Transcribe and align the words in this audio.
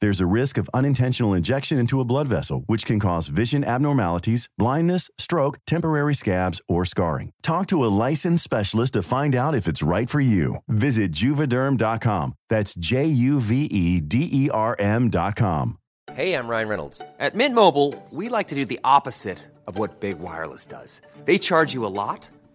There's 0.00 0.20
a 0.20 0.26
risk 0.26 0.58
of 0.58 0.70
unintentional 0.72 1.34
injection 1.34 1.78
into 1.78 2.00
a 2.00 2.04
blood 2.04 2.28
vessel, 2.28 2.62
which 2.66 2.84
can 2.84 3.00
cause 3.00 3.28
vision 3.28 3.64
abnormalities, 3.64 4.48
blindness, 4.58 5.10
stroke, 5.18 5.58
temporary 5.66 6.14
scabs, 6.14 6.60
or 6.68 6.84
scarring. 6.84 7.32
Talk 7.42 7.66
to 7.68 7.84
a 7.84 7.90
licensed 8.08 8.44
specialist 8.44 8.92
to 8.92 9.02
find 9.02 9.34
out 9.34 9.54
if 9.54 9.66
it's 9.66 9.82
right 9.82 10.08
for 10.10 10.20
you. 10.20 10.56
Visit 10.68 11.10
juvederm.com. 11.12 12.34
That's 12.48 12.74
J 12.74 13.06
U 13.06 13.40
V 13.40 13.64
E 13.64 14.00
D 14.00 14.28
E 14.30 14.50
R 14.50 14.76
M.com. 14.78 15.78
Hey, 16.12 16.34
I'm 16.34 16.48
Ryan 16.48 16.68
Reynolds. 16.68 17.02
At 17.18 17.34
Mint 17.34 17.54
Mobile, 17.54 17.94
we 18.10 18.28
like 18.28 18.48
to 18.48 18.54
do 18.54 18.64
the 18.64 18.80
opposite 18.84 19.38
of 19.66 19.78
what 19.78 20.00
Big 20.00 20.18
Wireless 20.18 20.64
does. 20.64 21.00
They 21.24 21.38
charge 21.38 21.74
you 21.74 21.84
a 21.84 21.92
lot, 21.92 22.28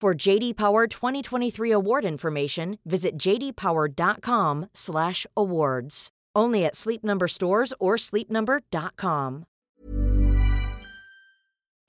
For 0.00 0.14
JD 0.14 0.54
Power 0.56 0.86
2023 0.86 1.72
award 1.72 2.04
information, 2.04 2.78
visit 2.84 3.16
jdpower.com/awards. 3.16 6.10
Only 6.36 6.64
at 6.64 6.74
Sleep 6.74 7.02
Number 7.02 7.28
stores 7.28 7.72
or 7.80 7.96
sleepnumber.com. 7.96 9.44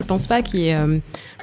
Je 0.01 0.07
pense 0.07 0.27
pas 0.27 0.43
qu'il 0.43 0.59
y 0.59 0.67
ait 0.67 0.75
euh, 0.75 0.99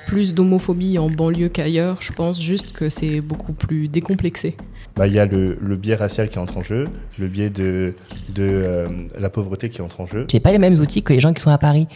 plus 0.06 0.34
d'homophobie 0.34 0.98
en 0.98 1.10
banlieue 1.10 1.48
qu'ailleurs. 1.48 2.00
Je 2.00 2.12
pense 2.12 2.40
juste 2.40 2.72
que 2.72 2.88
c'est 2.88 3.20
beaucoup 3.20 3.54
plus 3.54 3.88
décomplexé. 3.88 4.56
Bah, 4.94 5.08
il 5.08 5.14
y 5.14 5.18
a 5.18 5.26
le, 5.26 5.58
le, 5.60 5.76
biais 5.76 5.96
racial 5.96 6.28
qui 6.28 6.38
entre 6.38 6.58
en 6.58 6.60
jeu, 6.60 6.86
le 7.18 7.26
biais 7.26 7.50
de, 7.50 7.94
de 8.28 8.42
euh, 8.42 8.88
la 9.18 9.30
pauvreté 9.30 9.68
qui 9.68 9.82
entre 9.82 10.00
en 10.00 10.06
jeu. 10.06 10.26
J'ai 10.30 10.38
pas 10.38 10.52
les 10.52 10.58
mêmes 10.58 10.78
outils 10.78 11.02
que 11.02 11.12
les 11.12 11.18
gens 11.18 11.32
qui 11.32 11.42
sont 11.42 11.50
à 11.50 11.58
Paris, 11.58 11.88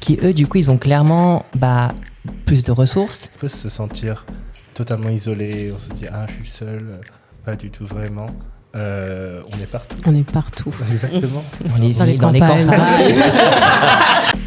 qui 0.00 0.18
eux, 0.22 0.32
du 0.34 0.46
coup, 0.46 0.58
ils 0.58 0.70
ont 0.70 0.78
clairement 0.78 1.44
bah, 1.54 1.94
plus 2.46 2.62
de 2.62 2.72
ressources. 2.72 3.28
On 3.36 3.40
peut 3.40 3.48
se 3.48 3.68
sentir 3.68 4.24
totalement 4.74 5.10
isolé, 5.10 5.72
on 5.74 5.78
se 5.78 5.90
dit 5.90 6.06
ah 6.12 6.26
je 6.28 6.34
suis 6.42 6.50
seul, 6.50 7.00
pas 7.44 7.54
du 7.56 7.70
tout 7.70 7.86
vraiment. 7.86 8.26
Euh, 8.76 9.42
on 9.52 9.56
est 9.62 9.66
partout. 9.70 9.96
On 10.06 10.14
est 10.14 10.30
partout. 10.30 10.72
Exactement. 10.92 11.42
on 11.76 11.82
est 11.82 11.92
dans 11.92 12.04
les 12.04 12.16
dans 12.16 12.32
campagnes. 12.32 12.66
les 12.66 12.76
campagnes. 12.76 13.14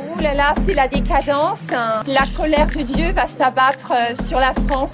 Ouh 0.00 0.18
là 0.22 0.34
là, 0.34 0.54
c'est 0.60 0.74
la 0.74 0.88
décadence. 0.88 1.66
hein. 1.74 2.02
La 2.06 2.24
colère 2.36 2.66
de 2.68 2.82
Dieu 2.82 3.10
va 3.12 3.26
s'abattre 3.26 3.92
euh, 3.92 4.14
sur 4.26 4.40
la 4.40 4.52
France. 4.68 4.92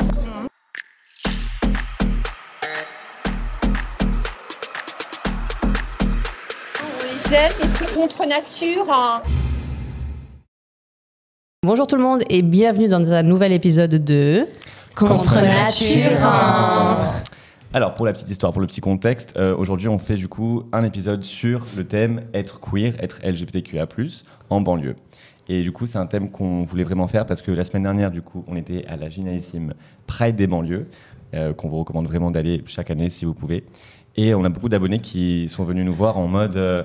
Et 7.33 7.67
c'est 7.67 7.95
contre 7.95 8.27
nature. 8.27 8.85
hein. 8.91 9.23
Bonjour 11.65 11.87
tout 11.87 11.97
le 11.97 12.03
monde 12.03 12.23
et 12.29 12.43
bienvenue 12.43 12.89
dans 12.89 13.11
un 13.11 13.23
nouvel 13.23 13.53
épisode 13.53 14.05
de 14.05 14.47
Contre 14.95 15.37
nature. 15.37 16.19
Alors, 17.73 17.95
pour 17.95 18.05
la 18.05 18.13
petite 18.13 18.29
histoire, 18.29 18.53
pour 18.53 18.61
le 18.61 18.67
petit 18.67 18.83
contexte, 18.83 19.33
euh, 19.39 19.57
aujourd'hui, 19.57 19.89
on 19.89 19.97
fait 19.97 20.17
du 20.17 20.29
coup 20.29 20.65
un 20.73 20.85
épisode 20.85 21.25
sur 21.25 21.65
le 21.75 21.85
thème 21.87 22.25
être 22.35 22.61
queer, 22.61 22.93
être 23.03 23.21
LGBTQIA+, 23.25 23.87
en 24.51 24.61
banlieue. 24.61 24.97
Et 25.49 25.63
du 25.63 25.73
coup, 25.73 25.87
c'est 25.87 25.97
un 25.97 26.07
thème 26.07 26.31
qu'on 26.31 26.65
voulait 26.65 26.85
vraiment 26.85 27.09
faire 27.09 27.25
parce 27.25 27.41
que 27.41 27.51
la 27.51 27.65
semaine 27.65 27.85
dernière, 27.85 28.11
du 28.11 28.21
coup, 28.21 28.45
on 28.47 28.57
était 28.57 28.85
à 28.89 28.97
la 28.97 29.09
génialissime 29.09 29.73
Pride 30.07 30.37
des 30.37 30.47
banlieues, 30.47 30.87
euh, 31.33 31.55
qu'on 31.55 31.71
vous 31.71 31.79
recommande 31.79 32.07
vraiment 32.09 32.31
d'aller 32.31 32.63
chaque 32.67 32.91
année 32.91 33.09
si 33.09 33.25
vous 33.25 33.33
pouvez. 33.33 33.65
Et 34.17 34.35
on 34.35 34.45
a 34.45 34.51
beaucoup 34.51 34.69
d'abonnés 34.69 34.99
qui 34.99 35.49
sont 35.49 35.65
venus 35.65 35.87
nous 35.87 35.95
voir 35.95 36.19
en 36.19 36.29
mode 36.29 36.59
euh, 36.59 36.83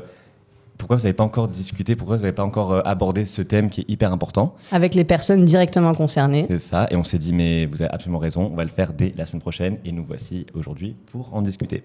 pourquoi 0.77 0.97
vous 0.97 1.03
n'avez 1.03 1.13
pas 1.13 1.23
encore 1.23 1.47
discuté, 1.47 1.95
pourquoi 1.95 2.17
vous 2.17 2.23
n'avez 2.23 2.35
pas 2.35 2.43
encore 2.43 2.71
euh, 2.71 2.81
abordé 2.85 3.25
ce 3.25 3.41
thème 3.41 3.69
qui 3.69 3.81
est 3.81 3.89
hyper 3.89 4.11
important 4.11 4.55
avec 4.71 4.93
les 4.93 5.03
personnes 5.03 5.45
directement 5.45 5.93
concernées. 5.93 6.45
C'est 6.47 6.59
ça, 6.59 6.87
et 6.91 6.95
on 6.95 7.03
s'est 7.03 7.17
dit, 7.17 7.33
mais 7.33 7.65
vous 7.65 7.81
avez 7.81 7.91
absolument 7.91 8.19
raison, 8.19 8.49
on 8.51 8.55
va 8.55 8.63
le 8.63 8.69
faire 8.69 8.93
dès 8.93 9.13
la 9.17 9.25
semaine 9.25 9.41
prochaine, 9.41 9.77
et 9.85 9.91
nous 9.91 10.05
voici 10.05 10.45
aujourd'hui 10.53 10.95
pour 11.11 11.33
en 11.33 11.41
discuter. 11.41 11.83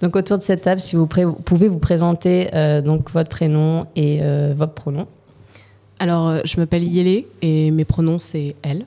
Donc 0.00 0.16
autour 0.16 0.38
de 0.38 0.42
cette 0.42 0.62
table, 0.62 0.80
si 0.80 0.96
vous, 0.96 1.06
pouvez 1.06 1.68
vous 1.68 1.78
présenter 1.78 2.54
euh, 2.54 2.82
donc 2.82 3.10
votre 3.10 3.30
prénom 3.30 3.86
et 3.96 4.20
euh, 4.22 4.54
votre 4.56 4.74
pronom. 4.74 5.06
Alors, 5.98 6.28
euh, 6.28 6.40
je 6.44 6.58
m'appelle 6.58 6.84
Yélé 6.84 7.26
et 7.42 7.70
mes 7.70 7.84
pronoms 7.84 8.18
c'est 8.18 8.56
elle. 8.62 8.84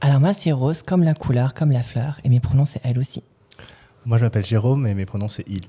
Alors 0.00 0.20
moi, 0.20 0.32
c'est 0.32 0.52
rose 0.52 0.82
comme 0.82 1.02
la 1.02 1.14
couleur, 1.14 1.54
comme 1.54 1.72
la 1.72 1.82
fleur, 1.82 2.20
et 2.22 2.28
mes 2.28 2.40
pronoms, 2.40 2.66
c'est 2.66 2.80
elle 2.84 2.98
aussi. 2.98 3.22
Moi 4.04 4.18
je 4.18 4.24
m'appelle 4.24 4.44
Jérôme 4.44 4.86
et 4.86 4.94
mes 4.94 5.06
pronoms 5.06 5.28
c'est 5.28 5.44
il. 5.48 5.62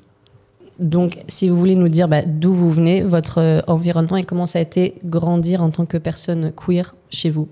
Donc 0.80 1.18
si 1.28 1.50
vous 1.50 1.56
voulez 1.58 1.76
nous 1.76 1.88
dire 1.90 2.08
bah, 2.08 2.22
d'où 2.26 2.54
vous 2.54 2.72
venez, 2.72 3.02
votre 3.04 3.40
euh, 3.40 3.62
environnement 3.68 4.18
et 4.18 4.26
comment 4.26 4.46
ça 4.46 4.60
a 4.60 4.62
été 4.62 4.96
grandir 5.04 5.64
en 5.64 5.72
tant 5.72 5.86
que 5.86 5.98
personne 5.98 6.52
queer 6.54 6.96
chez 7.10 7.30
vous? 7.30 7.48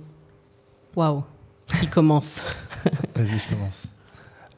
Waouh, 0.95 1.23
qui 1.79 1.87
commence? 1.87 2.43
Vas-y, 3.15 3.37
je 3.39 3.49
commence. 3.49 3.83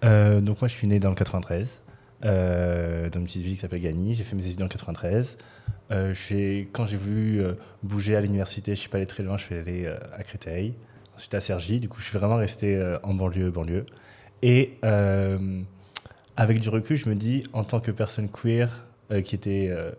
Euh, 0.05 0.41
donc 0.41 0.61
moi 0.61 0.67
je 0.67 0.73
suis 0.73 0.87
né 0.87 0.99
dans 0.99 1.09
le 1.09 1.15
93, 1.15 1.81
euh, 2.25 3.09
dans 3.09 3.19
une 3.19 3.25
petite 3.25 3.41
ville 3.43 3.53
qui 3.55 3.61
s'appelle 3.61 3.81
Gagny. 3.81 4.15
J'ai 4.15 4.23
fait 4.23 4.35
mes 4.35 4.45
études 4.45 4.61
en 4.63 4.67
93. 4.67 5.37
Euh, 5.89 6.13
j'ai- 6.13 6.67
quand 6.73 6.85
j'ai 6.85 6.97
voulu 6.97 7.39
euh, 7.41 7.53
bouger 7.83 8.15
à 8.17 8.21
l'université, 8.21 8.75
je 8.75 8.79
suis 8.81 8.89
pas 8.89 8.97
allé 8.97 9.05
très 9.07 9.23
loin, 9.23 9.37
je 9.37 9.43
suis 9.45 9.55
allé 9.55 9.85
euh, 9.85 9.95
à 10.17 10.23
Créteil, 10.23 10.73
ensuite 11.15 11.33
à 11.33 11.39
Cergy. 11.39 11.79
Du 11.79 11.87
coup, 11.87 11.99
je 12.01 12.05
suis 12.09 12.17
vraiment 12.17 12.35
resté 12.35 12.75
euh, 12.75 12.97
en 13.03 13.13
banlieue, 13.13 13.49
banlieue. 13.49 13.85
Et 14.43 14.77
euh, 14.83 15.39
avec 16.37 16.59
du 16.59 16.69
recul, 16.69 16.95
je 16.95 17.09
me 17.09 17.15
dis, 17.15 17.43
en 17.51 17.63
tant 17.63 17.79
que 17.79 17.91
personne 17.91 18.29
queer 18.29 18.85
euh, 19.11 19.21
qui 19.21 19.33
était 19.33 19.69
euh, 19.71 19.91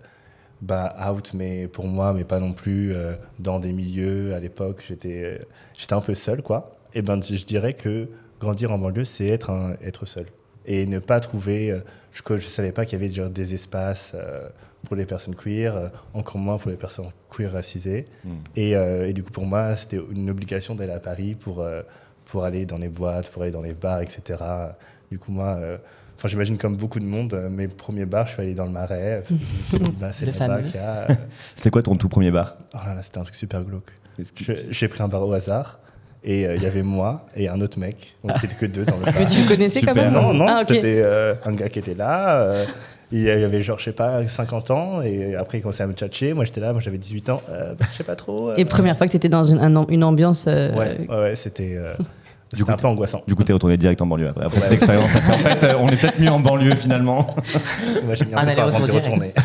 bah, 0.63 0.95
out, 1.11 1.33
mais 1.35 1.67
pour 1.67 1.87
moi, 1.87 2.15
mais 2.15 2.25
pas 2.25 2.39
non 2.39 2.53
plus 2.53 2.95
euh, 2.95 3.15
dans 3.41 3.59
des 3.59 3.73
milieux 3.73 4.35
à 4.35 4.39
l'époque, 4.39 4.85
j'étais 4.87 5.41
j'étais 5.77 5.95
un 5.95 6.01
peu 6.01 6.15
seul, 6.15 6.41
quoi. 6.43 6.77
Et 6.95 7.03
ben, 7.03 7.21
je 7.21 7.45
dirais 7.45 7.75
que 7.75 8.09
grandir 8.41 8.71
en 8.71 8.79
banlieue, 8.79 9.05
c'est 9.05 9.27
être, 9.27 9.51
un- 9.51 9.75
être 9.83 10.07
seul. 10.07 10.27
Et 10.65 10.87
ne 10.87 11.01
pas 11.01 11.19
trouver. 11.19 11.77
je 12.13 12.33
ne 12.33 12.39
savais 12.41 12.73
pas 12.73 12.85
qu'il 12.85 13.01
y 13.01 13.03
avait 13.03 13.13
genre, 13.13 13.31
des 13.31 13.55
espaces 13.55 14.15
pour 14.85 14.97
les 14.97 15.07
personnes 15.07 15.35
queer, 15.35 15.91
encore 16.15 16.39
moins 16.39 16.59
pour 16.59 16.71
les 16.71 16.77
personnes 16.77 17.11
queer 17.29 17.53
racisées. 17.53 18.05
Mm. 18.25 18.31
Et, 18.55 18.71
et 18.73 19.13
du 19.15 19.23
coup, 19.23 19.31
pour 19.31 19.47
moi, 19.47 19.77
c'était 19.77 20.01
une 20.11 20.29
obligation 20.29 20.75
d'aller 20.75 20.93
à 20.93 21.01
Paris 21.01 21.35
pour, 21.35 21.67
pour 22.27 22.45
aller 22.45 22.67
dans 22.67 22.77
les 22.79 22.89
boîtes, 22.91 23.31
pour 23.31 23.43
aller 23.43 23.51
dans 23.51 23.63
les 23.63 23.73
bars, 23.73 24.03
etc. 24.03 24.45
Du 25.11 25.19
coup, 25.19 25.33
moi, 25.33 25.59
Enfin, 26.19 26.27
j'imagine 26.29 26.59
comme 26.59 26.75
beaucoup 26.77 26.99
de 26.99 27.05
monde, 27.05 27.33
euh, 27.35 27.49
mes 27.49 27.69
premiers 27.69 28.05
bars, 28.05 28.27
je 28.27 28.33
suis 28.33 28.43
allé 28.43 28.53
dans 28.55 28.65
le 28.65 28.73
marais. 28.73 29.23
bah, 30.01 30.09
c'est 30.11 30.27
Le 30.27 30.33
fameux. 30.33 30.65
a, 30.75 31.11
euh, 31.11 31.15
C'était 31.55 31.71
quoi 31.71 31.83
ton 31.83 31.95
tout 31.97 32.09
premier 32.09 32.33
bar? 32.33 32.57
Oh 32.75 32.79
là 32.87 32.95
là, 32.97 33.03
c'était 33.03 33.19
un 33.19 33.23
truc 33.23 33.37
super 33.37 33.63
glauque. 33.63 33.93
Est-ce 34.19 34.33
que- 34.33 34.43
Je- 34.45 34.63
J'ai 34.73 34.89
pris 34.89 35.01
un 35.03 35.07
bar 35.09 35.27
au 35.27 35.33
hasard 35.33 35.79
et 36.25 36.45
euh, 36.49 36.57
il 36.57 36.63
y 36.63 36.67
avait 36.67 36.83
moi 36.83 37.25
et 37.37 37.49
un 37.49 37.61
autre 37.61 37.79
mec. 37.79 38.17
On 38.25 38.31
était 38.31 38.49
que 38.49 38.67
deux 38.67 38.85
dans 38.85 38.97
le 38.97 39.05
bar. 39.05 39.15
Mais 39.17 39.27
tu 39.27 39.43
le 39.43 39.47
connaissais 39.49 39.81
quand 39.81 39.95
même? 39.95 40.13
Non, 40.13 40.35
non, 40.35 40.47
Ah, 40.49 40.63
c'était 40.67 41.03
euh, 41.05 41.35
un 41.45 41.53
gars 41.53 41.69
qui 41.69 41.79
était 41.79 41.95
là. 41.95 42.41
euh, 42.43 42.67
il 43.13 43.23
y 43.23 43.31
avait 43.31 43.63
genre, 43.63 43.79
je 43.79 43.85
sais 43.85 43.93
pas, 43.93 44.27
50 44.27 44.71
ans. 44.73 45.01
Et 45.03 45.37
après, 45.37 45.59
il 45.59 45.61
commençait 45.63 45.85
à 45.85 45.87
me 45.87 45.93
tchatcher. 45.95 46.35
Moi, 46.35 46.45
j'étais 46.45 46.61
là, 46.61 46.73
moi, 46.73 46.83
j'avais 46.83 46.99
18 46.99 47.31
ans. 47.31 47.41
Euh, 47.49 47.75
bah, 47.75 47.87
je 47.93 47.97
sais 47.97 48.05
pas 48.05 48.17
trop. 48.17 48.51
euh, 48.51 48.55
Et 48.57 48.65
première 48.65 48.99
fois 48.99 49.07
que 49.07 49.13
tu 49.13 49.17
étais 49.17 49.29
dans 49.31 49.45
une, 49.45 49.61
un- 49.61 49.87
une 49.87 50.03
ambiance. 50.05 50.47
euh, 50.49 50.75
Ouais, 50.77 50.99
ouais, 51.09 51.17
ouais, 51.21 51.37
c'était 51.37 51.75
euh, 51.77 51.95
c'était 52.51 52.63
coup, 52.65 52.71
un 52.73 52.77
peu 52.77 52.87
angoissant. 52.87 53.23
Du 53.27 53.35
coup, 53.35 53.45
t'es 53.45 53.53
retourné 53.53 53.77
direct 53.77 54.01
en 54.03 54.07
banlieue 54.07 54.29
après, 54.29 54.45
après 54.47 54.59
Ouais. 54.59 54.63
cette 54.65 54.73
expérience. 54.73 55.11
En 55.15 55.39
fait, 55.39 55.63
euh, 55.65 55.75
on 55.81 55.89
est 55.89 55.97
peut-être 55.97 56.19
mieux 56.21 56.31
en 56.31 56.41
banlieue 56.41 56.75
finalement. 56.75 57.35
Moi, 58.05 58.15
j'ai 58.15 58.25
mis 58.25 58.35
un 58.35 58.39
Un 58.39 58.45
peu 58.45 58.51
de 58.51 58.57
temps 58.57 58.63
avant 58.69 58.81
d'y 58.87 58.91
retourner. 58.91 59.33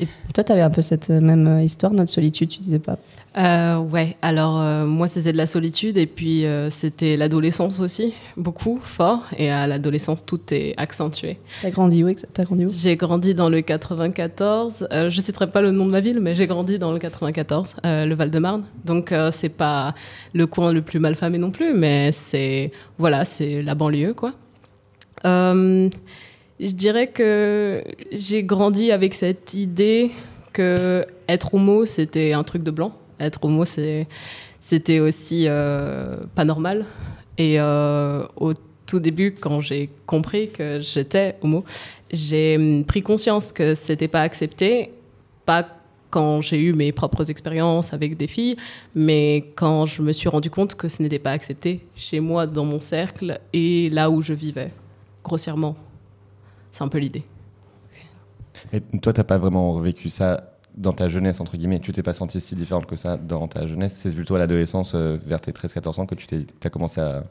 Et 0.00 0.08
toi, 0.34 0.42
tu 0.42 0.52
avais 0.52 0.62
un 0.62 0.70
peu 0.70 0.82
cette 0.82 1.10
même 1.10 1.46
euh, 1.46 1.62
histoire, 1.62 1.92
notre 1.92 2.10
solitude, 2.10 2.48
tu 2.48 2.60
disais 2.60 2.78
pas 2.78 2.96
Euh, 3.38 3.78
ouais, 3.78 4.16
alors 4.20 4.60
euh, 4.60 4.84
moi 4.84 5.08
c'était 5.08 5.32
de 5.32 5.38
la 5.38 5.46
solitude 5.46 5.96
et 5.96 6.06
puis 6.06 6.44
euh, 6.44 6.68
c'était 6.68 7.16
l'adolescence 7.16 7.80
aussi, 7.80 8.14
beaucoup, 8.36 8.78
fort. 8.82 9.22
Et 9.38 9.50
à 9.50 9.66
l'adolescence, 9.66 10.24
tout 10.24 10.40
est 10.50 10.74
accentué. 10.76 11.38
T'as 11.62 11.70
grandi 11.70 12.04
où 12.04 12.12
T'as 12.34 12.44
grandi 12.44 12.66
où? 12.66 12.70
J'ai 12.70 12.96
grandi 12.96 13.34
dans 13.34 13.48
le 13.48 13.62
94. 13.62 14.88
Euh, 14.92 15.08
je 15.08 15.20
citerai 15.20 15.46
pas 15.46 15.62
le 15.62 15.70
nom 15.70 15.86
de 15.86 15.90
ma 15.90 16.00
ville, 16.00 16.20
mais 16.20 16.34
j'ai 16.34 16.46
grandi 16.46 16.78
dans 16.78 16.92
le 16.92 16.98
94, 16.98 17.76
euh, 17.86 18.04
le 18.04 18.14
Val-de-Marne. 18.14 18.64
Donc 18.84 19.12
euh, 19.12 19.30
c'est 19.30 19.48
pas 19.48 19.94
le 20.34 20.46
coin 20.46 20.72
le 20.72 20.82
plus 20.82 20.98
malfamé 20.98 21.38
non 21.38 21.50
plus, 21.50 21.72
mais 21.72 22.12
c'est 22.12 22.70
voilà, 22.98 23.24
c'est 23.24 23.62
la 23.62 23.74
banlieue 23.74 24.12
quoi. 24.12 24.32
Euh, 25.24 25.88
je 26.60 26.72
dirais 26.72 27.06
que 27.06 27.82
j'ai 28.10 28.42
grandi 28.42 28.92
avec 28.92 29.14
cette 29.14 29.54
idée 29.54 30.10
que 30.52 31.06
être 31.28 31.54
homo 31.54 31.86
c'était 31.86 32.34
un 32.34 32.42
truc 32.42 32.62
de 32.62 32.70
blanc. 32.70 32.92
Être 33.22 33.44
homo 33.44 33.64
c'était 33.64 35.00
aussi 35.00 35.44
euh, 35.46 36.18
pas 36.34 36.44
normal. 36.44 36.84
Et 37.38 37.58
euh, 37.58 38.24
au 38.36 38.52
tout 38.86 39.00
début, 39.00 39.32
quand 39.32 39.60
j'ai 39.60 39.90
compris 40.06 40.50
que 40.50 40.78
j'étais 40.80 41.36
homo, 41.42 41.64
j'ai 42.10 42.56
hum, 42.56 42.84
pris 42.84 43.02
conscience 43.02 43.52
que 43.52 43.74
c'était 43.74 44.08
pas 44.08 44.22
accepté, 44.22 44.92
pas 45.44 45.66
quand 46.10 46.42
j'ai 46.42 46.60
eu 46.60 46.74
mes 46.74 46.92
propres 46.92 47.30
expériences 47.30 47.92
avec 47.94 48.16
des 48.16 48.26
filles, 48.26 48.56
mais 48.94 49.46
quand 49.56 49.86
je 49.86 50.02
me 50.02 50.12
suis 50.12 50.28
rendu 50.28 50.50
compte 50.50 50.74
que 50.74 50.86
ce 50.88 51.02
n'était 51.02 51.18
pas 51.18 51.32
accepté 51.32 51.80
chez 51.96 52.20
moi, 52.20 52.46
dans 52.46 52.66
mon 52.66 52.80
cercle 52.80 53.40
et 53.54 53.88
là 53.90 54.10
où 54.10 54.20
je 54.22 54.34
vivais, 54.34 54.70
grossièrement. 55.24 55.74
C'est 56.70 56.84
un 56.84 56.88
peu 56.88 56.98
l'idée. 56.98 57.22
Et 58.72 58.80
toi, 58.98 59.12
t'as 59.12 59.24
pas 59.24 59.38
vraiment 59.38 59.78
vécu 59.78 60.08
ça 60.08 60.51
dans 60.76 60.92
ta 60.92 61.08
jeunesse, 61.08 61.40
entre 61.40 61.56
guillemets. 61.56 61.80
Tu 61.80 61.92
t'es 61.92 62.02
pas 62.02 62.14
sentie 62.14 62.40
si 62.40 62.54
différente 62.54 62.86
que 62.86 62.96
ça 62.96 63.16
dans 63.16 63.48
ta 63.48 63.66
jeunesse. 63.66 63.98
C'est 64.02 64.14
plutôt 64.14 64.34
à 64.34 64.38
l'adolescence, 64.38 64.92
euh, 64.94 65.18
vers 65.26 65.40
tes 65.40 65.52
13-14 65.52 66.00
ans, 66.00 66.06
que 66.06 66.14
tu 66.14 66.46
as 66.64 66.70
commencé 66.70 67.00
à. 67.00 67.24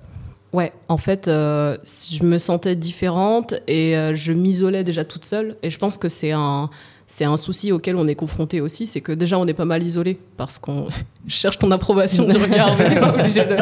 Ouais, 0.53 0.73
en 0.89 0.97
fait, 0.97 1.27
euh, 1.27 1.77
je 1.83 2.23
me 2.23 2.37
sentais 2.37 2.75
différente 2.75 3.53
et 3.67 3.95
euh, 3.95 4.13
je 4.13 4.33
m'isolais 4.33 4.83
déjà 4.83 5.05
toute 5.05 5.25
seule. 5.25 5.55
Et 5.63 5.69
je 5.69 5.79
pense 5.79 5.97
que 5.97 6.09
c'est 6.09 6.33
un, 6.33 6.69
c'est 7.13 7.25
un 7.25 7.35
souci 7.35 7.73
auquel 7.73 7.97
on 7.97 8.07
est 8.07 8.15
confronté 8.15 8.61
aussi, 8.61 8.87
c'est 8.87 9.01
que 9.01 9.11
déjà 9.11 9.37
on 9.37 9.45
est 9.45 9.53
pas 9.53 9.65
mal 9.65 9.83
isolé 9.83 10.17
parce 10.37 10.57
qu'on 10.57 10.87
cherche 11.27 11.57
ton 11.57 11.69
approbation 11.71 12.25
du 12.25 12.37
regard. 12.37 12.77
mais 12.77 12.95
pas 12.95 13.13
obligé 13.13 13.41
de- 13.43 13.55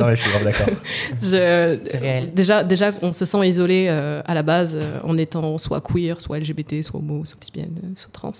Non, 0.00 0.06
mais 0.06 0.14
je 0.16 0.22
suis 0.22 0.30
grave 0.30 0.44
d'accord. 0.44 0.66
Je- 1.20 1.78
C'est 1.90 1.98
réel. 1.98 2.32
Déjà, 2.34 2.62
déjà, 2.62 2.92
on 3.02 3.12
se 3.12 3.24
sent 3.24 3.48
isolé 3.48 3.86
euh, 3.90 4.22
à 4.26 4.34
la 4.34 4.44
base 4.44 4.76
euh, 4.76 5.00
en 5.02 5.16
étant 5.16 5.58
soit 5.58 5.80
queer, 5.80 6.20
soit 6.20 6.38
LGBT, 6.38 6.80
soit 6.82 7.00
homo, 7.00 7.24
soit 7.24 7.38
lesbienne, 7.40 7.74
euh, 7.82 7.88
soit 7.96 8.12
trans. 8.12 8.30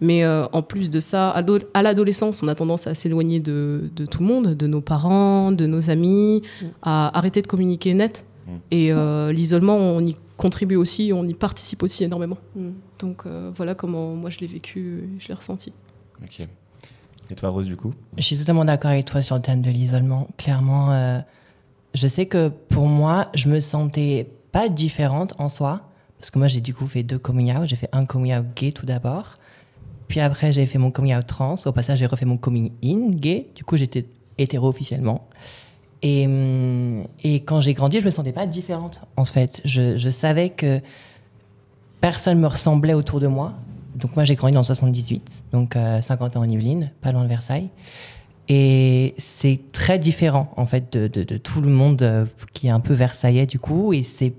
Mais 0.00 0.24
euh, 0.24 0.44
en 0.52 0.62
plus 0.62 0.90
de 0.90 0.98
ça, 0.98 1.30
à 1.74 1.82
l'adolescence, 1.82 2.42
on 2.42 2.48
a 2.48 2.54
tendance 2.56 2.88
à 2.88 2.94
s'éloigner 2.94 3.38
de, 3.38 3.90
de 3.94 4.06
tout 4.06 4.18
le 4.20 4.26
monde, 4.26 4.54
de 4.56 4.66
nos 4.66 4.80
parents, 4.80 5.52
de 5.52 5.66
nos 5.66 5.88
amis, 5.88 6.42
à 6.82 7.16
arrêter 7.16 7.42
de 7.42 7.46
communiquer 7.46 7.94
net. 7.94 8.24
Mm. 8.46 8.50
Et 8.72 8.92
euh, 8.92 9.32
l'isolement, 9.32 9.76
on 9.76 10.00
y 10.00 10.16
contribue 10.36 10.76
aussi, 10.76 11.12
on 11.14 11.26
y 11.26 11.34
participe 11.34 11.82
aussi 11.82 12.04
énormément. 12.04 12.38
Mm. 12.56 12.70
Donc 12.98 13.26
euh, 13.26 13.52
voilà 13.54 13.74
comment 13.74 14.14
moi 14.14 14.30
je 14.30 14.38
l'ai 14.40 14.46
vécu, 14.46 15.04
et 15.04 15.20
je 15.20 15.28
l'ai 15.28 15.34
ressenti. 15.34 15.72
Ok. 16.22 16.46
Et 17.30 17.34
toi, 17.34 17.48
Rose, 17.48 17.66
du 17.66 17.76
coup? 17.76 17.94
Je 18.18 18.22
suis 18.22 18.36
totalement 18.36 18.64
d'accord 18.64 18.90
avec 18.90 19.06
toi 19.06 19.22
sur 19.22 19.36
le 19.36 19.42
thème 19.42 19.62
de 19.62 19.70
l'isolement. 19.70 20.28
Clairement, 20.36 20.92
euh, 20.92 21.20
je 21.94 22.06
sais 22.06 22.26
que 22.26 22.48
pour 22.48 22.86
moi, 22.86 23.28
je 23.34 23.48
me 23.48 23.60
sentais 23.60 24.28
pas 24.52 24.68
différente 24.68 25.34
en 25.38 25.48
soi. 25.48 25.88
Parce 26.18 26.30
que 26.30 26.38
moi, 26.38 26.48
j'ai 26.48 26.60
du 26.60 26.74
coup 26.74 26.86
fait 26.86 27.02
deux 27.02 27.18
coming 27.18 27.54
out. 27.56 27.66
J'ai 27.66 27.76
fait 27.76 27.88
un 27.92 28.04
coming 28.04 28.34
out 28.34 28.46
gay 28.54 28.72
tout 28.72 28.86
d'abord. 28.86 29.34
Puis 30.08 30.20
après, 30.20 30.52
j'ai 30.52 30.66
fait 30.66 30.78
mon 30.78 30.90
coming 30.90 31.14
out 31.14 31.26
trans. 31.26 31.56
Au 31.64 31.72
passage, 31.72 31.98
j'ai 31.98 32.06
refait 32.06 32.26
mon 32.26 32.36
coming 32.36 32.72
in 32.84 33.10
gay. 33.10 33.48
Du 33.54 33.64
coup, 33.64 33.76
j'étais 33.76 34.06
hétéro 34.36 34.68
officiellement. 34.68 35.26
Et, 36.04 36.26
hum, 36.26 37.04
et 37.24 37.40
quand 37.40 37.60
j'ai 37.60 37.72
grandi, 37.72 37.98
je 37.98 38.04
me 38.04 38.10
sentais 38.10 38.32
pas 38.32 38.46
différente. 38.46 39.00
En 39.16 39.24
fait, 39.24 39.62
je, 39.64 40.10
savais 40.10 40.50
que 40.50 40.80
personne 42.02 42.38
me 42.38 42.46
ressemblait 42.46 42.92
autour 42.92 43.20
de 43.20 43.26
moi. 43.26 43.54
Donc 43.96 44.14
moi, 44.14 44.24
j'ai 44.24 44.34
grandi 44.34 44.52
dans 44.52 44.60
le 44.60 44.66
78, 44.66 45.44
donc 45.52 45.76
euh, 45.76 46.02
50 46.02 46.36
ans 46.36 46.40
en 46.40 46.48
Yvelines, 46.48 46.90
pas 47.00 47.10
loin 47.10 47.22
de 47.22 47.28
Versailles. 47.28 47.70
Et 48.48 49.14
c'est 49.16 49.60
très 49.72 49.98
différent, 49.98 50.52
en 50.56 50.66
fait, 50.66 50.92
de, 50.92 51.38
tout 51.38 51.62
le 51.62 51.70
monde 51.70 52.02
euh, 52.02 52.26
qui 52.52 52.66
est 52.66 52.70
un 52.70 52.80
peu 52.80 52.92
versaillais, 52.92 53.46
du 53.46 53.58
coup. 53.58 53.94
Et 53.94 54.02
c'est 54.02 54.34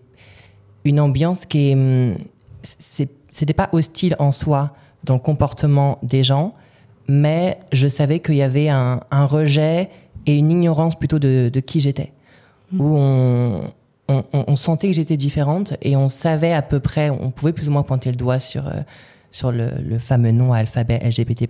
une 0.83 0.99
ambiance 0.99 1.47
qui 1.47 1.71
est... 1.71 1.73
hum, 1.73 2.15
C'était 2.61 3.53
pas 3.53 3.69
hostile 3.71 4.15
en 4.19 4.31
soi 4.31 4.75
dans 5.03 5.15
le 5.15 5.19
comportement 5.19 5.97
des 6.03 6.23
gens, 6.23 6.53
mais 7.07 7.57
je 7.71 7.87
savais 7.87 8.19
qu'il 8.19 8.35
y 8.35 8.43
avait 8.43 8.69
un 8.69 9.25
rejet 9.25 9.89
et 10.25 10.37
une 10.37 10.51
ignorance 10.51 10.95
plutôt 10.95 11.19
de, 11.19 11.49
de 11.53 11.59
qui 11.59 11.79
j'étais. 11.79 12.11
Où 12.77 12.95
on, 12.97 13.61
on, 14.09 14.23
on- 14.33 14.43
on 14.47 14.55
sentait 14.55 14.87
que 14.87 14.93
j'étais 14.93 15.17
différente 15.17 15.75
et 15.81 15.95
on 15.95 16.09
savait 16.09 16.53
à 16.53 16.61
peu 16.61 16.79
près, 16.79 17.09
on 17.09 17.31
pouvait 17.31 17.53
plus 17.53 17.69
ou 17.69 17.71
moins 17.71 17.83
pointer 17.83 18.09
le 18.09 18.17
doigt 18.17 18.39
sur, 18.39 18.67
euh, 18.67 18.71
sur 19.31 19.51
le, 19.51 19.69
le 19.87 19.99
fameux 19.99 20.31
nom 20.31 20.51
à 20.53 20.57
alphabet 20.57 20.99
LGBT+. 21.03 21.47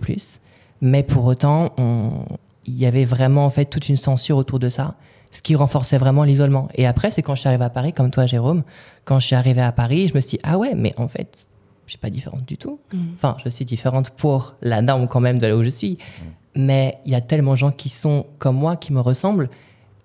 Mais 0.81 1.03
pour 1.03 1.25
autant, 1.25 1.71
on- 1.77 2.25
il 2.65 2.75
y 2.77 2.85
avait 2.85 3.05
vraiment 3.05 3.45
en 3.45 3.49
fait 3.49 3.65
toute 3.65 3.87
une 3.89 3.95
censure 3.97 4.37
autour 4.37 4.59
de 4.59 4.69
ça, 4.69 4.95
ce 5.31 5.41
qui 5.41 5.55
renforçait 5.55 5.97
vraiment 5.97 6.23
l'isolement. 6.23 6.67
Et 6.75 6.85
après, 6.87 7.11
c'est 7.11 7.21
quand 7.21 7.35
je 7.35 7.41
suis 7.41 7.47
arrivée 7.47 7.65
à 7.65 7.69
Paris, 7.69 7.93
comme 7.93 8.09
toi, 8.11 8.25
Jérôme, 8.25 8.63
quand 9.05 9.19
je 9.19 9.27
suis 9.27 9.35
arrivée 9.35 9.61
à 9.61 9.71
Paris, 9.71 10.07
je 10.07 10.15
me 10.15 10.19
suis 10.19 10.31
dit, 10.37 10.39
ah 10.43 10.57
ouais, 10.57 10.73
mais 10.75 10.93
en 10.97 11.07
fait, 11.07 11.47
je 11.85 11.91
suis 11.91 11.99
pas 11.99 12.09
différente 12.09 12.45
du 12.45 12.57
tout. 12.57 12.79
Enfin, 13.15 13.37
je 13.43 13.49
suis 13.49 13.65
différente 13.65 14.09
pour 14.11 14.55
la 14.61 14.81
norme 14.81 15.07
quand 15.07 15.19
même 15.19 15.37
de 15.39 15.45
là 15.47 15.55
où 15.55 15.63
je 15.63 15.69
suis. 15.69 15.97
Mais 16.55 16.97
il 17.05 17.11
y 17.11 17.15
a 17.15 17.21
tellement 17.21 17.51
de 17.51 17.57
gens 17.57 17.71
qui 17.71 17.89
sont 17.89 18.25
comme 18.39 18.55
moi, 18.55 18.75
qui 18.75 18.93
me 18.93 18.99
ressemblent. 19.01 19.49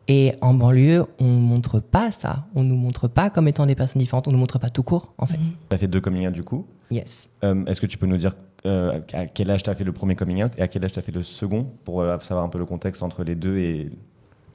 Et 0.09 0.35
en 0.40 0.54
banlieue, 0.54 1.07
on 1.21 1.25
montre 1.25 1.78
pas 1.78 2.11
ça. 2.11 2.47
On 2.57 2.64
nous 2.64 2.75
montre 2.75 3.07
pas 3.07 3.30
comme 3.30 3.47
étant 3.47 3.66
des 3.66 3.76
personnes 3.76 4.00
différentes. 4.00 4.26
On 4.26 4.33
nous 4.33 4.38
montre 4.38 4.59
pas 4.59 4.69
tout 4.71 4.83
court, 4.83 5.12
en 5.19 5.26
fait. 5.26 5.37
Tu 5.69 5.75
as 5.75 5.78
fait 5.78 5.87
deux 5.87 6.00
coming 6.00 6.26
out, 6.26 6.33
du 6.33 6.42
coup. 6.42 6.66
Yes. 6.90 7.28
Euh, 7.45 7.64
Est-ce 7.66 7.80
que 7.80 7.87
tu 7.87 7.97
peux 7.97 8.07
nous 8.07 8.16
dire 8.16 8.33
euh, 8.66 9.00
à 9.12 9.26
quel 9.26 9.50
âge 9.52 9.62
tu 9.62 9.71
as 9.71 9.75
fait 9.76 9.85
le 9.85 9.92
premier 9.92 10.16
coming 10.16 10.42
out 10.42 10.52
et 10.59 10.62
à 10.62 10.69
quel 10.69 10.85
âge 10.85 10.92
tu 10.92 10.99
as 10.99 11.02
fait 11.02 11.12
le 11.12 11.23
second 11.23 11.66
pour 11.85 12.00
euh, 12.00 12.19
savoir 12.19 12.45
un 12.45 12.49
peu 12.49 12.59
le 12.59 12.66
contexte 12.66 13.02
entre 13.04 13.23
les 13.23 13.37
deux 13.37 13.57
et 13.59 13.88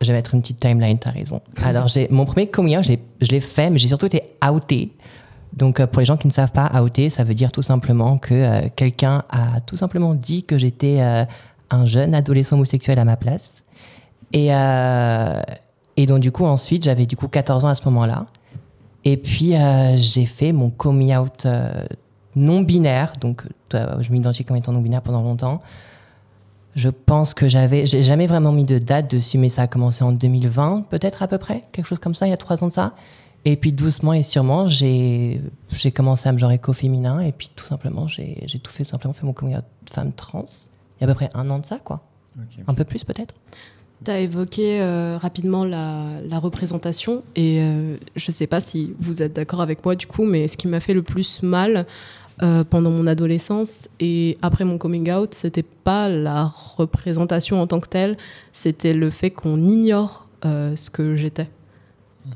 Je 0.02 0.08
vais 0.08 0.14
mettre 0.14 0.36
une 0.36 0.42
petite 0.42 0.60
timeline, 0.60 1.00
t'as 1.00 1.12
raison. 1.12 1.42
Alors, 1.64 1.88
mon 2.10 2.26
premier 2.26 2.48
coming 2.48 2.78
out, 2.78 2.84
je 2.84 2.90
l'ai- 2.90 3.00
je 3.22 3.30
l'ai 3.32 3.40
fait, 3.40 3.70
mais 3.70 3.78
j'ai 3.78 3.88
surtout 3.88 4.08
été 4.08 4.22
outé. 4.52 4.92
Donc, 5.54 5.80
euh, 5.80 5.88
pour 5.88 6.02
les 6.02 6.06
gens 6.06 6.18
qui 6.18 6.28
ne 6.28 6.34
savent 6.34 6.52
pas, 6.52 6.70
outé, 6.84 7.10
ça 7.10 7.24
veut 7.24 7.34
dire 7.34 7.54
tout 7.54 7.62
simplement 7.62 8.18
que 8.18 8.34
euh, 8.34 8.68
quelqu'un 8.76 9.24
a 9.30 9.62
tout 9.62 9.78
simplement 9.78 10.14
dit 10.14 10.44
que 10.44 10.58
j'étais 10.58 10.98
euh, 11.00 11.24
un 11.70 11.86
jeune 11.86 12.14
adolescent 12.14 12.56
homosexuel 12.56 13.00
à 13.00 13.06
ma 13.06 13.18
place. 13.18 13.64
Et, 14.34 14.54
euh, 14.54 15.42
et 15.98 16.06
donc, 16.06 16.20
du 16.20 16.32
coup, 16.32 16.46
ensuite, 16.46 16.84
j'avais 16.84 17.06
du 17.06 17.16
coup 17.16 17.28
14 17.28 17.66
ans 17.66 17.70
à 17.70 17.76
ce 17.76 17.84
moment-là. 17.86 18.26
Et 19.04 19.18
puis, 19.18 19.56
euh, 19.56 19.96
j'ai 19.98 20.26
fait 20.26 20.52
mon 20.52 20.70
coming 20.70 21.16
out 21.16 21.46
euh, 21.46 21.86
non 22.36 22.62
binaire. 22.62 23.14
Donc, 23.20 23.44
je 23.72 24.12
m'identifie 24.12 24.46
comme 24.46 24.58
étant 24.58 24.72
non 24.72 24.82
binaire 24.82 25.02
pendant 25.02 25.22
longtemps. 25.22 25.62
Je 26.76 26.90
pense 26.90 27.34
que 27.34 27.48
j'avais, 27.48 27.86
j'ai 27.86 28.04
jamais 28.04 28.28
vraiment 28.28 28.52
mis 28.52 28.66
de 28.66 28.78
date 28.80 29.10
dessus, 29.10 29.38
mais 29.38 29.48
ça 29.48 29.62
a 29.62 29.68
commencé 29.68 30.04
en 30.04 30.12
2020, 30.12 30.88
peut-être 30.90 31.24
à 31.24 31.28
peu 31.28 31.38
près, 31.38 31.64
quelque 31.72 31.86
chose 31.86 32.00
comme 32.00 32.14
ça, 32.14 32.28
il 32.28 32.32
y 32.32 32.34
a 32.34 32.38
trois 32.38 32.62
ans 32.66 32.68
de 32.68 32.74
ça. 32.74 32.94
Et 33.46 33.56
puis 33.56 33.72
doucement 33.72 34.12
et 34.12 34.24
sûrement, 34.24 34.68
j'ai, 34.68 35.40
commencé 35.96 36.28
à 36.28 36.34
me 36.34 36.38
genre 36.38 36.52
éco-féminin, 36.52 37.22
et 37.22 37.32
puis 37.32 37.50
tout 37.56 37.66
simplement, 37.66 38.08
j'ai, 38.08 38.46
tout 38.62 38.72
fait, 38.72 38.84
simplement 38.84 39.14
fait 39.14 39.26
mon 39.26 39.32
coming 39.32 39.56
out 39.56 39.64
femme 39.90 40.12
trans. 40.12 40.46
Il 40.98 41.04
y 41.04 41.08
a 41.08 41.10
à 41.10 41.14
peu 41.14 41.16
près 41.16 41.30
un 41.34 41.50
an 41.50 41.60
de 41.60 41.66
ça, 41.66 41.78
quoi. 41.78 42.02
Un 42.68 42.74
peu 42.74 42.84
plus 42.84 43.04
peut-être. 43.04 43.34
Tu 44.04 44.12
as 44.12 44.20
évoqué 44.20 44.82
euh, 44.82 45.18
rapidement 45.18 45.64
la, 45.64 46.22
la 46.28 46.38
représentation 46.38 47.24
et 47.36 47.62
euh, 47.62 47.96
je 48.16 48.30
ne 48.30 48.34
sais 48.34 48.46
pas 48.46 48.60
si 48.60 48.94
vous 49.00 49.24
êtes 49.24 49.34
d'accord 49.34 49.62
avec 49.62 49.86
moi 49.86 49.96
du 49.96 50.06
coup, 50.06 50.26
mais 50.26 50.50
ce 50.50 50.58
qui 50.58 50.68
m'a 50.68 50.82
fait 50.82 50.94
le 50.94 51.02
plus 51.02 51.42
mal 51.44 51.86
euh, 52.44 52.66
pendant 52.66 52.92
mon 52.92 53.08
adolescence 53.08 53.88
et 54.02 54.38
après 54.42 54.66
mon 54.66 54.78
coming 54.78 55.10
out, 55.10 55.34
c'était 55.34 55.64
pas 55.64 56.10
la 56.10 56.44
représentation 56.44 57.62
en 57.62 57.68
tant 57.68 57.80
que 57.80 57.88
telle, 57.88 58.18
c'était 58.52 58.94
le 58.94 59.10
fait 59.10 59.32
qu'on 59.32 59.66
ignore 59.66 60.28
euh, 60.44 60.76
ce 60.76 60.90
que 60.90 61.16
j'étais. 61.16 61.48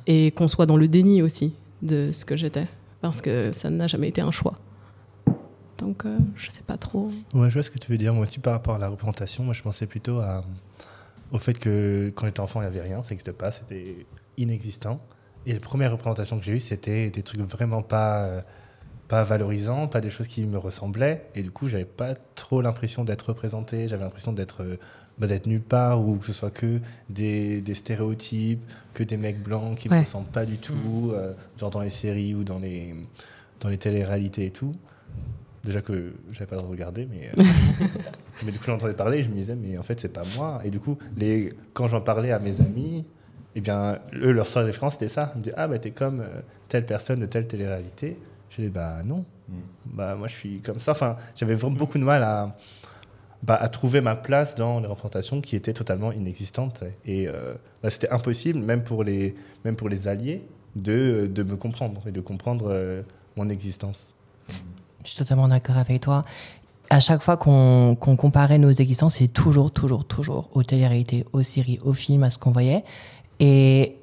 et 0.07 0.31
qu'on 0.31 0.47
soit 0.47 0.65
dans 0.65 0.77
le 0.77 0.87
déni 0.87 1.21
aussi 1.21 1.53
de 1.81 2.11
ce 2.13 2.23
que 2.23 2.37
j'étais, 2.37 2.67
parce 3.01 3.21
que 3.21 3.51
ça 3.51 3.69
n'a 3.69 3.87
jamais 3.87 4.07
été 4.07 4.21
un 4.21 4.31
choix. 4.31 4.55
Donc, 5.89 6.05
euh, 6.05 6.19
je 6.36 6.51
sais 6.51 6.62
pas 6.62 6.77
trop. 6.77 7.10
Ouais, 7.34 7.50
je 7.50 7.53
vois 7.55 7.63
ce 7.63 7.72
que 7.72 7.79
tu 7.79 7.91
veux 7.91 7.98
dire. 7.98 8.13
Moi 8.13 8.27
aussi, 8.27 8.39
par 8.39 8.53
rapport 8.53 8.75
à 8.75 8.77
la 8.77 8.89
représentation, 8.89 9.43
moi, 9.43 9.55
je 9.55 9.63
pensais 9.63 9.88
plutôt 9.88 10.19
à, 10.19 10.46
au 11.31 11.39
fait 11.39 11.55
que 11.58 12.12
quand 12.15 12.27
j'étais 12.27 12.41
enfant, 12.41 12.62
il 12.62 12.65
n'y 12.65 12.67
avait 12.77 12.81
rien, 12.88 13.01
ça 13.01 13.10
n'existait 13.10 13.34
pas, 13.34 13.50
c'était 13.50 14.05
inexistant. 14.38 15.01
Et 15.48 15.53
la 15.53 15.60
première 15.60 15.91
représentation 15.91 16.38
que 16.38 16.46
j'ai 16.46 16.51
eue, 16.53 16.60
c'était 16.60 17.10
des 17.10 17.24
trucs 17.24 17.41
vraiment 17.41 17.81
pas, 17.81 18.24
euh, 18.25 18.41
pas 19.08 19.24
valorisants, 19.24 19.88
pas 19.88 20.00
des 20.00 20.12
choses 20.12 20.27
qui 20.27 20.46
me 20.46 20.60
ressemblaient. 20.60 21.25
Et 21.34 21.41
du 21.41 21.50
coup, 21.50 21.69
j'avais 21.69 21.86
pas 21.86 22.13
trop 22.36 22.62
l'impression 22.62 23.03
d'être 23.03 23.24
représenté, 23.29 23.88
j'avais 23.88 24.03
l'impression 24.03 24.31
d'être 24.31 24.62
euh, 24.63 24.77
bah, 25.17 25.25
d'être 25.25 25.48
nulle 25.48 25.62
part 25.63 26.01
ou 26.08 26.17
que 26.17 26.25
ce 26.27 26.34
soit 26.34 26.51
que 26.51 26.79
des, 27.10 27.62
des 27.62 27.74
stéréotypes, 27.74 28.62
que 28.93 29.01
des 29.03 29.17
mecs 29.17 29.41
blancs 29.41 29.75
qui 29.77 29.88
ne 29.89 29.93
Ouais. 29.96 30.00
me 30.01 30.05
ressemblent 30.05 30.29
pas 30.29 30.46
du 30.46 30.58
tout, 30.60 31.10
euh, 31.13 31.34
genre 31.60 31.72
dans 31.72 31.81
les 31.81 31.89
séries 31.89 32.36
ou 32.36 32.43
dans 32.43 32.60
les, 32.60 32.93
dans 33.60 33.69
les 33.69 33.77
téléréalités 33.79 34.46
et 34.46 34.51
tout. 34.51 34.75
Déjà 35.63 35.81
que 35.81 36.13
j'avais 36.31 36.45
pas 36.45 36.55
le 36.55 36.61
droit 36.61 36.69
de 36.69 36.77
regarder, 36.77 37.05
mais, 37.05 37.29
euh, 37.37 37.43
mais 38.45 38.51
du 38.51 38.59
coup 38.59 38.65
j'entendais 38.65 38.93
parler 38.93 39.19
et 39.19 39.23
je 39.23 39.29
me 39.29 39.35
disais, 39.35 39.55
mais 39.55 39.77
en 39.77 39.83
fait 39.83 39.99
c'est 39.99 40.13
pas 40.13 40.23
moi. 40.35 40.61
Et 40.63 40.69
du 40.69 40.79
coup, 40.79 40.97
les, 41.17 41.53
quand 41.73 41.87
j'en 41.87 42.01
parlais 42.01 42.31
à 42.31 42.39
mes 42.39 42.61
amis, 42.61 43.05
eh 43.55 43.61
bien, 43.61 43.99
eux, 44.13 44.31
leur 44.31 44.45
seule 44.45 44.65
référence 44.65 44.93
c'était 44.93 45.09
ça. 45.09 45.31
Ils 45.35 45.39
me 45.39 45.43
disaient, 45.43 45.55
ah 45.57 45.67
bah 45.67 45.79
t'es 45.79 45.91
comme 45.91 46.21
euh, 46.21 46.41
telle 46.69 46.85
personne 46.85 47.19
de 47.19 47.25
telle 47.25 47.47
télé-réalité. 47.47 48.17
Je 48.49 48.61
dis, 48.63 48.69
bah 48.69 48.97
non, 49.03 49.25
bah 49.85 50.15
moi 50.15 50.27
je 50.27 50.35
suis 50.35 50.59
comme 50.61 50.79
ça. 50.79 50.91
Enfin, 50.91 51.17
j'avais 51.35 51.55
vraiment 51.55 51.75
beaucoup 51.75 51.97
de 51.97 52.03
mal 52.03 52.23
à, 52.23 52.55
bah, 53.43 53.55
à 53.55 53.69
trouver 53.69 54.01
ma 54.01 54.15
place 54.15 54.55
dans 54.55 54.79
les 54.79 54.87
représentations 54.87 55.39
qui 55.41 55.55
étaient 55.55 55.73
totalement 55.73 56.11
inexistantes. 56.11 56.83
Et 57.05 57.27
euh, 57.27 57.53
bah, 57.81 57.89
c'était 57.89 58.09
impossible, 58.09 58.59
même 58.59 58.83
pour 58.83 59.03
les, 59.03 59.33
même 59.65 59.75
pour 59.75 59.89
les 59.89 60.07
alliés, 60.07 60.43
de, 60.75 61.29
de 61.31 61.43
me 61.43 61.55
comprendre 61.55 62.01
et 62.07 62.11
de 62.11 62.21
comprendre 62.21 62.67
euh, 62.69 63.01
mon 63.37 63.49
existence. 63.49 64.13
Je 65.09 65.15
suis 65.15 65.23
totalement 65.23 65.47
d'accord 65.47 65.77
avec 65.77 66.01
toi. 66.01 66.23
À 66.91 66.99
chaque 66.99 67.23
fois 67.23 67.35
qu'on 67.35 67.95
comparait 67.95 68.59
nos 68.59 68.69
existences, 68.69 69.15
c'est 69.15 69.27
toujours, 69.27 69.71
toujours, 69.71 70.05
toujours 70.05 70.49
aux 70.53 70.61
télé-réalités, 70.61 71.25
aux 71.33 71.41
séries, 71.41 71.79
aux 71.83 71.93
films, 71.93 72.21
à 72.21 72.29
ce 72.29 72.37
qu'on 72.37 72.51
voyait. 72.51 72.83
Et 73.39 73.95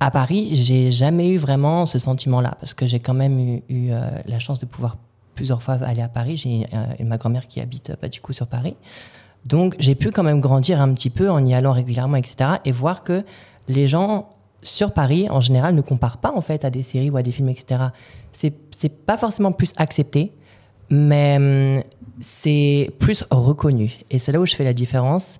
à 0.00 0.10
Paris, 0.10 0.56
j'ai 0.56 0.90
jamais 0.90 1.30
eu 1.30 1.36
vraiment 1.36 1.86
ce 1.86 2.00
sentiment-là, 2.00 2.56
parce 2.58 2.74
que 2.74 2.84
j'ai 2.84 2.98
quand 2.98 3.14
même 3.14 3.38
eu, 3.38 3.62
eu, 3.68 3.92
euh, 3.92 4.10
la 4.26 4.40
chance 4.40 4.58
de 4.58 4.66
pouvoir 4.66 4.96
plusieurs 5.36 5.62
fois 5.62 5.74
aller 5.74 6.02
à 6.02 6.08
Paris. 6.08 6.36
J'ai 6.36 6.66
euh, 6.74 7.04
ma 7.04 7.16
grand-mère 7.16 7.46
qui 7.46 7.60
habite 7.60 7.90
euh, 7.90 7.96
pas 7.96 8.08
du 8.08 8.20
coup 8.20 8.32
sur 8.32 8.48
Paris. 8.48 8.74
Donc 9.44 9.76
j'ai 9.78 9.94
pu 9.94 10.10
quand 10.10 10.24
même 10.24 10.40
grandir 10.40 10.80
un 10.80 10.92
petit 10.94 11.10
peu 11.10 11.30
en 11.30 11.46
y 11.46 11.54
allant 11.54 11.72
régulièrement, 11.72 12.16
etc. 12.16 12.54
Et 12.64 12.72
voir 12.72 13.04
que 13.04 13.24
les 13.68 13.86
gens 13.86 14.30
sur 14.62 14.92
Paris, 14.94 15.28
en 15.30 15.38
général, 15.38 15.76
ne 15.76 15.80
comparent 15.80 16.18
pas 16.18 16.32
en 16.34 16.40
fait 16.40 16.64
à 16.64 16.70
des 16.70 16.82
séries 16.82 17.10
ou 17.10 17.16
à 17.16 17.22
des 17.22 17.30
films, 17.30 17.50
etc. 17.50 17.84
C'est 18.34 18.52
c'est 18.76 18.92
pas 18.92 19.16
forcément 19.16 19.52
plus 19.52 19.72
accepté, 19.76 20.32
mais 20.90 21.36
hum, 21.36 21.82
c'est 22.20 22.90
plus 22.98 23.24
reconnu. 23.30 24.00
Et 24.10 24.18
c'est 24.18 24.32
là 24.32 24.40
où 24.40 24.46
je 24.46 24.54
fais 24.54 24.64
la 24.64 24.74
différence. 24.74 25.38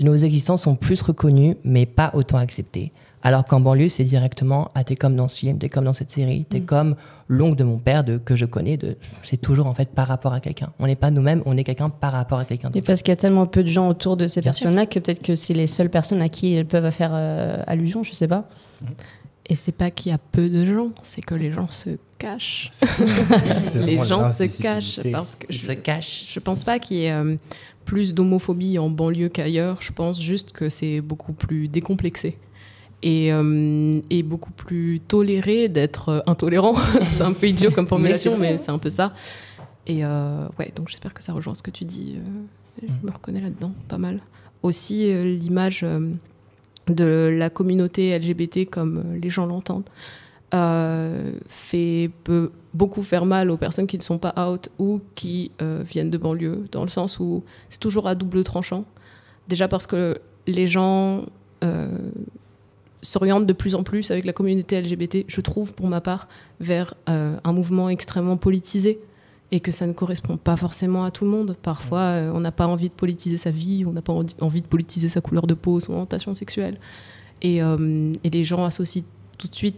Nos 0.00 0.16
existences 0.16 0.62
sont 0.62 0.74
plus 0.74 1.00
reconnues, 1.02 1.56
mais 1.64 1.86
pas 1.86 2.10
autant 2.14 2.36
acceptées. 2.38 2.92
Alors 3.26 3.46
qu'en 3.46 3.58
banlieue, 3.60 3.88
c'est 3.88 4.04
directement 4.04 4.70
ah 4.74 4.84
t'es 4.84 4.96
comme 4.96 5.16
dans 5.16 5.28
ce 5.28 5.38
film, 5.38 5.56
t'es 5.58 5.70
comme 5.70 5.84
dans 5.84 5.94
cette 5.94 6.10
série, 6.10 6.44
t'es 6.46 6.60
Mm. 6.60 6.66
comme 6.66 6.96
l'oncle 7.28 7.56
de 7.56 7.64
mon 7.64 7.78
père 7.78 8.04
de, 8.04 8.18
que 8.18 8.36
je 8.36 8.44
connais. 8.44 8.76
De, 8.76 8.98
c'est 9.22 9.38
toujours 9.38 9.66
en 9.66 9.72
fait 9.72 9.88
par 9.88 10.08
rapport 10.08 10.34
à 10.34 10.40
quelqu'un. 10.40 10.72
On 10.78 10.86
n'est 10.86 10.94
pas 10.96 11.10
nous-mêmes, 11.10 11.42
on 11.46 11.56
est 11.56 11.64
quelqu'un 11.64 11.88
par 11.88 12.12
rapport 12.12 12.38
à 12.40 12.44
quelqu'un. 12.44 12.68
Et 12.68 12.72
d'autre. 12.72 12.86
parce 12.86 13.00
qu'il 13.02 13.12
y 13.12 13.14
a 13.14 13.16
tellement 13.16 13.46
peu 13.46 13.62
de 13.62 13.68
gens 13.68 13.88
autour 13.88 14.18
de 14.18 14.26
ces 14.26 14.42
personnes-là 14.42 14.84
que 14.84 14.98
peut-être 14.98 15.22
que 15.22 15.36
c'est 15.36 15.54
les 15.54 15.66
seules 15.68 15.88
personnes 15.88 16.20
à 16.20 16.28
qui 16.28 16.52
elles 16.54 16.66
peuvent 16.66 16.90
faire 16.90 17.12
euh, 17.14 17.62
allusion, 17.66 18.02
je 18.02 18.12
sais 18.12 18.28
pas. 18.28 18.46
Et 19.46 19.54
c'est 19.54 19.72
pas 19.72 19.90
qu'il 19.90 20.10
y 20.10 20.14
a 20.14 20.18
peu 20.18 20.48
de 20.48 20.64
gens, 20.64 20.90
c'est 21.02 21.20
que 21.20 21.34
les 21.34 21.52
gens 21.52 21.70
se 21.70 21.90
cachent. 22.18 22.72
les 23.74 24.02
gens 24.04 24.32
se 24.32 24.44
cachent 24.62 25.00
parce 25.12 25.36
que 25.36 25.46
Ils 25.50 25.58
je, 25.58 25.66
se 25.66 25.72
cachent. 25.72 26.32
je 26.32 26.40
pense 26.40 26.64
pas 26.64 26.78
qu'il 26.78 26.96
y 26.96 27.04
ait 27.04 27.12
euh, 27.12 27.36
plus 27.84 28.14
d'homophobie 28.14 28.78
en 28.78 28.88
banlieue 28.88 29.28
qu'ailleurs. 29.28 29.82
Je 29.82 29.92
pense 29.92 30.20
juste 30.20 30.52
que 30.52 30.70
c'est 30.70 31.02
beaucoup 31.02 31.34
plus 31.34 31.68
décomplexé 31.68 32.38
et, 33.02 33.32
euh, 33.32 34.00
et 34.08 34.22
beaucoup 34.22 34.52
plus 34.52 35.00
toléré 35.06 35.68
d'être 35.68 36.08
euh, 36.08 36.20
intolérant. 36.26 36.74
c'est 37.18 37.22
un 37.22 37.32
peu 37.34 37.46
idiot 37.48 37.70
comme 37.70 37.86
formulation, 37.94 38.38
mais 38.38 38.56
c'est 38.56 38.70
un 38.70 38.78
peu 38.78 38.90
ça. 38.90 39.12
Et 39.86 40.04
euh, 40.04 40.46
ouais, 40.58 40.72
donc 40.74 40.88
j'espère 40.88 41.12
que 41.12 41.22
ça 41.22 41.34
rejoint 41.34 41.54
ce 41.54 41.62
que 41.62 41.70
tu 41.70 41.84
dis. 41.84 42.16
je 42.82 43.06
me 43.06 43.12
reconnais 43.12 43.42
là-dedans, 43.42 43.72
pas 43.88 43.98
mal. 43.98 44.20
Aussi 44.62 45.10
euh, 45.10 45.24
l'image 45.24 45.80
euh, 45.82 46.14
de 46.88 47.34
la 47.36 47.50
communauté 47.50 48.16
LGBT 48.18 48.68
comme 48.68 48.98
euh, 48.98 49.18
les 49.18 49.30
gens 49.30 49.46
l'entendent 49.46 49.88
euh, 50.52 51.32
fait 51.48 52.10
peut 52.24 52.52
beaucoup 52.74 53.02
faire 53.02 53.24
mal 53.24 53.50
aux 53.50 53.56
personnes 53.56 53.86
qui 53.86 53.96
ne 53.96 54.02
sont 54.02 54.18
pas 54.18 54.34
out 54.38 54.68
ou 54.78 55.00
qui 55.14 55.50
euh, 55.62 55.82
viennent 55.84 56.10
de 56.10 56.18
banlieue, 56.18 56.64
dans 56.70 56.82
le 56.82 56.88
sens 56.88 57.18
où 57.18 57.42
c'est 57.68 57.80
toujours 57.80 58.06
à 58.06 58.14
double 58.14 58.44
tranchant. 58.44 58.84
Déjà 59.48 59.68
parce 59.68 59.86
que 59.86 60.18
les 60.46 60.66
gens 60.66 61.24
s'orientent 63.00 63.46
de 63.46 63.52
plus 63.54 63.74
en 63.74 63.82
plus 63.82 64.10
avec 64.10 64.26
la 64.26 64.34
communauté 64.34 64.78
LGBT, 64.78 65.24
je 65.28 65.40
trouve 65.40 65.72
pour 65.72 65.88
ma 65.88 66.02
part, 66.02 66.28
vers 66.60 66.92
un 67.06 67.52
mouvement 67.52 67.88
extrêmement 67.88 68.36
politisé 68.36 69.00
et 69.54 69.60
que 69.60 69.70
ça 69.70 69.86
ne 69.86 69.92
correspond 69.92 70.36
pas 70.36 70.56
forcément 70.56 71.04
à 71.04 71.12
tout 71.12 71.24
le 71.24 71.30
monde. 71.30 71.56
Parfois, 71.62 72.00
euh, 72.00 72.32
on 72.34 72.40
n'a 72.40 72.50
pas 72.50 72.66
envie 72.66 72.88
de 72.88 72.94
politiser 72.94 73.36
sa 73.36 73.50
vie, 73.50 73.84
on 73.86 73.92
n'a 73.92 74.02
pas 74.02 74.12
envie- 74.12 74.60
de 74.62 74.66
politiser 74.66 75.08
sa 75.08 75.20
couleur 75.20 75.46
de 75.46 75.54
peau, 75.54 75.78
son 75.78 75.92
orientation 75.92 76.34
sexuelle. 76.34 76.76
Et, 77.40 77.62
euh, 77.62 78.12
et 78.24 78.30
les 78.30 78.42
gens 78.42 78.64
associent 78.64 79.04
tout 79.38 79.46
de 79.46 79.54
suite 79.54 79.76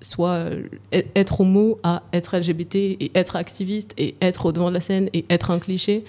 soit 0.00 0.30
euh, 0.30 0.62
e- 0.94 1.02
être 1.14 1.40
homo 1.42 1.78
à 1.82 2.04
être 2.14 2.36
LGBT 2.38 2.76
et 3.00 3.10
être 3.14 3.36
activiste 3.36 3.92
et 3.98 4.14
être 4.22 4.46
au 4.46 4.52
devant 4.52 4.70
de 4.70 4.74
la 4.74 4.80
scène 4.80 5.10
et 5.12 5.26
être 5.28 5.50
un 5.50 5.58
cliché. 5.58 6.04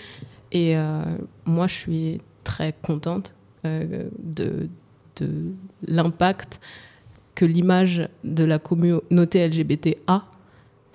Et 0.54 0.78
euh, 0.78 1.04
moi, 1.46 1.68
je 1.68 1.74
suis 1.74 2.22
très 2.46 2.74
contente 2.82 3.36
de, 3.66 4.70
de 5.18 5.30
l'impact 5.88 6.62
que 7.36 7.44
l'image 7.46 8.08
de 8.24 8.46
la 8.46 8.60
communauté 8.60 9.46
LGBT 9.46 9.98
a. 10.08 10.24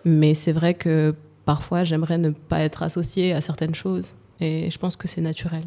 Mais 0.07 0.33
c'est 0.35 0.53
vrai 0.53 0.73
que 0.75 1.15
parfois, 1.45 1.85
j'aimerais 1.85 2.19
ne 2.19 2.31
pas 2.31 2.61
être 2.61 2.83
associée 2.83 3.33
à 3.33 3.41
certaines 3.41 3.75
choses. 3.75 4.15
Et 4.41 4.71
je 4.71 4.79
pense 4.79 4.97
que 4.97 5.09
c'est 5.09 5.21
naturel. 5.21 5.65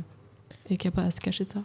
Et 0.70 0.78
qu'il 0.78 0.90
n'y 0.90 0.94
a 0.94 1.02
pas 1.02 1.08
à 1.08 1.12
se 1.12 1.20
cacher 1.22 1.46
de 1.46 1.50
ça. 1.50 1.60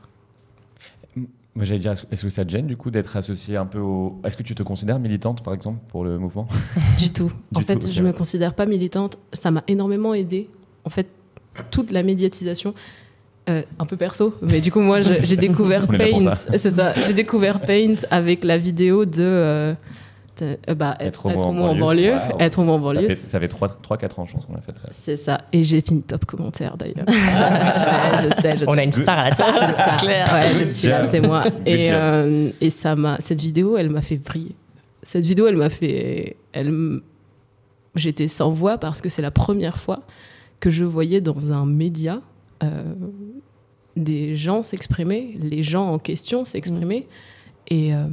Moi, 1.54 1.66
j'allais 1.66 1.80
dire, 1.80 1.92
est-ce 1.92 2.22
que 2.22 2.30
ça 2.30 2.44
te 2.46 2.50
gêne 2.50 2.66
du 2.66 2.78
coup 2.78 2.90
d'être 2.90 3.14
associé 3.14 3.58
un 3.58 3.66
peu 3.66 3.78
au. 3.78 4.18
Est-ce 4.24 4.38
que 4.38 4.42
tu 4.42 4.54
te 4.54 4.62
considères 4.62 4.98
militante 4.98 5.42
par 5.42 5.52
exemple 5.52 5.80
pour 5.88 6.02
le 6.04 6.18
mouvement? 6.18 6.48
Du 6.98 7.12
tout. 7.12 7.30
en 7.54 7.60
fait, 7.60 7.76
tout, 7.76 7.88
je 7.90 8.00
me 8.00 8.06
ouais. 8.06 8.12
considère 8.14 8.54
pas 8.54 8.64
militante. 8.64 9.18
Ça 9.34 9.50
m'a 9.50 9.62
énormément 9.68 10.14
aidé. 10.14 10.48
En 10.84 10.90
fait, 10.90 11.08
toute 11.70 11.90
la 11.90 12.02
médiatisation, 12.02 12.72
euh, 13.50 13.62
un 13.78 13.84
peu 13.84 13.98
perso, 13.98 14.34
mais 14.40 14.62
du 14.62 14.72
coup, 14.72 14.80
moi, 14.80 15.02
j'ai 15.02 15.36
découvert 15.48 15.88
Paint. 15.88 16.34
C'est 16.56 16.70
ça. 16.70 16.94
J'ai 17.02 17.12
découvert 17.12 17.60
Paint 17.60 17.96
avec 18.10 18.44
la 18.44 18.56
vidéo 18.56 19.04
de. 19.04 19.20
euh, 19.20 19.74
euh, 20.42 20.74
bah, 20.74 20.96
être, 21.00 21.28
être 21.30 21.46
homo 21.46 21.64
en 21.64 21.74
banlieue. 21.74 22.14
Être 22.38 22.58
en 22.60 22.66
Ça 22.66 22.78
banlieue. 22.78 23.08
fait, 23.08 23.14
ça 23.16 23.40
fait 23.40 23.46
3-4 23.52 24.20
ans, 24.20 24.26
je 24.26 24.32
pense 24.32 24.44
qu'on 24.44 24.54
a 24.54 24.60
fait 24.60 24.76
ça. 24.76 24.88
C'est 25.04 25.16
ça. 25.16 25.42
Et 25.52 25.62
j'ai 25.64 25.80
fini 25.80 26.02
top 26.02 26.24
commentaire 26.24 26.76
d'ailleurs. 26.76 27.06
Ouais, 27.08 28.28
je 28.28 28.42
sais, 28.42 28.56
je 28.56 28.64
On 28.66 28.74
sais. 28.74 28.80
a 28.80 28.84
une 28.84 28.92
star 28.92 29.18
à 29.18 29.30
la 29.30 29.34
table, 29.36 29.58
C'est 29.70 29.72
ça. 29.72 29.96
Ouais, 30.04 30.54
je 30.58 30.64
suis 30.64 30.88
là, 30.88 31.08
c'est 31.08 31.20
moi. 31.20 31.44
Et, 31.66 31.88
euh, 31.92 32.50
et 32.60 32.70
ça 32.70 32.94
m'a, 32.96 33.16
cette 33.20 33.40
vidéo, 33.40 33.76
elle 33.76 33.90
m'a 33.90 34.02
fait 34.02 34.16
briller. 34.18 34.54
Cette 35.02 35.24
vidéo, 35.24 35.46
elle 35.46 35.56
m'a 35.56 35.70
fait, 35.70 36.36
elle, 36.52 37.00
j'étais 37.94 38.28
sans 38.28 38.50
voix 38.50 38.78
parce 38.78 39.00
que 39.00 39.08
c'est 39.08 39.22
la 39.22 39.30
première 39.30 39.78
fois 39.78 40.00
que 40.60 40.70
je 40.70 40.84
voyais 40.84 41.20
dans 41.20 41.52
un 41.52 41.66
média 41.66 42.20
euh, 42.62 42.84
des 43.96 44.34
gens 44.36 44.62
s'exprimer, 44.62 45.36
les 45.40 45.62
gens 45.62 45.88
en 45.88 45.98
question 45.98 46.44
s'exprimer, 46.44 47.08
et, 47.68 47.94
euh, 47.94 48.06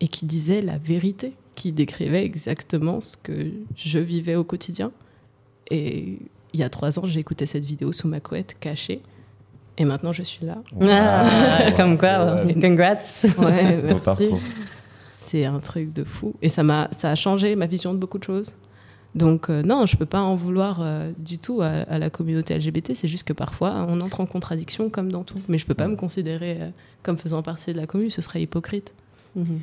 et 0.00 0.08
qui 0.08 0.26
disaient 0.26 0.62
la 0.62 0.78
vérité, 0.78 1.32
qui 1.54 1.72
décrivaient 1.72 2.24
exactement 2.24 3.00
ce 3.00 3.16
que 3.16 3.50
je 3.74 3.98
vivais 3.98 4.34
au 4.34 4.44
quotidien. 4.44 4.92
Et 5.70 6.18
il 6.52 6.60
y 6.60 6.62
a 6.62 6.68
trois 6.68 6.98
ans, 6.98 7.06
j'ai 7.06 7.20
écouté 7.20 7.46
cette 7.46 7.64
vidéo 7.64 7.92
sous 7.92 8.08
ma 8.08 8.20
couette, 8.20 8.56
cachée. 8.60 9.00
Et 9.78 9.84
maintenant, 9.84 10.12
je 10.12 10.22
suis 10.22 10.44
là. 10.46 10.58
Ah, 10.80 11.70
comme 11.76 11.98
quoi, 11.98 12.44
Ouais. 12.44 12.54
congrats. 12.54 12.94
Ouais, 13.38 13.82
merci. 13.82 14.30
C'est 15.12 15.44
un 15.44 15.58
truc 15.58 15.92
de 15.92 16.04
fou. 16.04 16.34
Et 16.40 16.48
ça 16.48 16.62
m'a, 16.62 16.88
ça 16.96 17.10
a 17.10 17.14
changé 17.14 17.56
ma 17.56 17.66
vision 17.66 17.92
de 17.92 17.98
beaucoup 17.98 18.18
de 18.18 18.24
choses. 18.24 18.54
Donc 19.14 19.48
euh, 19.48 19.62
non, 19.62 19.86
je 19.86 19.96
peux 19.96 20.06
pas 20.06 20.20
en 20.20 20.34
vouloir 20.36 20.80
euh, 20.82 21.10
du 21.18 21.38
tout 21.38 21.62
à, 21.62 21.68
à 21.68 21.98
la 21.98 22.10
communauté 22.10 22.54
LGBT. 22.56 22.92
C'est 22.94 23.08
juste 23.08 23.24
que 23.24 23.32
parfois 23.32 23.86
on 23.88 24.00
entre 24.02 24.20
en 24.20 24.26
contradiction 24.26 24.88
comme 24.90 25.10
dans 25.10 25.24
tout. 25.24 25.38
Mais 25.48 25.56
je 25.58 25.64
peux 25.66 25.74
pas 25.74 25.88
me 25.88 25.96
considérer 25.96 26.58
euh, 26.60 26.68
comme 27.02 27.16
faisant 27.16 27.42
partie 27.42 27.72
de 27.72 27.78
la 27.78 27.86
commune. 27.86 28.10
Ce 28.10 28.20
serait 28.22 28.42
hypocrite. 28.42 28.92
Mhm. 29.34 29.60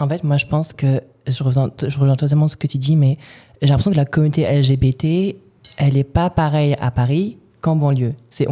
En 0.00 0.08
fait, 0.08 0.24
moi, 0.24 0.36
je 0.36 0.46
pense 0.46 0.72
que 0.72 1.00
je 1.26 1.42
rejoins, 1.42 1.70
je 1.78 1.98
rejoins 1.98 2.16
totalement 2.16 2.48
ce 2.48 2.56
que 2.56 2.66
tu 2.66 2.78
dis, 2.78 2.96
mais 2.96 3.18
j'ai 3.62 3.68
l'impression 3.68 3.92
que 3.92 3.96
la 3.96 4.04
communauté 4.04 4.42
LGBT, 4.42 5.36
elle 5.76 5.94
n'est 5.94 6.04
pas 6.04 6.30
pareille 6.30 6.76
à 6.80 6.90
Paris 6.90 7.38
qu'en 7.60 7.76
banlieue. 7.76 8.14
C'est, 8.30 8.46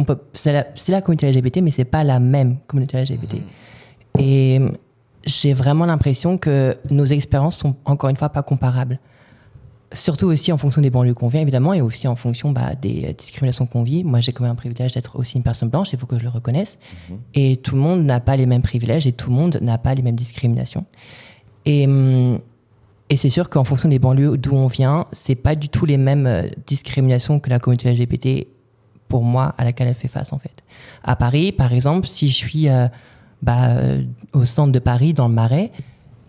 la, 0.51 0.65
la 0.87 1.01
communauté 1.01 1.31
LGBT, 1.31 1.57
mais 1.57 1.71
c'est 1.71 1.85
pas 1.85 2.03
la 2.03 2.19
même 2.19 2.57
communauté 2.67 3.01
LGBT. 3.01 3.35
Et 4.19 4.59
j'ai 5.25 5.53
vraiment 5.53 5.85
l'impression 5.85 6.37
que 6.37 6.77
nos 6.89 7.05
expériences 7.05 7.57
sont 7.57 7.75
encore 7.85 8.09
une 8.09 8.17
fois 8.17 8.29
pas 8.29 8.43
comparables. 8.43 8.99
Surtout 9.93 10.27
aussi 10.27 10.51
en 10.51 10.57
fonction 10.57 10.81
des 10.81 10.89
banlieues 10.89 11.13
qu'on 11.13 11.27
vient, 11.27 11.41
évidemment, 11.41 11.73
et 11.73 11.81
aussi 11.81 12.07
en 12.07 12.15
fonction 12.15 12.51
bah, 12.51 12.73
des 12.79 13.13
discriminations 13.17 13.65
qu'on 13.65 13.83
vit. 13.83 14.03
Moi, 14.03 14.19
j'ai 14.19 14.33
quand 14.33 14.43
même 14.43 14.53
un 14.53 14.55
privilège 14.55 14.93
d'être 14.93 15.17
aussi 15.17 15.37
une 15.37 15.43
personne 15.43 15.69
blanche, 15.69 15.93
il 15.93 15.99
faut 15.99 16.05
que 16.05 16.17
je 16.17 16.23
le 16.23 16.29
reconnaisse. 16.29 16.79
Et 17.33 17.57
tout 17.57 17.75
le 17.75 17.81
monde 17.81 18.03
n'a 18.03 18.19
pas 18.19 18.35
les 18.35 18.45
mêmes 18.45 18.61
privilèges 18.61 19.05
et 19.05 19.11
tout 19.11 19.29
le 19.29 19.35
monde 19.35 19.59
n'a 19.61 19.77
pas 19.77 19.93
les 19.93 20.01
mêmes 20.01 20.15
discriminations. 20.15 20.85
Et, 21.65 21.85
hum, 21.85 22.39
et 23.09 23.17
c'est 23.17 23.29
sûr 23.29 23.49
qu'en 23.49 23.63
fonction 23.63 23.89
des 23.89 23.99
banlieues 23.99 24.37
d'où 24.37 24.55
on 24.55 24.67
vient, 24.67 25.05
c'est 25.11 25.35
pas 25.35 25.55
du 25.55 25.69
tout 25.69 25.85
les 25.85 25.97
mêmes 25.97 26.25
euh, 26.25 26.47
discriminations 26.65 27.39
que 27.39 27.49
la 27.49 27.59
communauté 27.59 27.93
LGBT, 27.93 28.47
pour 29.07 29.23
moi, 29.23 29.53
à 29.57 29.63
laquelle 29.63 29.87
elle 29.87 29.93
fait 29.93 30.07
face, 30.07 30.33
en 30.33 30.39
fait. 30.39 30.63
À 31.03 31.15
Paris, 31.15 31.51
par 31.51 31.71
exemple, 31.73 32.07
si 32.07 32.27
je 32.27 32.33
suis 32.33 32.69
euh, 32.69 32.87
bah, 33.43 33.75
euh, 33.75 34.01
au 34.31 34.45
centre 34.45 34.71
de 34.71 34.79
Paris, 34.79 35.13
dans 35.13 35.27
le 35.27 35.33
Marais, 35.33 35.71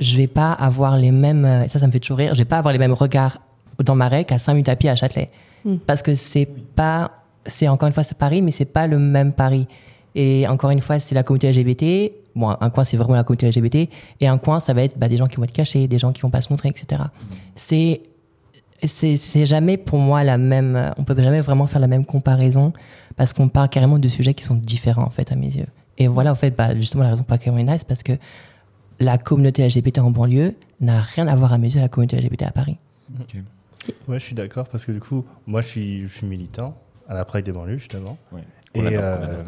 je 0.01 0.17
vais 0.17 0.27
pas 0.27 0.53
avoir 0.53 0.99
les 0.99 1.13
mêmes, 1.13 1.45
euh, 1.45 1.69
ça, 1.69 1.79
ça 1.79 1.87
me 1.87 1.93
fait 1.93 2.01
toujours 2.01 2.19
rire, 2.19 2.35
je 2.35 2.39
vais 2.39 2.45
pas 2.45 2.59
avoir 2.59 2.73
les 2.73 2.79
mêmes 2.79 2.93
regards 2.93 3.39
dans 3.83 3.95
Marais 3.95 4.25
qu'à 4.25 4.39
5 4.39 4.53
minutes 4.53 4.69
à 4.69 4.77
pied 4.77 4.91
à 4.91 4.97
Châtelet. 4.97 5.31
Mm. 5.65 5.77
Parce 5.87 6.03
que 6.03 6.15
c'est 6.15 6.47
pas, 6.47 7.11
c'est 7.47 7.69
encore 7.69 7.87
une 7.87 7.95
fois, 7.95 8.05
c'est 8.05 8.19
Paris, 8.19 8.43
mais 8.43 8.51
c'est 8.51 8.65
pas 8.65 8.87
le 8.87 8.99
même 8.99 9.33
Paris. 9.33 9.67
Et 10.15 10.47
encore 10.49 10.71
une 10.71 10.81
fois, 10.81 11.01
c'est 11.01 11.15
la 11.15 11.23
communauté 11.23 11.53
LGBT. 11.53 12.13
Bon, 12.37 12.55
un 12.61 12.71
coin, 12.71 12.85
c'est 12.85 12.97
vraiment 12.97 13.15
la 13.15 13.25
communauté 13.25 13.49
LGBT. 13.49 13.89
Et 14.21 14.29
un 14.29 14.39
coin, 14.39 14.61
ça 14.61 14.73
va 14.73 14.83
être 14.83 14.99
bah, 14.99 15.09
des 15.09 15.17
gens 15.17 15.27
qui 15.27 15.37
vont 15.37 15.45
être 15.45 15.53
cachés, 15.53 15.89
des 15.89 15.99
gens 15.99 16.13
qui 16.13 16.21
vont 16.23 16.31
pas 16.31 16.41
se 16.41 16.53
montrer, 16.53 16.69
etc. 16.69 17.03
C'est, 17.55 18.03
c'est, 18.85 19.17
c'est 19.17 19.47
jamais 19.47 19.77
pour 19.77 19.99
moi 19.99 20.23
la 20.23 20.39
même. 20.39 20.93
On 20.99 21.05
peut 21.05 21.21
jamais 21.21 21.41
vraiment 21.41 21.67
faire 21.67 21.81
la 21.81 21.87
même 21.89 22.05
comparaison 22.05 22.73
parce 23.17 23.33
qu'on 23.33 23.49
parle 23.49 23.69
carrément 23.69 23.99
de 23.99 24.09
sujets 24.09 24.35
qui 24.35 24.45
sont 24.45 24.55
différents, 24.55 25.05
en 25.05 25.11
fait, 25.11 25.33
à 25.33 25.37
mes 25.37 25.57
yeux. 25.57 25.67
Et 25.99 26.07
voilà, 26.07 26.33
en 26.33 26.37
fait, 26.37 26.51
bah, 26.51 26.75
justement, 26.75 27.03
la 27.03 27.11
raison 27.11 27.23
pour 27.23 27.33
laquelle 27.33 27.53
on 27.53 27.59
est 27.59 27.65
nice, 27.65 27.85
parce 27.85 28.03
que 28.03 28.13
la 29.01 29.19
communauté 29.19 29.67
LGBT 29.67 29.99
en 29.99 30.11
banlieue 30.11 30.55
n'a 30.81 31.01
rien 31.01 31.27
à 31.27 31.37
voir 31.37 31.53
à 31.53 31.59
mes 31.59 31.69
yeux 31.73 31.79
à 31.79 31.83
la 31.83 31.89
communauté 31.89 32.17
LGBT 32.21 32.43
à 32.45 32.53
Paris. 32.53 32.77
Ouais, 34.09 34.19
je 34.19 34.25
suis 34.25 34.35
d'accord 34.35 34.69
parce 34.69 34.85
que 34.85 34.93
du 34.93 35.01
coup, 35.01 35.25
moi, 35.47 35.61
je 35.63 35.67
suis, 35.69 36.03
je 36.03 36.09
suis 36.09 36.27
militant 36.27 36.77
à 37.09 37.15
la 37.15 37.25
Pride 37.25 37.45
des 37.45 37.53
banlieues, 37.53 37.79
justement. 37.79 38.19
Et, 38.75 38.97
euh, 38.97 39.43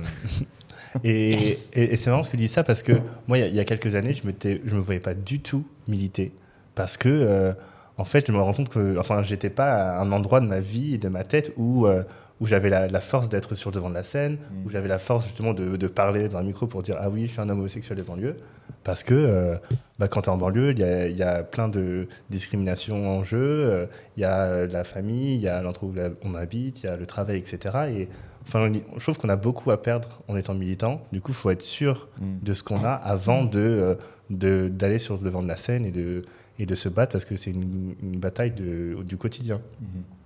et, 1.05 1.59
et, 1.73 1.97
c'est 1.97 2.11
marrant 2.11 2.23
que 2.23 2.31
tu 2.31 2.37
dis 2.37 2.49
ça 2.49 2.63
parce 2.63 2.83
que 2.83 2.93
moi, 3.27 3.39
il 3.39 3.41
y 3.41 3.45
a- 3.45 3.49
il 3.49 3.55
y, 3.55 3.61
a 3.61 3.65
quelques 3.65 3.95
années, 3.95 4.15
je 4.15 4.27
ne 4.27 4.33
je 4.65 4.75
me 4.75 4.81
voyais 4.81 5.01
pas 5.01 5.15
du 5.15 5.41
tout 5.41 5.67
militer 5.89 6.33
parce 6.75 6.97
que, 6.97 7.09
euh, 7.09 7.53
en 7.99 8.05
fait, 8.05 8.27
je 8.27 8.33
me 8.33 8.39
rends 8.39 8.53
compte 8.53 8.69
que, 8.69 8.99
enfin, 8.99 9.23
j'étais 9.23 9.51
pas 9.51 9.97
à 9.97 10.01
un 10.01 10.13
endroit 10.13 10.41
de 10.41 10.47
ma 10.47 10.61
vie 10.61 10.95
et 10.95 10.99
de 10.99 11.09
ma 11.09 11.25
tête 11.25 11.53
où, 11.57 11.87
euh, 11.87 12.03
où 12.41 12.47
j'avais 12.47 12.69
la, 12.71 12.87
la 12.89 13.01
force 13.01 13.29
d'être 13.29 13.55
sur 13.55 13.71
le 13.71 13.75
devant 13.77 13.89
de 13.89 13.95
la 13.95 14.03
scène, 14.03 14.39
où 14.65 14.71
j'avais 14.71 14.89
la 14.89 14.99
force 14.99 15.25
justement 15.27 15.55
de, 15.55 15.77
de 15.77 15.87
parler 15.89 16.29
dans 16.29 16.39
un 16.39 16.43
micro 16.43 16.67
pour 16.67 16.83
dire 16.83 16.97
ah 17.01 17.09
oui, 17.11 17.27
je 17.27 17.33
suis 17.33 17.41
un 17.41 17.49
homme 17.49 17.61
homosexuel 17.61 17.97
des 17.97 18.03
banlieues. 18.05 18.37
Parce 18.85 19.03
que 19.03 19.15
euh, 19.15 19.57
bah, 19.99 20.07
quand 20.07 20.23
tu 20.23 20.27
es 20.29 20.33
en 20.33 20.37
banlieue, 20.37 20.71
il 20.73 20.79
y 20.79 20.85
a, 20.85 21.09
il 21.09 21.17
y 21.17 21.23
a 21.23 21.43
plein 21.43 21.69
de 21.69 22.07
discriminations 22.31 23.09
en 23.09 23.25
jeu. 23.25 23.39
euh, 23.41 23.87
Il 24.17 24.21
y 24.21 24.25
a 24.25 24.43
euh, 24.43 24.67
la 24.69 24.85
famille, 24.85 25.35
il 25.35 25.41
y 25.41 25.49
a 25.49 25.61
l'endroit 25.63 25.89
où 25.89 25.95
on 26.23 26.35
habite, 26.35 26.83
il 26.83 26.87
y 26.87 26.89
a 26.89 26.97
le 26.97 27.07
travail, 27.07 27.39
etc. 27.39 27.75
Et 27.97 28.09
enfin, 28.47 28.71
je 28.73 29.03
trouve 29.03 29.19
qu'on 29.19 29.29
a 29.29 29.37
beaucoup 29.37 29.71
à 29.73 29.83
perdre 29.83 30.21
en 30.29 30.37
étant 30.37 30.55
militant. 30.55 31.01
Du 31.13 31.21
coup, 31.21 31.33
il 31.33 31.37
faut 31.37 31.51
être 31.51 31.63
sûr 31.63 32.09
Mm. 32.21 32.25
de 32.43 32.55
ce 32.55 32.63
qu'on 32.63 32.85
a 32.85 32.93
avant 32.93 33.45
de, 33.45 33.97
de- 34.31 34.69
d'aller 34.69 34.99
sur 34.99 35.15
le 35.17 35.21
devant 35.25 35.43
de 35.43 35.49
la 35.49 35.57
scène 35.57 35.85
et 35.85 35.91
de, 35.91 36.23
et 36.61 36.67
de 36.67 36.75
se 36.77 36.89
battre 36.89 37.13
parce 37.13 37.25
que 37.25 37.35
c'est 37.35 37.51
une, 37.51 37.95
une 38.03 38.19
bataille 38.19 38.53
de- 38.53 38.99
du 39.05 39.17
quotidien. 39.17 39.61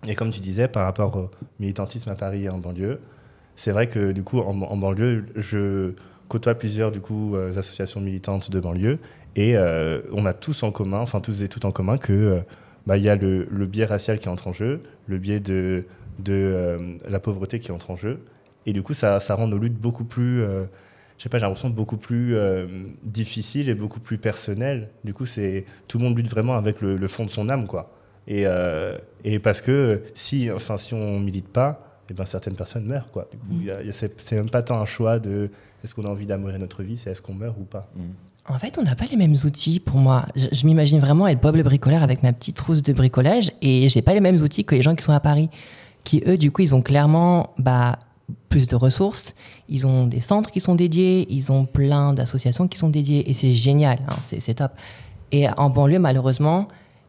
Et 0.07 0.14
comme 0.14 0.30
tu 0.30 0.40
disais, 0.40 0.69
par 0.69 0.85
rapport 0.85 1.16
au 1.16 1.30
militantisme 1.59 2.11
à 2.11 2.14
Paris 2.14 2.45
et 2.45 2.50
en 2.50 2.59
banlieue, 2.59 3.00
c'est 3.57 3.73
vrai 3.73 3.87
que 3.88 4.12
du 4.12 4.23
coup, 4.23 4.38
en, 4.38 4.76
banlieue, 4.76 5.26
je 5.37 5.92
côtoie 6.28 6.54
plusieurs 6.54 6.92
du 6.92 7.00
coup, 7.00 7.37
euh, 7.37 7.57
associations 7.59 8.00
militantes 8.00 8.50
de 8.50 8.61
banlieue 8.61 8.99
et 9.37 9.57
euh, 9.57 10.00
on 10.12 10.26
a 10.26 10.33
tous 10.33 10.62
en 10.62 10.73
commun, 10.73 10.99
enfin 10.99 11.21
tous 11.21 11.42
et 11.42 11.49
toutes 11.49 11.64
en 11.64 11.73
commun, 11.73 11.99
que 11.99 12.12
euh, 12.12 12.40
bah, 12.87 12.97
y 12.97 13.09
a 13.09 13.16
le, 13.16 13.45
biais 13.66 13.85
racial 13.85 14.19
qui 14.19 14.28
entre 14.28 14.49
en 14.49 14.52
jeu, 14.52 14.83
le 15.07 15.19
biais 15.19 15.40
de, 15.40 15.85
de 16.19 16.33
euh, 16.33 16.78
la 17.09 17.21
pauvreté 17.21 17.61
qui 17.61 17.71
entre 17.71 17.90
en 17.90 17.97
jeu. 17.97 18.21
Et 18.66 18.73
du 18.73 18.83
coup, 18.83 18.95
ça, 18.95 19.21
ça 19.21 19.35
rend 19.35 19.47
nos 19.47 19.59
luttes 19.59 19.78
beaucoup 19.78 20.04
plus, 20.04 20.42
je 20.42 21.23
sais 21.23 21.30
pas, 21.30 21.38
j'ai 21.38 21.47
l'impression 21.47 21.71
beaucoup 21.71 21.97
plus 21.97 22.37
difficiles 23.02 23.70
et 23.70 23.75
beaucoup 23.75 24.01
plus 24.01 24.18
personnelles. 24.18 24.90
Du 25.03 25.14
coup, 25.14 25.25
tout 25.88 25.98
le 25.98 26.05
monde 26.05 26.14
lutte 26.14 26.29
vraiment 26.29 26.57
avec 26.57 26.83
le 26.83 27.09
fond 27.09 27.25
de 27.25 27.31
son 27.31 27.48
âme, 27.48 27.66
quoi. 27.66 27.90
Et, 28.26 28.42
euh, 28.46 28.96
et 29.24 29.38
parce 29.38 29.61
que 29.61 30.02
si, 30.14 30.50
enfin, 30.50 30.76
si 30.76 30.94
on 30.94 31.18
milite 31.18 31.48
pas, 31.48 31.87
eh 32.11 32.14
ben, 32.14 32.24
certaines 32.24 32.54
personnes 32.54 32.85
meurent, 32.85 33.11
quoi. 33.11 33.28
Du 33.30 33.38
coup, 33.38 33.46
il 33.61 33.64
y 33.66 33.70
a- 33.70 33.83
y 33.83 33.92
c'est 33.92 34.20
c'est 34.20 34.37
même 34.37 34.50
pas 34.50 34.62
tant 34.62 34.80
un 34.80 34.85
choix 34.85 35.18
de 35.18 35.50
est-ce 35.83 35.94
qu'on 35.94 36.04
a 36.04 36.09
envie 36.11 36.26
d'améliorer 36.26 36.59
notre 36.59 36.83
vie, 36.83 36.96
c'est 36.96 37.11
est-ce 37.11 37.22
qu'on 37.22 37.35
meurt 37.35 37.56
ou 37.59 37.64
pas. 37.64 37.88
En 38.48 38.59
fait, 38.59 38.78
on 38.78 38.83
n'a 38.83 38.94
pas 38.96 39.06
les 39.06 39.16
mêmes 39.16 39.37
outils 39.44 39.80
pour 39.80 39.96
moi. 39.96 40.26
Je, 40.37 40.46
je 40.52 40.66
m'imagine 40.66 40.98
vraiment 40.98 41.26
être 41.28 41.40
Bob 41.40 41.56
le 41.56 41.62
bricoleur 41.62 42.02
avec 42.02 42.22
ma 42.22 42.33
petite 42.33 42.56
trousse 42.56 42.83
de 42.83 42.92
bricolage 42.92 43.52
et 43.62 43.88
j'ai 43.88 44.02
pas 44.02 44.12
les 44.12 44.20
mêmes 44.20 44.40
outils 44.42 44.64
que 44.64 44.74
les 44.74 44.83
gens 44.83 44.94
qui 44.94 45.04
sont 45.04 45.12
à 45.12 45.20
Paris, 45.20 45.48
qui 46.04 46.22
eux, 46.26 46.37
du 46.37 46.50
coup, 46.50 46.62
ils 46.62 46.74
ont 46.74 46.83
clairement 46.83 47.54
bah, 47.59 47.98
plus 48.48 48.66
de 48.66 48.74
ressources, 48.76 49.35
ils 49.68 49.87
ont 49.87 50.06
des 50.06 50.20
centres 50.20 50.50
qui 50.50 50.61
sont 50.61 50.74
dédiés, 50.74 51.26
ils 51.30 51.50
ont 51.52 51.64
plein 51.64 52.12
d'associations 52.12 52.66
qui 52.68 52.76
sont 52.78 52.88
dédiées 52.90 53.28
et 53.30 53.33
c'est 53.35 53.52
génial, 53.52 54.00
hein, 54.09 54.16
c'est 54.26 54.40
c'est 54.40 54.54
top. 54.54 54.72
Et 55.33 55.48
en 55.48 55.70
banlieue, 55.70 55.98
malheureusement, 56.00 56.66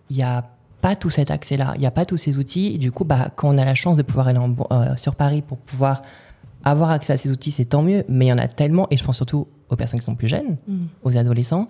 il 0.10 0.18
n'y 0.18 0.24
a 0.24 0.48
pas 0.82 0.96
tout 0.96 1.10
cet 1.10 1.32
accès-là, 1.32 1.74
il 1.76 1.82
n'y 1.82 1.86
a 1.86 1.92
pas 1.92 2.06
tous 2.06 2.18
ces 2.18 2.38
outils. 2.38 2.74
Et 2.74 2.78
du 2.78 2.92
coup, 2.92 3.06
bah, 3.06 3.30
quand 3.36 3.54
on 3.54 3.58
a 3.58 3.66
la 3.66 3.76
chance 3.76 3.98
de 3.98 4.02
pouvoir 4.02 4.28
aller 4.28 4.40
en 4.40 4.52
euh, 4.72 4.96
sur 4.96 5.16
Paris 5.16 5.42
pour 5.42 5.58
pouvoir 5.58 6.02
avoir 6.64 6.92
accès 6.92 7.14
à 7.14 7.18
ces 7.18 7.32
outils, 7.32 7.52
c'est 7.52 7.66
tant 7.66 7.84
mieux. 7.84 8.04
Mais 8.10 8.26
il 8.26 8.30
y 8.30 8.34
en 8.34 8.38
a 8.38 8.48
tellement, 8.48 8.88
et 8.92 8.98
je 8.98 9.04
pense 9.04 9.18
surtout 9.18 9.48
aux 9.70 9.76
personnes 9.76 10.00
qui 10.00 10.06
sont 10.06 10.16
plus 10.16 10.28
jeunes, 10.28 10.58
aux 11.04 11.16
adolescents, 11.18 11.70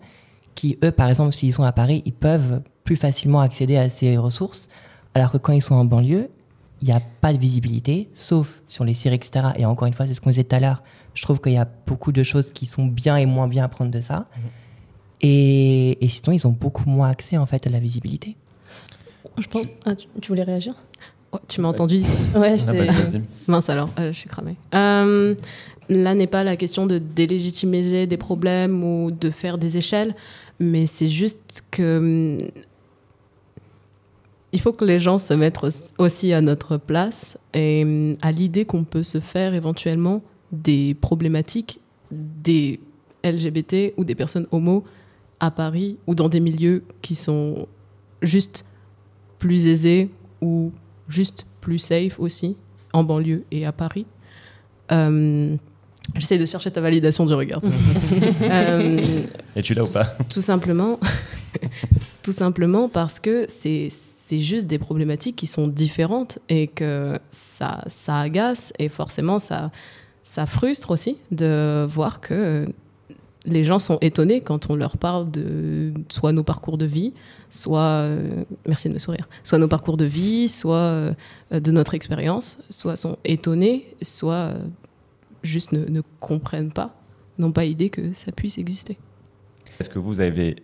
qui, 0.56 0.78
eux, 0.84 0.92
par 0.92 1.10
exemple, 1.10 1.34
s'ils 1.34 1.54
sont 1.54 1.64
à 1.64 1.72
Paris, 1.72 2.02
ils 2.06 2.14
peuvent 2.14 2.62
plus 2.84 2.96
facilement 2.96 3.42
accéder 3.42 3.78
à 3.78 3.90
ces 3.90 4.18
ressources, 4.18 4.68
alors 5.14 5.32
que 5.32 5.38
quand 5.38 5.54
ils 5.54 5.62
sont 5.62 5.76
en 5.76 5.86
banlieue, 5.86 6.30
il 6.82 6.88
n'y 6.88 6.94
a 6.94 7.00
pas 7.00 7.32
de 7.32 7.38
visibilité, 7.38 8.10
sauf 8.14 8.64
sur 8.68 8.84
les 8.84 8.96
séries, 8.96 9.16
etc. 9.16 9.50
Et 9.58 9.66
encore 9.66 9.88
une 9.88 9.94
fois, 9.94 10.08
c'est 10.08 10.16
ce 10.16 10.22
qu'on 10.22 10.32
disait 10.32 10.44
tout 10.44 10.56
à 10.56 10.60
l'heure, 10.60 10.82
je 11.14 11.22
trouve 11.22 11.40
qu'il 11.40 11.54
y 11.54 11.58
a 11.58 11.68
beaucoup 11.86 12.12
de 12.12 12.24
choses 12.24 12.54
qui 12.54 12.66
sont 12.66 12.86
bien 12.86 13.18
et 13.18 13.28
moins 13.28 13.48
bien 13.48 13.64
à 13.64 13.68
prendre 13.68 13.92
de 13.92 14.02
ça. 14.02 14.26
Et, 15.22 16.04
et 16.04 16.08
sinon, 16.08 16.34
ils 16.34 16.48
ont 16.48 16.52
beaucoup 16.52 16.90
moins 16.90 17.10
accès, 17.10 17.38
en 17.38 17.46
fait, 17.46 17.68
à 17.68 17.70
la 17.70 17.80
visibilité. 17.80 18.36
Je 19.38 19.48
pense... 19.48 19.66
Ah, 19.86 19.96
tu, 19.96 20.08
tu 20.22 20.28
voulais 20.30 20.44
réagir 20.44 20.74
Oh, 21.34 21.38
tu 21.48 21.62
m'as 21.62 21.70
entendu 21.70 22.00
Ouais, 22.36 22.52
Ah, 22.52 22.56
j'étais- 22.58 22.72
vas-y, 22.74 22.88
vas-y. 22.88 23.22
Mince 23.48 23.70
alors, 23.70 23.90
euh, 24.00 24.12
je 24.12 24.18
suis 24.20 24.28
cramée. 24.30 24.56
Euh, 24.76 25.34
là 25.88 26.14
n'est 26.14 26.28
pas 26.28 26.44
la 26.44 26.58
question 26.58 26.88
de 26.88 26.98
délégitimiser 26.98 28.06
des 28.08 28.18
problèmes 28.18 28.84
ou 28.84 29.12
de 29.12 29.30
faire 29.30 29.58
des 29.58 29.78
échelles, 29.78 30.14
mais 30.60 30.86
c'est 30.86 31.08
juste 31.08 31.64
que 31.72 32.40
hum, 32.42 32.50
il 34.54 34.60
faut 34.60 34.74
que 34.74 34.84
les 34.84 35.00
gens 35.00 35.18
se 35.18 35.34
mettent 35.34 35.64
aussi- 35.64 35.92
aussi 35.98 36.34
à 36.34 36.42
notre 36.42 36.78
place 36.78 37.38
et 37.54 37.84
hum, 37.84 38.14
à 38.22 38.32
l'idée 38.32 38.66
qu'on 38.66 38.84
peut 38.84 39.04
se 39.04 39.20
faire 39.20 39.54
éventuellement 39.54 40.22
des 40.52 40.94
problématiques 40.96 41.80
des 42.12 42.80
LGBT 43.24 43.94
ou 43.96 44.04
des 44.04 44.16
personnes 44.16 44.48
homo 44.52 44.84
à 45.40 45.50
Paris 45.52 45.98
ou 46.08 46.16
dans 46.16 46.28
des 46.28 46.42
milieux 46.42 46.84
qui 47.02 47.16
sont 47.16 47.68
juste 48.22 48.66
plus 49.42 49.66
aisés 49.68 50.10
ou 50.40 50.72
juste 51.10 51.46
plus 51.62 51.80
safe 51.80 52.20
aussi 52.20 52.56
en 52.94 53.04
banlieue 53.04 53.44
et 53.52 53.66
à 53.66 53.72
Paris. 53.72 54.06
Euh, 54.92 55.56
J'essaie 56.16 56.38
de 56.38 56.46
chercher 56.46 56.72
ta 56.72 56.82
validation 56.82 57.26
du 57.26 57.34
regard. 57.34 57.62
Euh, 58.42 59.24
Et 59.56 59.62
tu 59.62 59.74
l'as 59.74 59.90
ou 59.90 59.94
pas? 59.94 60.16
tout 60.30 60.42
simplement, 60.42 61.00
tout 62.24 62.32
simplement 62.34 62.88
parce 62.90 63.20
que 63.20 63.46
c'est 63.50 63.88
c'est 63.92 64.40
juste 64.40 64.66
des 64.68 64.78
problématiques 64.80 65.36
qui 65.36 65.48
sont 65.48 65.68
différentes 65.68 66.40
et 66.50 66.68
que 66.68 67.18
ça 67.32 67.84
ça 67.88 68.20
agace 68.20 68.72
et 68.80 68.90
forcément 68.90 69.40
ça 69.40 69.72
ça 70.24 70.46
frustre 70.46 70.92
aussi 70.92 71.18
de 71.32 71.86
voir 71.90 72.20
que 72.22 72.66
les 73.46 73.64
gens 73.64 73.80
sont 73.80 73.98
étonnés 74.02 74.42
quand 74.42 74.70
on 74.70 74.76
leur 74.76 74.98
parle 74.98 75.32
de 75.32 75.94
soit 76.10 76.32
nos 76.32 76.44
parcours 76.44 76.78
de 76.78 76.86
vie, 76.86 77.14
soit 77.50 77.82
euh, 77.82 78.44
merci 78.68 78.88
de 78.88 78.94
me 78.94 79.00
sourire, 79.00 79.28
soit 79.44 79.58
nos 79.58 79.68
parcours 79.68 79.98
de 79.98 80.06
vie, 80.06 80.48
soit 80.48 80.76
euh, 80.78 81.14
de 81.52 81.72
notre 81.72 81.94
expérience, 81.96 82.60
soit 82.70 82.96
sont 82.96 83.18
étonnés, 83.26 83.88
soit 84.02 84.34
euh, 84.36 84.60
juste 85.44 85.72
ne, 85.72 85.86
ne 85.86 86.02
comprennent 86.20 86.72
pas, 86.72 86.96
n'ont 87.40 87.52
pas 87.52 87.66
idée 87.66 87.90
que 87.90 88.14
ça 88.14 88.32
puisse 88.32 88.58
exister. 88.60 88.98
Est-ce 89.80 89.90
que 89.90 90.00
vous 90.00 90.22
avez 90.22 90.58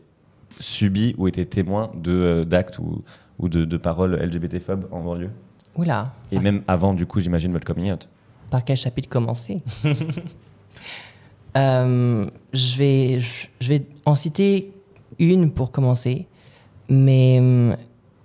subi 0.60 1.16
ou 1.18 1.28
été 1.28 1.46
témoin 1.46 1.92
de, 1.96 2.12
euh, 2.12 2.46
d'actes 2.46 2.78
ou, 2.80 3.04
ou 3.40 3.50
de, 3.50 3.66
de 3.66 3.78
paroles 3.78 4.16
LGBT-phobes 4.22 4.88
en 4.92 5.02
banlieue? 5.02 5.32
Oula, 5.76 6.14
Et 6.32 6.40
même 6.40 6.62
avant, 6.68 6.94
du 6.94 7.06
coup, 7.06 7.20
j'imagine 7.20 7.52
votre 7.52 7.66
coming 7.66 7.92
out. 7.92 8.10
par 8.50 8.64
quel 8.64 8.78
chapitre 8.78 9.10
commencer? 9.10 9.62
Euh, 11.58 12.26
je, 12.54 12.78
vais, 12.78 13.20
je, 13.60 13.68
vais 13.68 13.86
en 14.06 14.16
citer 14.16 14.72
une 15.20 15.50
pour 15.52 15.72
commencer, 15.72 16.28
mais 16.90 17.42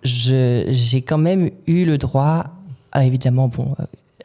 je- 0.03 0.66
j'ai 0.68 1.03
quand 1.03 1.18
même 1.18 1.51
eu 1.66 1.85
le 1.85 1.97
droit, 1.99 2.45
à, 2.92 3.05
évidemment, 3.05 3.49
bon, 3.49 3.75
euh, 3.81 3.85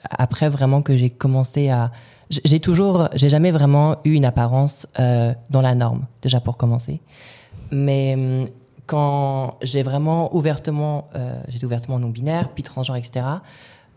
après 0.09 0.49
vraiment 0.49 0.81
que 0.81 0.95
j'ai 0.97 1.09
commencé 1.09 1.69
à 1.69 1.91
j'ai 2.29 2.59
toujours, 2.59 3.07
j'ai 3.13 3.29
jamais 3.29 3.51
vraiment 3.51 3.95
eu 4.03 4.11
une 4.13 4.25
apparence 4.25 4.85
euh, 4.99 5.33
dans 5.49 5.61
la 5.61 5.75
norme, 5.75 6.05
déjà 6.21 6.41
pour 6.41 6.57
commencer. 6.57 6.99
Mais 7.71 8.51
quand 8.85 9.55
j'ai 9.61 9.81
vraiment 9.81 10.35
ouvertement, 10.35 11.07
euh, 11.15 11.39
j'étais 11.47 11.63
ouvertement 11.65 11.99
non 11.99 12.09
binaire, 12.09 12.49
puis 12.49 12.63
transgenre, 12.63 12.97
etc. 12.97 13.25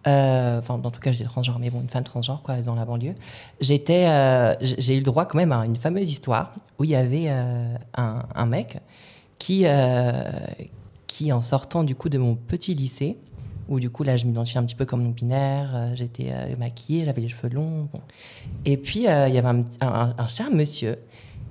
euh, 0.07 0.59
Enfin, 0.59 0.79
dans 0.79 0.91
tout 0.91 1.01
cas, 1.01 1.13
j'étais 1.13 1.25
transgenre, 1.25 1.59
mais 1.59 1.71
bon, 1.71 1.81
une 1.81 1.89
femme 1.89 2.05
transgenre, 2.05 2.43
quoi, 2.43 2.61
dans 2.63 2.75
la 2.75 2.85
banlieue. 2.85 3.15
J'étais, 3.61 4.07
euh, 4.09 4.55
j'ai 4.61 4.95
eu 4.95 4.99
le 4.99 5.05
droit 5.05 5.27
quand 5.27 5.39
même 5.39 5.53
à 5.53 5.65
une 5.67 5.77
fameuse 5.77 6.11
histoire 6.11 6.55
où 6.79 6.85
il 6.85 6.91
y 6.91 6.95
avait 6.97 7.27
euh, 7.29 7.75
un, 7.95 8.47
mec 8.47 8.79
qui, 9.39 9.65
qui, 11.07 11.33
en 11.33 11.43
sortant 11.43 11.85
du 11.85 11.95
coup 11.95 12.09
de 12.09 12.19
mon 12.19 12.35
petit 12.35 12.75
lycée, 12.75 13.17
où 13.69 13.79
du 13.79 13.89
coup 13.91 14.03
là 14.03 14.17
je 14.17 14.25
m'identifiais 14.27 14.59
un 14.59 14.65
petit 14.65 14.75
peu 14.75 14.85
comme 14.85 15.03
non 15.03 15.11
binaire, 15.11 15.91
j'étais 15.95 16.33
maquillée, 16.59 17.05
j'avais 17.05 17.21
les 17.21 17.29
cheveux 17.29 17.49
longs. 17.55 17.89
bon. 17.93 18.01
Et 18.65 18.77
puis 18.77 19.01
il 19.01 19.05
y 19.05 19.09
avait 19.09 19.41
un, 19.49 19.65
un- 19.81 20.15
un 20.19 20.27
cher 20.27 20.51
monsieur 20.51 20.99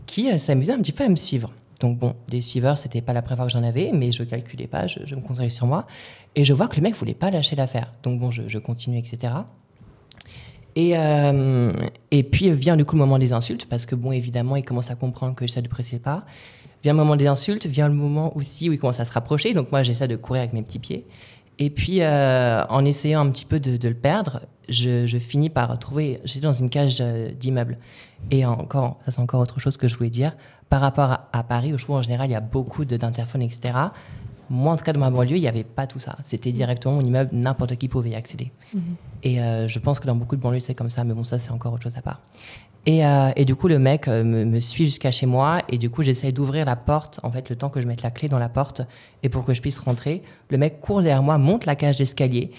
qui 0.05 0.37
s'amusait 0.39 0.73
un 0.73 0.79
petit 0.79 0.91
peu 0.91 1.03
à 1.03 1.09
me 1.09 1.15
suivre. 1.15 1.51
Donc 1.79 1.97
bon, 1.97 2.15
des 2.27 2.41
suiveurs, 2.41 2.77
c'était 2.77 3.01
pas 3.01 3.13
la 3.13 3.21
première 3.21 3.37
fois 3.37 3.45
que 3.47 3.53
j'en 3.53 3.63
avais, 3.63 3.91
mais 3.93 4.11
je 4.11 4.23
calculais 4.23 4.67
pas, 4.67 4.87
je, 4.87 5.15
me 5.15 5.21
concentrais 5.21 5.49
sur 5.49 5.65
moi. 5.65 5.87
Et 6.35 6.43
je 6.43 6.53
vois 6.53 6.67
que 6.67 6.75
le 6.75 6.81
mec 6.81 6.95
voulait 6.95 7.13
pas 7.13 7.31
lâcher 7.31 7.55
l'affaire. 7.55 7.91
Donc 8.03 8.19
bon, 8.19 8.31
je, 8.31 8.57
continue, 8.57 8.97
etc. 8.97 9.33
Et, 10.75 10.97
euh, 10.97 11.71
et 12.11 12.23
puis 12.23 12.51
vient 12.51 12.77
du 12.77 12.85
coup 12.85 12.95
le 12.95 12.99
moment 12.99 13.17
des 13.17 13.33
insultes, 13.33 13.65
parce 13.65 13.85
que 13.85 13.95
bon, 13.95 14.11
évidemment, 14.11 14.55
il 14.55 14.63
commence 14.63 14.91
à 14.91 14.95
comprendre 14.95 15.35
que 15.35 15.47
j'essaie 15.47 15.61
de 15.61 15.69
presser 15.69 15.95
le 15.95 16.01
pas. 16.01 16.25
Vient 16.83 16.93
le 16.93 16.97
moment 16.97 17.15
des 17.15 17.27
insultes, 17.27 17.65
vient 17.65 17.87
le 17.87 17.93
moment 17.93 18.35
aussi 18.37 18.69
où 18.69 18.73
il 18.73 18.79
commence 18.79 18.99
à 18.99 19.05
se 19.05 19.11
rapprocher. 19.11 19.53
Donc 19.53 19.71
moi, 19.71 19.83
j'essaie 19.83 20.07
de 20.07 20.15
courir 20.15 20.41
avec 20.41 20.53
mes 20.53 20.61
petits 20.61 20.79
pieds. 20.79 21.05
Et 21.61 21.69
puis, 21.69 22.01
euh, 22.01 22.63
en 22.69 22.85
essayant 22.85 23.19
un 23.19 23.29
petit 23.31 23.45
peu 23.45 23.59
de, 23.59 23.75
de 23.75 23.87
le 23.89 23.95
perdre, 23.95 24.41
je, 24.69 25.07
je 25.07 25.17
finis 25.17 25.49
par 25.49 25.77
trouver. 25.79 26.21
J'étais 26.23 26.41
dans 26.41 26.53
une 26.53 26.69
cage 26.69 26.97
euh, 27.01 27.31
d'immeuble. 27.31 27.77
Et 28.31 28.45
encore, 28.45 28.99
ça 29.05 29.11
c'est 29.11 29.19
encore 29.19 29.41
autre 29.41 29.59
chose 29.59 29.77
que 29.77 29.87
je 29.87 29.95
voulais 29.95 30.09
dire. 30.09 30.33
Par 30.69 30.81
rapport 30.81 31.11
à, 31.11 31.29
à 31.33 31.43
Paris, 31.43 31.73
où 31.73 31.77
je 31.77 31.83
trouve 31.83 31.95
en 31.97 32.01
général 32.01 32.29
il 32.29 32.33
y 32.33 32.35
a 32.35 32.41
beaucoup 32.41 32.85
de- 32.85 32.97
d'interphones, 32.97 33.41
etc. 33.41 33.73
Moi, 34.51 34.73
en 34.73 34.77
tout 34.77 34.83
cas, 34.83 34.93
dans 34.93 34.99
ma 34.99 35.11
banlieue, 35.11 35.37
il 35.37 35.41
n'y 35.41 35.47
avait 35.47 35.63
pas 35.63 35.85
tout 35.85 35.99
ça. 35.99 36.17
C'était 36.23 36.51
directement 36.51 36.95
mon 36.95 37.01
immeuble, 37.01 37.29
n'importe 37.33 37.75
qui 37.75 37.87
pouvait 37.87 38.09
y 38.11 38.15
accéder. 38.15 38.51
Et 39.21 39.39
euh, 39.41 39.67
je 39.67 39.77
pense 39.79 39.99
que 39.99 40.07
dans 40.07 40.15
beaucoup 40.15 40.35
de 40.35 40.41
banlieues, 40.41 40.59
c'est 40.59 40.73
comme 40.73 40.89
ça, 40.89 41.03
mais 41.03 41.13
bon, 41.13 41.23
ça, 41.23 41.37
c'est 41.37 41.51
encore 41.51 41.73
autre 41.73 41.83
chose 41.83 41.97
à 41.97 42.01
part. 42.01 42.19
Et, 42.87 43.05
euh, 43.05 43.29
et 43.35 43.45
du 43.45 43.55
coup, 43.55 43.67
le 43.67 43.77
mec 43.77 44.07
euh, 44.07 44.23
me, 44.23 44.45
me 44.45 44.59
suit 44.59 44.85
jusqu'à 44.85 45.11
chez 45.11 45.27
moi, 45.27 45.61
et 45.69 45.77
du 45.77 45.91
coup, 45.91 46.01
j'essaye 46.01 46.33
d'ouvrir 46.33 46.65
la 46.65 46.75
porte, 46.75 47.19
en 47.21 47.31
fait, 47.31 47.47
le 47.49 47.55
temps 47.57 47.69
que 47.69 47.79
je 47.81 47.85
mette 47.85 48.01
la 48.01 48.09
clé 48.09 48.27
dans 48.27 48.39
la 48.39 48.49
porte, 48.49 48.81
et 49.21 49.29
pour 49.29 49.45
que 49.45 49.53
je 49.53 49.61
puisse 49.61 49.77
rentrer. 49.77 50.23
Le 50.49 50.57
mec 50.57 50.79
court 50.81 51.01
derrière 51.03 51.21
moi, 51.21 51.37
monte 51.37 51.65
la 51.67 51.75
cage 51.75 51.97
d'escalier. 51.97 52.51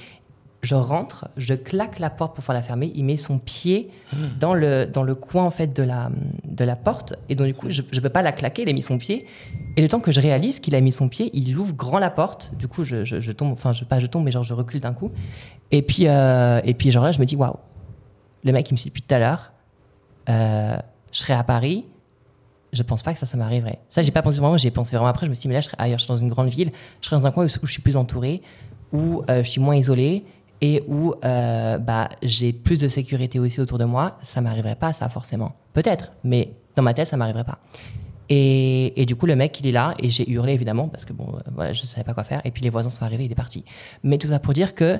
Je 0.63 0.75
rentre, 0.75 1.29
je 1.39 1.55
claque 1.55 1.99
la 1.99 2.11
porte 2.11 2.35
pour 2.35 2.43
pouvoir 2.45 2.55
la 2.55 2.63
fermer. 2.63 2.93
Il 2.95 3.05
met 3.07 3.17
son 3.17 3.39
pied 3.39 3.91
dans 4.39 4.53
le, 4.53 4.85
dans 4.85 5.03
le 5.03 5.15
coin, 5.15 5.45
en 5.45 5.51
fait, 5.51 5.75
de 5.75 5.83
la, 5.83 6.11
de 6.45 6.65
la 6.65 6.77
porte, 6.77 7.15
et 7.31 7.35
donc, 7.35 7.47
du 7.47 7.55
coup, 7.55 7.71
je 7.71 7.81
ne 7.81 8.01
peux 8.01 8.11
pas 8.11 8.21
la 8.21 8.33
claquer, 8.33 8.63
il 8.63 8.69
a 8.69 8.73
mis 8.75 8.83
son 8.83 8.99
pied. 8.99 9.27
Et 9.79 9.81
le 9.83 9.89
temps 9.89 10.01
que 10.01 10.13
je 10.13 10.21
réalise 10.21 10.61
qu'il 10.61 10.75
a 10.75 10.81
mis 10.83 10.93
son 10.93 11.09
pied, 11.09 11.31
il 11.33 11.57
ouvre 11.57 11.73
grand 11.73 11.99
la 11.99 12.11
porte. 12.11 12.53
Du 12.59 12.69
coup, 12.69 12.85
je, 12.85 13.05
je- 13.05 13.21
je 13.21 13.33
tombe, 13.33 13.53
enfin, 13.53 13.73
je, 13.73 13.85
pas 13.85 14.01
je 14.01 14.07
tombe, 14.07 14.23
mais 14.25 14.31
genre, 14.33 14.43
je 14.43 14.53
recule 14.53 14.81
d'un 14.81 14.93
coup. 14.93 15.11
Et 15.71 15.81
puis, 15.81 16.09
euh, 16.09 16.61
et 16.65 16.75
puis 16.75 16.91
genre 16.91 17.05
là, 17.05 17.13
je 17.13 17.21
me 17.21 17.25
dis, 17.25 17.37
waouh, 17.37 17.55
le 18.45 18.53
mec, 18.53 18.69
il 18.69 18.75
me 18.75 18.77
suit 18.77 18.91
depuis 18.91 19.03
tout 19.03 19.15
à 19.15 19.19
l'heure. 19.19 19.53
Euh, 20.29 20.77
je 21.13 21.19
serai 21.19 21.33
à 21.33 21.43
Paris. 21.45 21.87
Je 22.73 22.83
pense 22.83 23.03
pas 23.03 23.13
que 23.15 23.19
ça, 23.19 23.27
ça 23.27 23.37
m'arriverait. 23.37 23.79
Ça, 23.89 24.03
j'ai 24.03 24.11
pas 24.13 24.23
pensé 24.23 24.41
vraiment, 24.41 24.59
j'ai 24.59 24.71
pensé 24.71 24.95
vraiment 24.95 25.09
après. 25.09 25.25
Je 25.27 25.31
me 25.31 25.35
suis 25.35 25.43
dit, 25.43 25.49
mais 25.49 25.55
là, 25.55 25.61
je 25.61 25.67
serais 25.67 25.77
ailleurs, 25.81 25.99
je 25.99 26.05
suis 26.05 26.13
dans 26.13 26.19
une 26.19 26.29
grande 26.29 26.49
ville. 26.51 26.71
Je 27.01 27.07
serais 27.07 27.17
dans 27.17 27.27
un 27.27 27.31
coin 27.33 27.45
où, 27.45 27.49
où 27.63 27.67
je 27.67 27.73
suis 27.73 27.83
plus 27.83 27.97
entouré, 27.97 28.43
où 28.93 29.23
euh, 29.31 29.43
je 29.43 29.49
suis 29.51 29.61
moins 29.61 29.75
isolé 29.77 30.25
et 30.61 30.83
où 30.87 31.15
euh, 31.25 31.79
bah, 31.79 32.09
j'ai 32.23 32.53
plus 32.53 32.79
de 32.79 32.89
sécurité 32.89 33.39
aussi 33.39 33.61
autour 33.61 33.79
de 33.79 33.85
moi. 33.85 34.19
Ça 34.23 34.41
m'arriverait 34.41 34.77
pas, 34.77 34.93
ça, 34.93 35.09
forcément. 35.09 35.57
Peut-être, 35.73 36.13
mais 36.25 36.53
dans 36.77 36.83
ma 36.83 36.95
tête, 36.95 37.09
ça 37.09 37.17
m'arriverait 37.17 37.45
pas. 37.45 37.59
Et, 38.29 39.01
et 39.01 39.07
du 39.07 39.17
coup, 39.17 39.27
le 39.27 39.37
mec, 39.37 39.59
il 39.61 39.67
est 39.67 39.73
là, 39.73 39.95
et 39.99 40.11
j'ai 40.11 40.29
hurlé 40.31 40.53
évidemment, 40.53 40.89
parce 40.89 41.05
que 41.05 41.13
bon, 41.13 41.35
euh, 41.35 41.41
voilà, 41.55 41.73
je 41.73 41.85
savais 41.85 42.05
pas 42.05 42.15
quoi 42.15 42.25
faire. 42.25 42.41
Et 42.45 42.51
puis 42.51 42.63
les 42.63 42.71
voisins 42.71 42.91
sont 42.91 43.05
arrivés, 43.05 43.25
il 43.25 43.33
est 43.33 43.37
parti. 43.37 43.65
Mais 44.05 44.19
tout 44.19 44.29
ça 44.29 44.39
pour 44.39 44.53
dire 44.53 44.75
que 44.75 44.99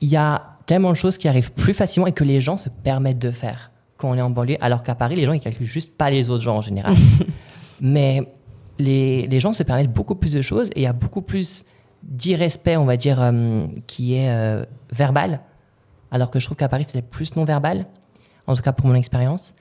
il 0.00 0.08
y 0.08 0.16
a 0.16 0.56
tellement 0.66 0.90
de 0.90 0.96
choses 0.96 1.18
qui 1.18 1.28
arrivent 1.28 1.52
plus 1.52 1.74
facilement 1.74 2.06
et 2.06 2.12
que 2.12 2.24
les 2.24 2.40
gens 2.40 2.56
se 2.56 2.68
permettent 2.68 3.18
de 3.18 3.30
faire 3.30 3.70
quand 3.96 4.10
on 4.10 4.14
est 4.14 4.22
en 4.22 4.30
banlieue, 4.30 4.56
alors 4.60 4.82
qu'à 4.82 4.94
Paris, 4.94 5.16
les 5.16 5.26
gens, 5.26 5.32
ils 5.32 5.40
calculent 5.40 5.66
juste 5.66 5.96
pas 5.96 6.10
les 6.10 6.30
autres 6.30 6.42
gens 6.42 6.56
en 6.56 6.62
général. 6.62 6.94
Mais 7.80 8.26
les, 8.78 9.26
les 9.26 9.40
gens 9.40 9.52
se 9.52 9.62
permettent 9.62 9.92
beaucoup 9.92 10.14
plus 10.14 10.32
de 10.32 10.40
choses 10.40 10.68
et 10.70 10.80
il 10.80 10.82
y 10.82 10.86
a 10.86 10.94
beaucoup 10.94 11.20
plus 11.20 11.64
d'irrespect, 12.02 12.76
on 12.76 12.84
va 12.84 12.96
dire, 12.96 13.20
euh, 13.20 13.66
qui 13.86 14.14
est 14.14 14.30
euh, 14.30 14.64
verbal, 14.92 15.40
alors 16.10 16.30
que 16.30 16.40
je 16.40 16.46
trouve 16.46 16.56
qu'à 16.56 16.68
Paris, 16.68 16.84
c'était 16.84 17.02
plus 17.02 17.36
non-verbal, 17.36 17.86
en 18.46 18.54
tout 18.54 18.62
cas 18.62 18.72
pour 18.72 18.86
mon 18.86 18.94
expérience. 18.94 19.54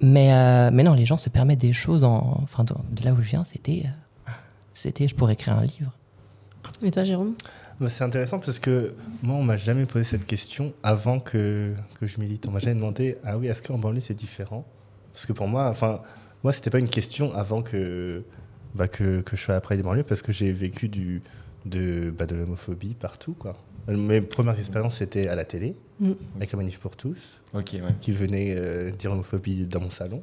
Mais, 0.00 0.32
euh, 0.32 0.70
mais 0.72 0.82
non, 0.82 0.92
les 0.92 1.06
gens 1.06 1.16
se 1.16 1.30
permettent 1.30 1.60
des 1.60 1.72
choses, 1.72 2.04
en, 2.04 2.40
enfin, 2.42 2.64
de, 2.64 2.74
de 2.90 3.04
là 3.04 3.12
où 3.12 3.16
je 3.16 3.28
viens, 3.28 3.44
c'était, 3.44 3.84
euh, 3.86 4.30
c'était, 4.74 5.08
je 5.08 5.14
pourrais 5.14 5.32
écrire 5.34 5.56
un 5.56 5.62
livre. 5.62 5.92
Et 6.82 6.90
toi, 6.90 7.04
Jérôme? 7.04 7.34
Bah, 7.80 7.88
c'est 7.90 8.04
intéressant 8.04 8.38
parce 8.38 8.58
que 8.58 8.94
moi, 9.22 9.36
on 9.36 9.42
m'a 9.42 9.56
jamais 9.56 9.86
posé 9.86 10.04
cette 10.04 10.24
question 10.24 10.72
avant 10.82 11.20
que, 11.20 11.74
que 11.98 12.06
je 12.06 12.20
milite. 12.20 12.46
On 12.48 12.50
m'a 12.50 12.58
jamais 12.58 12.74
demandé 12.74 13.18
Ah 13.24 13.38
oui, 13.38 13.48
est-ce 13.48 13.62
qu'en 13.62 13.78
banlieue 13.78 14.00
c'est 14.00 14.14
différent? 14.14 14.64
Parce 15.12 15.26
que 15.26 15.32
pour 15.32 15.48
moi, 15.48 15.68
enfin, 15.68 16.00
moi, 16.42 16.52
c'était 16.52 16.70
pas 16.70 16.78
une 16.78 16.88
question 16.88 17.34
avant 17.34 17.62
que, 17.62 18.24
bah, 18.74 18.88
que, 18.88 19.20
que 19.20 19.36
je 19.36 19.42
sois 19.42 19.54
après 19.54 19.76
des 19.76 19.82
banlieues 19.82 20.04
parce 20.04 20.22
que 20.22 20.32
j'ai 20.32 20.52
vécu 20.52 20.88
du, 20.88 21.22
de, 21.66 22.10
bah, 22.16 22.26
de 22.26 22.34
l'homophobie 22.34 22.94
partout. 22.94 23.34
Quoi. 23.34 23.56
Mes 23.88 24.20
premières 24.20 24.58
expériences, 24.58 24.96
c'était 24.96 25.28
à 25.28 25.34
la 25.36 25.44
télé, 25.44 25.76
Mm. 26.00 26.12
avec 26.36 26.52
la 26.52 26.58
Manif 26.58 26.78
pour 26.78 26.94
tous, 26.96 27.40
ouais. 27.54 27.64
qui 28.00 28.12
venait 28.12 28.54
euh, 28.58 28.90
dire 28.90 29.10
l'homophobie 29.10 29.64
dans 29.64 29.80
mon 29.80 29.90
salon. 29.90 30.22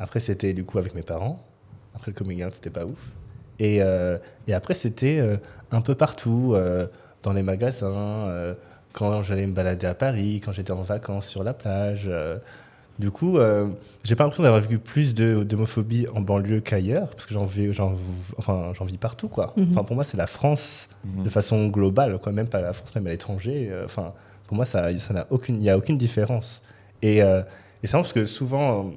Après, 0.00 0.18
c'était 0.20 0.52
du 0.52 0.64
coup 0.64 0.78
avec 0.78 0.94
mes 0.96 1.02
parents. 1.02 1.46
Après, 1.94 2.10
le 2.10 2.16
coming 2.16 2.44
out, 2.44 2.54
c'était 2.54 2.70
pas 2.70 2.84
ouf. 2.84 3.12
Et, 3.58 3.82
euh, 3.82 4.18
et 4.48 4.52
après, 4.54 4.74
c'était 4.74 5.18
euh, 5.20 5.36
un 5.70 5.80
peu 5.80 5.94
partout, 5.94 6.52
euh, 6.54 6.86
dans 7.22 7.32
les 7.32 7.42
magasins, 7.42 7.94
euh, 8.28 8.54
quand 8.92 9.22
j'allais 9.22 9.46
me 9.46 9.52
balader 9.52 9.86
à 9.86 9.94
Paris, 9.94 10.40
quand 10.44 10.52
j'étais 10.52 10.72
en 10.72 10.82
vacances 10.82 11.26
sur 11.28 11.44
la 11.44 11.54
plage. 11.54 12.10
Du 12.98 13.10
coup, 13.10 13.38
euh, 13.38 13.68
j'ai 14.04 14.14
pas 14.16 14.24
l'impression 14.24 14.42
d'avoir 14.42 14.60
vécu 14.62 14.78
plus 14.78 15.14
de- 15.14 15.44
d'homophobie 15.44 16.06
en 16.14 16.20
banlieue 16.20 16.60
qu'ailleurs, 16.60 17.08
parce 17.10 17.26
que 17.26 17.34
j'en 17.34 17.44
vis, 17.44 17.72
j'en, 17.72 17.94
enfin, 18.38 18.72
j'en 18.74 18.84
vis 18.84 18.96
partout, 18.98 19.28
quoi. 19.28 19.52
Mhm. 19.56 19.68
Enfin, 19.72 19.84
pour 19.84 19.94
moi, 19.96 20.04
c'est 20.04 20.16
la 20.16 20.26
France 20.26 20.88
de 21.04 21.28
façon 21.30 21.68
globale, 21.68 22.18
quoi. 22.18 22.32
Même 22.32 22.48
pas 22.48 22.60
la 22.60 22.72
France, 22.72 22.94
même 22.94 23.06
à 23.06 23.10
l'étranger. 23.10 23.68
euh, 23.70 23.84
Enfin, 23.84 24.12
pour 24.46 24.56
moi, 24.56 24.64
ça, 24.64 24.96
ça 24.98 25.12
n'a 25.14 25.26
aucune, 25.30 25.56
il 25.56 25.60
n'y 25.62 25.70
a 25.70 25.76
aucune 25.76 25.98
différence. 25.98 26.62
Et, 27.02 27.22
euh, 27.22 27.42
et 27.82 27.86
c'est 27.86 27.96
parce 27.96 28.12
que 28.12 28.24
souvent, 28.24 28.86
euh, 28.86 28.90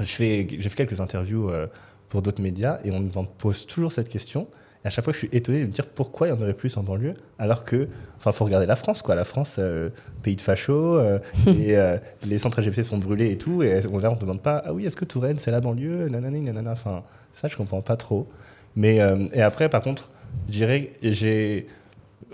je 0.00 0.04
fais, 0.04 0.46
j'ai 0.48 0.68
fait 0.68 0.76
quelques 0.76 1.00
interviews 1.00 1.50
euh, 1.50 1.66
pour 2.08 2.22
d'autres 2.22 2.42
médias 2.42 2.78
et 2.84 2.90
on 2.92 3.00
me 3.00 3.08
pose 3.38 3.66
toujours 3.66 3.90
cette 3.92 4.08
question. 4.08 4.46
À 4.86 4.90
chaque 4.90 5.02
fois, 5.02 5.12
je 5.12 5.18
suis 5.18 5.28
étonné 5.32 5.62
de 5.62 5.66
me 5.66 5.72
dire 5.72 5.84
pourquoi 5.84 6.28
il 6.28 6.30
y 6.30 6.32
en 6.32 6.40
aurait 6.40 6.54
plus 6.54 6.76
en 6.76 6.84
banlieue, 6.84 7.14
alors 7.40 7.64
que, 7.64 7.88
enfin, 8.18 8.30
faut 8.30 8.44
regarder 8.44 8.66
la 8.66 8.76
France, 8.76 9.02
quoi. 9.02 9.16
La 9.16 9.24
France, 9.24 9.56
euh, 9.58 9.90
pays 10.22 10.36
de 10.36 10.40
facho, 10.40 10.96
euh, 10.96 11.18
et 11.48 11.76
euh, 11.76 11.98
les 12.24 12.38
centres 12.38 12.60
LGBT 12.60 12.84
sont 12.84 12.98
brûlés 12.98 13.32
et 13.32 13.36
tout. 13.36 13.64
Et 13.64 13.82
on, 13.92 13.98
là, 13.98 14.12
on 14.12 14.14
ne 14.14 14.20
demande 14.20 14.40
pas, 14.40 14.62
ah 14.64 14.72
oui, 14.72 14.86
est-ce 14.86 14.94
que 14.94 15.04
Touraine, 15.04 15.38
c'est 15.38 15.50
la 15.50 15.60
banlieue 15.60 16.08
Nanani, 16.08 16.40
nanana. 16.40 16.70
Enfin, 16.70 17.02
ça, 17.34 17.48
je 17.48 17.56
comprends 17.56 17.82
pas 17.82 17.96
trop. 17.96 18.28
Mais, 18.76 19.00
et 19.32 19.42
après, 19.42 19.68
par 19.68 19.82
contre, 19.82 20.08
je 20.46 20.52
dirais, 20.52 20.90
j'ai, 21.02 21.66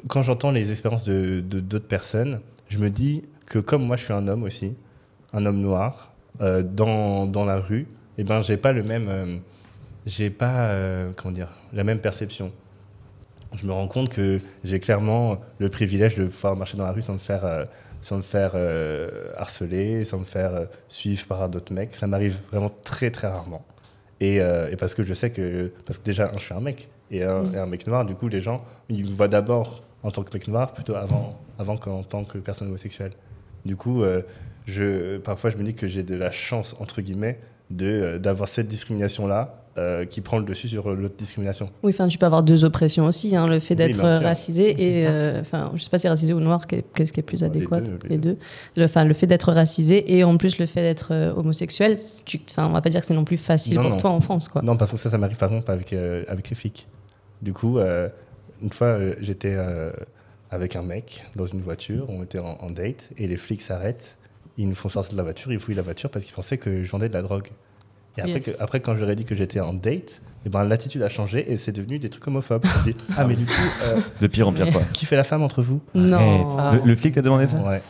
quand 0.08 0.20
j'entends 0.20 0.50
les 0.50 0.70
expériences 0.72 1.04
de 1.04 1.40
d'autres 1.40 1.86
personnes, 1.86 2.40
je 2.68 2.76
me 2.78 2.90
dis 2.90 3.22
que 3.46 3.60
comme 3.60 3.86
moi, 3.86 3.96
je 3.96 4.04
suis 4.04 4.12
un 4.12 4.28
homme 4.28 4.42
aussi, 4.42 4.74
un 5.32 5.46
homme 5.46 5.60
noir, 5.60 6.12
dans, 6.40 7.26
dans 7.26 7.44
la 7.46 7.56
rue, 7.56 7.86
et 8.18 8.24
ben, 8.24 8.42
j'ai 8.42 8.56
pas 8.58 8.72
le 8.72 8.82
même, 8.82 9.40
j'ai 10.06 10.30
pas, 10.30 10.68
euh, 10.70 11.12
comment 11.16 11.32
dire, 11.32 11.48
la 11.72 11.84
même 11.84 11.98
perception. 11.98 12.52
Je 13.54 13.66
me 13.66 13.72
rends 13.72 13.88
compte 13.88 14.08
que 14.08 14.40
j'ai 14.64 14.80
clairement 14.80 15.38
le 15.58 15.68
privilège 15.68 16.16
de 16.16 16.26
pouvoir 16.26 16.56
marcher 16.56 16.76
dans 16.76 16.84
la 16.84 16.92
rue 16.92 17.02
sans 17.02 17.14
me 17.14 17.18
faire, 17.18 17.44
euh, 17.44 17.64
sans 18.00 18.16
me 18.16 18.22
faire 18.22 18.52
euh, 18.54 19.30
harceler, 19.36 20.04
sans 20.04 20.18
me 20.18 20.24
faire 20.24 20.68
suivre 20.88 21.26
par 21.26 21.48
d'autres 21.48 21.72
mecs. 21.72 21.94
Ça 21.94 22.06
m'arrive 22.06 22.40
vraiment 22.50 22.70
très 22.70 23.10
très 23.10 23.28
rarement. 23.28 23.64
Et, 24.20 24.36
et 24.36 24.76
parce 24.78 24.94
que 24.94 25.02
je 25.02 25.14
sais 25.14 25.32
que, 25.32 25.72
parce 25.84 25.98
que 25.98 26.04
déjà, 26.04 26.30
je 26.34 26.44
suis 26.44 26.54
un 26.54 26.60
mec 26.60 26.88
et 27.10 27.24
un, 27.24 27.44
et 27.52 27.58
un 27.58 27.66
mec 27.66 27.88
noir, 27.88 28.06
du 28.06 28.14
coup, 28.14 28.28
les 28.28 28.40
gens, 28.40 28.64
ils 28.88 29.04
me 29.04 29.10
voient 29.10 29.26
d'abord 29.26 29.82
en 30.04 30.12
tant 30.12 30.22
que 30.22 30.32
mec 30.32 30.46
noir 30.46 30.72
plutôt 30.74 30.94
avant, 30.94 31.40
avant 31.58 31.76
qu'en 31.76 32.04
tant 32.04 32.22
que 32.22 32.38
personne 32.38 32.68
homosexuelle. 32.68 33.14
Du 33.64 33.74
coup, 33.74 34.04
je, 34.66 35.18
parfois, 35.18 35.50
je 35.50 35.56
me 35.56 35.64
dis 35.64 35.74
que 35.74 35.88
j'ai 35.88 36.04
de 36.04 36.14
la 36.14 36.30
chance, 36.30 36.76
entre 36.78 37.02
guillemets, 37.02 37.40
de, 37.70 38.18
d'avoir 38.18 38.48
cette 38.48 38.68
discrimination-là 38.68 39.61
euh, 39.78 40.04
qui 40.04 40.20
prend 40.20 40.38
le 40.38 40.44
dessus 40.44 40.68
sur 40.68 40.90
l'autre 40.94 41.14
discrimination. 41.16 41.70
Oui, 41.82 41.92
enfin, 41.94 42.06
tu 42.08 42.18
peux 42.18 42.26
avoir 42.26 42.42
deux 42.42 42.64
oppressions 42.64 43.06
aussi. 43.06 43.34
hein, 43.36 43.46
le 43.46 43.58
fait 43.58 43.74
d'être 43.74 44.00
racisé 44.00 44.70
et, 44.78 45.06
euh, 45.06 45.40
enfin, 45.40 45.72
je 45.74 45.82
sais 45.82 45.88
pas 45.88 45.98
si 45.98 46.08
racisé 46.08 46.34
ou 46.34 46.40
noir, 46.40 46.66
qu'est- 46.66 46.84
qu'est-ce 46.94 47.12
qui 47.12 47.20
est 47.20 47.22
plus 47.22 47.38
Les 47.40 47.44
adéquat 47.44 47.80
deux, 47.80 47.98
les 48.04 48.08
Les 48.10 48.18
deux. 48.18 48.36
Le, 48.76 48.84
enfin, 48.84 49.04
le 49.04 49.14
fait 49.14 49.26
d'être 49.26 49.50
racisé 49.52 50.14
et 50.14 50.24
en 50.24 50.36
plus 50.36 50.58
le 50.58 50.66
fait 50.66 50.82
d'être 50.82 51.12
euh, 51.12 51.32
homosexuel, 51.34 51.96
tu, 52.26 52.40
enfin, 52.50 52.66
on 52.66 52.72
va 52.72 52.82
pas 52.82 52.90
dire 52.90 53.00
que 53.00 53.06
c'est 53.06 53.14
non 53.14 53.24
plus 53.24 53.38
facile 53.38 53.76
Non, 53.76 53.82
pour 53.82 53.90
non. 53.92 53.96
toi 53.96 54.10
en 54.10 54.20
France, 54.20 54.48
quoi. 54.48 54.60
Non, 54.62 54.76
parce 54.76 54.90
que 54.92 54.98
ça, 54.98 55.08
ça 55.08 55.16
m'arrive 55.18 55.38
par 55.38 55.48
exemple 55.48 55.70
avec, 55.70 55.92
euh, 55.94 56.24
avec 56.28 56.50
les 56.50 56.56
flics. 56.56 56.86
Du 57.40 57.52
coup, 57.54 57.78
euh, 57.78 58.08
une 58.62 58.70
fois, 58.72 58.88
euh, 58.88 59.14
j'étais 59.20 59.54
euh, 59.56 59.90
avec 60.50 60.76
un 60.76 60.82
mec 60.82 61.24
dans 61.34 61.46
une 61.46 61.60
voiture, 61.62 62.06
on 62.10 62.22
était 62.22 62.38
en, 62.38 62.58
en 62.60 62.70
date, 62.70 63.08
et 63.16 63.26
les 63.26 63.36
flics 63.38 63.62
s'arrêtent, 63.62 64.16
ils 64.58 64.68
nous 64.68 64.74
font 64.74 64.90
sortir 64.90 65.12
de 65.12 65.16
la 65.16 65.22
voiture, 65.22 65.50
ils 65.50 65.58
fouillent 65.58 65.74
la 65.74 65.82
voiture 65.82 66.10
parce 66.10 66.26
qu'ils 66.26 66.34
pensaient 66.34 66.58
que 66.58 66.82
je 66.82 66.90
vendais 66.90 67.08
de 67.08 67.14
la 67.14 67.22
drogue. 67.22 67.48
Et 68.18 68.20
après, 68.20 68.32
Yes. 68.34 68.44
que- 68.44 68.50
après 68.62 68.80
quand 68.80 68.96
ai 68.96 69.14
dit 69.16 69.24
que 69.24 69.34
j'étais 69.34 69.60
en 69.60 69.72
date, 69.72 70.20
eh 70.44 70.48
ben, 70.48 70.64
l'attitude 70.64 71.02
a 71.02 71.08
changé 71.08 71.50
et 71.50 71.56
c'est 71.56 71.72
devenu 71.72 71.98
des 71.98 72.10
trucs 72.10 72.26
homophobes. 72.26 72.64
On 72.64 72.84
dit, 72.84 72.96
ah, 73.16 73.24
mais 73.26 73.36
du 73.36 73.44
coup, 73.46 73.52
euh, 73.84 74.00
De 74.20 74.26
pire 74.26 74.48
en 74.48 74.52
pire, 74.52 74.70
quoi. 74.72 74.82
qui 74.92 75.06
fait 75.06 75.16
la 75.16 75.24
femme 75.24 75.42
entre 75.42 75.62
vous 75.62 75.80
Non. 75.94 76.56
Arrête. 76.58 76.82
Le, 76.84 76.88
le 76.90 76.94
flic 76.96 77.14
t'a 77.14 77.22
demandé 77.22 77.46
ça 77.46 77.56
Ouais. 77.58 77.80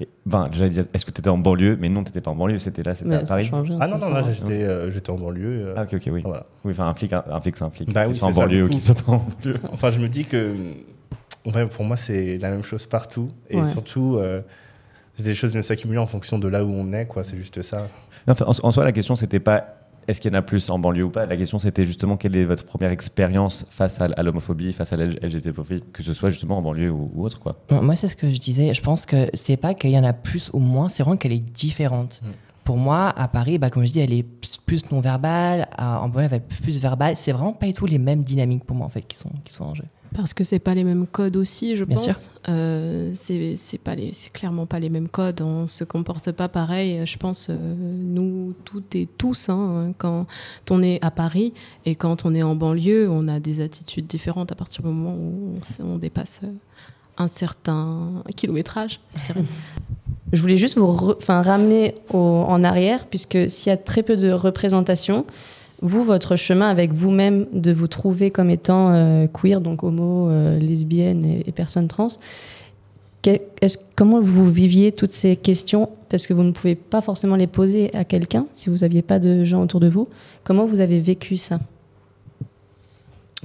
Et, 0.00 0.08
Ben, 0.26 0.48
j'allais 0.52 0.70
dire, 0.70 0.84
est-ce 0.94 1.04
que 1.04 1.10
t'étais 1.10 1.28
en 1.28 1.36
banlieue? 1.38 1.76
Mais 1.78 1.88
non, 1.90 2.02
t'étais 2.02 2.20
pas 2.22 2.30
en 2.30 2.34
banlieue, 2.34 2.58
c'était 2.58 2.82
là, 2.82 2.94
c'était 2.94 3.14
à 3.14 3.20
Paris. 3.22 3.50
Ah 3.80 3.86
non, 3.86 3.98
non, 3.98 4.08
là, 4.10 4.22
j'étais 4.32 4.64
euh, 4.64 4.90
j'étais 4.90 5.10
en 5.10 5.16
banlieue. 5.18 5.66
euh, 5.68 5.74
Ah, 5.76 5.82
ok, 5.82 5.94
ok, 5.94 6.02
oui. 6.12 6.22
Voilà. 6.24 6.46
Oui, 6.64 6.72
enfin, 6.72 6.86
un 6.88 6.94
flic, 6.94 7.12
un, 7.12 7.22
un 7.30 7.40
flic, 7.40 7.56
c'est 7.56 7.64
un 7.64 7.70
flic. 7.70 7.92
Bah 7.92 8.06
oui, 8.08 8.16
soit 8.16 8.28
en 8.28 8.32
banlieue 8.32 8.64
ou 8.64 8.68
qu'il 8.68 8.80
soit 8.82 8.94
pas 8.94 9.12
en 9.12 9.26
banlieue. 9.42 9.58
Enfin, 9.72 9.90
je 9.90 9.98
me 10.00 10.08
dis 10.08 10.24
que 10.24 10.56
ouais, 11.46 11.66
pour 11.66 11.84
moi, 11.84 11.96
c'est 11.96 12.38
la 12.38 12.50
même 12.50 12.64
chose 12.64 12.86
partout. 12.86 13.30
Et 13.50 13.56
Ouais. 13.60 13.70
surtout, 13.72 14.16
euh, 14.16 14.40
des 15.18 15.34
choses 15.34 15.50
viennent 15.50 15.62
s'accumuler 15.62 15.98
en 15.98 16.06
fonction 16.06 16.38
de 16.38 16.48
là 16.48 16.64
où 16.64 16.72
on 16.72 16.92
est, 16.94 17.04
quoi. 17.06 17.22
C'est 17.22 17.36
juste 17.36 17.60
ça. 17.60 17.88
Enfin, 18.28 18.44
en, 18.46 18.52
en 18.66 18.70
soi, 18.70 18.84
la 18.84 18.92
question, 18.92 19.16
c'était 19.16 19.40
pas 19.40 19.76
est-ce 20.08 20.20
qu'il 20.20 20.32
y 20.32 20.34
en 20.34 20.38
a 20.38 20.42
plus 20.42 20.70
en 20.70 20.78
banlieue 20.78 21.04
ou 21.04 21.10
pas. 21.10 21.26
La 21.26 21.36
question, 21.36 21.58
c'était 21.58 21.84
justement 21.84 22.16
quelle 22.16 22.34
est 22.34 22.44
votre 22.44 22.64
première 22.64 22.90
expérience 22.90 23.66
face 23.70 24.00
à, 24.00 24.06
à 24.16 24.22
l'homophobie, 24.22 24.72
face 24.72 24.92
à 24.92 24.96
la 24.96 25.06
LGBT-phobie, 25.06 25.82
que 25.92 26.02
ce 26.02 26.14
soit 26.14 26.30
justement 26.30 26.58
en 26.58 26.62
banlieue 26.62 26.90
ou, 26.90 27.10
ou 27.14 27.24
autre, 27.24 27.38
quoi. 27.38 27.56
Moi, 27.70 27.80
moi, 27.80 27.96
c'est 27.96 28.08
ce 28.08 28.16
que 28.16 28.28
je 28.28 28.38
disais. 28.38 28.74
Je 28.74 28.82
pense 28.82 29.06
que 29.06 29.28
c'est 29.34 29.56
pas 29.56 29.74
qu'il 29.74 29.90
y 29.90 29.98
en 29.98 30.04
a 30.04 30.12
plus 30.12 30.50
ou 30.52 30.58
moins, 30.58 30.88
c'est 30.88 31.02
vraiment 31.02 31.16
qu'elle 31.16 31.32
est 31.32 31.38
différente. 31.38 32.20
Mm. 32.24 32.28
Pour 32.64 32.76
moi, 32.76 33.12
à 33.16 33.28
Paris, 33.28 33.58
bah, 33.58 33.70
comme 33.70 33.84
je 33.86 33.92
dis, 33.92 34.00
elle 34.00 34.12
est 34.12 34.22
plus- 34.22 34.90
non-verbale. 34.90 35.68
En 35.78 36.08
banlieue, 36.08 36.24
elle 36.24 36.30
va 36.30 36.36
être 36.36 36.48
plus 36.48 36.80
verbale. 36.80 37.14
C'est 37.16 37.32
vraiment 37.32 37.52
pas 37.52 37.66
du 37.66 37.74
tout 37.74 37.86
les 37.86 37.98
mêmes 37.98 38.22
dynamiques 38.22 38.64
pour 38.64 38.76
moi, 38.76 38.86
en 38.86 38.90
fait, 38.90 39.02
qui 39.02 39.16
sont, 39.16 39.30
qui 39.44 39.52
sont 39.52 39.64
en 39.64 39.74
jeu. 39.74 39.84
Parce 40.14 40.34
que 40.34 40.42
c'est 40.42 40.58
pas 40.58 40.74
les 40.74 40.82
mêmes 40.82 41.06
codes 41.06 41.36
aussi, 41.36 41.76
je 41.76 41.84
Bien 41.84 41.96
pense. 41.96 42.30
Euh, 42.48 43.12
c'est 43.14 44.32
clairement 44.32 44.66
pas 44.66 44.80
les 44.80 44.90
mêmes 44.90 45.08
codes. 45.08 45.40
On 45.40 45.66
se 45.68 45.84
comporte 45.84 46.32
pas 46.32 46.48
pareil. 46.48 47.06
Je 47.06 47.16
pense 47.16 47.46
euh, 47.48 47.56
nous 47.56 48.54
toutes 48.64 48.94
et 48.96 49.06
tous, 49.18 49.48
hein, 49.48 49.92
quand 49.98 50.26
on 50.70 50.82
est 50.82 50.98
à 51.04 51.10
Paris 51.12 51.54
et 51.86 51.94
quand 51.94 52.24
on 52.24 52.34
est 52.34 52.42
en 52.42 52.56
banlieue, 52.56 53.08
on 53.08 53.28
a 53.28 53.38
des 53.38 53.60
attitudes 53.60 54.06
différentes 54.08 54.50
à 54.50 54.56
partir 54.56 54.82
du 54.82 54.88
moment 54.88 55.14
où 55.14 55.54
on, 55.80 55.96
dépasse 55.96 56.40
euh, 56.42 56.48
un 57.18 57.28
certain 57.28 58.24
kilométrage. 58.36 59.00
je 60.32 60.40
voulais 60.40 60.56
juste 60.56 60.76
vous 60.76 60.86
re- 60.90 61.22
ramener 61.42 61.94
au- 62.12 62.16
en 62.48 62.64
arrière, 62.64 63.06
puisque 63.06 63.48
s'il 63.48 63.68
y 63.70 63.72
a 63.72 63.76
très 63.76 64.02
peu 64.02 64.16
de 64.16 64.32
représentation, 64.32 65.24
vous, 65.82 66.04
votre 66.04 66.36
chemin 66.36 66.68
avec 66.68 66.92
vous-même 66.92 67.46
de 67.52 67.72
vous 67.72 67.88
trouver 67.88 68.30
comme 68.30 68.50
étant 68.50 68.92
euh, 68.92 69.26
queer, 69.26 69.60
donc 69.60 69.82
homo, 69.82 70.28
euh, 70.28 70.58
lesbienne 70.58 71.24
et, 71.24 71.48
et 71.48 71.52
personne 71.52 71.88
trans, 71.88 72.08
est-ce- 73.26 73.78
comment 73.96 74.20
vous 74.20 74.50
viviez 74.50 74.92
toutes 74.92 75.10
ces 75.10 75.36
questions? 75.36 75.90
Parce 76.08 76.26
que 76.26 76.32
vous 76.34 76.42
ne 76.42 76.52
pouvez 76.52 76.74
pas 76.74 77.00
forcément 77.00 77.36
les 77.36 77.46
poser 77.46 77.94
à 77.94 78.04
quelqu'un 78.04 78.46
si 78.52 78.68
vous 78.70 78.78
n'aviez 78.78 79.02
pas 79.02 79.18
de 79.18 79.44
gens 79.44 79.62
autour 79.62 79.80
de 79.80 79.88
vous. 79.88 80.08
Comment 80.44 80.64
vous 80.64 80.80
avez 80.80 81.00
vécu 81.00 81.36
ça? 81.36 81.60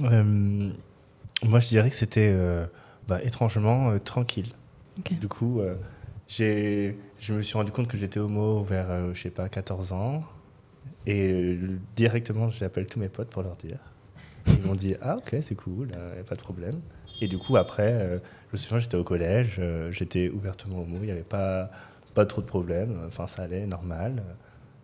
Euh, 0.00 0.70
moi, 1.44 1.60
je 1.60 1.68
dirais 1.68 1.90
que 1.90 1.96
c'était 1.96 2.34
bah, 3.06 3.20
étrangement 3.22 3.98
tranquille. 3.98 4.48
Du 5.20 5.28
coup, 5.28 5.60
j'ai, 6.26 6.96
je 7.18 7.34
me 7.34 7.42
suis 7.42 7.56
rendu 7.56 7.70
compte 7.70 7.86
que 7.86 7.96
j'étais 7.98 8.18
homo 8.18 8.62
vers, 8.62 8.88
je 9.14 9.20
sais 9.20 9.30
pas, 9.30 9.48
14 9.48 9.92
ans. 9.92 10.22
Et 11.06 11.32
euh, 11.32 11.78
directement, 11.94 12.48
j'appelle 12.48 12.86
tous 12.86 12.98
mes 12.98 13.08
potes 13.08 13.28
pour 13.28 13.42
leur 13.42 13.56
dire. 13.56 13.78
Ils 14.46 14.62
m'ont 14.62 14.74
dit 14.74 14.94
Ah, 15.00 15.16
ok, 15.16 15.36
c'est 15.40 15.54
cool, 15.54 15.88
euh, 15.96 16.22
pas 16.22 16.34
de 16.34 16.40
problème. 16.40 16.80
Et 17.20 17.28
du 17.28 17.38
coup, 17.38 17.56
après, 17.56 17.92
euh, 17.92 18.18
je 18.48 18.52
me 18.52 18.56
souviens, 18.56 18.78
j'étais 18.78 18.96
au 18.96 19.04
collège, 19.04 19.60
j'étais 19.90 20.28
ouvertement 20.28 20.82
homo, 20.82 20.98
il 21.00 21.06
n'y 21.06 21.10
avait 21.10 21.22
pas, 21.22 21.70
pas 22.14 22.26
trop 22.26 22.42
de 22.42 22.46
problèmes. 22.46 22.98
Enfin, 23.06 23.26
ça 23.26 23.42
allait, 23.42 23.66
normal. 23.66 24.22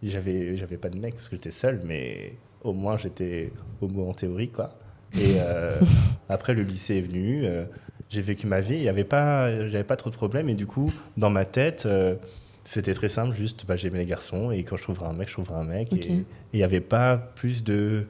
J'avais, 0.03 0.57
j'avais 0.57 0.79
pas 0.79 0.89
de 0.89 0.99
mec 0.99 1.15
parce 1.15 1.29
que 1.29 1.37
j'étais 1.37 1.51
seul, 1.51 1.81
mais 1.85 2.35
au 2.63 2.73
moins 2.73 2.97
j'étais 2.97 3.53
homo 3.81 4.09
en 4.09 4.15
théorie, 4.15 4.49
quoi. 4.49 4.77
Et 5.19 5.37
euh, 5.39 5.79
après, 6.29 6.55
le 6.55 6.63
lycée 6.63 6.99
est 6.99 7.03
venu, 7.03 7.43
euh, 7.45 7.65
j'ai 8.09 8.23
vécu 8.23 8.47
ma 8.47 8.61
vie, 8.61 8.77
il 8.77 8.83
y 8.83 8.89
avait 8.89 9.05
pas, 9.05 9.69
j'avais 9.69 9.85
pas 9.85 9.97
trop 9.97 10.11
de 10.11 10.15
problèmes. 10.15 10.49
Et 10.49 10.55
du 10.55 10.67
coup, 10.67 10.93
dans 11.17 11.31
ma 11.31 11.45
tête, 11.45 11.85
euh, 11.87 12.15
c'était 12.65 12.95
très 12.95 13.09
simple, 13.09 13.35
juste 13.35 13.65
bah, 13.67 13.77
j'aimais 13.77 13.99
les 13.99 14.07
garçons, 14.07 14.51
et 14.51 14.63
quand 14.65 14.77
je 14.77 14.83
trouverais 14.85 15.07
un 15.07 15.13
mec, 15.13 15.29
je 15.29 15.35
trouverais 15.35 15.61
un 15.61 15.65
mec. 15.65 15.89
Ok. 15.93 16.07
Et 16.07 16.25
il 16.53 16.57
n'y 16.57 16.63
avait 16.63 16.81
pas 16.81 17.17
plus 17.17 17.65
de. 17.65 18.07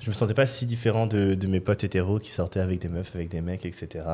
Je 0.00 0.10
me 0.10 0.14
sentais 0.14 0.34
pas 0.34 0.44
si 0.44 0.66
différent 0.66 1.06
de, 1.06 1.34
de 1.34 1.46
mes 1.46 1.60
potes 1.60 1.82
hétéros 1.84 2.18
qui 2.18 2.30
sortaient 2.30 2.60
avec 2.60 2.80
des 2.80 2.88
meufs, 2.88 3.14
avec 3.14 3.30
des 3.30 3.40
mecs, 3.40 3.64
etc. 3.64 4.04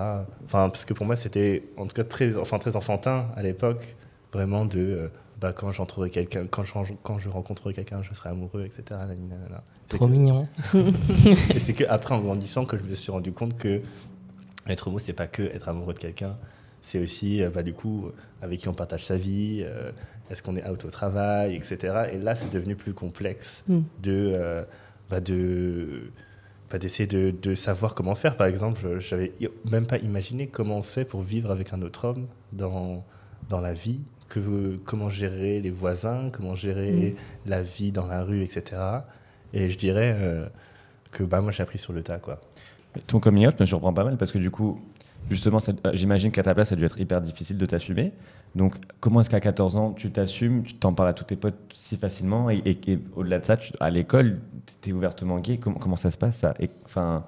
Enfin, 0.45 0.69
parce 0.69 0.85
que 0.85 0.95
pour 0.95 1.07
moi, 1.07 1.17
c'était 1.17 1.65
en 1.77 1.87
tout 1.87 1.95
cas 1.95 2.05
très, 2.05 2.37
enfin, 2.37 2.59
très 2.59 2.77
enfantin 2.77 3.27
à 3.37 3.43
l'époque, 3.43 3.97
vraiment 4.33 4.65
de. 4.65 4.79
euh, 4.79 5.09
bah, 5.41 5.53
quand 5.53 5.73
j'entrerai 5.73 6.09
quelqu'un, 6.11 6.47
quand 6.49 6.63
je, 6.63 6.73
quand 7.03 7.19
je 7.19 7.29
rencontrerai 7.29 7.75
quelqu'un, 7.75 8.01
je 8.03 8.15
serai 8.15 8.29
amoureux, 8.29 8.63
etc. 8.65 8.83
Nanana. 8.91 9.65
Trop 9.89 10.07
que- 10.07 10.13
mignon. 10.13 10.47
et 10.75 11.59
c'est 11.59 11.73
qu'après, 11.73 12.15
en 12.15 12.21
grandissant, 12.21 12.65
que 12.65 12.79
je 12.79 12.85
me 12.85 12.95
suis 12.95 13.11
rendu 13.11 13.33
compte 13.33 13.57
que 13.57 13.81
être 14.69 14.87
homo, 14.87 15.01
c'est 15.01 15.13
pas 15.15 15.27
que 15.27 15.43
être 15.43 15.69
amoureux 15.69 15.95
de 15.95 15.99
quelqu'un. 15.99 16.37
C'est 16.83 16.99
aussi, 17.01 17.43
euh, 17.43 17.51
bah, 17.51 17.63
du 17.63 17.73
coup, 17.73 18.11
avec 18.43 18.61
qui 18.61 18.69
on 18.69 18.75
partage 18.75 19.05
sa 19.07 19.17
vie, 19.17 19.63
euh, 19.65 19.91
est-ce 20.31 20.43
qu'on 20.43 20.57
est 20.57 20.69
out 20.69 20.85
au 20.85 20.91
travail, 20.91 21.55
etc. 21.55 21.77
Et 22.13 22.19
là, 22.19 22.35
c'est 22.35 22.51
devenu 22.51 22.75
plus 22.77 22.93
complexe 22.93 23.63
Mm. 23.69 23.79
de, 24.03 24.33
euh, 24.37 24.65
bah, 25.11 25.21
de, 25.21 26.11
bah, 26.71 26.79
d'essayer 26.79 27.07
de, 27.07 27.31
de 27.31 27.55
savoir 27.55 27.95
comment 27.95 28.15
faire. 28.15 28.37
Par 28.37 28.47
exemple, 28.47 28.99
j'avais 28.99 29.33
i- 29.41 29.49
même 29.71 29.87
pas 29.87 29.99
imaginé 29.99 30.47
comment 30.49 30.79
on 30.79 30.83
fait 30.83 31.05
pour 31.05 31.23
vivre 31.23 31.51
avec 31.51 31.73
un 31.73 31.83
autre 31.83 32.05
homme 32.07 32.27
dans, 32.53 33.05
dans 33.49 33.61
la 33.61 33.75
vie, 33.75 34.01
que, 34.29 34.77
comment 34.85 35.09
gérer 35.11 35.61
les 35.61 35.71
voisins, 35.71 36.31
comment 36.33 36.55
gérer 36.55 37.15
la 37.47 37.63
vie 37.63 37.93
dans 37.93 38.07
la 38.07 38.23
rue, 38.25 38.43
etc. 38.43 38.81
Et 39.53 39.69
je 39.71 39.77
dirais 39.79 40.17
euh, 40.19 40.47
que 41.13 41.23
bah, 41.23 41.41
moi, 41.43 41.53
j'ai 41.53 41.63
appris 41.63 41.79
sur 41.79 41.93
le 41.93 42.03
tas, 42.03 42.19
quoi. 42.19 42.41
Ton 43.07 43.21
coming 43.21 43.47
out 43.47 43.59
me 43.59 43.65
surprend 43.67 43.93
pas 43.95 44.05
mal 44.05 44.17
parce 44.19 44.31
que 44.33 44.39
du 44.39 44.51
coup, 44.51 44.79
justement, 45.31 45.59
euh, 45.69 45.91
j'imagine 45.95 46.31
qu'à 46.31 46.43
ta 46.43 46.55
place, 46.55 46.69
ça 46.69 46.75
a 46.75 46.79
dû 46.79 46.85
être 46.85 46.99
hyper 47.01 47.21
difficile 47.21 47.59
de 47.59 47.67
t'assumer. 47.67 48.13
Donc, 48.55 48.75
comment 49.01 49.21
est-ce 49.23 49.31
qu'à 49.31 49.41
14 49.41 49.77
ans, 49.77 49.93
tu 49.93 50.11
t'assumes, 50.11 50.63
tu 50.63 50.75
t'en 50.75 50.93
parles 50.93 51.09
à 51.09 51.13
tous 51.15 51.25
tes 51.25 51.37
potes 51.37 51.57
si 51.73 51.97
facilement 51.97 52.51
et, 52.51 52.59
et- 52.67 52.79
et 52.93 52.99
au-delà 53.17 53.39
de 53.39 53.45
ça, 53.47 53.57
tu- 53.57 53.73
à 53.81 53.89
l'école, 53.91 54.41
tu 54.83 54.91
es 54.91 54.93
ouvertement 54.93 55.39
gay? 55.39 55.57
Comment, 55.59 55.79
comment 55.79 55.97
ça 55.97 56.11
se 56.11 56.19
passe 56.19 56.37
ça? 56.37 56.55
Enfin, 56.85 57.25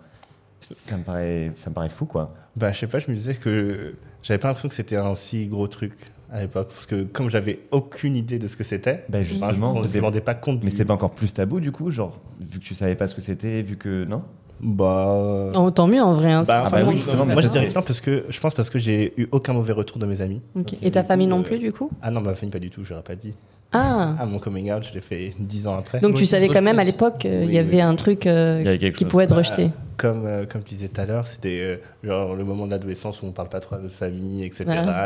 ça 0.61 0.97
me, 0.97 1.03
paraît, 1.03 1.53
ça 1.57 1.71
me 1.71 1.75
paraît 1.75 1.89
fou, 1.89 2.05
quoi. 2.07 2.35
Bah, 2.57 2.73
je 2.73 2.79
sais 2.81 2.87
pas, 2.87 2.99
je 2.99 3.11
me 3.11 3.17
disais 3.17 3.35
que 3.35 3.95
j'avais 4.23 4.39
pas 4.39 4.49
l'impression 4.49 4.69
que 4.69 4.75
c'était 4.75 4.97
un 4.97 5.15
si 5.15 5.47
gros 5.47 5.67
truc 5.69 5.93
à 6.31 6.41
l'époque. 6.43 6.69
Parce 6.69 6.87
que 6.87 7.05
comme 7.05 7.29
j'avais 7.31 7.61
aucune 7.71 8.17
idée 8.17 8.39
de 8.39 8.49
ce 8.49 8.57
que 8.57 8.65
c'était, 8.65 9.05
Bah, 9.09 9.19
enfin, 9.21 9.23
je 9.23 9.25
justement, 9.55 9.75
me 9.75 9.99
rendais 10.01 10.21
pas 10.21 10.35
compte. 10.35 10.59
Mais 10.63 10.67
du- 10.71 10.73
c'était 10.73 10.85
pas 10.87 10.95
encore 10.95 11.15
plus 11.15 11.33
tabou, 11.33 11.61
du 11.61 11.73
coup, 11.73 11.91
genre, 11.91 12.19
vu 12.41 12.59
que 12.59 12.65
tu 12.65 12.75
savais 12.75 12.97
pas 12.97 13.09
ce 13.09 13.15
que 13.15 13.21
c'était, 13.23 13.63
vu 13.63 13.77
que. 13.77 14.05
Non? 14.05 14.25
Bah. 14.61 15.51
Oh, 15.57 15.71
Tant 15.71 15.87
mieux 15.87 16.03
en 16.03 16.13
vrai. 16.13 16.33
hein, 16.33 16.43
Bah, 16.47 16.63
enfin, 16.67 16.83
bah 16.83 16.89
oui, 16.89 16.97
justement, 16.97 17.27
moi 17.27 17.43
je 17.43 17.49
dirais 17.49 17.71
non 17.75 17.83
parce 17.83 18.01
que 18.01 18.25
je 18.29 18.41
pense 18.41 18.55
parce 18.55 18.71
que 18.71 18.79
j'ai 18.79 19.13
eu 19.21 19.29
aucun 19.33 19.53
mauvais 19.53 19.73
retour 19.73 19.99
de 19.99 20.07
mes 20.07 20.21
amis. 20.21 20.43
Et 20.83 20.91
ta 20.91 21.05
famille 21.05 21.27
coup, 21.27 21.35
non 21.35 21.41
euh, 21.41 21.45
plus, 21.45 21.59
du 21.59 21.73
coup? 21.73 21.91
Ah 22.03 22.11
non, 22.11 22.21
ma 22.21 22.35
famille 22.35 22.51
pas 22.53 22.59
du 22.59 22.71
tout, 22.71 22.85
j'aurais 22.85 23.03
pas 23.03 23.15
dit. 23.17 23.35
Ah 23.73 24.15
Ah, 24.21 24.27
mon 24.27 24.39
coming 24.39 24.73
out, 24.73 24.85
je 24.85 24.95
l'ai 24.95 25.01
fait 25.01 25.35
dix 25.39 25.67
ans 25.67 25.77
après. 25.77 26.01
Donc 26.01 26.13
Moi, 26.13 26.19
tu 26.21 26.27
savais 26.27 26.49
quand 26.49 26.63
même 26.63 26.79
à 26.79 26.85
l'époque 26.85 27.19
qu'il 27.19 27.31
Oui, 27.47 27.53
y 27.55 27.59
avait 27.59 27.77
oui. 27.77 27.81
un 27.81 27.95
truc 27.97 28.27
euh, 28.27 28.63
y 28.65 28.69
avait 28.69 28.79
quelque 28.79 28.97
qui 28.97 29.05
chose. 29.05 29.11
pouvait 29.11 29.25
être 29.25 29.31
Bah, 29.31 29.37
rejeté. 29.39 29.71
Comme, 29.97 30.25
euh, 30.27 30.47
comme 30.47 30.63
tu 30.63 30.75
disais 30.75 30.89
tout 30.89 31.01
à 31.01 31.07
l'heure, 31.07 31.27
c'était 31.27 31.61
euh, 31.61 31.77
genre 32.05 32.35
le 32.37 32.45
moment 32.45 32.67
de 32.67 32.71
l'adolescence 32.71 33.21
où 33.23 33.27
on 33.27 33.33
parle 33.33 33.49
pas 33.49 33.61
trop 33.61 33.75
à 33.75 33.79
notre 33.81 33.95
famille, 33.95 34.45
etc. 34.45 34.65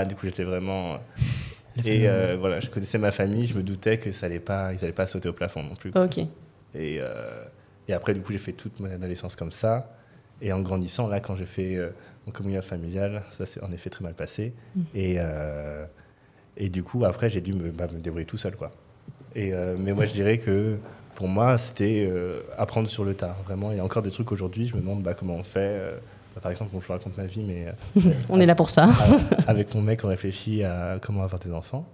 Du 0.09 0.15
coup, 0.15 0.27
j'étais 0.27 0.45
vraiment. 0.45 0.99
Le 1.77 1.87
Et 1.87 2.09
euh, 2.09 2.37
voilà, 2.39 2.61
je 2.61 2.69
connaissais 2.69 2.99
ma 2.99 3.11
famille, 3.11 3.47
je 3.47 3.55
me 3.55 3.63
doutais 3.63 3.99
que 3.99 4.13
ça 4.13 4.27
allait 4.27 4.39
pas, 4.41 4.73
ils 4.75 4.83
allaient 4.85 4.93
pas 4.93 5.07
sauter 5.07 5.29
au 5.29 5.33
plafond 5.33 5.63
non 5.63 5.75
plus. 5.75 5.91
Ok. 5.95 6.19
Et, 6.19 6.99
euh, 7.01 7.05
et 7.89 7.95
après, 7.95 8.15
du 8.15 8.21
coup, 8.21 8.33
j'ai 8.33 8.39
fait 8.39 8.53
toute 8.53 8.79
mon 8.81 8.91
adolescence 8.91 9.35
comme 9.35 9.53
ça. 9.53 9.91
Et 10.41 10.53
en 10.53 10.61
grandissant, 10.61 11.09
là, 11.09 11.21
quand 11.21 11.35
j'ai 11.35 11.47
fait 11.47 11.77
euh, 11.77 11.91
mon 12.27 12.33
communion 12.33 12.61
familial, 12.61 13.23
ça 13.31 13.47
s'est 13.47 13.63
en 13.63 13.73
effet 13.73 13.89
très 13.89 14.05
mal 14.05 14.15
passé. 14.15 14.53
Et, 14.95 15.17
euh, 15.19 15.87
et 16.57 16.69
du 16.69 16.83
coup, 16.83 17.05
après, 17.05 17.31
j'ai 17.31 17.41
dû 17.41 17.55
me, 17.55 17.71
bah, 17.71 17.87
me 17.93 17.99
débrouiller 17.99 18.27
tout 18.27 18.37
seul, 18.37 18.55
quoi. 18.55 18.71
Et, 19.35 19.53
euh, 19.53 19.77
mais 19.79 19.95
moi, 19.95 20.05
je 20.05 20.13
dirais 20.13 20.37
que 20.37 20.77
pour 21.15 21.27
moi, 21.27 21.57
c'était 21.57 22.07
euh, 22.09 22.41
apprendre 22.59 22.87
sur 22.87 23.05
le 23.05 23.15
tas. 23.15 23.37
Vraiment, 23.45 23.73
il 23.73 23.79
y 23.79 23.81
a 23.81 23.85
encore 23.85 24.03
des 24.03 24.11
trucs 24.11 24.31
aujourd'hui, 24.31 24.69
je 24.69 24.77
me 24.77 24.81
demande 24.81 25.03
bah, 25.03 25.15
comment 25.15 25.37
on 25.37 25.43
fait. 25.43 25.81
bah, 26.35 26.43
par 26.43 26.51
exemple, 26.51 26.71
bon, 26.73 26.81
je 26.83 26.87
vous 26.87 26.93
raconte 26.93 27.17
ma 27.17 27.25
vie, 27.25 27.43
mais 27.43 27.67
On 28.29 28.39
est 28.39 28.47
là 28.47 28.55
pour 28.55 28.69
ça. 28.69 28.91
avec 29.47 29.75
mon 29.75 29.81
mec, 29.81 30.05
on 30.05 30.09
réfléchit 30.09 30.63
à 30.63 30.99
comment 31.01 31.23
avoir 31.23 31.41
des 31.41 31.53
enfants. 31.53 31.87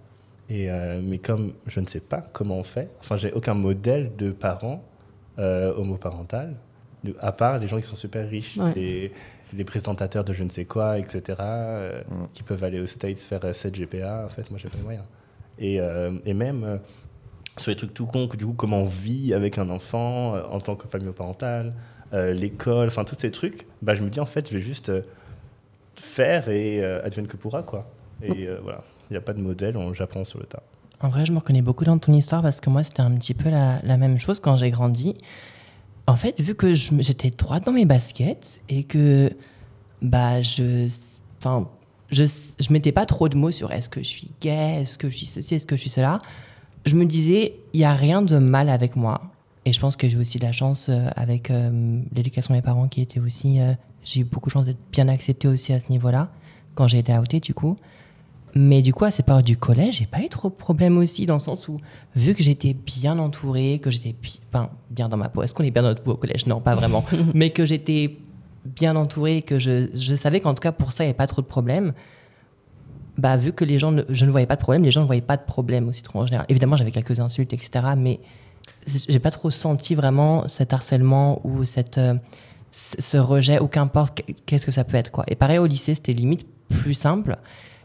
Et, 0.51 0.69
mais 1.03 1.17
comme 1.19 1.55
je 1.67 1.81
ne 1.81 1.87
sais 1.87 2.01
pas 2.01 2.23
comment 2.35 2.59
on 2.59 2.65
fait, 2.65 2.91
enfin, 3.01 3.17
j'ai 3.17 3.33
aucun 3.33 3.55
modèle 3.55 4.15
de 4.19 4.31
parents 4.31 4.85
euh, 5.39 5.75
homoparental, 5.75 6.55
de- 7.05 7.15
à 7.21 7.33
part 7.33 7.59
les 7.59 7.69
gens 7.69 7.79
qui 7.81 7.87
sont 7.87 7.97
super 7.97 8.29
riches, 8.29 8.57
Ouais. 8.57 8.73
les, 8.75 9.13
les 9.53 9.65
présentateurs 9.65 10.25
de 10.25 10.33
je 10.33 10.43
ne 10.45 10.51
sais 10.51 10.65
quoi, 10.65 10.99
etc., 10.99 11.23
euh, 11.41 12.03
Mm. 12.09 12.27
qui 12.33 12.43
peuvent 12.43 12.65
aller 12.65 12.81
aux 12.81 12.87
States 12.87 13.19
faire 13.19 13.45
euh, 13.45 13.53
7 13.53 13.75
GPA. 13.75 14.25
En 14.27 14.29
fait, 14.29 14.51
moi, 14.51 14.59
j'ai 14.63 14.69
pas 14.69 14.77
les 14.79 14.83
moyens. 14.85 15.05
Et, 15.59 15.81
euh, 15.81 16.13
et 16.25 16.35
même 16.35 16.65
euh, 16.65 16.77
sur 17.57 17.71
les 17.71 17.77
trucs 17.77 17.95
tout 17.95 18.07
cons, 18.07 18.27
que, 18.29 18.37
du 18.37 18.45
coup, 18.47 18.55
comment 18.55 18.79
on 18.83 18.87
vit 18.87 19.33
avec 19.35 19.59
un 19.59 19.69
enfant 19.71 20.35
euh, 20.35 20.43
en 20.51 20.59
tant 20.61 20.75
que 20.77 20.89
famille 20.89 21.07
homoparentale, 21.09 21.73
euh, 22.13 22.33
l'école, 22.33 22.89
enfin, 22.89 23.05
tous 23.05 23.17
ces 23.19 23.31
trucs, 23.31 23.67
bah, 23.83 23.95
je 23.95 24.03
me 24.03 24.09
dis, 24.11 24.21
en 24.21 24.27
fait, 24.27 24.49
je 24.49 24.55
vais 24.57 24.63
juste. 24.63 24.89
euh, 24.89 25.03
faire 25.97 26.49
et 26.49 26.83
euh, 26.85 27.01
advienne 27.05 27.29
que 27.29 27.37
pourra 27.37 27.63
quoi. 27.63 27.89
Et 28.23 28.49
euh, 28.49 28.59
voilà. 28.63 28.83
Il 29.11 29.13
n'y 29.13 29.17
a 29.17 29.21
pas 29.21 29.33
de 29.33 29.41
modèle, 29.41 29.77
on- 29.77 29.93
j'apprends 29.93 30.25
sur 30.25 30.41
le 30.41 30.45
tas. 30.47 30.63
En 31.05 31.11
vrai, 31.11 31.27
je 31.27 31.33
me 31.33 31.37
reconnais 31.37 31.61
beaucoup 31.61 31.85
dans 31.85 31.99
ton 31.99 32.15
histoire 32.15 32.41
parce 32.41 32.63
que 32.63 32.71
moi, 32.71 32.83
c'était 32.83 33.03
un 33.03 33.11
petit 33.11 33.35
peu 33.35 33.51
la, 33.51 33.97
même 33.99 34.19
chose 34.19 34.41
quand 34.41 34.57
j'ai 34.57 34.71
grandi. 34.71 35.15
En 36.07 36.17
fait, 36.17 36.41
vu 36.41 36.55
que 36.55 36.73
j'étais 36.73 37.29
droite 37.29 37.67
dans 37.67 37.73
mes 37.73 37.85
baskets 37.85 38.63
et 38.71 38.85
que 38.85 39.31
bah 40.01 40.41
je, 40.41 40.89
enfin, 41.37 41.69
je, 42.11 42.25
je 42.25 42.73
mettais 42.73 42.91
pas 42.91 43.05
trop 43.05 43.29
de 43.29 43.37
mots 43.37 43.51
sur 43.51 43.71
est-ce 43.71 43.91
que 43.91 44.03
je 44.03 44.09
suis 44.09 44.31
gay, 44.41 44.81
est-ce 44.81 44.97
que 44.97 45.11
je 45.11 45.17
suis 45.19 45.27
ceci, 45.27 45.57
est-ce 45.57 45.67
que 45.67 45.77
je 45.77 45.83
suis 45.83 45.91
cela. 45.91 46.21
Je 46.87 46.95
me 46.95 47.05
disais, 47.05 47.57
il 47.75 47.81
y 47.81 47.85
a 47.85 47.93
rien 47.93 48.23
de 48.23 48.39
mal 48.39 48.71
avec 48.71 48.97
moi. 48.97 49.21
Et 49.67 49.75
je 49.75 49.81
pense 49.81 49.97
que 49.97 50.09
j'ai 50.09 50.17
aussi 50.17 50.39
de 50.39 50.45
la 50.45 50.53
chance 50.53 50.89
euh, 50.89 51.07
avec 51.17 51.51
euh, 51.51 52.01
l'éducation 52.15 52.55
de 52.55 52.59
mes 52.61 52.63
parents 52.63 52.89
qui 52.89 53.03
était 53.03 53.21
aussi. 53.21 53.61
euh, 53.61 53.75
j'ai 54.05 54.21
eu 54.21 54.25
beaucoup 54.25 54.49
de 54.49 54.55
chance 54.55 54.65
d'être 54.65 54.81
bien 54.91 55.09
acceptée 55.09 55.49
aussi 55.49 55.75
à 55.75 55.81
ce 55.81 55.91
niveau-là 55.91 56.31
quand 56.75 56.89
j'ai 56.89 57.01
été 57.01 57.13
outée 57.13 57.41
du 57.41 57.53
coup. 57.53 57.77
Mais 58.57 58.83
du 58.83 58.95
coup, 58.95 59.05
à 59.05 59.11
cette 59.11 59.27
période 59.27 59.45
du 59.45 59.57
collège, 59.57 59.97
j'ai 59.99 60.07
pas 60.07 60.21
eu 60.21 60.29
trop 60.29 60.49
de 60.49 60.55
problème 60.55 60.97
aussi, 60.99 61.27
dans 61.27 61.35
le 61.35 61.41
sens 61.41 61.67
où, 61.69 61.77
vu 62.15 62.35
que 62.35 62.43
j'étais 62.43 62.73
bien 62.75 63.19
entourée, 63.19 63.81
que 63.83 63.91
j'étais 63.91 64.15
bi- 64.21 64.41
enfin, 64.53 64.71
bien 64.91 65.09
dans 65.09 65.17
ma 65.17 65.29
peau, 65.29 65.43
est-ce 65.43 65.53
qu'on 65.55 65.65
est 65.65 65.73
bien 65.73 65.83
dans 65.83 65.89
notre 65.89 66.03
peau 66.03 66.13
au 66.13 66.17
collège? 66.17 66.47
Non, 66.47 66.61
pas 66.61 66.75
vraiment. 66.77 67.05
Mais 67.35 67.51
que 67.51 67.65
j'étais 67.65 68.17
bien 68.65 68.95
entourée, 68.97 69.43
que 69.43 69.59
je, 69.59 69.89
je 69.93 70.15
savais 70.15 70.41
qu'en 70.41 70.55
tout 70.55 70.61
cas, 70.61 70.71
pour 70.73 70.93
ça, 70.93 71.03
il 71.03 71.09
n'y 71.09 71.11
avait 71.11 71.17
pas 71.17 71.27
trop 71.27 71.43
de 71.43 71.47
problème. 71.47 71.93
Bah, 73.19 73.37
vu 73.37 73.53
que 73.53 73.65
les 73.65 73.79
gens, 73.79 73.93
ne- 73.93 74.03
je 74.09 74.25
ne 74.25 74.31
voyais 74.31 74.47
pas 74.47 74.57
de 74.57 74.61
problème, 74.61 74.83
les 74.85 74.91
gens 74.91 75.01
ne 75.03 75.07
voyaient 75.07 75.21
pas 75.21 75.37
de 75.37 75.45
problème 75.45 75.89
aussi 75.89 76.03
trop 76.03 76.21
en 76.21 76.27
général. 76.27 76.47
Évidemment, 76.49 76.77
j'avais 76.77 76.91
quelques 76.93 77.21
insultes, 77.21 77.53
etc. 77.53 77.71
Mais 77.97 78.21
j'ai 78.87 79.19
pas 79.19 79.31
trop 79.31 79.51
senti 79.51 79.95
vraiment 79.95 80.49
cet 80.49 80.73
harcèlement 80.73 81.41
ou 81.45 81.65
cette, 81.65 81.99
euh, 81.99 82.15
ce 82.71 82.97
ce 83.01 83.17
rejet, 83.17 83.61
ou 83.61 83.67
qu'importe 83.69 84.23
qu'est-ce 84.47 84.67
que 84.67 84.73
ça 84.73 84.85
peut 84.85 84.97
être. 84.97 85.11
Quoi. 85.11 85.25
Et 85.29 85.35
pareil, 85.37 85.59
au 85.59 85.67
lycée, 85.67 85.95
c'était 85.95 86.13
limite 86.13 86.47
plus 86.69 86.95
simple. 86.95 87.37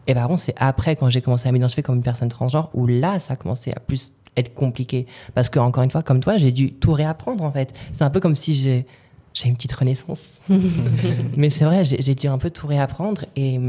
Et 0.09 0.13
par 0.15 0.27
contre, 0.27 0.41
c'est 0.41 0.55
après, 0.57 0.95
quand 0.95 1.07
j'ai 1.09 1.21
commencé 1.21 1.47
à 1.47 1.51
m'identifier 1.51 1.83
comme 1.83 1.97
une 1.97 2.03
personne 2.03 2.29
transgenre, 2.29 2.69
où 2.73 2.87
là, 2.87 3.19
ça 3.19 3.33
a 3.33 3.35
commencé 3.37 3.71
à 3.75 3.79
plus 3.79 4.11
être 4.35 4.55
compliqué. 4.55 5.05
Parce 5.35 5.49
que, 5.49 5.59
encore 5.59 5.83
une 5.83 5.91
fois, 5.91 6.01
comme 6.01 6.19
toi, 6.19 6.37
j'ai 6.39 6.51
dû 6.51 6.73
tout 6.73 6.93
réapprendre, 6.93 7.43
en 7.43 7.51
fait. 7.51 7.73
C'est 7.91 8.03
un 8.03 8.09
peu 8.09 8.19
comme 8.19 8.35
si 8.35 8.53
j'ai 8.55 8.85
j'ai 9.35 9.47
une 9.47 9.55
petite 9.55 9.71
renaissance. 9.73 10.41
Mais 11.37 11.51
c'est 11.51 11.63
vrai, 11.63 11.83
j'ai 11.83 12.15
dû 12.15 12.27
un 12.27 12.39
peu 12.39 12.49
tout 12.49 12.65
réapprendre. 12.65 13.23
Et, 13.35 13.59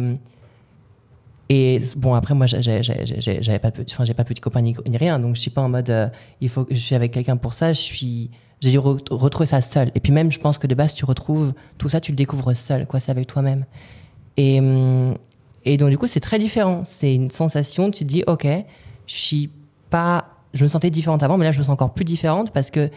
et 1.51 1.81
bon, 1.97 2.15
après, 2.15 2.35
moi, 2.35 2.47
j'avais 2.47 3.59
pas 3.59 3.71
de 3.71 3.85
enfin, 3.91 4.05
j'ai 4.05 4.15
pas 4.15 4.23
de 4.23 4.29
petit 4.29 4.41
copain 4.41 4.63
ni, 4.63 4.75
ni 4.89 4.97
rien. 4.97 5.19
Donc, 5.19 5.37
je 5.37 5.41
suis 5.41 5.51
pas 5.51 5.61
en 5.61 5.69
mode, 5.69 5.91
euh, 5.91 6.09
il 6.41 6.49
faut 6.49 6.65
que 6.65 6.75
je 6.75 6.81
suis 6.81 6.95
avec 6.95 7.13
quelqu'un 7.13 7.37
pour 7.37 7.53
ça. 7.53 7.73
Je 7.75 7.81
suis, 7.81 8.31
j'ai 8.61 8.71
dû 8.71 8.79
re- 8.79 9.03
retrouver 9.11 9.47
ça 9.47 9.61
seul. 9.61 9.91
Et 9.95 10.01
puis 10.01 10.13
même, 10.13 10.33
je 10.33 10.39
pense 10.39 10.57
que 10.59 10.67
de 10.67 10.75
base, 10.75 10.95
tu 10.95 11.05
retrouves 11.05 11.53
tout 11.77 11.89
ça, 11.91 12.01
tu 12.01 12.13
le 12.13 12.17
découvres 12.17 12.55
seul. 12.57 12.87
Quoi, 12.87 12.99
c'est 13.01 13.11
avec 13.11 13.27
toi-même. 13.27 13.67
Et, 14.39 14.61
hum, 14.61 15.17
et 15.65 15.77
donc, 15.77 15.91
du 15.91 15.99
coup, 15.99 16.07
c'est 16.07 16.21
très 16.21 16.39
différent. 16.39 16.83
C'est 16.85 17.15
une 17.15 17.31
sensation, 17.31 17.91
tu 17.91 18.05
te 18.05 18.09
dis, 18.09 18.23
OK, 18.27 18.47
je 19.07 19.15
suis 19.15 19.51
pas. 19.91 20.27
Je 20.55 20.63
me 20.65 20.69
sentais 20.69 20.91
différente 20.91 21.23
avant, 21.23 21.37
mais 21.39 21.45
là, 21.45 21.53
je 21.53 21.59
me 21.59 21.63
sens 21.63 21.73
encore 21.73 21.93
plus 21.95 22.05
différente 22.05 22.51
parce 22.53 22.71
que 22.71 22.91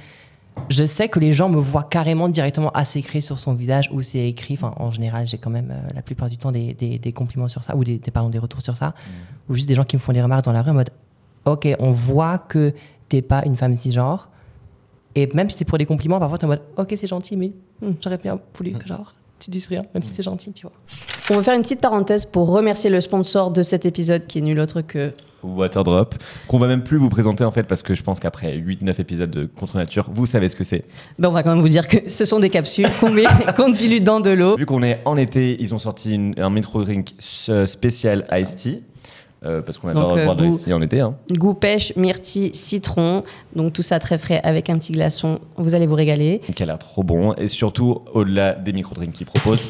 je 0.70 0.86
sais 0.86 1.08
que 1.10 1.20
les 1.20 1.34
gens 1.34 1.50
me 1.50 1.60
voient 1.60 1.84
carrément 1.84 2.30
directement 2.30 2.72
c'est 2.86 3.00
écrit 3.00 3.22
sur 3.22 3.38
son 3.40 3.54
visage 3.54 3.90
ou 3.92 4.02
c'est 4.02 4.28
écrit. 4.28 4.54
Enfin, 4.56 4.74
en 4.78 4.92
général, 4.92 5.28
j'ai 5.28 5.38
quand 5.38 5.50
même 5.50 5.72
euh, 5.72 5.88
la 5.96 6.02
plupart 6.02 6.30
du 6.30 6.38
temps 6.38 6.52
des, 6.52 6.74
des- 6.74 6.98
des 7.00 7.12
compliments 7.12 7.48
sur 7.48 7.64
ça 7.64 7.76
ou 7.76 7.84
des, 7.84 7.98
des, 7.98 8.12
pardon, 8.12 8.30
des 8.30 8.40
retours 8.40 8.62
sur 8.62 8.76
ça. 8.76 8.94
Ou 9.50 9.54
juste 9.56 9.68
des 9.68 9.76
gens 9.76 9.84
qui 9.84 9.96
me 9.96 10.02
font 10.02 10.14
des 10.14 10.22
remarques 10.22 10.46
dans 10.46 10.52
la 10.52 10.62
rue 10.62 10.72
en 10.72 10.76
mode 10.76 10.90
Ok, 11.46 11.68
on 11.80 11.92
voit 11.92 12.38
que 12.40 12.74
t'es 13.10 13.22
pas 13.22 13.44
une 13.46 13.56
femme 13.56 13.76
cisgenre. 13.76 14.30
Et 15.16 15.28
même 15.36 15.50
si 15.50 15.58
c'est 15.58 15.66
pour 15.66 15.78
des 15.78 15.86
compliments, 15.86 16.20
parfois 16.20 16.38
t'es 16.40 16.46
en 16.46 16.50
mode 16.50 16.62
Ok, 16.78 16.94
c'est 16.98 17.08
gentil, 17.08 17.36
mais 17.36 17.52
hmm, 17.82 17.92
j'aurais 18.02 18.18
bien 18.18 18.40
voulu 18.58 18.72
que 18.72 18.88
genre 18.88 19.14
tu 19.44 19.52
dises 19.52 19.68
rien, 19.68 19.84
même 19.94 20.04
si 20.04 20.12
c'est 20.16 20.24
gentil, 20.24 20.52
tu 20.54 20.64
vois. 20.68 20.74
On 21.30 21.36
va 21.36 21.44
faire 21.44 21.56
une 21.56 21.62
petite 21.62 21.82
parenthèse 21.82 22.26
pour 22.26 22.50
remercier 22.50 22.90
le 22.90 23.02
sponsor 23.02 23.52
de 23.52 23.62
cet 23.62 23.86
épisode 23.86 24.26
qui 24.28 24.40
est 24.40 24.42
nul 24.42 24.60
autre 24.60 24.82
que 24.82 25.12
Waterdrop, 25.44 26.16
qu'on 26.48 26.58
va 26.58 26.68
même 26.68 26.84
plus 26.84 26.96
vous 26.98 27.10
présenter 27.10 27.44
en 27.44 27.52
fait 27.52 27.64
parce 27.64 27.84
que 27.84 27.96
je 27.96 28.02
pense 28.02 28.20
qu'après 28.22 28.58
8-9 28.58 29.02
épisodes 29.02 29.30
de 29.30 29.46
Contre 29.46 29.76
Nature, 29.76 30.08
vous 30.10 30.26
savez 30.26 30.48
ce 30.48 30.56
que 30.56 30.64
c'est. 30.64 30.86
Ben, 31.20 31.28
on 31.28 31.32
va 31.34 31.44
quand 31.44 31.50
même 31.52 31.60
vous 31.62 31.68
dire 31.70 31.88
que 31.90 32.10
ce 32.10 32.24
sont 32.24 32.40
des 32.40 32.50
capsules 32.50 32.88
qu'on 33.02 33.12
met, 33.12 33.26
qu'on 33.58 33.70
dilue 33.70 34.00
dans 34.00 34.22
de 34.22 34.30
l'eau. 34.30 34.56
Vu 34.56 34.66
qu'on 34.66 34.82
est 34.84 35.02
en 35.04 35.18
été, 35.18 35.62
ils 35.62 35.74
ont 35.74 35.80
sorti 35.80 36.14
une- 36.16 36.34
un 36.38 36.50
micro 36.50 36.82
drink 36.84 37.10
euh, 37.50 37.66
spécial 37.66 38.26
iced 38.32 38.56
tea. 38.56 38.84
Euh, 39.46 39.62
parce 39.62 39.78
qu'on 39.78 39.90
adore 39.90 40.10
Donc, 40.10 40.18
euh, 40.20 40.26
boire 40.26 40.36
de 40.36 40.48
goût- 40.48 40.58
tea 40.58 40.74
en 40.74 40.82
été. 40.82 41.00
Hein. 41.02 41.16
Goût 41.32 41.54
pêche, 41.54 41.94
myrtille, 41.96 42.54
citron. 42.56 43.24
Donc 43.56 43.74
tout 43.74 43.82
ça 43.82 44.00
très 44.00 44.18
frais 44.18 44.40
avec 44.44 44.70
un 44.70 44.78
petit 44.78 44.92
glaçon. 44.94 45.40
Vous 45.58 45.76
allez 45.76 45.88
vous 45.88 45.96
régaler. 45.96 46.40
qui 46.56 46.64
a 46.64 46.66
l'air 46.66 46.80
trop 46.80 47.04
bon. 47.04 47.34
Et 47.36 47.48
surtout, 47.48 48.02
au-delà 48.14 48.54
des 48.54 48.74
micro-drinks 48.74 49.12
qu'ils 49.14 49.26
proposent, 49.28 49.68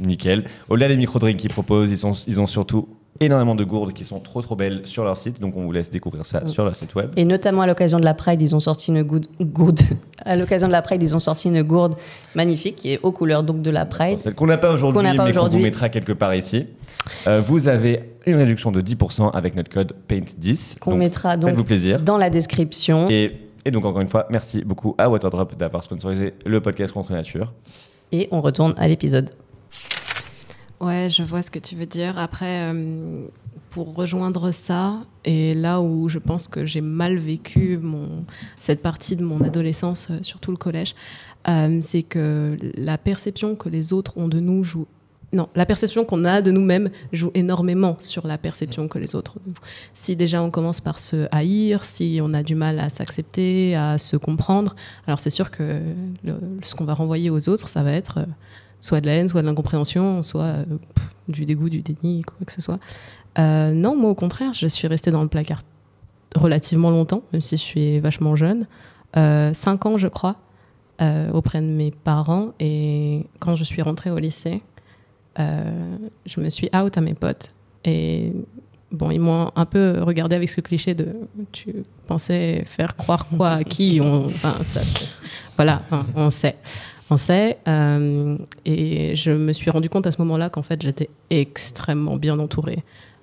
nickel. 0.00 0.44
Au-delà 0.68 0.88
des 0.88 0.96
micro-drinks 0.96 1.36
qu'ils 1.36 1.50
proposent, 1.52 1.90
ils, 1.90 1.98
sont, 1.98 2.12
ils 2.26 2.40
ont 2.40 2.46
surtout 2.46 2.88
énormément 3.20 3.54
de 3.54 3.64
gourdes 3.64 3.92
qui 3.92 4.04
sont 4.04 4.20
trop 4.20 4.42
trop 4.42 4.56
belles 4.56 4.82
sur 4.84 5.04
leur 5.04 5.16
site. 5.16 5.40
Donc 5.40 5.56
on 5.56 5.62
vous 5.62 5.72
laisse 5.72 5.90
découvrir 5.90 6.24
ça 6.26 6.46
sur 6.46 6.64
leur 6.64 6.74
site 6.74 6.94
web. 6.94 7.10
Et 7.16 7.24
notamment 7.24 7.62
à 7.62 7.66
l'occasion 7.66 7.98
de 7.98 8.04
la 8.04 8.14
Pride, 8.14 8.40
ils 8.42 8.54
ont 8.54 8.60
sorti 8.60 8.90
une 8.90 9.02
gourde. 9.02 9.26
gourde. 9.40 9.80
À 10.24 10.34
l'occasion 10.34 10.66
de 10.66 10.72
la 10.72 10.82
Pride, 10.82 11.00
ils 11.02 11.14
ont 11.14 11.20
sorti 11.20 11.48
une 11.48 11.62
gourde 11.62 11.94
magnifique 12.34 12.74
qui 12.74 12.92
est 12.92 13.00
aux 13.04 13.12
couleurs 13.12 13.44
donc 13.44 13.62
de 13.62 13.70
la 13.70 13.86
Pride. 13.86 14.18
Celle 14.18 14.34
qu'on 14.34 14.46
n'a 14.46 14.58
pas 14.58 14.72
aujourd'hui, 14.72 15.00
mais 15.00 15.32
qu'on 15.32 15.48
vous 15.48 15.58
mettra 15.58 15.88
quelque 15.88 16.12
part 16.12 16.34
ici. 16.34 16.66
Euh, 17.28 17.40
vous 17.40 17.68
avez 17.68 18.10
une 18.26 18.34
réduction 18.34 18.72
de 18.72 18.80
10% 18.80 19.30
avec 19.32 19.54
notre 19.54 19.70
code 19.70 19.92
PAINT10. 20.08 20.80
Qu'on 20.80 20.96
mettra 20.96 21.36
donc 21.36 21.64
plaisir. 21.64 22.00
dans 22.00 22.18
la 22.18 22.28
description. 22.28 23.06
Et, 23.08 23.36
et 23.64 23.70
donc 23.70 23.84
encore 23.84 24.00
une 24.00 24.08
fois, 24.08 24.26
merci 24.30 24.64
beaucoup 24.64 24.96
à 24.98 25.08
Waterdrop 25.08 25.54
d'avoir 25.56 25.84
sponsorisé 25.84 26.34
le 26.44 26.60
podcast 26.60 26.92
Contre 26.92 27.12
Nature. 27.12 27.52
Et 28.10 28.28
on 28.32 28.40
retourne 28.40 28.74
à 28.76 28.88
l'épisode. 28.88 29.30
Ouais, 30.80 31.08
je 31.08 31.22
vois 31.22 31.42
ce 31.42 31.50
que 31.50 31.58
tu 31.58 31.74
veux 31.74 31.86
dire. 31.86 32.18
Après, 32.18 32.70
euh, 32.70 33.26
pour 33.70 33.94
rejoindre 33.94 34.50
ça, 34.50 34.98
et 35.24 35.54
là 35.54 35.80
où 35.80 36.08
je 36.08 36.18
pense 36.18 36.48
que 36.48 36.66
j'ai 36.66 36.82
mal 36.82 37.16
vécu 37.16 37.80
cette 38.60 38.82
partie 38.82 39.16
de 39.16 39.24
mon 39.24 39.40
adolescence, 39.42 40.08
euh, 40.10 40.18
surtout 40.22 40.50
le 40.50 40.58
collège, 40.58 40.94
euh, 41.48 41.78
c'est 41.80 42.02
que 42.02 42.56
la 42.74 42.98
perception 42.98 43.56
que 43.56 43.68
les 43.70 43.92
autres 43.92 44.18
ont 44.18 44.28
de 44.28 44.38
nous 44.38 44.64
joue. 44.64 44.86
Non, 45.32 45.48
la 45.54 45.66
perception 45.66 46.04
qu'on 46.04 46.24
a 46.24 46.40
de 46.40 46.50
nous-mêmes 46.50 46.90
joue 47.12 47.30
énormément 47.34 47.96
sur 47.98 48.26
la 48.26 48.38
perception 48.38 48.86
que 48.86 48.98
les 48.98 49.14
autres. 49.14 49.38
Si 49.92 50.14
déjà 50.14 50.42
on 50.42 50.50
commence 50.50 50.80
par 50.80 50.98
se 50.98 51.26
haïr, 51.32 51.84
si 51.84 52.20
on 52.22 52.32
a 52.32 52.42
du 52.42 52.54
mal 52.54 52.78
à 52.78 52.88
s'accepter, 52.90 53.74
à 53.74 53.98
se 53.98 54.16
comprendre, 54.16 54.76
alors 55.06 55.18
c'est 55.18 55.30
sûr 55.30 55.50
que 55.50 55.80
ce 56.62 56.74
qu'on 56.74 56.84
va 56.84 56.94
renvoyer 56.94 57.28
aux 57.28 57.48
autres, 57.48 57.68
ça 57.68 57.82
va 57.82 57.92
être 57.92 58.20
soit 58.80 59.00
de 59.00 59.06
la 59.06 59.14
haine, 59.14 59.28
soit 59.28 59.42
de 59.42 59.46
l'incompréhension, 59.46 60.22
soit 60.22 60.44
euh, 60.44 60.64
du 61.28 61.44
dégoût, 61.44 61.68
du 61.68 61.82
déni, 61.82 62.22
quoi 62.22 62.36
que 62.46 62.52
ce 62.52 62.60
soit. 62.60 62.78
Euh, 63.38 63.72
non, 63.72 63.96
moi 63.96 64.10
au 64.10 64.14
contraire, 64.14 64.52
je 64.52 64.66
suis 64.66 64.88
restée 64.88 65.10
dans 65.10 65.22
le 65.22 65.28
placard 65.28 65.62
relativement 66.34 66.90
longtemps, 66.90 67.22
même 67.32 67.42
si 67.42 67.56
je 67.56 67.62
suis 67.62 68.00
vachement 68.00 68.36
jeune. 68.36 68.66
Euh, 69.16 69.54
cinq 69.54 69.86
ans, 69.86 69.96
je 69.96 70.08
crois, 70.08 70.36
auprès 71.32 71.60
de 71.60 71.66
mes 71.66 71.90
parents. 71.90 72.52
Et 72.58 73.26
quand 73.38 73.54
je 73.54 73.64
suis 73.64 73.82
rentrée 73.82 74.10
au 74.10 74.18
lycée, 74.18 74.62
je 75.36 76.40
me 76.40 76.48
suis 76.48 76.68
out 76.74 76.96
à 76.96 77.00
mes 77.00 77.14
potes. 77.14 77.52
Et 77.84 78.32
bon, 78.92 79.10
ils 79.10 79.20
m'ont 79.20 79.50
un 79.54 79.64
peu 79.66 80.02
regardé 80.02 80.36
avec 80.36 80.48
ce 80.48 80.60
cliché 80.60 80.94
de 80.94 81.08
tu 81.52 81.84
pensais 82.06 82.62
faire 82.64 82.96
croire 82.96 83.26
quoi 83.28 83.50
à 83.50 83.64
qui? 83.64 84.00
On, 84.00 84.30
ça, 84.62 84.80
Voilà, 85.56 85.82
on 86.14 86.30
sait. 86.30 86.56
Euh, 87.68 88.36
et 88.64 89.14
je 89.14 89.30
me 89.30 89.52
suis 89.52 89.70
rendu 89.70 89.88
compte 89.88 90.06
à 90.06 90.10
ce 90.12 90.20
moment-là 90.22 90.48
qu'en 90.50 90.62
fait, 90.62 90.82
j'étais 90.82 91.08
extrêmement 91.30 92.16
bien 92.16 92.38
entourée. 92.38 92.78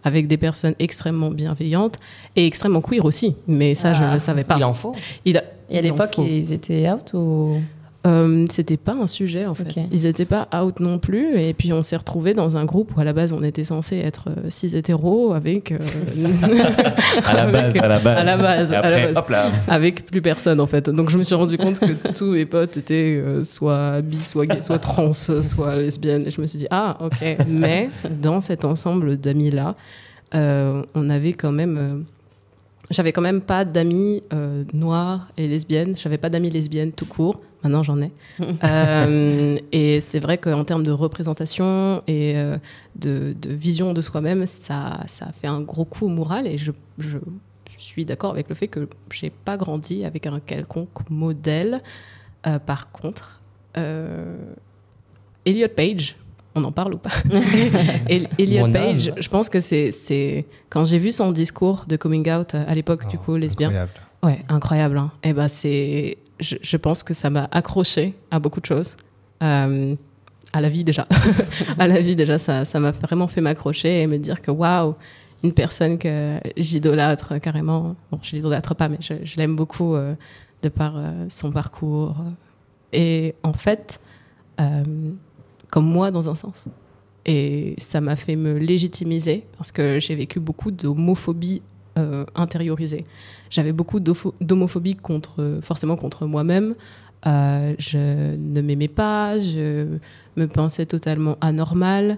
Avec 0.06 0.28
des 0.28 0.36
personnes 0.38 0.76
extrêmement 0.80 1.30
bienveillantes 1.30 1.96
et 2.36 2.46
extrêmement 2.46 2.82
queer 2.82 3.06
aussi. 3.06 3.36
Mais 3.48 3.74
ça, 3.74 3.94
je 3.94 4.02
ne 4.02 4.08
Ah, 4.08 4.14
le 4.14 4.20
savais 4.20 4.44
pas. 4.44 4.58
Il 4.58 4.64
en 4.66 4.74
faut. 4.74 4.94
Il 5.24 5.38
a- 5.38 5.44
Et 5.70 5.78
à 5.78 5.82
l'époque, 5.82 6.18
ils 6.18 6.52
étaient 6.52 6.90
out 6.92 7.14
ou 7.14 7.62
Euh, 8.06 8.46
c'était 8.50 8.76
pas 8.76 8.92
un 8.94 9.08
sujet 9.08 9.46
en 9.46 9.56
fait. 9.56 9.64
Ils 9.92 10.06
étaient 10.06 10.26
pas 10.26 10.50
out 10.54 10.82
non 10.82 11.00
plus. 11.00 11.40
Et 11.40 11.54
puis 11.54 11.72
on 11.72 11.82
s'est 11.84 11.96
retrouvés 11.96 12.34
dans 12.34 12.58
un 12.58 12.66
groupe 12.66 12.92
où 12.98 13.00
à 13.00 13.06
la 13.06 13.14
base 13.14 13.32
on 13.32 13.42
était 13.44 13.64
censé 13.64 13.96
être 13.98 14.28
euh, 14.28 14.50
six 14.50 14.76
hétéros 14.76 15.32
avec. 15.34 15.72
euh, 15.72 15.78
À 17.26 17.34
la 17.34 17.52
base, 17.52 17.78
à 17.78 17.88
la 17.88 18.00
base. 18.00 18.18
À 18.18 18.24
la 18.24 18.38
base, 18.38 18.74
à 18.74 18.80
après, 18.80 19.00
la 19.02 19.08
base. 19.08 19.18
hop 19.18 19.30
là. 19.30 19.52
avec 19.70 20.06
plus 20.06 20.22
personne 20.22 20.60
en 20.60 20.66
fait. 20.68 20.90
Donc 20.90 21.10
je 21.10 21.18
me 21.18 21.24
suis 21.24 21.36
rendu 21.36 21.58
compte 21.58 21.80
que 21.80 22.12
tous 22.18 22.32
mes 22.32 22.46
potes 22.46 22.76
étaient 22.78 23.22
euh, 23.26 23.44
soit 23.44 24.02
bi, 24.02 24.20
soit 24.20 24.46
gay, 24.48 24.62
soit 24.62 24.80
trans, 24.80 25.14
soit 25.14 25.76
lesbiennes. 25.78 26.28
Et 26.28 26.30
je 26.30 26.42
me 26.42 26.46
suis 26.48 26.60
dit 26.60 26.68
ah 26.72 26.98
ok. 27.00 27.38
Mais 27.48 27.90
dans 28.22 28.42
cet 28.42 28.66
ensemble 28.66 29.18
d'amis 29.18 29.52
là, 29.52 29.76
on 30.34 31.10
avait 31.10 31.34
quand 31.34 31.52
même. 31.54 31.78
euh, 31.78 32.00
j'avais 32.92 33.14
quand 33.14 33.22
même 33.22 33.40
pas 33.42 33.64
d'amis 33.64 34.24
euh, 34.34 34.66
noirs 34.74 35.30
et 35.38 35.48
lesbiennes. 35.48 35.96
J'avais 35.98 36.18
pas 36.18 36.30
d'amis 36.30 36.50
lesbiennes 36.50 36.92
tout 36.92 37.06
court. 37.06 37.40
Maintenant, 37.64 37.84
j'en 37.84 38.02
ai. 38.02 38.12
Euh, 38.64 39.58
et 39.72 40.02
c'est 40.02 40.20
vrai 40.20 40.38
qu'en 40.38 40.64
termes 40.64 40.84
de 40.84 40.92
représentation 40.92 42.02
et 42.08 42.34
euh, 42.36 42.58
de, 42.96 43.36
de 43.40 43.52
vision 43.54 43.94
de 43.94 44.02
soi-même, 44.02 44.46
ça, 44.46 45.02
ça 45.08 45.26
a 45.28 45.32
fait 45.32 45.48
un 45.48 45.62
gros 45.62 45.86
coup 45.86 46.06
au 46.06 46.10
moral. 46.10 46.48
Et 46.48 46.58
je, 46.58 46.72
je 46.98 47.18
suis 47.78 48.06
d'accord 48.06 48.32
avec 48.32 48.50
le 48.50 48.56
fait 48.56 48.68
que 48.68 48.88
j'ai 49.12 49.30
pas 49.30 49.58
grandi 49.58 50.06
avec 50.06 50.26
un 50.28 50.40
quelconque 50.40 51.10
modèle. 51.10 51.82
Euh, 52.48 52.60
par 52.60 52.92
contre, 52.92 53.42
euh, 53.78 54.36
Elliot 55.46 55.68
Page, 55.76 56.16
on 56.56 56.64
en 56.64 56.72
parle 56.72 56.94
ou 56.96 56.98
pas? 56.98 57.12
Et 58.10 58.24
Elliot 58.38 58.68
Mon 58.68 58.74
Page, 58.74 59.10
âme. 59.10 59.16
je 59.20 59.30
pense 59.30 59.50
que 59.50 59.60
c'est 59.60 59.92
c'est 59.92 60.46
quand 60.70 60.86
j'ai 60.86 60.98
vu 61.00 61.12
son 61.12 61.32
discours 61.32 61.86
de 61.88 61.96
coming 61.98 62.30
out 62.32 62.56
à 62.56 62.74
l'époque 62.76 63.08
du 63.08 63.18
Oh, 63.20 63.24
coup 63.24 63.36
lesbien. 63.38 63.70
Incroyable. 63.70 63.92
Ouais, 64.24 64.40
incroyable. 64.48 64.98
Hein. 64.98 65.12
Et 65.24 65.34
ben 65.34 65.48
c'est, 65.50 66.18
je, 66.40 66.78
pense 66.78 67.04
que 67.04 67.14
ça 67.14 67.30
m'a 67.30 67.48
accroché 67.52 68.16
à 68.32 68.40
beaucoup 68.40 68.60
de 68.60 68.66
choses, 68.66 68.96
Euh, 69.42 69.96
à 70.54 70.62
la 70.62 70.70
vie 70.70 70.84
déjà, 70.84 71.08
à 71.80 71.88
la 71.88 72.00
vie 72.00 72.16
déjà, 72.16 72.38
ça, 72.38 72.80
m'a 72.80 72.92
vraiment 72.92 73.28
fait 73.28 73.42
m'accrocher 73.42 74.02
et 74.02 74.08
me 74.08 74.18
dire 74.18 74.42
que 74.42 74.52
waouh, 74.52 74.96
une 75.44 75.52
personne 75.52 75.98
que 75.98 76.40
j'idolâtre 76.56 77.40
carrément. 77.40 77.96
Bon, 78.12 78.20
je 78.22 78.36
l'idolâtre 78.36 78.76
pas, 78.76 78.88
mais 78.88 79.00
je, 79.02 79.36
l'aime 79.38 79.56
beaucoup 79.56 79.96
euh, 79.96 80.16
de 80.62 80.70
par 80.70 80.94
euh, 80.96 81.26
son 81.30 81.52
parcours. 81.52 82.16
Et 82.94 83.36
en 83.44 83.54
fait, 83.54 84.00
comme 85.72 85.88
moi 85.88 86.12
dans 86.12 86.30
un 86.30 86.36
sens. 86.36 86.68
Et 87.26 87.76
ça 87.80 88.00
m'a 88.00 88.16
fait 88.16 88.36
me 88.36 88.58
légitimiser 88.58 89.46
parce 89.58 89.72
que 89.72 90.00
j'ai 90.00 90.14
vécu 90.16 90.40
beaucoup 90.40 90.72
d'homophobie 90.72 91.62
euh, 91.98 92.26
intériorisée. 92.36 93.06
J'avais 93.50 93.72
beaucoup 93.72 94.00
d'homophobie 94.00 94.96
contre, 94.96 95.60
forcément 95.62 95.96
contre 95.96 96.26
moi-même. 96.26 96.76
Euh, 97.26 97.74
je 97.80 98.36
ne 98.36 98.62
m'aimais 98.62 98.88
pas, 98.88 99.40
je 99.40 99.98
me 100.36 100.48
pensais 100.48 100.86
totalement 100.86 101.38
anormale. 101.42 102.18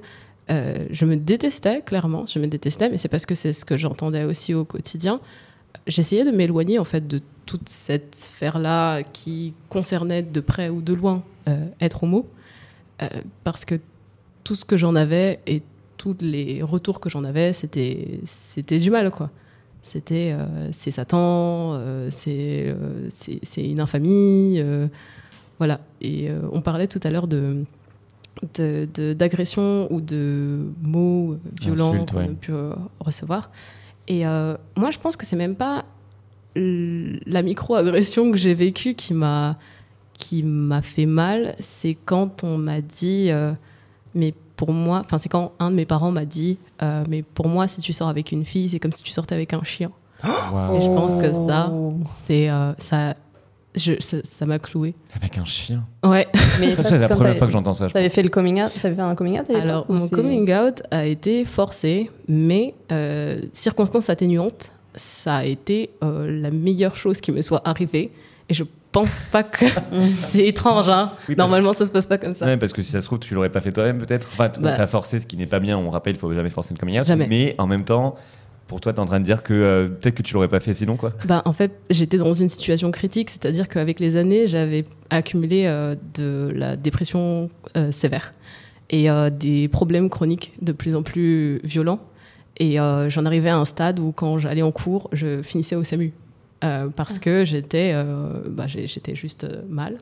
Euh, 0.50 0.86
je 0.92 1.06
me 1.06 1.16
détestais, 1.16 1.82
clairement, 1.82 2.26
je 2.26 2.40
me 2.40 2.48
détestais, 2.48 2.90
mais 2.90 2.98
c'est 2.98 3.08
parce 3.08 3.26
que 3.26 3.36
c'est 3.36 3.54
ce 3.54 3.66
que 3.66 3.78
j'entendais 3.78 4.24
aussi 4.24 4.54
au 4.54 4.66
quotidien. 4.66 5.20
J'essayais 5.88 6.24
de 6.24 6.32
m'éloigner 6.32 6.80
en 6.80 6.84
fait 6.84 7.08
de 7.08 7.22
toute 7.46 7.70
cette 7.70 8.16
sphère-là 8.16 9.04
qui 9.04 9.54
concernait 9.70 10.24
de 10.24 10.40
près 10.40 10.70
ou 10.70 10.82
de 10.82 10.94
loin 10.94 11.24
euh, 11.48 11.68
être 11.82 12.04
homo, 12.04 12.28
parce 13.44 13.66
que 13.66 13.76
tout 14.44 14.56
ce 14.56 14.64
que 14.64 14.78
j'en 14.78 14.96
avais 14.96 15.40
et 15.46 15.62
tous 15.98 16.16
les 16.22 16.64
retours 16.64 17.00
que 17.00 17.10
j'en 17.10 17.24
avais, 17.24 17.52
c'était 17.52 18.22
c'était 18.24 18.80
du 18.80 18.90
mal 18.90 19.12
quoi. 19.12 19.32
C'était 19.86 20.32
euh, 20.34 20.72
c'est 20.72 20.90
Satan, 20.90 21.76
euh, 21.76 22.10
c'est 22.12 22.66
euh, 22.66 23.08
une 23.58 23.80
infamie, 23.80 24.56
euh, 24.58 24.88
voilà. 25.60 25.80
Et 26.02 26.28
on 26.52 26.62
parlait 26.62 26.88
tout 26.88 27.00
à 27.04 27.12
l'heure 27.12 27.28
de 27.28 27.64
d'agression 29.14 29.88
ou 29.94 30.02
de 30.02 30.68
mots 30.84 31.38
violents 31.62 32.06
qu'on 32.06 32.18
ouais. 32.18 32.26
a 32.26 32.34
pu 32.34 32.52
recevoir. 33.00 33.52
Et 34.08 34.24
moi, 34.76 34.90
je 34.92 34.98
pense 34.98 35.16
que 35.16 35.26
c'est 35.26 35.38
même 35.38 35.56
pas 35.56 35.86
la 36.56 37.42
micro-agression 37.42 38.32
que 38.32 38.38
j'ai 38.38 38.54
vécue 38.54 38.96
qui 38.96 39.14
m'a 39.14 39.56
qui 40.18 40.44
m'a 40.44 40.82
fait 40.82 41.06
mal, 41.06 41.56
c'est 41.60 41.94
quand 41.94 42.44
on 42.44 42.58
m'a 42.58 42.82
dit, 42.82 43.28
euh, 43.30 43.54
mais 44.14 44.34
pour 44.56 44.72
moi, 44.72 45.02
enfin 45.04 45.18
c'est 45.18 45.30
quand 45.30 45.54
un 45.60 45.72
de 45.72 45.76
mes 45.76 45.86
parents 45.86 46.12
m'a 46.12 46.26
dit, 46.26 46.58
euh, 46.82 47.04
mais 47.10 47.24
pour 47.24 47.48
moi, 47.48 47.68
si 47.68 47.82
tu 47.82 47.94
sors 47.94 48.08
avec 48.08 48.32
une 48.32 48.46
fille, 48.46 48.70
c'est 48.70 48.80
comme 48.80 48.92
si 48.92 49.04
tu 49.04 49.12
sortais 49.12 49.36
avec 49.36 49.54
un 49.54 49.64
chien. 49.64 49.92
Waouh. 50.24 50.78
Et 50.78 50.82
je 50.82 50.88
pense 50.88 51.16
que 51.18 51.32
ça, 51.34 51.70
Oh. 51.72 51.94
c'est 52.26 52.50
euh, 52.50 52.74
ça, 52.78 53.16
je- 53.76 54.00
ça 54.00 54.18
ça 54.24 54.46
m'a 54.46 54.60
cloué. 54.60 54.96
Avec 55.14 55.38
un 55.38 55.46
chien. 55.46 55.84
Ouais. 56.04 56.28
Mais 56.60 56.76
c'est 56.76 56.98
la 56.98 57.10
première 57.10 57.38
fois 57.38 57.48
que 57.48 57.54
j'entends 57.54 57.74
ça. 57.74 57.88
je 57.88 57.94
T'avais 57.94 58.10
fait 58.10 58.24
le 58.24 58.30
coming 58.30 58.62
out 58.64 58.72
T'avais 58.82 58.96
fait 58.96 59.02
un 59.02 59.16
coming 59.16 59.40
out 59.40 59.50
Alors, 59.50 59.86
mon 59.90 60.08
coming 60.08 60.52
out 60.54 60.82
a 60.92 61.06
été 61.06 61.44
forcé, 61.46 62.10
mais 62.28 62.74
euh, 62.92 63.42
circonstance 63.54 64.10
atténuante, 64.10 64.72
ça 64.96 65.36
a 65.38 65.44
été 65.46 65.90
euh, 66.04 66.42
la 66.42 66.52
meilleure 66.52 66.96
chose 66.96 67.20
qui 67.20 67.32
me 67.34 67.42
soit 67.42 67.62
arrivée. 67.66 68.12
Et 68.48 68.54
je 68.54 68.64
pense 68.96 69.28
pas 69.30 69.44
que 69.44 69.66
c'est 70.26 70.48
étrange. 70.48 70.88
Hein 70.88 71.12
Oui, 71.28 71.36
Normalement, 71.38 71.74
ça 71.74 71.86
se 71.86 71.92
passe 71.92 72.06
pas 72.06 72.18
comme 72.18 72.34
ça. 72.34 72.46
Ouais, 72.46 72.56
parce 72.56 72.72
que 72.72 72.82
si 72.82 72.92
ça 72.92 73.02
se 73.02 73.06
trouve, 73.06 73.20
tu 73.20 73.34
l'aurais 73.36 73.50
pas 73.50 73.60
fait 73.60 73.74
toi-même, 73.74 73.98
peut-être. 74.00 74.28
Enfin, 74.32 74.50
tu 74.50 74.62
Bah. 74.62 74.72
as 74.74 74.88
forcé, 74.88 75.20
ce 75.20 75.28
qui 75.28 75.36
n'est 75.36 75.46
pas 75.46 75.60
bien. 75.60 75.78
On 75.78 75.90
rappelle, 75.90 76.16
il 76.16 76.20
faut 76.20 76.34
jamais 76.34 76.50
forcer 76.50 76.74
le 76.74 76.80
coming 76.80 77.00
out. 77.00 77.06
Jamais. 77.06 77.28
Mais 77.28 77.56
en 77.58 77.68
même 77.68 77.84
temps, 77.84 78.16
pour 78.68 78.80
toi, 78.80 78.94
tu 78.94 78.98
es 78.98 79.02
en 79.02 79.06
train 79.06 79.20
de 79.20 79.26
dire 79.26 79.44
que 79.44 79.54
euh, 79.54 79.88
peut-être 79.90 80.16
que 80.16 80.22
tu 80.24 80.34
l'aurais 80.34 80.48
pas 80.48 80.62
fait 80.62 80.74
sinon, 80.74 80.96
quoi. 80.96 81.12
Ben, 81.26 81.42
en 81.44 81.52
fait, 81.52 81.78
j'étais 81.90 82.18
dans 82.18 82.32
une 82.32 82.48
situation 82.48 82.90
critique, 82.92 83.30
c'est-à-dire 83.30 83.68
qu'avec 83.68 84.00
les 84.00 84.16
années, 84.16 84.48
j'avais 84.48 84.86
accumulé 85.10 85.66
euh, 85.66 85.96
de 86.14 86.52
la 86.56 86.78
dépression 86.78 87.50
euh, 87.76 87.92
sévère 87.92 88.34
et 88.92 89.08
des 89.32 89.68
problèmes 89.68 90.10
chroniques 90.12 90.54
de 90.62 90.72
plus 90.72 90.96
en 90.96 91.02
plus 91.02 91.60
violents. 91.64 92.00
Et 92.58 92.78
j'en 92.78 93.26
arrivais 93.26 93.50
à 93.50 93.58
un 93.58 93.66
stade 93.66 94.00
où, 94.00 94.12
quand 94.12 94.38
j'allais 94.38 94.62
en 94.62 94.72
cours, 94.72 95.10
je 95.12 95.42
finissais 95.42 95.76
au 95.76 95.84
SAMU. 95.84 96.14
Euh, 96.66 96.90
parce 96.90 97.20
que 97.20 97.46
j'étais 97.46 97.92
euh, 97.94 98.42
bah, 98.48 98.66
j'étais 98.68 99.16
juste 99.16 99.44
euh, 99.44 99.62
mal. 99.70 99.98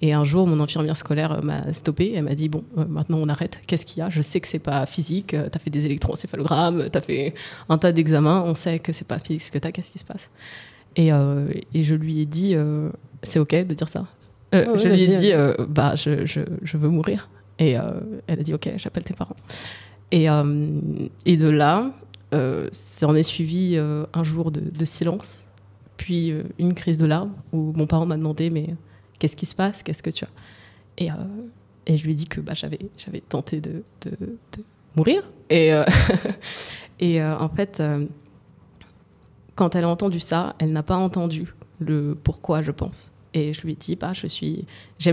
Et 0.00 0.12
un 0.12 0.24
jour, 0.24 0.46
mon 0.46 0.60
infirmière 0.60 0.96
scolaire 0.96 1.42
m'a 1.42 1.72
stoppé. 1.72 2.12
Elle 2.14 2.24
m'a 2.24 2.34
dit 2.34 2.48
Bon, 2.48 2.62
maintenant 2.88 3.18
on 3.18 3.28
arrête. 3.28 3.60
Qu'est-ce 3.66 3.86
qu'il 3.86 3.98
y 3.98 4.02
a? 4.02 4.10
Je 4.10 4.22
sais 4.22 4.40
que 4.40 4.48
c'est 4.48 4.58
pas 4.58 4.84
physique. 4.86 5.28
Tu 5.28 5.36
as 5.36 5.58
fait 5.58 5.70
des 5.70 5.86
électroencéphalogrammes, 5.86 6.90
tu 6.90 6.98
as 6.98 7.00
fait 7.00 7.34
un 7.68 7.78
tas 7.78 7.92
d'examens. 7.92 8.42
On 8.46 8.54
sait 8.54 8.78
que 8.78 8.92
c'est 8.92 9.06
pas 9.06 9.18
physique 9.18 9.42
ce 9.42 9.50
que 9.50 9.58
tu 9.58 9.66
as. 9.66 9.72
Qu'est-ce 9.72 9.90
qui 9.90 9.98
se 9.98 10.04
passe? 10.04 10.30
Et, 10.96 11.08
et 11.08 11.84
je 11.84 11.94
lui 11.94 12.20
ai 12.20 12.26
dit 12.26 12.54
C'est 13.22 13.38
OK 13.38 13.54
de 13.54 13.74
dire 13.74 13.88
ça 13.88 14.04
Ah 14.52 14.64
Je 14.76 14.88
lui 14.88 15.02
ai 15.02 15.16
dit 15.16 15.32
Bah, 15.68 15.94
je, 15.96 16.26
je, 16.26 16.40
je 16.62 16.76
veux 16.76 16.88
mourir. 16.88 17.30
Et 17.58 17.72
elle 18.26 18.40
a 18.40 18.42
dit 18.42 18.54
Ok, 18.54 18.70
j'appelle 18.76 19.04
tes 19.04 19.14
parents. 19.14 19.36
Et, 20.10 20.26
et 21.24 21.36
de 21.38 21.48
là, 21.48 21.92
euh, 22.34 22.68
s'en 22.72 23.14
est 23.14 23.24
suivi 23.24 23.76
euh, 23.76 24.06
un 24.14 24.24
jour 24.24 24.50
de, 24.50 24.60
de 24.60 24.84
silence, 24.86 25.46
puis 26.02 26.32
euh, 26.32 26.42
une 26.58 26.74
crise 26.74 26.98
de 26.98 27.06
larmes 27.06 27.32
où 27.52 27.72
mon 27.76 27.86
parent 27.86 28.06
m'a 28.06 28.16
demandé 28.16 28.50
Mais 28.50 28.70
euh, 28.70 28.74
qu'est-ce 29.20 29.36
qui 29.36 29.46
se 29.46 29.54
passe? 29.54 29.84
Qu'est-ce 29.84 30.02
que 30.02 30.10
tu 30.10 30.24
as? 30.24 30.30
Et, 30.98 31.12
euh, 31.12 31.14
et 31.86 31.96
je 31.96 32.04
lui 32.04 32.10
ai 32.10 32.14
dit 32.14 32.26
que 32.26 32.40
bah, 32.40 32.54
j'avais, 32.54 32.80
j'avais 32.96 33.20
tenté 33.20 33.60
de, 33.60 33.84
de, 34.00 34.16
mourir. 34.96 35.22
Et, 35.48 35.70
et 37.00 37.22
en 37.22 37.48
fait, 37.48 37.80
quand 39.54 39.76
elle 39.76 39.84
a 39.84 39.88
entendu 39.88 40.18
ça, 40.18 40.56
elle 40.58 40.72
n'a 40.72 40.82
pas 40.82 40.96
entendu 40.96 41.54
le 41.78 42.16
pourquoi, 42.20 42.62
je 42.62 42.72
pense. 42.72 43.12
Et 43.32 43.52
je 43.52 43.62
lui 43.62 43.72
ai 43.72 43.76
dit, 43.76 43.96
bah, 43.96 44.12
je 44.12 44.26
suis. 44.26 44.66
J'ai, 44.98 45.12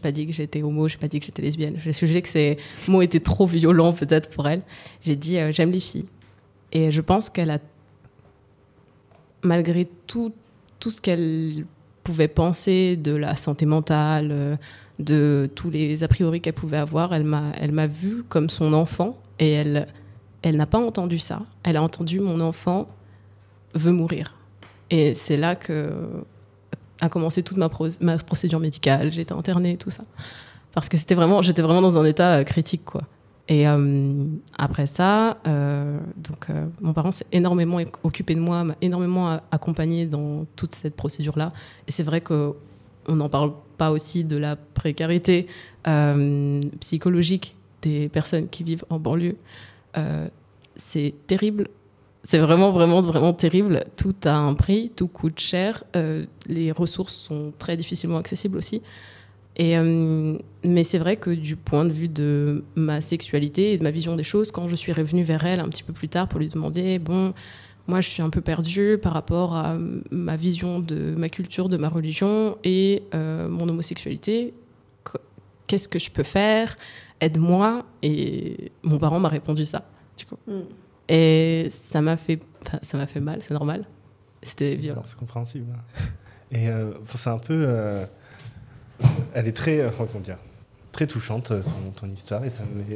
pas 0.00 0.12
dit 0.12 0.26
que 0.26 0.32
j'étais 0.32 0.62
homo, 0.62 0.88
j'ai 0.88 0.96
pas 0.96 1.08
dit 1.08 1.20
que 1.20 1.26
j'étais 1.26 1.42
lesbienne. 1.42 1.76
J'ai 1.82 1.92
jugé 1.92 2.22
que 2.22 2.28
ces 2.28 2.56
mots 2.88 3.02
étaient 3.02 3.20
trop 3.20 3.46
violents, 3.46 3.92
peut-être, 3.92 4.30
pour 4.30 4.48
elle. 4.48 4.62
J'ai 5.02 5.16
dit, 5.16 5.38
j'aime 5.50 5.70
les 5.70 5.80
filles. 5.80 6.06
Et 6.72 6.90
je 6.90 7.00
pense 7.00 7.28
qu'elle 7.30 7.50
a, 7.50 7.58
malgré 9.42 9.88
tout, 10.06 10.32
tout 10.78 10.90
ce 10.90 11.00
qu'elle 11.00 11.66
pouvait 12.02 12.28
penser 12.28 12.96
de 12.96 13.14
la 13.14 13.36
santé 13.36 13.66
mentale, 13.66 14.28
euh, 14.32 14.56
de 14.98 15.50
tous 15.54 15.70
les 15.70 16.02
a 16.02 16.08
priori 16.08 16.40
qu'elle 16.40 16.54
pouvait 16.54 16.76
avoir, 16.76 17.14
elle 17.14 17.24
m'a, 17.24 17.86
vue 17.86 18.22
comme 18.28 18.50
son 18.50 18.72
enfant 18.72 19.16
et 19.38 19.52
elle, 19.52 19.86
n'a 20.44 20.66
pas 20.66 20.78
entendu 20.78 21.18
ça. 21.18 21.42
Elle 21.62 21.76
a 21.76 21.82
entendu 21.82 22.20
mon 22.20 22.40
enfant 22.40 22.88
veut 23.74 23.92
mourir. 23.92 24.34
Et 24.90 25.14
c'est 25.14 25.36
là 25.36 25.56
que 25.56 25.90
a 27.00 27.08
commencé 27.08 27.42
toute 27.42 27.56
ma 27.56 27.68
procédure 28.18 28.60
médicale. 28.60 29.10
J'ai 29.10 29.22
été 29.22 29.32
internée, 29.32 29.78
tout 29.78 29.90
ça. 29.90 30.04
Parce 30.72 30.88
que 30.88 30.96
c'était 30.96 31.14
vraiment, 31.14 31.42
j'étais 31.42 31.62
vraiment 31.62 31.82
dans 31.82 31.98
un 31.98 32.04
état 32.04 32.36
euh, 32.36 32.44
critique, 32.44 32.84
quoi. 32.84 33.02
Et 33.50 33.66
euh, 33.66 34.26
après 34.56 34.86
ça, 34.86 35.38
euh, 35.48 35.98
donc 36.16 36.48
euh, 36.48 36.66
mon 36.80 36.92
parent 36.92 37.10
s'est 37.10 37.26
énormément 37.32 37.80
occupé 38.04 38.34
de 38.34 38.40
moi, 38.40 38.62
m'a 38.62 38.76
énormément 38.80 39.40
accompagné 39.50 40.06
dans 40.06 40.46
toute 40.54 40.72
cette 40.72 40.94
procédure-là. 40.94 41.50
Et 41.88 41.90
c'est 41.90 42.04
vrai 42.04 42.20
que 42.20 42.54
on 43.08 43.16
n'en 43.16 43.28
parle 43.28 43.52
pas 43.76 43.90
aussi 43.90 44.22
de 44.22 44.36
la 44.36 44.54
précarité 44.54 45.48
psychologique 46.78 47.56
des 47.82 48.08
personnes 48.08 48.48
qui 48.48 48.62
vivent 48.62 48.84
en 48.88 49.00
banlieue. 49.00 49.36
C'est 50.76 51.14
terrible. 51.26 51.68
C'est 52.22 52.38
vraiment, 52.38 52.70
vraiment, 52.70 53.00
vraiment 53.00 53.32
terrible. 53.32 53.84
Tout 53.96 54.14
a 54.24 54.34
un 54.34 54.54
prix, 54.54 54.92
tout 54.94 55.08
coûte 55.08 55.40
cher. 55.40 55.82
les 56.46 56.70
ressources 56.70 57.14
sont 57.14 57.52
très 57.58 57.76
difficilement 57.76 58.18
accessibles 58.18 58.58
aussi. 58.58 58.82
Et, 59.56 59.76
euh, 59.76 60.38
mais 60.64 60.84
c'est 60.84 60.98
vrai 60.98 61.16
que 61.16 61.30
du 61.30 61.56
point 61.56 61.84
de 61.84 61.90
vue 61.90 62.08
de 62.08 62.64
ma 62.76 63.00
sexualité 63.00 63.72
et 63.72 63.78
de 63.78 63.82
ma 63.82 63.90
vision 63.90 64.16
des 64.16 64.22
choses, 64.22 64.50
quand 64.52 64.68
je 64.68 64.76
suis 64.76 64.92
revenue 64.92 65.22
vers 65.22 65.44
elle 65.44 65.60
un 65.60 65.68
petit 65.68 65.82
peu 65.82 65.92
plus 65.92 66.08
tard 66.08 66.28
pour 66.28 66.40
lui 66.40 66.48
demander, 66.48 66.98
bon, 66.98 67.34
moi 67.86 68.00
je 68.00 68.08
suis 68.08 68.22
un 68.22 68.30
peu 68.30 68.40
perdue 68.40 68.96
par 69.02 69.12
rapport 69.12 69.56
à 69.56 69.76
ma 70.10 70.36
vision 70.36 70.80
de 70.80 71.14
ma 71.16 71.28
culture, 71.28 71.68
de 71.68 71.76
ma 71.76 71.88
religion 71.88 72.56
et 72.64 73.02
euh, 73.14 73.48
mon 73.48 73.68
homosexualité, 73.68 74.54
qu- 75.04 75.18
qu'est-ce 75.66 75.88
que 75.88 75.98
je 75.98 76.10
peux 76.10 76.22
faire? 76.22 76.76
Aide-moi? 77.20 77.84
Et 78.02 78.72
mon 78.82 78.98
parent 78.98 79.20
m'a 79.20 79.28
répondu 79.28 79.66
ça, 79.66 79.84
du 80.16 80.24
coup. 80.24 80.38
Mm. 80.46 80.60
Et 81.08 81.68
ça 81.90 82.00
m'a 82.00 82.16
fait, 82.16 82.40
ça 82.82 82.96
m'a 82.96 83.06
fait 83.06 83.20
mal, 83.20 83.40
c'est 83.42 83.52
normal. 83.52 83.84
C'était 84.42 84.74
violent. 84.76 85.02
C'est 85.04 85.18
compréhensible. 85.18 85.66
Et 86.50 86.68
euh, 86.68 86.92
c'est 87.14 87.28
un 87.28 87.38
peu. 87.38 88.06
Elle 89.34 89.48
est 89.48 89.56
très. 89.56 89.80
euh, 89.80 89.90
comment 89.96 90.20
dire 90.20 90.38
Très 90.92 91.06
touchante, 91.06 91.52
euh, 91.52 91.62
son, 91.62 91.90
ton 91.94 92.08
histoire. 92.08 92.44
Et 92.44 92.50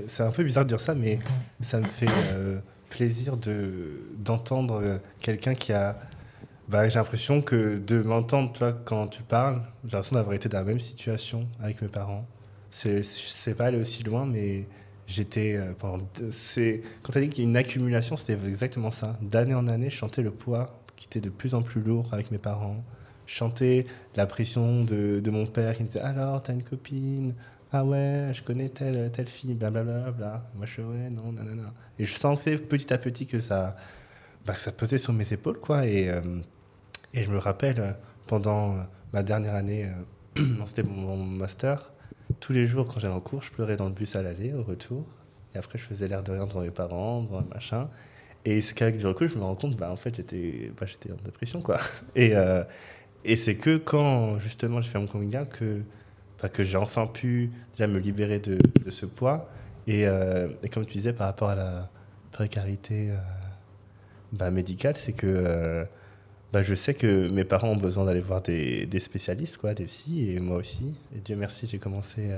c'est 0.09 0.23
un 0.23 0.31
peu 0.31 0.43
bizarre 0.45 0.65
de 0.65 0.69
dire 0.69 0.81
ça, 0.81 0.95
mais 0.95 1.19
ça 1.63 1.81
me 1.81 1.87
fait 1.87 2.09
euh, 2.33 2.59
plaisir 2.91 3.37
de, 3.37 4.11
d'entendre 4.19 5.01
quelqu'un 5.21 5.55
qui 5.55 5.73
a. 5.73 5.97
Bah, 6.69 6.89
j'ai 6.89 6.99
l'impression 6.99 7.43
que 7.43 7.77
de 7.77 8.03
m'entendre, 8.03 8.53
toi, 8.53 8.73
quand 8.73 9.07
tu 9.09 9.23
parles, 9.23 9.61
j'ai 9.85 9.93
l'impression 9.93 10.17
d'avoir 10.17 10.35
été 10.35 10.49
dans 10.49 10.59
la 10.59 10.65
même 10.65 10.81
situation 10.81 11.47
avec 11.63 11.83
mes 11.83 11.89
parents. 11.89 12.27
C'est, 12.71 13.03
c'est 13.05 13.55
pas 13.55 13.67
aller 13.67 13.79
aussi 13.79 14.03
loin, 14.03 14.25
mais 14.25 14.67
j'étais 15.07 15.61
quand 15.79 15.99
tu 17.13 17.19
as 17.19 17.21
dit 17.21 17.29
qu'il 17.29 17.45
y 17.45 17.47
a 17.47 17.51
une 17.51 17.57
accumulation, 17.57 18.17
c'était 18.17 18.39
exactement 18.49 18.91
ça. 18.91 19.19
D'année 19.21 19.55
en 19.55 19.69
année, 19.69 19.91
je 19.91 20.23
le 20.23 20.31
poids 20.31 20.81
qui 20.97 21.07
était 21.07 21.21
de 21.21 21.29
plus 21.29 21.55
en 21.55 21.63
plus 21.63 21.83
lourd 21.83 22.09
avec 22.13 22.31
mes 22.31 22.39
parents. 22.39 22.83
Je 23.27 23.35
chantais 23.35 23.87
la 24.17 24.27
pression 24.27 24.85
de, 24.85 25.21
de 25.21 25.31
mon 25.31 25.47
père 25.47 25.75
qui 25.75 25.83
me 25.83 25.89
disait 25.89 26.01
alors 26.01 26.43
t'as 26.43 26.53
une 26.53 26.63
copine. 26.63 27.35
Ah 27.77 27.85
ouais, 27.85 28.31
je 28.33 28.41
connais 28.41 28.69
telle, 28.69 29.11
telle 29.11 29.27
fille, 29.27 29.55
blablabla. 29.55 30.13
Bla, 30.13 30.49
Moi, 30.55 30.65
je 30.65 30.81
ouais, 30.81 31.11
non, 31.11 31.33
nanana. 31.33 31.75
Et 31.99 32.05
je 32.05 32.15
sentais 32.15 32.57
petit 32.57 32.93
à 32.93 32.99
petit 32.99 33.27
que 33.27 33.41
ça, 33.41 33.75
bah, 34.47 34.55
ça 34.55 34.71
pesait 34.71 34.97
sur 34.97 35.13
mes 35.13 35.33
épaules, 35.33 35.59
quoi. 35.59 35.85
Et, 35.85 36.09
euh, 36.09 36.21
et 37.13 37.25
je 37.25 37.31
me 37.31 37.39
rappelle, 37.39 37.97
pendant 38.29 38.77
ma 39.13 39.25
dernière 39.25 39.57
année, 39.57 39.91
euh, 40.39 40.43
c'était 40.67 40.85
mon, 40.85 41.17
master, 41.17 41.93
tous 42.39 42.53
les 42.53 42.65
jours, 42.65 42.87
quand 42.87 43.01
j'allais 43.01 43.15
en 43.15 43.21
cours, 43.21 43.43
je 43.43 43.51
pleurais 43.51 43.75
dans 43.75 43.87
le 43.87 43.93
bus 43.93 44.15
à 44.15 44.23
l'aller, 44.23 44.53
au 44.53 44.63
retour. 44.63 45.05
Et 45.55 45.59
après, 45.59 45.79
je 45.79 45.85
faisais 45.85 46.07
l'air 46.07 46.23
de 46.23 46.31
rien 46.31 46.47
devant 46.47 46.61
mes 46.61 46.71
parents, 46.71 47.23
devant 47.23 47.43
machin. 47.53 47.89
Et 48.45 48.61
c'est 48.61 48.75
qu'avec 48.75 48.99
du 48.99 49.07
recul, 49.07 49.29
je 49.29 49.37
me 49.37 49.43
rends 49.43 49.55
compte, 49.57 49.77
bah, 49.77 49.91
en 49.91 49.97
fait, 49.97 50.15
j'étais 50.15 50.71
bah, 50.79 50.87
en 51.11 51.25
dépression, 51.25 51.61
quoi. 51.61 51.79
Et, 52.15 52.37
euh, 52.37 52.63
et 53.25 53.37
c'est 53.37 53.57
que 53.57 53.77
quand, 53.77 54.39
justement, 54.39 54.81
j'ai 54.83 54.91
fait 54.91 54.99
mon 54.99 55.07
coming 55.07 55.37
out 55.37 55.49
que, 55.49 55.81
bah, 56.43 56.49
que 56.49 56.63
j'ai 56.63 56.77
enfin 56.77 57.07
pu 57.07 57.51
déjà 57.73 57.87
me 57.87 57.99
libérer 57.99 58.39
de, 58.39 58.59
ce 58.91 59.07
poids. 59.07 59.49
Et, 59.87 60.07
euh, 60.07 60.49
et 60.63 60.69
comme 60.69 60.85
tu 60.85 60.95
disais, 60.95 61.13
par 61.13 61.27
rapport 61.27 61.49
à 61.49 61.55
la 61.55 61.91
précarité 62.33 63.11
euh, 63.11 63.17
bah, 64.33 64.51
médicale, 64.51 64.97
c'est 64.99 65.13
que 65.13 65.27
euh, 65.27 65.85
bah, 66.53 66.63
je 66.63 66.75
sais 66.75 66.93
que 66.95 67.29
mes 67.31 67.45
parents 67.45 67.71
ont 67.71 67.77
besoin 67.77 68.05
d'aller 68.05 68.21
voir 68.21 68.43
des, 68.43 69.01
spécialistes, 69.01 69.57
quoi, 69.57 69.73
des 69.73 69.85
psys, 69.85 70.33
et 70.33 70.41
moi 70.41 70.59
aussi. 70.59 70.95
Et 71.17 71.21
Dieu 71.21 71.37
merci, 71.37 71.67
j'ai 71.67 71.79
commencé 71.79 72.31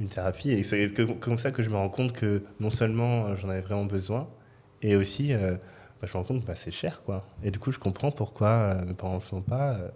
une 0.00 0.08
thérapie. 0.08 0.50
Et 0.50 0.64
c'est 0.64 0.92
comme 1.20 1.38
ça 1.38 1.52
que 1.52 1.62
je 1.62 1.70
me 1.70 1.76
rends 1.76 1.88
compte 1.88 2.12
que 2.12 2.42
non 2.58 2.70
seulement 2.70 3.34
j'en 3.36 3.48
avais 3.48 3.60
vraiment 3.60 3.86
besoin, 3.86 4.28
et 4.82 4.96
aussi, 4.96 5.32
je 6.06 6.12
me 6.12 6.18
rends 6.18 6.24
compte 6.24 6.42
que 6.42 6.46
bah, 6.46 6.54
c'est 6.54 6.70
cher, 6.70 7.02
quoi. 7.04 7.26
Et 7.42 7.50
du 7.50 7.58
coup, 7.58 7.72
je 7.72 7.78
comprends 7.78 8.10
pourquoi 8.10 8.48
euh, 8.48 8.84
mes 8.84 8.94
parents 8.94 9.14
ne 9.14 9.18
le 9.18 9.24
font 9.24 9.40
pas. 9.40 9.74
Euh, 9.74 9.88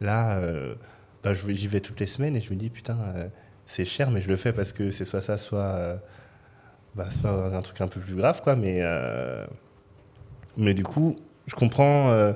là, 0.00 0.38
euh, 0.38 0.74
bah, 1.22 1.32
j'y 1.34 1.66
vais 1.66 1.80
toutes 1.80 2.00
les 2.00 2.06
semaines 2.06 2.36
et 2.36 2.40
je 2.40 2.50
me 2.50 2.56
dis, 2.56 2.70
putain, 2.70 2.96
c'est 3.66 3.84
cher, 3.84 4.10
mais 4.10 4.20
je 4.20 4.28
le 4.28 4.36
fais 4.36 4.52
parce 4.52 4.72
que 4.72 4.90
c'est 4.90 5.04
soit 5.04 5.22
ça, 5.22 5.38
soit, 5.38 6.00
bah, 6.94 7.08
un 7.24 7.62
truc 7.62 7.80
un 7.80 7.88
peu 7.88 8.00
plus 8.00 8.14
grave, 8.14 8.42
quoi. 8.42 8.56
Mais, 8.56 8.82
mais 10.56 10.74
du 10.74 10.84
coup, 10.84 11.16
je 11.46 11.54
comprends. 11.54 12.32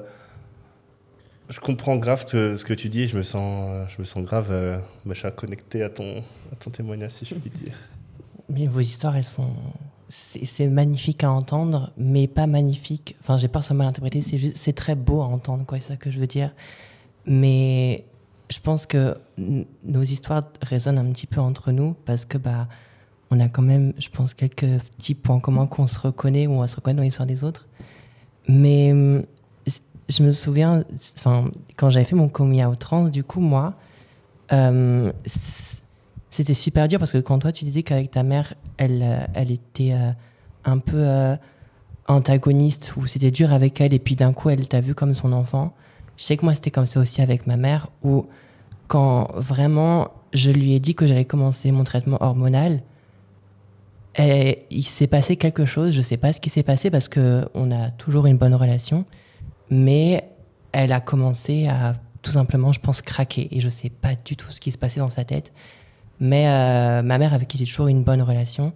je 1.49 1.61
comprends 1.61 1.97
grave 1.97 2.27
ce 2.29 2.65
que 2.65 2.75
tu 2.75 2.89
dis, 2.89 3.03
et 3.03 3.07
je 3.07 3.17
me 3.17 3.23
sens, 3.23 3.89
je 3.91 4.01
me 4.01 4.05
sens 4.05 4.25
grave 4.25 4.83
connecté 5.37 5.83
à 5.83 5.89
ton, 5.89 6.19
à 6.53 6.57
ton 6.57 6.71
témoignage, 6.71 7.13
si 7.13 7.25
je 7.25 7.35
puis 7.37 7.51
dire. 7.51 7.77
Mais 8.51 8.67
vos 8.67 8.81
histoires, 8.81 9.17
elles 9.17 9.25
sont. 9.25 9.55
C'est 10.17 10.69
magnifique 10.69 11.25
à 11.25 11.33
entendre, 11.33 11.93
mais 11.97 12.29
pas 12.29 12.47
magnifique. 12.47 13.17
Enfin, 13.21 13.37
j'ai 13.37 13.49
que 13.49 13.61
ça 13.61 13.75
mal 13.75 13.89
interprété. 13.89 14.21
C'est 14.21 14.57
c'est 14.57 14.73
très 14.73 14.95
beau 14.95 15.23
à 15.23 15.27
entendre, 15.27 15.65
quoi. 15.67 15.79
C'est 15.79 15.89
ça 15.89 15.97
que 15.97 16.11
je 16.11 16.21
veux 16.21 16.27
dire. 16.27 16.53
Mais 17.27 18.05
je 18.49 18.59
pense 18.61 18.87
que 18.87 19.17
nos 19.39 20.03
histoires 20.03 20.45
résonnent 20.63 20.99
un 20.99 21.11
petit 21.13 21.27
peu 21.27 21.41
entre 21.41 21.73
nous 21.73 21.97
parce 22.05 22.25
que 22.25 22.39
bah, 22.39 22.69
on 23.31 23.41
a 23.41 23.49
quand 23.49 23.63
même, 23.63 23.93
je 23.99 24.09
pense, 24.09 24.35
quelques 24.35 24.81
petits 24.97 25.15
points 25.15 25.41
communs 25.41 25.67
qu'on 25.67 25.87
se 25.87 25.99
reconnaît 25.99 26.47
ou 26.47 26.53
on 26.53 26.67
se 26.67 26.77
reconnaît 26.77 26.97
dans 26.97 27.03
l'histoire 27.03 27.27
des 27.27 27.43
autres. 27.43 27.67
Mais 28.47 28.93
hum, 28.93 29.25
je 30.09 30.23
me 30.23 30.33
souviens, 30.33 30.85
enfin, 31.19 31.51
quand 31.77 31.91
j'avais 31.91 32.05
fait 32.05 32.17
mon 32.17 32.29
coming 32.29 32.65
out 32.65 32.79
trans, 32.79 33.09
du 33.09 33.25
coup, 33.25 33.41
moi, 33.41 33.75
euh, 34.53 35.13
c'était 36.35 36.55
super 36.55 36.89
dur 36.89 36.99
parce 36.99 37.13
que 37.13 37.19
quand 37.19 37.39
toi, 37.39 37.53
tu 37.53 37.65
disais 37.65 37.85
qu'avec 37.85 38.11
ta 38.11 38.25
mère, 38.25 38.55
elle, 38.77 39.03
euh, 39.05 39.21
elle 39.35 39.53
était 39.53 39.93
euh, 39.93 40.11
un 40.65 40.79
peu 40.79 40.97
euh, 40.97 41.37
antagoniste 42.09 42.97
ou 42.97 43.07
c'était 43.07 43.31
dur 43.31 43.53
avec 43.53 43.81
elle 43.81 43.95
et 43.95 44.01
puis 44.01 44.17
d'un 44.17 44.33
coup, 44.33 44.51
elle 44.51 44.67
t'a 44.67 44.81
vu 44.81 44.97
comme 44.97 45.15
son 45.15 45.33
enfant. 45.33 45.75
Je 46.17 46.25
sais 46.25 46.37
que 46.37 46.45
moi, 46.45 46.53
c'était 46.57 46.73
comme 46.73 46.87
ça 46.87 46.99
aussi 46.99 47.23
avec 47.23 47.47
ma 47.47 47.57
mère 47.57 47.87
où 48.03 48.27
quand 48.89 49.31
vraiment 49.37 50.09
je 50.33 50.51
lui 50.51 50.73
ai 50.73 50.81
dit 50.81 50.97
que 50.97 51.07
j'allais 51.07 51.25
commencer 51.25 51.71
mon 51.71 51.85
traitement 51.85 52.21
hormonal, 52.21 52.83
il 54.19 54.85
s'est 54.85 55.07
passé 55.07 55.37
quelque 55.37 55.65
chose, 55.65 55.93
je 55.93 56.03
sais 56.03 56.17
pas 56.17 56.33
ce 56.33 56.41
qui 56.41 56.51
s'est 56.51 56.63
passé 56.65 56.91
parce 56.91 57.09
que 57.09 57.49
on 57.55 57.71
a 57.71 57.91
toujours 57.91 58.27
une 58.27 58.39
bonne 58.39 58.55
relation, 58.55 59.05
mais 59.71 60.25
elle 60.73 60.91
a 60.91 61.01
commencé 61.01 61.69
à 61.69 61.95
tout 62.23 62.33
simplement, 62.33 62.73
je 62.73 62.81
pense, 62.81 63.03
craquer 63.03 63.49
et 63.53 63.61
je 63.61 63.69
sais 63.69 63.91
pas 63.91 64.17
du 64.17 64.37
tout 64.37 64.51
ce 64.51 64.61
qui 64.61 64.73
se 64.73 64.79
passait 64.79 64.99
dans 64.99 65.11
sa 65.11 65.25
tête. 65.25 65.53
Mais 66.21 66.49
euh, 66.49 67.03
ma 67.03 67.19
mère, 67.19 67.35
avec 67.35 67.49
qui 67.49 67.59
j'ai 67.59 67.67
toujours 67.67 67.89
une 67.89 68.03
bonne 68.03 68.23
relation, 68.23 68.73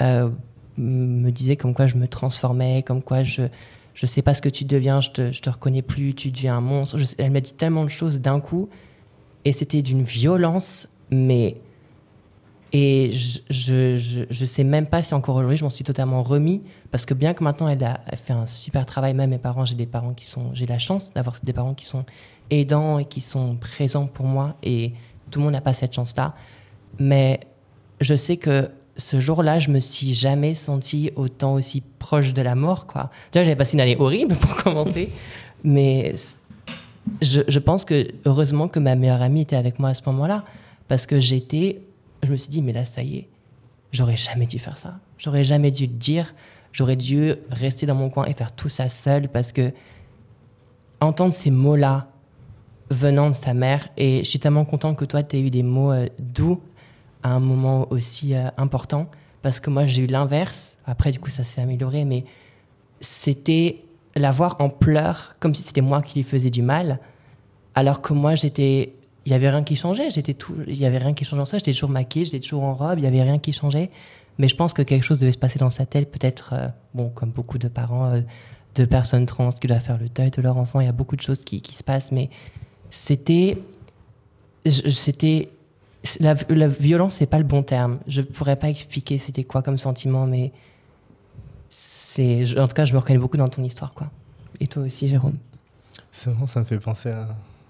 euh, 0.00 0.28
me 0.76 1.30
disait 1.30 1.56
comme 1.56 1.74
quoi 1.74 1.86
je 1.86 1.94
me 1.94 2.08
transformais, 2.08 2.82
comme 2.82 3.02
quoi 3.02 3.22
je 3.22 3.42
je 3.94 4.06
sais 4.06 4.22
pas 4.22 4.34
ce 4.34 4.42
que 4.42 4.48
tu 4.48 4.64
deviens, 4.64 5.00
je 5.00 5.10
te, 5.10 5.32
je 5.32 5.40
te 5.40 5.48
reconnais 5.48 5.82
plus, 5.82 6.14
tu 6.14 6.32
deviens 6.32 6.56
un 6.56 6.60
monstre. 6.60 6.98
Elle 7.16 7.30
m'a 7.30 7.40
dit 7.40 7.54
tellement 7.54 7.84
de 7.84 7.88
choses 7.88 8.20
d'un 8.20 8.40
coup 8.40 8.68
et 9.44 9.52
c'était 9.52 9.82
d'une 9.82 10.02
violence, 10.02 10.88
mais 11.10 11.56
et 12.72 13.12
je, 13.12 13.38
je, 13.50 13.96
je, 13.96 14.22
je 14.28 14.44
sais 14.44 14.64
même 14.64 14.88
pas 14.88 15.00
si 15.00 15.14
encore 15.14 15.36
aujourd'hui 15.36 15.56
je 15.56 15.62
m'en 15.62 15.70
suis 15.70 15.84
totalement 15.84 16.24
remis 16.24 16.60
parce 16.90 17.06
que 17.06 17.14
bien 17.14 17.32
que 17.32 17.44
maintenant 17.44 17.68
elle 17.68 17.84
a 17.84 18.00
fait 18.16 18.32
un 18.32 18.46
super 18.46 18.84
travail, 18.84 19.14
même 19.14 19.30
mes 19.30 19.38
parents, 19.38 19.64
j'ai 19.64 19.76
des 19.76 19.86
parents 19.86 20.12
qui 20.12 20.26
sont, 20.26 20.52
j'ai 20.54 20.66
la 20.66 20.78
chance 20.78 21.12
d'avoir 21.14 21.36
des 21.44 21.52
parents 21.52 21.74
qui 21.74 21.86
sont 21.86 22.04
aidants 22.50 22.98
et 22.98 23.04
qui 23.04 23.20
sont 23.20 23.54
présents 23.54 24.06
pour 24.06 24.26
moi 24.26 24.56
et 24.64 24.92
tout 25.30 25.38
le 25.38 25.44
monde 25.44 25.52
n'a 25.52 25.60
pas 25.60 25.72
cette 25.72 25.94
chance-là. 25.94 26.34
Mais 26.98 27.40
je 28.00 28.14
sais 28.14 28.36
que 28.36 28.70
ce 28.96 29.18
jour-là, 29.20 29.58
je 29.58 29.70
me 29.70 29.80
suis 29.80 30.14
jamais 30.14 30.54
senti 30.54 31.10
autant 31.16 31.54
aussi 31.54 31.82
proche 31.98 32.32
de 32.32 32.42
la 32.42 32.54
mort, 32.54 32.86
quoi. 32.86 33.10
Déjà, 33.32 33.44
j'avais 33.44 33.56
passé 33.56 33.74
une 33.74 33.80
année 33.80 33.96
horrible 33.98 34.34
pour 34.40 34.54
commencer, 34.56 35.10
mais 35.62 36.14
je, 37.20 37.58
pense 37.58 37.84
que 37.84 38.08
heureusement 38.24 38.68
que 38.68 38.78
ma 38.78 38.94
meilleure 38.94 39.22
amie 39.22 39.42
était 39.42 39.56
avec 39.56 39.78
moi 39.78 39.90
à 39.90 39.94
ce 39.94 40.02
moment-là, 40.06 40.44
parce 40.88 41.06
que 41.06 41.18
j'étais, 41.18 41.80
je 42.22 42.30
me 42.30 42.36
suis 42.36 42.50
dit, 42.50 42.62
mais 42.62 42.72
là, 42.72 42.84
ça 42.84 43.02
y 43.02 43.18
est, 43.18 43.28
j'aurais 43.92 44.16
jamais 44.16 44.46
dû 44.46 44.58
faire 44.58 44.76
ça. 44.76 44.98
J'aurais 45.18 45.44
jamais 45.44 45.70
dû 45.70 45.84
le 45.84 45.92
dire. 45.92 46.34
J'aurais 46.72 46.96
dû 46.96 47.32
rester 47.50 47.86
dans 47.86 47.94
mon 47.94 48.10
coin 48.10 48.24
et 48.26 48.32
faire 48.32 48.52
tout 48.52 48.68
ça 48.68 48.88
seul, 48.88 49.28
parce 49.28 49.52
que 49.52 49.72
entendre 51.00 51.32
ces 51.32 51.50
mots-là 51.50 52.08
venant 52.90 53.30
de 53.30 53.34
sa 53.34 53.54
mère, 53.54 53.88
et 53.96 54.18
je 54.18 54.28
suis 54.28 54.38
tellement 54.38 54.64
content 54.64 54.94
que 54.94 55.04
toi, 55.04 55.22
tu 55.22 55.36
aies 55.36 55.40
eu 55.40 55.50
des 55.50 55.62
mots 55.62 55.92
euh, 55.92 56.06
doux 56.18 56.60
à 57.24 57.30
un 57.30 57.40
moment 57.40 57.88
aussi 57.90 58.34
euh, 58.34 58.48
important, 58.56 59.10
parce 59.42 59.58
que 59.58 59.70
moi, 59.70 59.86
j'ai 59.86 60.02
eu 60.04 60.06
l'inverse. 60.06 60.76
Après, 60.86 61.10
du 61.10 61.18
coup, 61.18 61.30
ça 61.30 61.42
s'est 61.42 61.60
amélioré, 61.60 62.04
mais 62.04 62.24
c'était 63.00 63.80
la 64.14 64.30
voir 64.30 64.56
en 64.60 64.68
pleurs, 64.68 65.34
comme 65.40 65.54
si 65.54 65.62
c'était 65.62 65.80
moi 65.80 66.02
qui 66.02 66.20
lui 66.20 66.22
faisais 66.22 66.50
du 66.50 66.62
mal, 66.62 67.00
alors 67.74 68.00
que 68.00 68.12
moi, 68.12 68.36
j'étais. 68.36 68.92
Il 69.26 69.32
y 69.32 69.34
avait 69.34 69.48
rien 69.48 69.64
qui 69.64 69.74
changeait, 69.74 70.10
j'étais 70.10 70.34
tout, 70.34 70.54
il 70.66 70.76
y 70.76 70.84
avait 70.84 70.98
rien 70.98 71.14
qui 71.14 71.24
changeait 71.24 71.40
en 71.40 71.46
ça, 71.46 71.56
j'étais 71.56 71.72
toujours 71.72 71.88
maquillée, 71.88 72.26
j'étais 72.26 72.40
toujours 72.40 72.64
en 72.64 72.74
robe, 72.74 72.98
il 72.98 73.04
y 73.04 73.06
avait 73.06 73.22
rien 73.22 73.38
qui 73.38 73.54
changeait. 73.54 73.90
Mais 74.36 74.48
je 74.48 74.54
pense 74.54 74.74
que 74.74 74.82
quelque 74.82 75.02
chose 75.02 75.18
devait 75.18 75.32
se 75.32 75.38
passer 75.38 75.58
dans 75.58 75.70
sa 75.70 75.86
tête, 75.86 76.12
peut-être, 76.12 76.50
euh, 76.52 76.68
bon, 76.92 77.08
comme 77.08 77.30
beaucoup 77.30 77.56
de 77.56 77.68
parents, 77.68 78.12
euh, 78.12 78.20
de 78.74 78.84
personnes 78.84 79.24
trans 79.24 79.48
qui 79.48 79.66
doivent 79.66 79.80
faire 79.80 79.96
le 79.96 80.10
deuil 80.10 80.30
de 80.30 80.42
leur 80.42 80.58
enfant, 80.58 80.80
il 80.80 80.86
y 80.86 80.90
a 80.90 80.92
beaucoup 80.92 81.16
de 81.16 81.22
choses 81.22 81.42
qui, 81.42 81.62
qui 81.62 81.74
se 81.74 81.82
passent, 81.82 82.12
mais 82.12 82.28
c'était. 82.90 83.56
C'était. 84.66 85.48
La, 86.20 86.34
la 86.48 86.68
violence, 86.68 87.16
c'est 87.16 87.26
pas 87.26 87.38
le 87.38 87.44
bon 87.44 87.62
terme. 87.62 87.98
Je 88.06 88.20
pourrais 88.20 88.56
pas 88.56 88.68
expliquer 88.68 89.18
c'était 89.18 89.44
quoi 89.44 89.62
comme 89.62 89.78
sentiment, 89.78 90.26
mais 90.26 90.52
c'est. 91.68 92.58
En 92.58 92.68
tout 92.68 92.74
cas, 92.74 92.84
je 92.84 92.92
me 92.92 92.98
reconnais 92.98 93.18
beaucoup 93.18 93.36
dans 93.36 93.48
ton 93.48 93.64
histoire, 93.64 93.94
quoi. 93.94 94.10
Et 94.60 94.66
toi 94.66 94.82
aussi, 94.82 95.08
Jérôme. 95.08 95.38
C'est 96.12 96.30
vraiment, 96.30 96.46
ça 96.46 96.60
me 96.60 96.64
fait 96.64 96.78
penser 96.78 97.10
à 97.10 97.28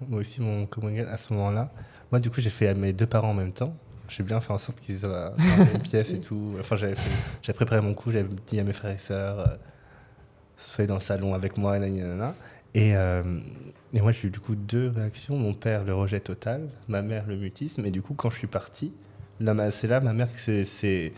moi 0.09 0.21
aussi, 0.21 0.41
mon 0.41 0.67
coming 0.67 1.01
à 1.01 1.17
ce 1.17 1.33
moment-là. 1.33 1.71
Moi, 2.11 2.21
du 2.21 2.31
coup, 2.31 2.41
j'ai 2.41 2.51
fait 2.51 2.69
à 2.69 2.75
mes 2.75 2.93
deux 2.93 3.07
parents 3.07 3.31
en 3.31 3.35
même 3.35 3.53
temps. 3.53 3.75
J'ai 4.09 4.23
bien 4.23 4.41
fait 4.41 4.53
en 4.53 4.59
sorte 4.59 4.81
qu'ils 4.81 4.99
soient 4.99 5.31
dans 5.31 5.45
la 5.45 5.65
même 5.65 5.79
pièce 5.83 6.11
et 6.11 6.21
tout. 6.21 6.55
Enfin, 6.61 6.77
j'avais 6.77 6.95
préparé 7.55 7.81
mon 7.81 7.95
coup, 7.95 8.13
j'avais 8.13 8.29
dit 8.47 8.61
à 8.61 8.65
mes 8.65 8.73
frères 8.73 8.95
et 8.95 8.99
sœurs, 8.99 9.41
euh, 9.41 9.47
soyez 10.57 10.87
dans 10.87 10.95
le 10.95 11.01
salon 11.01 11.35
avec 11.35 11.57
moi, 11.57 11.79
nanana. 11.79 12.35
Et, 12.75 12.97
euh, 12.97 13.23
et 13.93 14.01
moi, 14.01 14.13
j'ai 14.13 14.29
eu 14.29 14.31
du 14.31 14.41
coup 14.41 14.55
deux 14.55 14.89
réactions. 14.89 15.37
Mon 15.37 15.55
père, 15.55 15.85
le 15.85 15.95
rejet 15.95 16.21
total. 16.21 16.69
Ma 16.89 17.03
mère, 17.03 17.27
le 17.27 17.37
mutisme. 17.37 17.85
Et 17.87 17.91
du 17.91 18.03
coup, 18.03 18.15
quand 18.15 18.31
je 18.31 18.39
suis 18.39 18.47
parti, 18.47 18.93
c'est 19.71 19.89
là, 19.89 20.01
ma 20.01 20.13
mère, 20.13 20.29
c'est, 20.37 20.65
c'est, 20.65 21.13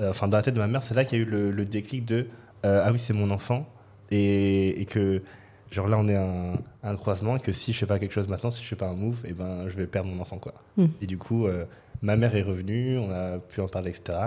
euh, 0.00 0.10
enfin, 0.10 0.28
dans 0.28 0.36
la 0.36 0.42
tête 0.42 0.54
de 0.54 0.60
ma 0.60 0.68
mère, 0.68 0.82
c'est 0.82 0.94
là 0.94 1.04
qu'il 1.04 1.18
y 1.18 1.20
a 1.22 1.24
eu 1.24 1.28
le, 1.28 1.50
le 1.50 1.64
déclic 1.64 2.04
de 2.04 2.26
euh, 2.64 2.82
ah 2.84 2.92
oui, 2.92 2.98
c'est 2.98 3.12
mon 3.12 3.30
enfant. 3.30 3.66
Et, 4.10 4.80
et 4.80 4.84
que, 4.86 5.22
genre 5.70 5.88
là, 5.88 5.98
on 5.98 6.08
est 6.08 6.16
à 6.16 6.24
un, 6.24 6.54
un 6.82 6.96
croisement. 6.96 7.36
Et 7.36 7.40
que 7.40 7.52
si 7.52 7.72
je 7.72 7.78
fais 7.78 7.86
pas 7.86 7.98
quelque 7.98 8.12
chose 8.12 8.28
maintenant, 8.28 8.50
si 8.50 8.62
je 8.62 8.68
fais 8.68 8.76
pas 8.76 8.88
un 8.88 8.94
move, 8.94 9.20
et 9.24 9.32
ben, 9.32 9.68
je 9.68 9.76
vais 9.76 9.86
perdre 9.86 10.08
mon 10.08 10.20
enfant, 10.20 10.38
quoi. 10.38 10.54
Mm. 10.76 10.86
Et 11.02 11.06
du 11.06 11.18
coup, 11.18 11.46
euh, 11.46 11.64
ma 12.02 12.16
mère 12.16 12.34
est 12.34 12.42
revenue, 12.42 12.98
on 12.98 13.10
a 13.10 13.38
pu 13.38 13.60
en 13.60 13.68
parler, 13.68 13.90
etc. 13.90 14.18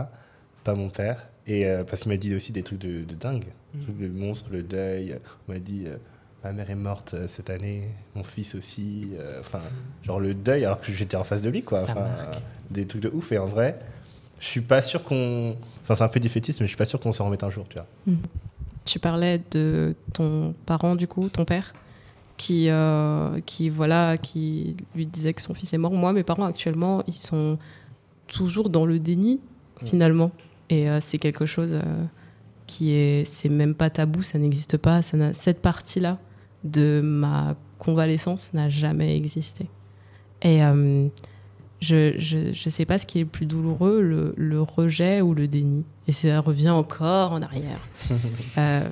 Pas 0.64 0.76
mon 0.76 0.90
père. 0.90 1.28
Et 1.46 1.68
euh, 1.68 1.84
parce 1.84 2.04
qu'il 2.04 2.12
m'a 2.12 2.18
dit 2.18 2.34
aussi 2.34 2.52
des 2.52 2.64
trucs 2.64 2.80
de, 2.80 3.04
de 3.04 3.14
dingue. 3.16 3.46
Trucs 3.82 3.98
de 3.98 4.08
monstre, 4.08 4.50
le 4.52 4.64
deuil. 4.64 5.18
On 5.48 5.54
m'a 5.54 5.60
dit, 5.60 5.86
euh, 5.88 5.98
ma 6.44 6.52
mère 6.52 6.70
est 6.70 6.76
morte 6.76 7.14
euh, 7.14 7.28
cette 7.28 7.50
année, 7.50 7.84
mon 8.16 8.24
fils 8.24 8.56
aussi. 8.56 9.10
euh, 9.20 9.40
Enfin, 9.40 9.60
genre 10.04 10.20
le 10.20 10.34
deuil 10.34 10.66
alors 10.66 10.82
que 10.82 10.92
j'étais 10.92 11.16
en 11.18 11.24
face 11.24 11.42
de 11.42 11.50
lui, 11.50 11.64
quoi. 11.64 11.86
Des 12.72 12.86
trucs 12.88 13.02
de 13.02 13.10
ouf. 13.10 13.32
Et 13.32 13.38
en 13.38 13.46
vrai, 13.46 13.80
je 14.40 14.46
suis 14.46 14.62
pas 14.62 14.82
sûr 14.82 15.04
qu'on. 15.04 15.56
Enfin, 15.84 15.96
c'est 15.96 16.04
un 16.04 16.08
peu 16.10 16.20
défaitiste, 16.20 16.60
mais 16.60 16.66
je 16.68 16.70
suis 16.72 16.78
pas 16.78 16.86
sûr 16.86 17.00
qu'on 17.00 17.12
s'en 17.12 17.26
remette 17.26 17.44
un 17.44 17.50
jour, 17.50 17.66
tu 17.70 17.76
vois. 17.78 17.88
Mhm. 18.08 18.18
Tu 18.86 19.00
parlais 19.00 19.42
de 19.52 19.96
ton 20.14 20.54
parent, 20.66 20.96
du 20.96 21.08
coup, 21.08 21.30
ton 21.30 21.46
père, 21.46 21.74
qui, 22.36 22.70
euh, 22.70 23.40
qui, 23.46 23.70
voilà, 23.70 24.18
qui 24.18 24.76
lui 24.96 25.06
disait 25.06 25.34
que 25.34 25.42
son 25.42 25.54
fils 25.54 25.74
est 25.74 25.78
mort. 25.78 25.94
Moi, 25.94 26.12
mes 26.12 26.24
parents, 26.24 26.46
actuellement, 26.46 27.02
ils 27.08 27.14
sont 27.14 27.58
toujours 28.28 28.70
dans 28.70 28.86
le 28.86 29.00
déni, 29.00 29.40
Mm. 29.82 29.88
finalement. 29.88 30.32
Et 30.70 30.88
c'est 31.02 31.18
quelque 31.20 31.46
chose 31.46 31.78
qui 32.68 32.92
est. 32.92 33.26
C'est 33.26 33.50
même 33.50 33.76
pas 33.76 33.90
tabou, 33.90 34.22
ça 34.24 34.38
n'existe 34.40 34.78
pas. 34.78 35.02
Ça 35.02 35.32
cette 35.34 35.62
partie-là 35.62 36.18
de 36.64 37.02
ma 37.04 37.56
convalescence 37.78 38.54
n'a 38.54 38.70
jamais 38.70 39.16
existé. 39.16 39.68
Et 40.42 40.64
euh, 40.64 41.08
je, 41.82 42.14
je, 42.18 42.54
je 42.54 42.70
sais 42.70 42.86
pas 42.86 42.98
ce 42.98 43.06
qui 43.06 43.20
est 43.20 43.24
le 43.24 43.30
plus 43.30 43.46
douloureux, 43.46 44.02
le, 44.02 44.34
le 44.38 44.62
rejet 44.62 45.22
ou 45.22 45.34
le 45.34 45.48
déni. 45.48 45.86
Et 46.08 46.12
ça 46.12 46.40
revient 46.40 46.70
encore 46.70 47.34
en 47.34 47.42
arrière. 47.42 47.80
Euh, 48.58 48.88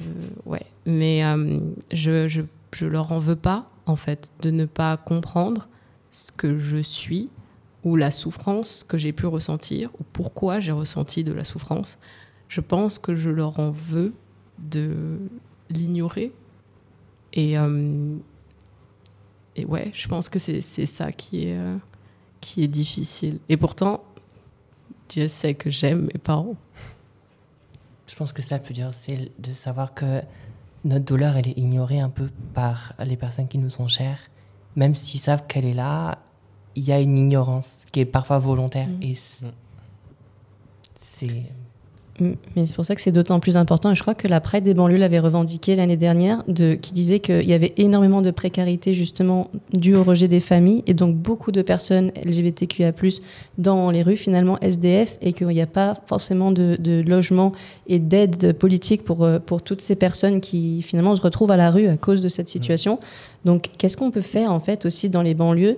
ouais. 0.46 0.66
Mais 0.86 1.24
euh, 1.24 1.60
je, 1.94 2.28
je, 2.28 2.42
je 2.74 2.86
leur 2.86 3.12
en 3.12 3.20
veux 3.20 3.36
pas, 3.36 3.70
en 3.86 3.96
fait, 3.96 4.32
de 4.42 4.50
ne 4.50 4.66
pas 4.66 4.98
comprendre 4.98 5.68
ce 6.10 6.32
que 6.32 6.58
je 6.58 6.78
suis 6.78 7.30
ou 7.84 7.96
la 7.96 8.12
souffrance 8.12 8.84
que 8.88 8.98
j'ai 8.98 9.14
pu 9.14 9.26
ressentir 9.28 9.90
ou 10.00 10.04
pourquoi 10.14 10.60
j'ai 10.60 10.72
ressenti 10.72 11.24
de 11.24 11.32
la 11.34 11.44
souffrance. 11.44 12.00
Je 12.48 12.62
pense 12.62 13.00
que 13.00 13.16
je 13.16 13.30
leur 13.30 13.60
en 13.60 13.72
veux 13.72 14.14
de 14.60 15.20
l'ignorer. 15.70 16.32
Et, 17.34 17.58
euh, 17.58 18.18
et 19.56 19.66
ouais, 19.66 19.92
je 19.94 20.08
pense 20.08 20.30
que 20.30 20.40
c'est 20.40 20.62
ça 20.62 21.12
qui 21.12 21.48
est, 21.48 21.58
euh, 21.58 21.78
qui 22.42 22.64
est 22.64 22.68
difficile. 22.68 23.40
Et 23.50 23.58
pourtant, 23.58 24.04
Dieu 25.10 25.28
sait 25.28 25.54
que 25.56 25.70
j'aime 25.70 26.04
mes 26.14 26.20
parents. 26.20 26.56
Je 28.08 28.16
pense 28.16 28.34
que 28.34 28.42
ça 28.42 28.58
le 28.58 28.64
plus 28.64 28.74
dur, 28.74 28.90
c'est 28.94 29.32
de 29.40 29.54
savoir 29.54 29.94
que 29.94 30.22
notre 30.84 31.06
douleur, 31.06 31.38
elle 31.38 31.48
est 31.48 31.58
ignorée 31.58 32.00
un 32.00 32.10
peu 32.10 32.30
par 32.54 32.94
les 33.06 33.16
personnes 33.18 33.48
qui 33.48 33.58
nous 33.58 33.70
sont 33.70 33.88
chères. 33.88 34.20
Même 34.76 34.96
s'ils 34.96 35.20
savent 35.20 35.46
qu'elle 35.48 35.66
est 35.66 35.74
là, 35.74 36.20
il 36.76 36.84
y 36.84 36.92
a 36.92 37.00
une 37.00 37.18
ignorance 37.18 37.84
qui 37.92 38.00
est 38.02 38.06
parfois 38.06 38.40
volontaire. 38.40 38.88
Mm. 38.88 39.04
Et 39.04 39.16
c- 39.16 39.46
c'est. 40.96 41.44
Mais 42.22 42.66
c'est 42.66 42.76
pour 42.76 42.86
ça 42.86 42.96
que 42.96 43.02
c'est 43.02 43.12
d'autant 43.12 43.40
plus 43.40 43.58
important. 43.58 43.92
Et 43.92 43.96
je 43.96 44.02
crois 44.02 44.14
que 44.14 44.28
la 44.28 44.40
Pride 44.40 44.64
des 44.64 44.74
banlieues 44.74 44.98
l'avait 44.98 45.20
revendiqué 45.20 45.76
l'année 45.76 45.98
dernière, 45.98 46.44
de, 46.48 46.76
qui 46.76 46.94
disait 46.94 47.20
qu'il 47.20 47.44
y 47.44 47.54
avait 47.54 47.74
énormément 47.78 48.22
de 48.22 48.32
précarité 48.32 48.94
justement 48.94 49.50
due 49.74 49.96
au 49.96 50.04
rejet 50.04 50.28
des 50.28 50.40
familles 50.40 50.84
et 50.88 50.94
donc 50.94 51.16
beaucoup 51.16 51.52
de 51.52 51.62
personnes 51.62 52.12
LGBTQIA+ 52.24 52.94
dans 53.58 53.92
les 53.92 54.04
rues 54.04 54.16
finalement 54.16 54.60
SDF 54.60 55.18
et 55.22 55.34
qu'il 55.34 55.48
n'y 55.48 55.62
a 55.62 55.68
pas 55.68 55.96
forcément 56.06 56.52
de, 56.52 56.78
de 56.80 57.02
logement 57.02 57.52
et 57.88 58.00
d'aide 58.00 58.54
politique 58.54 59.04
pour 59.04 59.24
euh, 59.24 59.40
pour 59.40 59.62
toutes 59.62 59.82
ces 59.82 59.96
personnes 59.96 60.42
qui 60.42 60.82
finalement 60.82 61.16
se 61.16 61.22
retrouvent 61.22 61.52
à 61.52 61.58
la 61.58 61.72
rue 61.72 61.88
à 61.88 61.98
cause 61.98 62.22
de 62.22 62.30
cette 62.30 62.50
situation. 62.50 63.00
Donc 63.46 63.70
qu'est-ce 63.78 63.98
qu'on 63.98 64.12
peut 64.12 64.22
faire 64.22 64.52
en 64.52 64.60
fait 64.60 64.86
aussi 64.86 65.10
dans 65.10 65.22
les 65.22 65.34
banlieues 65.34 65.78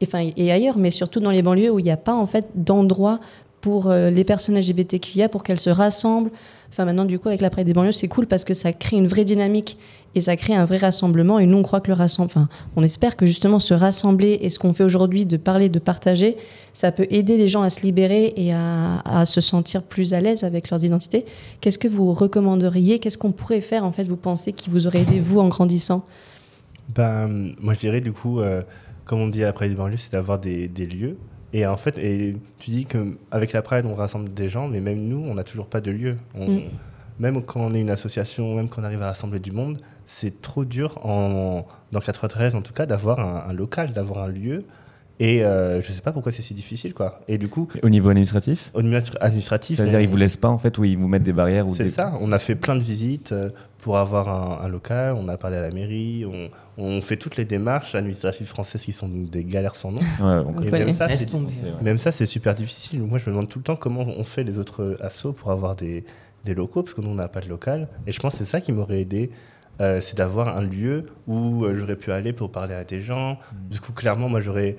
et, 0.00 0.06
enfin, 0.06 0.28
et 0.36 0.50
ailleurs, 0.50 0.78
mais 0.78 0.90
surtout 0.90 1.20
dans 1.20 1.30
les 1.30 1.42
banlieues 1.42 1.70
où 1.70 1.78
il 1.78 1.84
n'y 1.84 1.90
a 1.90 1.96
pas 1.96 2.14
en 2.14 2.26
fait 2.26 2.48
d'endroit 2.56 3.20
pour 3.62 3.86
euh, 3.86 4.10
les 4.10 4.24
personnes 4.24 4.58
LGBTQIA 4.58 5.30
pour 5.30 5.42
qu'elles 5.42 5.60
se 5.60 5.70
rassemblent. 5.70 6.30
Enfin, 6.68 6.84
maintenant, 6.84 7.04
du 7.04 7.18
coup, 7.18 7.28
avec 7.28 7.40
l'après 7.40 7.64
des 7.64 7.72
banlieues, 7.72 7.92
c'est 7.92 8.08
cool 8.08 8.26
parce 8.26 8.44
que 8.44 8.54
ça 8.54 8.72
crée 8.72 8.96
une 8.96 9.06
vraie 9.06 9.24
dynamique 9.24 9.78
et 10.14 10.20
ça 10.20 10.36
crée 10.36 10.54
un 10.54 10.64
vrai 10.64 10.78
rassemblement. 10.78 11.38
Et 11.38 11.46
nous, 11.46 11.58
on 11.58 11.62
que 11.62 11.88
le 11.88 11.94
rassemblement, 11.94 12.44
enfin, 12.44 12.48
on 12.76 12.82
espère 12.82 13.16
que 13.16 13.24
justement 13.24 13.60
se 13.60 13.72
rassembler 13.72 14.38
et 14.40 14.50
ce 14.50 14.58
qu'on 14.58 14.72
fait 14.72 14.82
aujourd'hui, 14.84 15.24
de 15.24 15.36
parler, 15.36 15.68
de 15.68 15.78
partager, 15.78 16.36
ça 16.72 16.90
peut 16.90 17.06
aider 17.10 17.36
les 17.36 17.46
gens 17.46 17.62
à 17.62 17.70
se 17.70 17.82
libérer 17.82 18.32
et 18.36 18.52
à, 18.52 19.24
se 19.26 19.40
sentir 19.40 19.82
plus 19.82 20.12
à 20.12 20.20
l'aise 20.20 20.44
avec 20.44 20.70
leurs 20.70 20.84
identités. 20.84 21.24
Qu'est-ce 21.60 21.78
que 21.78 21.88
vous 21.88 22.12
recommanderiez? 22.12 22.98
Qu'est-ce 22.98 23.18
qu'on 23.18 23.32
pourrait 23.32 23.60
faire, 23.60 23.84
en 23.84 23.92
fait, 23.92 24.04
vous 24.04 24.16
pensez, 24.16 24.52
qui 24.52 24.70
vous 24.70 24.86
aurait 24.86 25.02
aidé, 25.02 25.20
vous, 25.20 25.38
en 25.38 25.48
grandissant? 25.48 26.04
Ben, 26.94 27.52
moi, 27.60 27.74
je 27.74 27.78
dirais, 27.78 28.00
du 28.00 28.12
coup, 28.12 28.40
euh, 28.40 28.62
comme 29.04 29.20
on 29.20 29.28
dit 29.28 29.42
à 29.42 29.46
la 29.46 29.52
Pride 29.52 29.70
des 29.70 29.76
banlieues, 29.76 29.98
c'est 29.98 30.12
d'avoir 30.12 30.38
des 30.38 30.68
lieux. 30.68 31.16
Et 31.52 31.66
en 31.66 31.76
fait, 31.76 31.98
et 31.98 32.36
tu 32.58 32.70
dis 32.70 32.86
qu'avec 32.86 33.52
la 33.52 33.62
Pride, 33.62 33.84
on 33.86 33.94
rassemble 33.94 34.32
des 34.32 34.48
gens, 34.48 34.68
mais 34.68 34.80
même 34.80 35.00
nous, 35.00 35.18
on 35.28 35.34
n'a 35.34 35.44
toujours 35.44 35.66
pas 35.66 35.80
de 35.80 35.90
lieu. 35.90 36.16
On- 36.34 36.48
Mm. 36.50 36.60
Même 37.18 37.42
quand 37.42 37.60
on 37.60 37.74
est 37.74 37.80
une 37.80 37.90
association, 37.90 38.54
même 38.56 38.68
quand 38.68 38.80
on 38.80 38.84
arrive 38.84 39.02
à 39.02 39.06
rassembler 39.08 39.38
du 39.38 39.52
monde, 39.52 39.76
c'est 40.06 40.40
trop 40.40 40.64
dur, 40.64 40.98
en, 41.04 41.66
dans 41.92 41.98
le 41.98 42.04
93 42.04 42.54
en 42.54 42.62
tout 42.62 42.72
cas, 42.72 42.86
d'avoir 42.86 43.20
un, 43.20 43.50
un 43.50 43.52
local, 43.52 43.92
d'avoir 43.92 44.24
un 44.24 44.28
lieu. 44.28 44.64
Et 45.20 45.44
euh, 45.44 45.80
je 45.82 45.92
sais 45.92 46.00
pas 46.00 46.10
pourquoi 46.12 46.32
c'est 46.32 46.42
si 46.42 46.54
difficile, 46.54 46.94
quoi. 46.94 47.20
Et 47.28 47.36
du 47.38 47.48
coup, 47.48 47.68
Au 47.82 47.90
niveau 47.90 48.08
administratif 48.08 48.70
au 48.74 48.82
niveau 48.82 48.96
administratif, 49.20 49.76
C'est-à-dire 49.76 49.98
on- 49.98 50.02
ils 50.02 50.08
vous 50.08 50.16
laissent 50.16 50.38
pas 50.38 50.48
en 50.48 50.58
fait 50.58 50.76
ou 50.78 50.84
ils 50.84 50.96
vous 50.96 51.06
mettent 51.06 51.22
des 51.22 51.34
barrières 51.34 51.68
ou 51.68 51.76
c'est 51.76 51.84
des... 51.84 51.90
ça, 51.90 52.14
on 52.20 52.32
a 52.32 52.38
fait 52.38 52.56
plein 52.56 52.74
de 52.74 52.80
visites 52.82 53.30
euh, 53.32 53.50
pour 53.82 53.98
avoir 53.98 54.28
un, 54.28 54.64
un 54.64 54.68
local, 54.68 55.14
on 55.18 55.28
a 55.28 55.36
parlé 55.36 55.56
à 55.56 55.60
la 55.60 55.70
mairie, 55.70 56.24
on, 56.24 56.50
on 56.82 57.00
fait 57.02 57.16
toutes 57.16 57.36
les 57.36 57.44
démarches 57.44 57.96
administratives 57.96 58.46
françaises 58.46 58.82
qui 58.82 58.92
sont 58.92 59.08
des 59.08 59.44
galères 59.44 59.74
sans 59.74 59.90
nom. 59.90 60.00
Ouais, 60.20 60.44
on 60.46 60.62
Et 60.62 60.70
même 60.70 60.92
ça, 60.92 61.08
même 61.82 61.98
ça, 61.98 62.12
c'est 62.12 62.26
super 62.26 62.54
difficile. 62.54 63.02
Moi, 63.02 63.18
je 63.18 63.28
me 63.28 63.34
demande 63.34 63.48
tout 63.48 63.58
le 63.58 63.64
temps 63.64 63.74
comment 63.74 64.06
on 64.06 64.22
fait 64.22 64.44
les 64.44 64.56
autres 64.56 64.96
assos 65.00 65.32
pour 65.32 65.50
avoir 65.50 65.74
des, 65.74 66.04
des 66.44 66.54
locaux, 66.54 66.84
parce 66.84 66.94
que 66.94 67.00
nous, 67.00 67.10
on 67.10 67.16
n'a 67.16 67.26
pas 67.26 67.40
de 67.40 67.48
local. 67.48 67.88
Et 68.06 68.12
je 68.12 68.20
pense 68.20 68.34
que 68.34 68.38
c'est 68.38 68.50
ça 68.50 68.60
qui 68.60 68.70
m'aurait 68.70 69.00
aidé, 69.00 69.32
euh, 69.80 70.00
c'est 70.00 70.16
d'avoir 70.16 70.56
un 70.56 70.62
lieu 70.62 71.06
où 71.26 71.64
euh, 71.64 71.76
j'aurais 71.76 71.96
pu 71.96 72.12
aller 72.12 72.32
pour 72.32 72.52
parler 72.52 72.74
à 72.74 72.84
des 72.84 73.00
gens. 73.00 73.36
Du 73.68 73.80
coup, 73.80 73.92
clairement, 73.92 74.28
moi, 74.28 74.40
j'aurais 74.40 74.76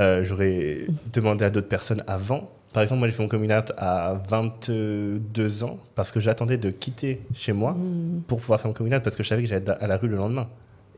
euh, 0.00 0.24
j'aurais 0.24 0.86
demandé 1.12 1.44
à 1.44 1.50
d'autres 1.50 1.68
personnes 1.68 2.02
avant. 2.06 2.50
Par 2.72 2.82
exemple, 2.82 2.98
moi, 2.98 3.08
j'ai 3.08 3.14
fait 3.14 3.22
mon 3.22 3.28
coming 3.28 3.52
out 3.52 3.72
à 3.76 4.14
22 4.28 5.64
ans, 5.64 5.78
parce 5.94 6.12
que 6.12 6.20
j'attendais 6.20 6.58
de 6.58 6.70
quitter 6.70 7.20
chez 7.34 7.52
moi 7.52 7.72
Mm. 7.72 8.22
pour 8.26 8.40
pouvoir 8.40 8.60
faire 8.60 8.68
mon 8.68 8.74
coming 8.74 8.94
out, 8.94 9.02
parce 9.02 9.16
que 9.16 9.22
je 9.22 9.28
savais 9.28 9.42
que 9.42 9.48
j'allais 9.48 9.62
être 9.62 9.76
à 9.80 9.86
la 9.86 9.96
rue 9.96 10.08
le 10.08 10.16
lendemain. 10.16 10.48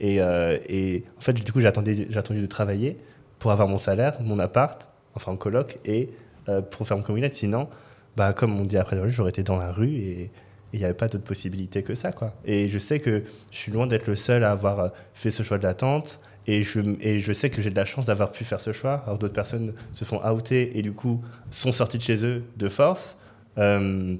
Et, 0.01 0.21
euh, 0.21 0.59
et 0.69 1.05
en 1.19 1.21
fait, 1.21 1.33
du 1.33 1.53
coup, 1.53 1.61
j'ai 1.61 1.67
attendu, 1.67 2.07
de 2.07 2.47
travailler 2.47 2.99
pour 3.39 3.53
avoir 3.53 3.69
mon 3.69 3.79
salaire, 3.79 4.17
mon 4.23 4.39
appart, 4.39 4.89
enfin 5.15 5.33
en 5.33 5.37
coloc, 5.37 5.79
et 5.85 6.11
euh, 6.49 6.63
pour 6.63 6.87
faire 6.89 6.97
mon 6.97 7.03
coming 7.03 7.25
out. 7.25 7.35
Sinon, 7.35 7.69
bah, 8.17 8.33
comme 8.33 8.59
on 8.59 8.65
dit 8.65 8.77
après 8.77 8.97
le 8.97 9.09
j'aurais 9.09 9.31
été 9.31 9.43
dans 9.43 9.57
la 9.57 9.71
rue 9.71 9.95
et 9.95 10.31
il 10.73 10.79
n'y 10.79 10.85
avait 10.85 10.95
pas 10.95 11.09
d'autre 11.09 11.25
possibilité 11.25 11.83
que 11.83 11.95
ça. 11.95 12.13
Quoi. 12.13 12.33
Et 12.45 12.69
je 12.69 12.79
sais 12.79 13.01
que 13.01 13.25
je 13.51 13.57
suis 13.57 13.73
loin 13.73 13.87
d'être 13.87 14.07
le 14.07 14.15
seul 14.15 14.45
à 14.45 14.51
avoir 14.53 14.81
euh, 14.81 14.89
fait 15.15 15.31
ce 15.31 15.43
choix 15.43 15.59
de 15.59 15.65
l'attente. 15.65 16.21
Et 16.53 16.63
je, 16.63 16.81
et 17.01 17.19
je 17.21 17.33
sais 17.33 17.49
que 17.51 17.61
j'ai 17.63 17.71
de 17.71 17.77
la 17.77 17.85
chance 17.85 18.07
d'avoir 18.07 18.33
pu 18.33 18.45
faire 18.45 18.61
ce 18.61 18.73
choix. 18.73 19.03
Alors 19.07 19.19
d'autres 19.19 19.35
personnes 19.35 19.73
se 19.93 20.05
font 20.05 20.21
outer 20.29 20.77
et 20.79 20.83
du 20.83 20.93
coup 20.93 21.21
sont 21.51 21.71
sorties 21.73 21.99
de 21.99 22.03
chez 22.03 22.25
eux 22.25 22.43
de 22.57 22.69
force. 22.69 23.17
Euh, 23.59 24.17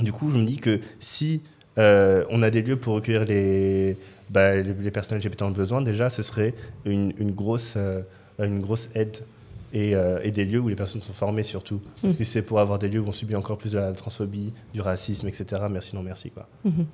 du 0.00 0.12
coup, 0.12 0.30
je 0.30 0.36
me 0.38 0.44
dis 0.44 0.56
que 0.56 0.80
si 1.00 1.42
euh, 1.78 2.24
on 2.30 2.40
a 2.42 2.50
des 2.50 2.62
lieux 2.62 2.76
pour 2.76 2.94
recueillir 2.94 3.24
les, 3.24 3.96
bah, 4.30 4.54
les, 4.56 4.72
les 4.72 4.90
personnes 4.90 5.18
LGBT 5.18 5.42
en 5.42 5.50
besoin, 5.50 5.82
déjà, 5.82 6.08
ce 6.08 6.22
serait 6.22 6.54
une, 6.84 7.12
une 7.18 7.32
grosse, 7.32 7.74
euh, 7.76 8.00
une 8.38 8.60
grosse 8.60 8.88
aide. 8.94 9.18
Et, 9.72 9.92
et 10.22 10.30
des 10.30 10.46
lieux 10.46 10.60
où 10.60 10.68
les 10.68 10.76
personnes 10.76 11.02
sont 11.02 11.12
formées 11.12 11.42
surtout. 11.42 11.82
Parce 12.00 12.14
Mm. 12.14 12.16
que 12.16 12.24
c'est 12.24 12.40
pour 12.42 12.60
avoir 12.60 12.78
des 12.78 12.88
lieux 12.88 13.00
où 13.00 13.08
on 13.08 13.12
subit 13.12 13.36
encore 13.36 13.58
plus 13.58 13.72
de 13.72 13.78
la 13.78 13.92
transphobie, 13.92 14.54
du 14.72 14.80
racisme, 14.80 15.28
etc. 15.28 15.44
Merci, 15.70 15.94
non 15.94 16.02
merci. 16.02 16.30
Quoi. 16.30 16.48
Mhm. 16.64 16.86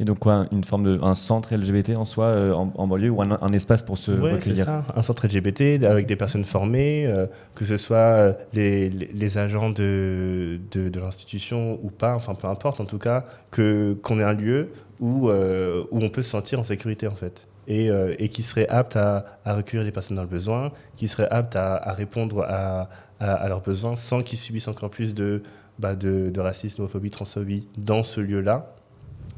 Et 0.00 0.04
donc 0.04 0.18
quoi, 0.18 0.46
une 0.52 0.64
forme 0.64 0.84
de 0.84 0.98
un 1.02 1.14
centre 1.14 1.54
LGBT 1.54 1.90
en 1.96 2.04
soi 2.04 2.26
euh, 2.26 2.52
en, 2.52 2.72
en 2.74 2.86
banlieue 2.86 3.10
ou 3.10 3.22
un, 3.22 3.38
un 3.40 3.52
espace 3.52 3.82
pour 3.82 3.96
se 3.98 4.10
Ouais, 4.12 4.32
recueillir? 4.32 4.64
ça. 4.66 4.84
Un 4.94 5.02
centre 5.02 5.26
LGBT 5.26 5.84
avec 5.84 6.06
des 6.06 6.16
personnes 6.16 6.44
formées, 6.44 7.06
euh, 7.06 7.26
que 7.54 7.64
ce 7.64 7.76
soit 7.76 7.96
euh, 7.96 8.32
les, 8.52 9.38
agents 9.38 9.70
de, 9.70 10.60
de, 10.72 10.88
de 10.88 11.00
l'institution 11.00 11.78
ou 11.82 11.90
pas, 11.90 12.14
enfin 12.14 12.34
peu 12.34 12.46
importe 12.48 12.80
en 12.80 12.84
tout 12.86 12.98
cas, 12.98 13.24
que 13.50 13.94
qu'on 13.94 14.18
ait 14.18 14.24
un 14.24 14.32
lieu 14.32 14.70
où, 15.00 15.28
euh, 15.28 15.84
où 15.90 16.00
on 16.02 16.08
peut 16.08 16.22
se 16.22 16.30
sentir 16.30 16.58
en 16.60 16.64
sécurité 16.64 17.06
en 17.06 17.14
fait. 17.14 17.46
Et, 17.66 17.88
et 18.18 18.28
qui 18.28 18.42
serait 18.42 18.68
apte 18.68 18.94
à, 18.96 19.24
à 19.46 19.54
recueillir 19.56 19.84
les 19.86 19.90
personnes 19.92 20.16
dans 20.16 20.22
le 20.22 20.28
besoin, 20.28 20.70
qui 20.96 21.08
serait 21.08 21.28
apte 21.30 21.56
à, 21.56 21.76
à 21.76 21.94
répondre 21.94 22.42
à, 22.46 22.90
à- 23.20 23.32
à 23.34 23.48
leurs 23.48 23.62
besoins 23.62 23.96
sans 23.96 24.20
qu'ils 24.20 24.38
subissent 24.38 24.68
encore 24.68 24.90
plus 24.90 25.14
de, 25.14 25.42
bah, 25.78 25.94
de, 25.94 26.28
de 26.28 26.40
racisme, 26.40 26.82
homophobie, 26.82 27.08
transphobie 27.08 27.66
dans 27.78 28.02
ce 28.02 28.20
lieu-là. 28.20 28.74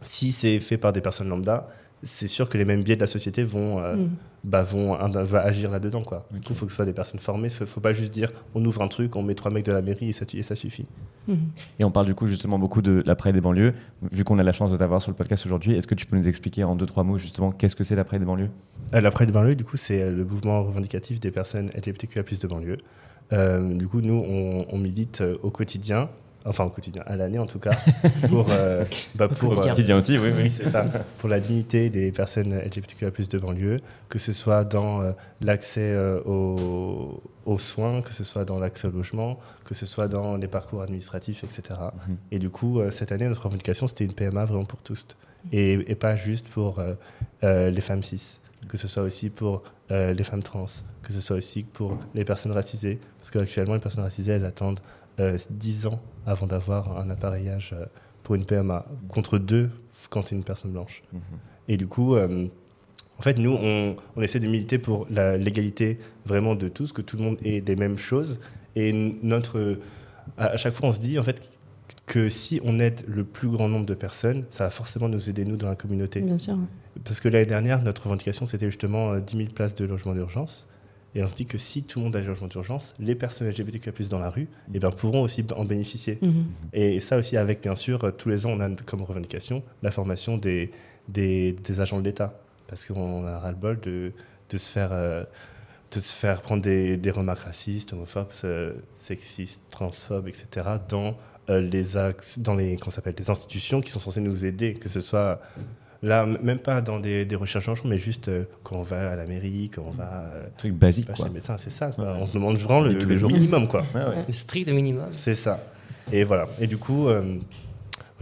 Si 0.02 0.32
c'est 0.32 0.60
fait 0.60 0.78
par 0.78 0.92
des 0.92 1.00
personnes 1.00 1.28
lambda, 1.28 1.68
c'est 2.02 2.28
sûr 2.28 2.48
que 2.48 2.58
les 2.58 2.64
mêmes 2.64 2.82
biais 2.82 2.96
de 2.96 3.00
la 3.00 3.06
société 3.06 3.42
vont, 3.42 3.80
euh, 3.80 3.96
Mm. 3.96 4.10
bah, 4.44 4.62
vont, 4.62 4.94
va 4.94 5.40
agir 5.40 5.70
là-dedans. 5.70 6.02
Quoi. 6.02 6.26
Du 6.30 6.40
coup, 6.40 6.48
il 6.50 6.54
faut 6.54 6.66
que 6.66 6.70
ce 6.70 6.76
soit 6.76 6.84
des 6.84 6.92
personnes 6.92 7.20
formées. 7.20 7.48
Il 7.48 7.60
ne 7.62 7.66
faut 7.66 7.80
pas 7.80 7.94
juste 7.94 8.12
dire 8.12 8.30
on 8.54 8.64
ouvre 8.64 8.82
un 8.82 8.88
truc, 8.88 9.16
on 9.16 9.22
met 9.22 9.34
trois 9.34 9.50
mecs 9.50 9.64
de 9.64 9.72
la 9.72 9.82
mairie 9.82 10.10
et 10.10 10.12
ça, 10.12 10.24
et 10.34 10.42
ça 10.42 10.54
suffit. 10.54 10.86
Mhm. 11.26 11.38
Et 11.80 11.84
on 11.84 11.90
parle 11.90 12.06
du 12.06 12.14
coup 12.14 12.26
justement 12.26 12.58
beaucoup 12.58 12.82
de 12.82 13.02
l'après 13.06 13.32
des 13.32 13.40
banlieues. 13.40 13.72
Vu 14.12 14.24
qu'on 14.24 14.38
a 14.38 14.42
la 14.42 14.52
chance 14.52 14.70
de 14.70 14.76
t'avoir 14.76 15.00
sur 15.02 15.10
le 15.10 15.16
podcast 15.16 15.44
aujourd'hui, 15.46 15.72
est-ce 15.74 15.86
que 15.86 15.94
tu 15.94 16.06
peux 16.06 16.16
nous 16.16 16.28
expliquer 16.28 16.64
en 16.64 16.76
deux 16.76 16.86
trois 16.86 17.02
mots 17.02 17.18
justement 17.18 17.50
qu'est-ce 17.50 17.74
que 17.74 17.82
c'est 17.82 17.96
l'après 17.96 18.18
des 18.18 18.26
banlieues? 18.26 18.50
Euh, 18.94 19.00
La 19.00 19.10
Pride 19.10 19.28
de 19.28 19.32
banlieue, 19.32 19.54
du 19.54 19.64
coup, 19.64 19.76
c'est 19.78 20.02
euh, 20.02 20.12
le 20.12 20.24
mouvement 20.24 20.62
revendicatif 20.62 21.18
des 21.18 21.30
personnes 21.30 21.70
LGBTQIA 21.74 22.22
de 22.40 22.46
banlieue. 22.46 22.76
Euh, 23.32 23.74
du 23.74 23.88
coup, 23.88 24.02
nous, 24.02 24.22
on, 24.28 24.66
on 24.70 24.78
milite 24.78 25.24
au 25.42 25.50
quotidien 25.50 26.08
enfin 26.46 26.64
au 26.64 26.70
quotidien, 26.70 27.02
à 27.06 27.16
l'année 27.16 27.38
en 27.38 27.46
tout 27.46 27.58
cas, 27.58 27.76
pour, 28.28 28.46
euh, 28.50 28.84
bah, 29.14 29.28
pour, 29.28 29.56
Au 29.56 29.60
quotidien 29.60 29.96
aussi, 29.96 30.18
oui, 30.18 30.30
oui. 30.34 30.50
c'est 30.50 30.70
ça, 30.70 30.84
pour 31.18 31.28
la 31.28 31.40
dignité 31.40 31.90
des 31.90 32.12
personnes 32.12 32.54
LGBTQIA+ 32.54 33.10
de 33.10 33.38
banlieue, 33.38 33.76
que 34.08 34.18
ce 34.18 34.32
soit 34.32 34.64
dans 34.64 35.02
euh, 35.02 35.12
l'accès 35.40 35.92
euh, 35.92 36.20
aux, 36.24 37.22
aux 37.44 37.58
soins, 37.58 38.02
que 38.02 38.12
ce 38.12 38.24
soit 38.24 38.44
dans 38.44 38.58
l'accès 38.58 38.88
au 38.88 38.90
logement, 38.90 39.38
que 39.64 39.74
ce 39.74 39.86
soit 39.86 40.08
dans 40.08 40.36
les 40.36 40.48
parcours 40.48 40.82
administratifs, 40.82 41.44
etc. 41.44 41.80
Mhm. 42.08 42.16
Et 42.32 42.38
du 42.38 42.50
coup, 42.50 42.80
euh, 42.80 42.90
cette 42.90 43.12
année, 43.12 43.28
notre 43.28 43.44
revendication, 43.44 43.86
c'était 43.86 44.04
une 44.04 44.14
PMA 44.14 44.44
vraiment 44.44 44.64
pour 44.64 44.82
tous, 44.82 45.06
et, 45.52 45.72
et 45.90 45.94
pas 45.94 46.16
juste 46.16 46.48
pour 46.48 46.78
euh, 46.78 46.94
euh, 47.44 47.70
les 47.70 47.80
femmes 47.80 48.02
cis, 48.02 48.40
que 48.68 48.76
ce 48.76 48.88
soit 48.88 49.02
aussi 49.02 49.30
pour 49.30 49.62
euh, 49.90 50.12
les 50.12 50.24
femmes 50.24 50.42
trans, 50.42 50.66
que 51.02 51.12
ce 51.12 51.20
soit 51.20 51.36
aussi 51.36 51.62
pour 51.62 51.98
les 52.14 52.24
personnes 52.24 52.52
racisées, 52.52 52.98
parce 53.18 53.30
qu'actuellement, 53.30 53.74
les 53.74 53.80
personnes 53.80 54.04
racisées, 54.04 54.32
elles 54.32 54.44
attendent 54.44 54.80
euh, 54.80 54.82
10 55.18 55.86
ans 55.86 56.00
avant 56.26 56.46
d'avoir 56.46 56.98
un 56.98 57.08
appareillage 57.10 57.74
euh, 57.78 57.86
pour 58.22 58.34
une 58.34 58.44
PMA, 58.44 58.84
contre 59.08 59.38
deux 59.38 59.70
quand 60.10 60.24
tu 60.24 60.34
es 60.34 60.36
une 60.36 60.44
personne 60.44 60.72
blanche. 60.72 61.02
Mhm. 61.12 61.20
Et 61.68 61.76
du 61.76 61.86
coup, 61.86 62.14
euh, 62.16 62.46
en 63.18 63.22
fait, 63.22 63.38
nous, 63.38 63.56
on, 63.60 63.96
on 64.16 64.20
essaie 64.22 64.38
de 64.40 64.46
militer 64.46 64.78
pour 64.78 65.06
la- 65.10 65.36
l'égalité 65.38 65.98
vraiment 66.26 66.54
de 66.54 66.68
tous, 66.68 66.92
que 66.92 67.02
tout 67.02 67.16
le 67.16 67.22
monde 67.24 67.38
ait 67.44 67.62
les 67.66 67.76
mêmes 67.76 67.98
choses. 67.98 68.38
Et 68.74 68.92
notre, 69.22 69.78
à, 70.36 70.48
à 70.48 70.56
chaque 70.56 70.74
fois, 70.74 70.88
on 70.88 70.92
se 70.92 71.00
dit 71.00 71.18
en 71.18 71.22
fait 71.22 71.50
que 72.04 72.28
si 72.28 72.60
on 72.64 72.78
aide 72.78 73.02
le 73.08 73.24
plus 73.24 73.48
grand 73.48 73.68
nombre 73.68 73.86
de 73.86 73.94
personnes, 73.94 74.44
ça 74.50 74.64
va 74.64 74.70
forcément 74.70 75.08
nous 75.08 75.28
aider 75.30 75.44
nous 75.44 75.56
dans 75.56 75.68
la 75.68 75.76
communauté. 75.76 76.20
Bien 76.20 76.38
sûr. 76.38 76.56
Parce 77.04 77.20
que 77.20 77.28
l'année 77.28 77.46
dernière, 77.46 77.82
notre 77.82 78.04
revendication, 78.04 78.46
c'était 78.46 78.66
justement 78.66 79.12
euh, 79.12 79.20
10 79.20 79.36
000 79.36 79.48
places 79.54 79.74
de 79.74 79.84
logement 79.84 80.14
d'urgence. 80.14 80.68
Et 81.16 81.22
on 81.22 81.28
se 81.28 81.34
dit 81.34 81.46
que 81.46 81.56
si 81.56 81.82
tout 81.82 81.98
le 81.98 82.04
monde 82.04 82.16
a 82.16 82.20
des 82.20 82.26
logements 82.26 82.46
d'urgence, 82.46 82.94
les 83.00 83.14
personnes 83.14 83.48
LGBTQIA+, 83.48 84.06
dans 84.10 84.18
la 84.18 84.28
rue, 84.28 84.48
eh 84.74 84.78
ben, 84.78 84.90
pourront 84.90 85.22
aussi 85.22 85.42
en 85.56 85.64
bénéficier. 85.64 86.18
Mhm. 86.20 86.44
Et 86.74 87.00
ça 87.00 87.16
aussi 87.16 87.38
avec, 87.38 87.62
bien 87.62 87.74
sûr, 87.74 88.04
euh, 88.04 88.10
tous 88.10 88.28
les 88.28 88.44
ans, 88.44 88.50
on 88.50 88.60
a 88.60 88.68
comme 88.84 89.00
revendication 89.00 89.62
la 89.82 89.90
formation 89.90 90.36
des, 90.36 90.70
des, 91.08 91.52
des 91.52 91.80
agents 91.80 91.98
de 92.00 92.04
l'État. 92.04 92.38
Parce 92.68 92.84
qu'on 92.84 93.26
a 93.26 93.38
ras-le-bol 93.38 93.80
de, 93.80 94.12
de, 94.50 94.58
se 94.58 94.70
faire, 94.70 94.90
euh, 94.92 95.24
de 95.90 96.00
se 96.00 96.12
faire 96.12 96.42
prendre 96.42 96.60
des, 96.60 96.98
des 96.98 97.10
remarques 97.10 97.44
racistes, 97.44 97.94
homophobes, 97.94 98.26
euh, 98.44 98.74
sexistes, 98.94 99.62
transphobes, 99.70 100.28
etc. 100.28 100.66
dans 100.86 101.16
euh, 101.48 101.62
les, 101.62 101.96
axes, 101.96 102.38
dans 102.38 102.54
les, 102.54 102.76
s'appelle, 102.90 103.14
des 103.14 103.30
institutions 103.30 103.80
qui 103.80 103.90
sont 103.90 104.00
censées 104.00 104.20
nous 104.20 104.44
aider, 104.44 104.74
que 104.74 104.90
ce 104.90 105.00
soit 105.00 105.40
là, 106.06 106.24
même 106.26 106.58
pas 106.58 106.80
dans 106.80 107.00
des, 107.00 107.24
des 107.24 107.36
recherches 107.36 107.66
d'enfants, 107.66 107.88
mais 107.88 107.98
juste 107.98 108.28
euh, 108.28 108.44
quand 108.62 108.76
on 108.76 108.82
va 108.82 109.12
à 109.12 109.16
la 109.16 109.26
mairie, 109.26 109.70
quand 109.74 109.84
on 109.86 109.90
va 109.90 110.30
euh, 110.34 110.46
Truc 110.56 110.74
basique, 110.74 111.08
chez 111.08 111.12
quoi. 111.14 111.26
le 111.26 111.32
médecin, 111.32 111.56
c'est 111.58 111.70
ça. 111.70 111.88
quoi. 111.88 112.04
Ouais. 112.04 112.18
On 112.20 112.26
te 112.26 112.32
demande 112.34 112.56
vraiment 112.56 112.80
le, 112.82 113.18
jours. 113.18 113.30
minimum, 113.30 113.68
quoi. 113.68 113.82
Ouais, 113.94 114.02
ouais. 114.02 114.24
Le 114.26 114.32
strict 114.32 114.68
minimum. 114.70 115.08
C'est 115.12 115.34
ça. 115.34 115.62
Et 116.12 116.24
voilà. 116.24 116.46
Et 116.60 116.66
du 116.66 116.76
coup, 116.78 117.08
euh, 117.08 117.22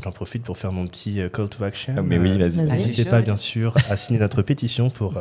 j'en 0.03 0.13
profite 0.13 0.43
pour 0.43 0.57
faire 0.57 0.73
mon 0.73 0.87
petit 0.87 1.21
euh, 1.21 1.29
call 1.29 1.49
to 1.49 1.63
action. 1.65 1.95
Ah, 1.99 2.03
mais 2.03 2.19
oui, 2.19 2.39
vas-y. 2.39 2.57
N'hésitez 2.65 3.05
pas, 3.05 3.21
bien 3.21 3.37
sûr, 3.37 3.77
à 3.89 3.97
signer 3.97 4.19
notre 4.19 4.43
pétition 4.43 4.91
pour 4.91 5.19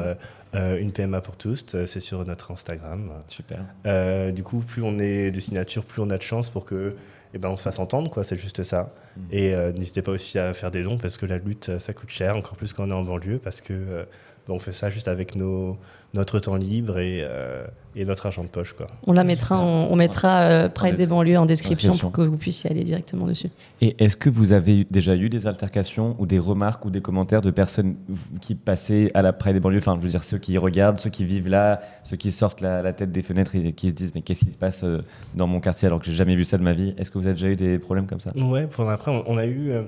euh, 0.56 0.78
une 0.80 0.92
PMA 0.92 1.20
pour 1.22 1.36
tous. 1.36 1.66
C'est 1.86 2.00
sur 2.00 2.26
notre 2.26 2.52
Instagram. 2.52 3.10
Super. 3.28 3.60
Euh, 3.86 4.32
du 4.32 4.44
coup, 4.44 4.60
plus 4.60 4.82
on 4.84 5.00
est 5.00 5.32
de 5.32 5.40
signatures, 5.40 5.84
plus 5.84 6.02
on 6.02 6.10
a 6.10 6.18
de 6.18 6.22
chance 6.24 6.50
pour 6.50 6.64
que 6.64 6.96
eh 7.34 7.40
ben, 7.40 7.50
on 7.50 7.58
se 7.58 7.64
fasse 7.64 7.80
entendre, 7.80 8.10
quoi. 8.10 8.24
C'est 8.24 8.38
juste 8.38 8.64
ça. 8.64 8.94
Mm. 9.18 9.22
Et 9.32 9.54
euh, 9.54 9.72
n'hésitez 9.72 10.02
pas 10.02 10.12
aussi 10.12 10.38
à 10.38 10.54
faire 10.54 10.72
des 10.72 10.84
dons 10.84 10.98
parce 10.98 11.18
que 11.18 11.26
la 11.26 11.38
lutte, 11.38 11.70
euh, 11.70 11.80
ça 11.80 11.94
coûte 11.94 12.10
cher, 12.10 12.36
encore 12.36 12.56
plus 12.56 12.74
quand 12.74 12.84
on 12.86 12.92
est 12.92 12.94
en 12.94 13.04
banlieue, 13.04 13.40
parce 13.40 13.62
que 13.62 13.74
euh, 13.74 14.04
ben, 14.48 14.54
on 14.54 14.60
fait 14.60 14.72
ça 14.72 14.90
juste 14.90 15.08
avec 15.08 15.36
nos, 15.36 15.78
notre 16.14 16.38
temps 16.40 16.56
libre 16.56 17.00
et, 17.00 17.22
euh, 17.24 17.66
et 17.96 18.06
notre 18.06 18.28
argent 18.28 18.44
de 18.44 18.48
poche, 18.48 18.74
quoi. 18.74 18.88
On 19.08 19.14
la 19.14 19.24
mettra, 19.24 19.60
on, 19.60 19.92
on 19.92 19.96
mettra 19.96 20.42
euh, 20.44 20.70
Pride 20.70 20.96
des 20.96 21.08
banlieues 21.08 21.38
en 21.40 21.48
description 21.48 21.98
pour 21.98 22.12
que 22.12 22.22
vous 22.22 22.38
puissiez 22.38 22.70
aller 22.70 22.84
directement 22.84 23.26
dessus. 23.26 23.50
Et 23.82 23.96
est-ce 23.98 24.16
que 24.16 24.30
vous 24.30 24.52
avez 24.52 24.84
déjà 24.92 25.16
eu 25.16 25.28
des 25.30 25.48
altercations 25.48 26.16
ou 26.20 26.28
des 26.28 26.38
remarques 26.38 26.86
ou 26.86 26.92
des 26.92 27.02
commentaires 27.02 27.42
de 27.42 27.50
personnes 27.50 27.96
qui 28.42 28.54
passaient 28.54 29.10
à 29.16 29.24
la 29.24 29.34
Pride 29.34 29.56
des 29.56 29.60
banlieues? 29.60 29.80
Enfin, 29.80 29.96
je 29.98 30.04
veux 30.04 30.10
dire, 30.10 30.24
ceux 30.24 30.38
qui 30.38 30.58
regardent, 30.60 31.00
ceux 31.00 31.10
qui 31.10 31.26
vivent 31.26 31.50
là, 31.50 31.82
ceux 32.04 32.16
qui 32.18 32.32
sortent 32.32 32.62
la, 32.62 32.84
la 32.84 32.94
tête 32.94 33.12
des 33.12 33.24
fenêtres 33.24 33.56
et 33.56 33.74
qui 33.74 33.90
se 33.90 33.94
disent 33.96 34.12
Mais 34.14 34.22
qu'est-ce 34.22 34.46
qui 34.46 34.52
se 34.52 34.58
passe 34.58 34.84
euh, 34.84 35.00
dans 35.34 35.48
mon 35.48 35.60
quartier 35.60 35.88
alors 35.88 36.00
que 36.00 36.06
j'ai 36.06 36.14
jamais 36.14 36.36
vu 36.36 36.46
ça 36.46 36.60
de 36.60 36.64
ma 36.64 36.74
vie? 36.74 36.94
Est-ce 37.00 37.10
que 37.10 37.18
vous 37.18 37.26
avez 37.26 37.34
déjà 37.36 37.48
eu 37.50 37.56
des 37.56 37.80
problèmes 37.80 38.06
comme 38.06 38.20
ça? 38.20 38.32
Ouais, 38.38 38.68
pour 38.68 38.88
après, 38.90 39.10
on, 39.12 39.24
on 39.28 39.38
a 39.38 39.46
eu. 39.48 39.72
euh, 39.72 39.82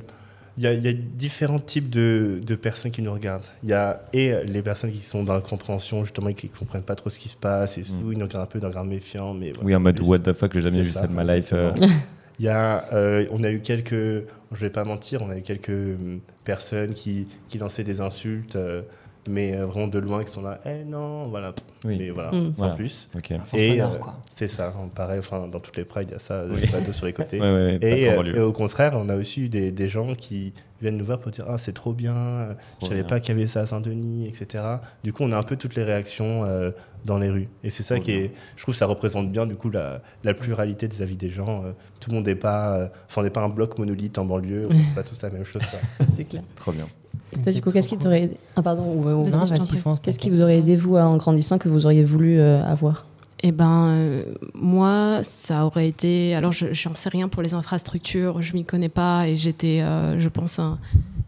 Il 0.58 0.64
y, 0.64 0.68
a, 0.68 0.74
il 0.74 0.84
y 0.84 0.88
a 0.88 0.94
différents 0.94 1.60
types 1.60 1.90
de, 1.90 2.40
de 2.46 2.56
personnes 2.56 2.92
qui 2.92 3.02
nous 3.02 3.12
regardent. 3.12 3.44
Il 3.64 3.70
y 3.70 3.74
a 3.74 4.04
et 4.14 4.34
les 4.46 4.62
personnes 4.62 4.90
qui 4.92 5.02
sont 5.02 5.24
dans 5.24 5.34
la 5.34 5.42
compréhension, 5.42 6.04
justement, 6.06 6.30
et 6.30 6.34
qui 6.34 6.50
ne 6.50 6.58
comprennent 6.58 6.82
pas 6.84 6.96
trop 6.96 7.10
ce 7.10 7.20
qui 7.20 7.28
se 7.28 7.36
passe, 7.36 7.78
et 7.78 7.82
Mm. 7.82 8.12
ils 8.12 8.18
nous 8.18 8.26
regardent 8.26 8.44
un 8.44 8.46
peu 8.46 8.60
d'un 8.60 8.68
regard 8.70 8.86
méfiant. 8.86 9.34
Mais 9.34 9.50
voilà. 9.52 9.66
Oui, 9.66 9.76
en 9.76 9.80
mode 9.82 10.00
What 10.00 10.20
the 10.20 10.32
fuck, 10.34 10.54
j'ai 10.54 10.62
jamais 10.62 10.82
vu 10.82 10.92
ça, 10.92 11.08
de 11.08 11.12
ma 11.14 11.24
life. 11.26 11.50
euh. 11.54 11.72
Il 12.40 12.46
y 12.46 12.50
a, 12.50 12.86
euh, 12.94 13.26
on 13.32 13.44
a 13.46 13.50
eu 13.52 13.62
quelques, 13.62 13.94
je 13.94 14.26
vais 14.60 14.70
pas 14.70 14.84
mentir, 14.84 15.22
on 15.24 15.30
a 15.30 15.38
eu 15.38 15.42
quelques 15.42 15.70
hum, 15.70 16.20
personnes 16.44 16.94
qui, 16.94 17.28
qui 17.48 17.58
lançaient 17.58 17.86
des 17.86 18.02
insultes, 18.02 18.58
euh, 18.58 18.82
mais 19.28 19.56
euh, 19.56 19.66
vraiment 19.66 19.88
de 19.88 20.00
loin, 20.00 20.24
qui 20.24 20.32
sont 20.32 20.42
là, 20.42 20.60
eh 20.66 20.84
non, 20.84 21.28
voilà. 21.28 21.54
Oui. 21.84 21.98
Mais 22.00 22.10
voilà, 22.10 22.32
Mm. 22.32 22.46
sans 22.54 22.58
Voilà. 22.58 22.74
plus. 22.76 23.10
Ok. 23.16 23.34
Force 23.46 23.62
Et 23.62 23.82
euh, 23.82 23.86
c'est 24.36 24.48
ça, 24.48 24.74
pareil, 24.94 25.20
enfin, 25.20 25.48
dans 25.48 25.60
toutes 25.60 25.78
les 25.78 25.86
prides, 25.86 26.10
il 26.10 26.14
y 26.14 26.16
a 26.16 26.20
ça, 26.20 26.44
Oui. 26.50 26.62
des 26.62 26.68
bateaux 26.68 26.94
sur 26.94 27.06
les 27.06 27.14
côtés. 27.14 27.40
Ouais, 27.42 27.46
ouais, 27.54 27.66
ouais, 27.74 27.80
pas 27.80 27.88
Et, 27.88 28.06
qu'en 28.16 28.24
euh, 28.26 28.36
et 28.36 28.40
au 28.40 28.52
contraire, 28.52 28.94
on 28.96 29.10
a 29.10 29.16
aussi 29.16 29.42
eu 29.42 29.50
des, 29.50 29.72
des 29.72 29.88
gens 29.88 30.14
qui 30.16 30.54
viennent 30.82 30.98
nous 30.98 31.06
voir 31.06 31.20
pour 31.20 31.32
dire 31.32 31.46
Ah, 31.48 31.58
c'est 31.58 31.74
trop 31.74 31.94
bien, 31.94 32.56
je 32.82 32.88
savais 32.88 33.04
pas 33.04 33.20
qu'il 33.20 33.34
y 33.36 33.38
avait 33.38 33.48
ça 33.48 33.62
à 33.62 33.66
Saint-Denis, 33.66 34.28
etc. 34.28 34.64
Du 35.04 35.14
coup, 35.14 35.24
on 35.24 35.32
a 35.32 35.38
un 35.38 35.44
peu 35.44 35.56
toutes 35.56 35.76
les 35.76 35.84
réactions 35.84 36.44
euh, 36.46 36.72
dans 37.06 37.18
les 37.18 37.30
rues. 37.30 37.48
Et 37.64 37.70
c'est 37.70 37.84
ça 37.84 38.00
qui 38.00 38.12
est. 38.12 38.32
Je 38.56 38.62
trouve 38.64 38.74
que 38.74 38.80
ça 38.80 38.86
représente 38.88 39.32
bien, 39.32 39.46
du 39.46 39.56
coup, 39.56 39.70
la, 39.70 40.02
la 40.24 40.34
pluralité 40.34 40.88
des 40.88 41.02
avis 41.02 41.16
des 41.18 41.30
gens. 41.30 41.64
Tout 42.00 42.10
le 42.10 42.16
monde 42.16 42.26
n'est 42.26 42.36
pas. 42.36 42.90
Enfin, 43.08 43.22
on 43.22 43.24
n'est 43.24 43.30
pas 43.30 43.42
un 43.42 43.50
bloc 43.50 43.78
monolithe 43.78 44.18
en 44.18 44.26
banlieue, 44.26 44.68
on 44.70 44.74
ne 44.74 44.96
pas 44.96 45.04
tous 45.04 45.22
la 45.22 45.30
même 45.30 45.46
chose. 45.46 45.62
quoi. 45.70 45.80
C'est 46.16 46.26
clair. 46.26 46.42
Trop 46.56 46.72
bien. 46.72 46.88
Toi, 47.44 47.52
du 47.54 47.62
coup, 47.62 47.72
qu'est-ce 47.72 47.88
qui 47.88 47.98
t'aurait 47.98 48.24
aidé 48.24 48.38
Ah, 48.56 48.62
pardon. 48.62 48.84
ou- 48.84 49.30
Non. 49.30 49.46
Qu'est-ce 50.02 50.20
qui 50.20 50.30
vous 50.30 50.42
aurait 50.42 50.58
aidé, 50.58 50.76
vous, 50.76 50.96
en 50.96 51.18
grandissant, 51.18 51.58
que 51.58 51.70
vous 51.70 51.86
auriez 51.86 52.04
voulu 52.04 52.40
euh, 52.40 52.64
avoir? 52.66 53.06
Eh 53.44 53.52
ben, 53.52 53.88
euh, 53.90 54.34
moi, 54.56 55.20
ça 55.24 55.66
aurait 55.66 55.88
été. 55.88 56.34
Alors, 56.36 56.52
je 56.52 56.68
j'en 56.74 56.96
sais 56.96 57.10
rien 57.10 57.28
pour 57.28 57.42
les 57.44 57.54
infrastructures, 57.54 58.42
je 58.42 58.54
m'y 58.54 58.64
connais 58.64 58.90
pas 58.90 59.28
et 59.28 59.36
j'étais, 59.36 59.82
euh, 59.82 60.20
je 60.20 60.30
pense, 60.30 60.58
un- 60.58 60.80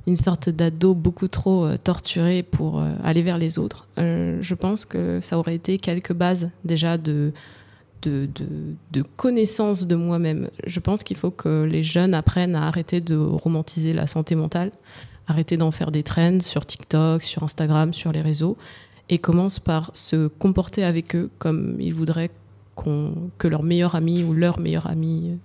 une 0.07 0.15
sorte 0.15 0.49
d'ado 0.49 0.95
beaucoup 0.95 1.27
trop 1.27 1.65
euh, 1.65 1.75
torturé 1.77 2.41
pour 2.43 2.79
euh, 2.79 2.93
aller 3.03 3.21
vers 3.23 3.37
les 3.37 3.59
autres. 3.59 3.87
Euh, 3.99 4.37
je 4.39 4.55
pense 4.55 4.85
que 4.85 5.19
ça 5.19 5.37
aurait 5.37 5.55
été 5.55 5.77
quelques 5.77 6.13
bases 6.13 6.49
déjà 6.63 6.97
de. 6.97 7.33
De, 8.03 8.29
de, 8.35 8.45
de 8.91 9.01
connaissance 9.01 9.87
de 9.87 9.95
moi-même. 9.95 10.49
Je 10.67 10.79
pense 10.79 11.03
qu'il 11.03 11.17
faut 11.17 11.31
que 11.31 11.63
les 11.69 11.81
jeunes 11.81 12.13
apprennent 12.13 12.55
à 12.55 12.67
arrêter 12.67 13.01
de 13.01 13.17
romantiser 13.17 13.91
la 13.91 14.05
santé 14.05 14.35
mentale, 14.35 14.69
arrêter 15.27 15.57
d'en 15.57 15.71
faire 15.71 15.91
des 15.91 16.03
trends 16.03 16.39
sur 16.39 16.65
TikTok, 16.65 17.21
sur 17.21 17.43
Instagram, 17.43 17.93
sur 17.93 18.11
les 18.11 18.21
réseaux, 18.21 18.57
et 19.09 19.17
commencent 19.17 19.59
par 19.59 19.91
se 19.93 20.27
comporter 20.27 20.83
avec 20.83 21.15
eux 21.15 21.29
comme 21.37 21.75
ils 21.79 21.93
voudraient 21.93 22.31
qu'on- 22.75 23.13
que 23.37 23.47
leur 23.47 23.63
meilleur 23.63 23.95
ami 23.95 24.23
ou 24.23 24.33
leur 24.33 24.59
meilleur 24.59 24.87
ami, 24.87 25.37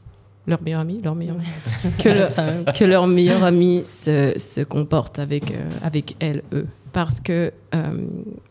leur 0.46 0.62
meilleur 0.62 0.80
ami, 0.80 1.00
leur 1.02 1.14
meilleur 1.14 1.36
que, 1.98 2.08
leur, 2.08 2.28
que 2.74 2.84
leur 2.84 3.06
meilleur 3.06 3.44
ami 3.44 3.82
se, 3.84 4.34
se 4.38 4.60
comporte 4.62 5.18
avec, 5.18 5.50
euh, 5.52 5.68
avec 5.82 6.16
elle, 6.20 6.42
eux. 6.52 6.66
Parce 6.92 7.20
que 7.20 7.52
euh, 7.74 8.06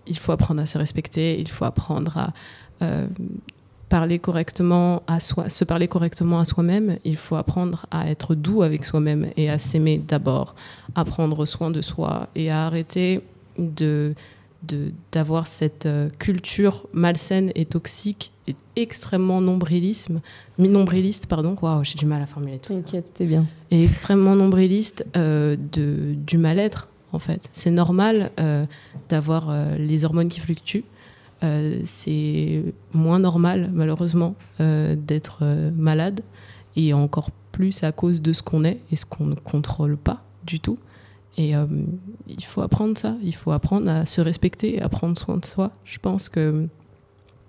il 0.08 0.18
faut 0.18 0.32
apprendre 0.32 0.62
à 0.62 0.66
se 0.66 0.78
respecter, 0.78 1.40
il 1.40 1.48
faut 1.50 1.66
apprendre 1.66 2.18
à 2.18 2.34
euh, 2.82 3.06
parler 3.98 4.20
correctement 4.20 5.04
à 5.06 5.20
soi, 5.20 5.50
se 5.50 5.64
parler 5.66 5.88
correctement 5.96 6.40
à 6.40 6.46
soi-même, 6.46 6.98
il 7.04 7.18
faut 7.18 7.36
apprendre 7.36 7.86
à 7.92 8.10
être 8.10 8.36
doux 8.36 8.62
avec 8.64 8.86
soi-même 8.86 9.24
et 9.36 9.50
à 9.50 9.58
s'aimer 9.58 9.98
d'abord, 10.12 10.56
à 10.96 11.04
prendre 11.06 11.46
soin 11.46 11.70
de 11.72 11.82
soi 11.82 12.30
et 12.36 12.50
à 12.50 12.66
arrêter 12.68 13.22
de 13.60 14.14
de- 14.64 14.92
d'avoir 15.12 15.48
cette 15.48 15.88
euh, 15.88 16.10
culture 16.20 16.86
malsaine 16.94 17.52
et 17.56 17.66
toxique 17.66 18.32
et 18.48 18.56
extrêmement 18.76 19.42
nombrilisme, 19.42 20.20
mi- 20.60 20.70
nombriliste, 20.70 21.26
pardon, 21.26 21.56
waouh, 21.60 21.84
j'ai 21.84 21.98
du 21.98 22.06
mal 22.06 22.22
à 22.22 22.28
formuler 22.28 22.60
tout 22.60 22.74
ça 22.92 23.02
t'es 23.16 23.26
bien. 23.26 23.44
et 23.72 23.84
extrêmement 23.84 24.36
nombriliste 24.36 25.04
euh, 25.18 25.58
de, 25.74 26.14
du 26.16 26.38
mal-être, 26.38 26.90
en 27.12 27.18
fait. 27.18 27.50
C'est 27.54 27.72
normal 27.72 28.30
euh, 28.40 28.66
d'avoir 29.10 29.50
euh, 29.50 29.78
les 29.80 30.06
hormones 30.06 30.30
qui 30.30 30.40
fluctuent. 30.40 30.86
Euh, 31.44 31.82
c'est 31.86 32.64
moins 32.94 33.20
normal, 33.20 33.70
malheureusement, 33.74 34.36
euh, 34.60 34.96
d'être 34.96 35.40
euh, 35.42 35.72
malade. 35.72 36.22
Et 36.76 36.94
encore 36.94 37.32
plus 37.52 37.84
à 37.84 37.92
cause 37.92 38.22
de 38.22 38.32
ce 38.32 38.42
qu'on 38.42 38.64
est 38.64 38.80
et 38.92 38.96
ce 38.96 39.06
qu'on 39.06 39.26
ne 39.26 39.36
contrôle 39.36 39.98
pas 39.98 40.24
du 40.46 40.60
tout. 40.60 40.78
Et 41.38 41.54
il 42.28 42.44
faut 42.44 42.62
apprendre 42.62 42.98
ça. 42.98 43.16
Il 43.24 43.34
faut 43.34 43.52
apprendre 43.52 43.90
à 43.90 44.06
se 44.06 44.20
respecter 44.20 44.82
à 44.82 44.90
prendre 44.90 45.18
soin 45.18 45.38
de 45.38 45.46
soi. 45.46 45.72
Je 45.86 45.98
pense 45.98 46.28
que 46.28 46.68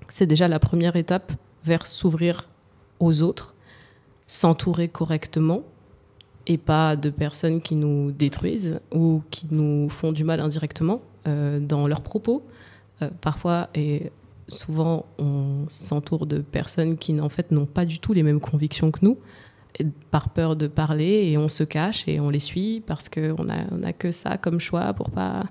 c'est 0.06 0.26
déjà 0.26 0.46
la 0.46 0.60
première 0.60 0.94
étape 0.94 1.32
vers 1.64 1.86
s'ouvrir 1.86 2.48
aux 3.00 3.22
autres, 3.22 3.54
s'entourer 4.26 4.88
correctement 4.88 5.62
et 6.46 6.58
pas 6.58 6.94
de 6.94 7.10
personnes 7.10 7.60
qui 7.60 7.74
nous 7.74 8.12
détruisent 8.12 8.80
ou 8.92 9.22
qui 9.30 9.46
nous 9.50 9.88
font 9.88 10.12
du 10.12 10.22
mal 10.22 10.40
indirectement 10.40 11.00
dans 11.26 11.86
leurs 11.86 12.02
propos. 12.02 12.44
Euh, 13.02 13.10
parfois 13.20 13.68
et 13.74 14.10
souvent, 14.48 15.06
on 15.18 15.66
s'entoure 15.68 16.26
de 16.26 16.38
personnes 16.38 16.96
qui 16.96 17.18
en 17.20 17.28
fait 17.28 17.50
n'ont 17.50 17.66
pas 17.66 17.84
du 17.84 17.98
tout 17.98 18.12
les 18.12 18.22
mêmes 18.22 18.40
convictions 18.40 18.90
que 18.90 19.00
nous. 19.02 19.18
par 20.10 20.28
peur 20.28 20.54
de 20.54 20.66
parler 20.66 21.30
et 21.30 21.38
on 21.38 21.48
se 21.48 21.64
cache 21.64 22.06
et 22.06 22.20
on 22.20 22.28
les 22.28 22.40
suit 22.40 22.82
parce 22.86 23.08
qu'on 23.08 23.44
n'a 23.44 23.64
on 23.70 23.82
a 23.82 23.92
que 23.94 24.10
ça 24.10 24.36
comme 24.36 24.60
choix 24.60 24.92
pour 24.92 25.10
pas 25.10 25.44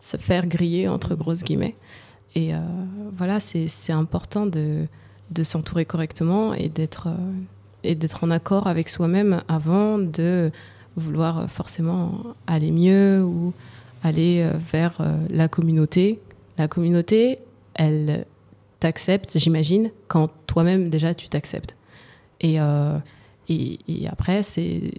se 0.00 0.16
faire 0.16 0.46
griller 0.46 0.88
entre 0.88 1.14
grosses 1.14 1.44
guillemets. 1.44 1.76
Et 2.34 2.54
euh, 2.54 2.58
voilà, 3.16 3.38
c'est 3.40 3.92
important 3.92 4.46
de, 4.46 4.86
de 5.30 5.42
s'entourer 5.42 5.84
correctement 5.84 6.54
et 6.54 6.68
d'être 6.68 7.08
et 7.84 7.94
d'être 7.94 8.24
en 8.24 8.30
accord 8.30 8.66
avec 8.66 8.88
soi-même 8.88 9.42
avant 9.46 9.98
de 9.98 10.50
vouloir 10.96 11.48
forcément 11.50 12.34
aller 12.46 12.72
mieux 12.72 13.22
ou 13.22 13.52
aller 14.02 14.42
euh, 14.42 14.56
vers 14.58 14.96
euh, 15.00 15.16
la 15.30 15.48
communauté. 15.48 16.20
La 16.58 16.68
communauté, 16.68 17.38
elle 17.74 18.26
t'accepte, 18.80 19.38
j'imagine, 19.38 19.90
quand 20.08 20.30
toi-même 20.46 20.90
déjà 20.90 21.14
tu 21.14 21.28
t'acceptes. 21.28 21.76
Et, 22.40 22.60
euh, 22.60 22.98
et, 23.48 23.78
et, 23.88 24.08
après, 24.08 24.42
c'est, 24.42 24.92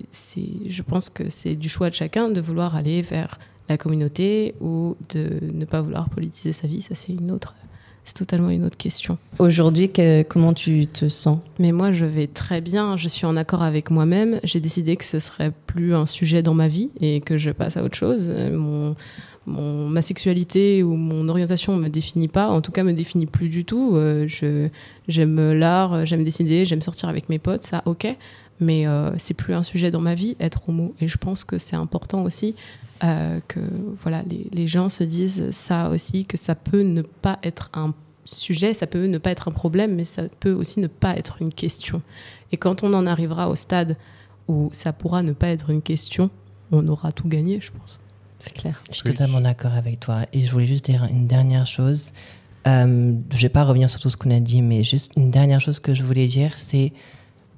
je 0.67 0.81
pense 0.81 1.09
que 1.09 1.29
c'est 1.29 1.55
du 1.55 1.69
choix 1.69 1.89
de 1.89 1.95
chacun 1.95 2.29
de 2.29 2.41
vouloir 2.41 2.75
aller 2.75 3.01
vers 3.01 3.39
la 3.69 3.77
communauté 3.77 4.55
ou 4.59 4.97
de 5.13 5.39
ne 5.53 5.65
pas 5.65 5.81
vouloir 5.81 6.09
politiser 6.09 6.51
sa 6.51 6.67
vie. 6.67 6.81
Ça, 6.81 6.95
c'est 6.95 7.13
une 7.13 7.31
autre 7.31 7.53
c'est 8.09 8.15
totalement 8.15 8.49
une 8.49 8.65
autre 8.65 8.77
question. 8.77 9.19
Aujourd'hui, 9.37 9.91
comment 10.27 10.53
tu 10.53 10.87
te 10.87 11.09
sens? 11.09 11.39
Mais 11.59 11.71
moi, 11.71 11.91
je 11.91 12.05
vais 12.05 12.25
très 12.25 12.59
bien. 12.59 12.97
Je 12.97 13.07
suis 13.07 13.27
en 13.27 13.37
accord 13.37 13.61
avec 13.61 13.91
moi-même. 13.91 14.39
J'ai 14.43 14.59
décidé 14.59 14.95
que 14.95 15.03
ce 15.03 15.19
serait 15.19 15.51
plus 15.67 15.93
un 15.93 16.07
sujet 16.07 16.41
dans 16.41 16.55
ma 16.55 16.67
vie 16.67 16.89
et 16.99 17.21
que 17.21 17.37
je 17.37 17.51
passe 17.51 17.77
à 17.77 17.83
autre 17.83 17.95
chose. 17.95 18.31
Mon, 18.31 18.95
ma 19.49 20.01
sexualité 20.01 20.83
ou 20.83 20.95
mon 20.95 21.27
orientation 21.29 21.75
me 21.75 21.87
définit 21.87 22.27
pas, 22.27 22.49
en 22.49 22.61
tout 22.61 22.71
cas 22.71 22.83
me 22.83 22.93
définit 22.93 23.25
plus 23.25 23.49
du 23.49 23.65
tout. 23.65 23.95
Euh, 23.95 24.27
j'aime 25.07 25.53
l'art, 25.53 26.05
j'aime 26.05 26.23
décider, 26.23 26.65
j'aime 26.65 26.81
sortir 26.81 27.09
avec 27.09 27.29
mes 27.29 27.39
potes, 27.39 27.63
ça 27.63 27.81
ok, 27.85 28.07
mais 28.59 28.87
euh, 28.87 29.11
c'est 29.17 29.33
plus 29.33 29.53
un 29.53 29.63
sujet 29.63 29.91
dans 29.91 30.01
ma 30.01 30.15
vie 30.15 30.35
être 30.39 30.67
homo. 30.67 30.93
Et 30.99 31.07
je 31.07 31.17
pense 31.17 31.43
que 31.43 31.57
c'est 31.57 31.75
important 31.75 32.23
aussi 32.23 32.55
euh, 33.03 33.39
que 33.47 33.61
voilà, 34.01 34.23
les, 34.51 34.67
gens 34.67 34.89
se 34.89 35.03
disent 35.03 35.51
ça 35.51 35.89
aussi, 35.89 36.25
que 36.25 36.37
ça 36.37 36.55
peut 36.55 36.81
ne 36.81 37.01
pas 37.01 37.39
être 37.43 37.69
un 37.73 37.93
sujet, 38.25 38.73
ça 38.73 38.87
peut 38.87 39.05
ne 39.05 39.17
pas 39.17 39.31
être 39.31 39.47
un 39.47 39.51
problème, 39.51 39.95
mais 39.95 40.03
ça 40.03 40.23
peut 40.39 40.51
aussi 40.51 40.79
ne 40.79 40.87
pas 40.87 41.15
être 41.15 41.41
une 41.41 41.53
question. 41.53 42.01
Et 42.51 42.57
quand 42.57 42.83
on 42.83 42.93
en 42.93 43.07
arrivera 43.07 43.49
au 43.49 43.55
stade 43.55 43.97
où 44.47 44.69
ça 44.73 44.91
pourra 44.93 45.23
ne 45.23 45.31
pas 45.31 45.47
être 45.47 45.69
une 45.69 45.81
question, 45.81 46.29
on 46.71 46.87
aura 46.87 47.11
tout 47.11 47.27
gagné, 47.27 47.59
je 47.61 47.71
pense. 47.71 47.99
C'est 48.39 48.53
clair. 48.53 48.81
Je 48.89 48.95
suis 48.95 49.03
totalement 49.03 49.41
d'accord 49.41 49.73
avec 49.73 49.99
toi. 49.99 50.21
Et 50.33 50.41
je 50.41 50.51
voulais 50.51 50.65
juste 50.65 50.85
dire 50.85 51.05
une 51.05 51.27
dernière 51.27 51.65
chose. 51.65 52.11
Euh, 52.67 53.13
je 53.31 53.35
ne 53.35 53.41
vais 53.41 53.49
pas 53.49 53.63
revenir 53.63 53.89
sur 53.89 53.99
tout 53.99 54.09
ce 54.09 54.17
qu'on 54.17 54.31
a 54.31 54.39
dit, 54.39 54.61
mais 54.61 54.83
juste 54.83 55.11
une 55.15 55.31
dernière 55.31 55.61
chose 55.61 55.79
que 55.79 55.93
je 55.93 56.03
voulais 56.03 56.27
dire, 56.27 56.53
c'est 56.57 56.93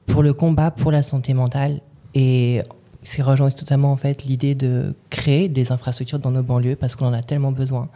pour 0.06 0.24
le 0.24 0.34
combat 0.34 0.72
pour 0.72 0.92
la 0.92 1.04
santé 1.04 1.34
mentale 1.34 1.82
et 2.14 2.62
c'est 3.04 3.22
rejoint 3.22 3.50
totalement 3.50 3.92
en 3.92 3.96
fait 3.96 4.26
l'idée 4.26 4.56
de 4.56 4.94
créer 5.10 5.48
des 5.48 5.72
infrastructures 5.72 6.20
dans 6.20 6.32
nos 6.32 6.44
banlieues 6.44 6.76
parce 6.76 6.96
qu'on 6.96 7.08
en 7.08 7.14
a 7.14 7.22
tellement 7.22 7.52
besoin. 7.52 7.90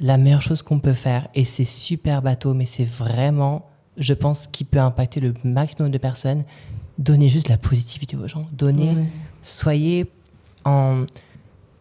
La 0.00 0.16
meilleure 0.18 0.42
chose 0.42 0.62
qu'on 0.62 0.80
peut 0.80 0.94
faire, 0.94 1.28
et 1.34 1.44
c'est 1.44 1.64
super 1.64 2.22
bateau, 2.22 2.54
mais 2.54 2.66
c'est 2.66 2.84
vraiment, 2.84 3.66
je 3.96 4.14
pense, 4.14 4.48
qui 4.48 4.64
peut 4.64 4.80
impacter 4.80 5.20
le 5.20 5.32
maximum 5.44 5.90
de 5.90 5.98
personnes, 5.98 6.44
donner 6.98 7.28
juste 7.28 7.48
la 7.48 7.56
positivité 7.56 8.16
aux 8.16 8.26
gens. 8.26 8.46
Donner, 8.52 8.94
soyez 9.42 10.10
en, 10.64 11.04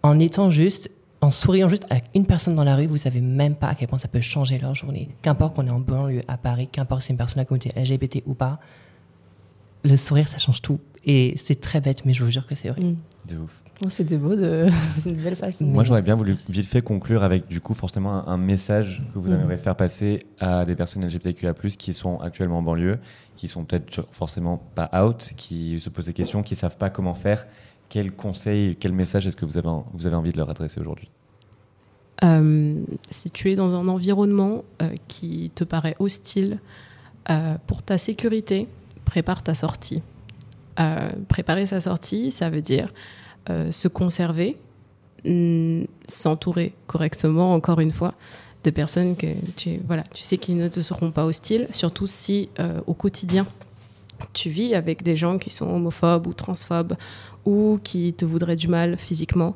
en 0.04 0.20
étant 0.20 0.50
juste, 0.50 0.90
en 1.22 1.30
souriant 1.30 1.70
juste 1.70 1.86
à 1.90 1.98
une 2.16 2.26
personne 2.26 2.56
dans 2.56 2.64
la 2.64 2.76
rue, 2.76 2.88
vous 2.88 2.98
savez 2.98 3.22
même 3.22 3.56
pas 3.56 3.68
à 3.68 3.76
quel 3.76 3.88
point 3.88 3.98
ça 3.98 4.08
peut 4.08 4.22
changer 4.22 4.58
leur 4.58 4.74
journée. 4.76 5.10
Qu'importe 5.22 5.56
qu'on 5.56 5.68
est 5.68 5.72
en 5.72 5.80
banlieue 5.80 6.24
à 6.28 6.38
Paris, 6.38 6.68
qu'importe 6.72 7.02
si 7.02 7.08
c'est 7.08 7.14
une 7.14 7.18
personne 7.18 7.40
à 7.40 7.44
la 7.44 7.46
communauté 7.46 7.72
LGBT 7.80 8.24
ou 8.26 8.34
pas, 8.34 8.60
le 9.84 9.96
sourire, 9.96 10.28
ça 10.28 10.38
change 10.38 10.62
tout. 10.62 10.80
Et 11.06 11.36
c'est 11.44 11.60
très 11.60 11.82
bête, 11.82 12.06
mais 12.06 12.14
je 12.14 12.24
vous 12.24 12.32
jure 12.32 12.46
que 12.46 12.56
c'est 12.56 12.70
vrai. 12.70 12.82
Mm. 12.82 12.98
De 13.28 13.38
ouf. 13.38 13.52
Oh, 13.84 13.90
C'était 13.90 14.18
beau, 14.18 14.36
de... 14.36 14.68
c'est 15.00 15.10
une 15.10 15.16
belle 15.16 15.36
façon. 15.36 15.66
Moi, 15.66 15.84
j'aurais 15.84 16.04
bien 16.04 16.16
voulu 16.16 16.38
vite 16.50 16.68
fait 16.68 16.84
conclure 16.84 17.24
avec 17.24 17.48
du 17.48 17.62
coup 17.62 17.74
forcément 17.74 18.28
un, 18.28 18.38
message 18.38 19.02
que 19.14 19.18
vous 19.18 19.30
mm. 19.30 19.34
aimeriez 19.34 19.58
faire 19.58 19.76
passer 19.76 20.20
à 20.40 20.66
des 20.66 20.76
personnes 20.76 21.04
LGBTQIA+, 21.06 21.54
qui 21.54 21.94
sont 21.94 22.20
actuellement 22.20 22.60
en 22.60 22.62
banlieue, 22.62 23.00
qui 23.36 23.48
sont 23.48 23.66
peut-être 23.66 24.08
forcément 24.12 24.62
pas 24.76 24.90
out, 25.04 25.32
qui 25.36 25.80
se 25.80 25.90
posent 25.90 26.06
des 26.06 26.14
questions, 26.14 26.44
qui 26.44 26.56
savent 26.56 26.78
pas 26.78 26.92
comment 26.92 27.16
faire. 27.16 27.48
Quel 27.92 28.14
conseil, 28.14 28.78
quel 28.78 28.94
message 28.94 29.28
est-ce 29.28 29.36
que 29.36 29.44
vous 29.44 29.58
avez, 29.58 29.68
vous 29.92 30.08
avez 30.08 30.16
envie 30.16 30.32
de 30.32 30.38
leur 30.38 30.50
adresser 30.50 30.80
aujourd'hui? 30.80 31.10
Euh, 32.24 32.86
Si 33.10 33.30
tu 33.30 33.52
es 33.52 33.56
dans 33.56 33.76
un 33.76 33.90
environnement 33.90 34.64
euh, 34.82 34.96
qui 35.10 35.52
te 35.54 35.66
paraît 35.66 35.98
hostile 36.00 36.60
euh, 37.30 37.56
pour 37.68 37.84
ta 37.84 37.98
sécurité, 37.98 38.70
prépare 39.04 39.44
ta 39.44 39.54
sortie. 39.54 40.02
Préparer 41.28 41.68
sa 41.68 41.80
sortie, 41.80 42.32
ça 42.32 42.50
veut 42.50 42.62
dire 42.62 42.92
se 43.48 43.88
conserver, 43.88 44.58
mm, 45.26 45.84
s'entourer 46.06 46.74
correctement, 46.88 47.54
encore 47.54 47.82
une 47.82 47.92
fois, 47.92 48.16
de 48.64 48.72
personnes 48.72 49.16
que 49.16 49.28
tu, 49.58 49.80
voilà, 49.86 50.04
tu 50.12 50.24
sais 50.24 50.40
qui 50.40 50.54
ne 50.54 50.68
te 50.70 50.80
seront 50.80 51.12
pas 51.12 51.26
hostiles, 51.26 51.68
surtout 51.70 52.08
si 52.08 52.50
au 52.88 52.96
quotidien 52.96 53.46
tu 54.34 54.50
vis 54.50 54.74
avec 54.74 55.04
des 55.04 55.16
gens 55.16 55.38
qui 55.38 55.50
sont 55.50 55.68
homophobes 55.68 56.28
ou 56.28 56.34
transphobes 56.34 56.94
ou 57.46 57.80
qui 57.84 58.14
te 58.14 58.26
voudraient 58.26 58.56
du 58.56 58.68
mal 58.68 58.98
physiquement. 58.98 59.56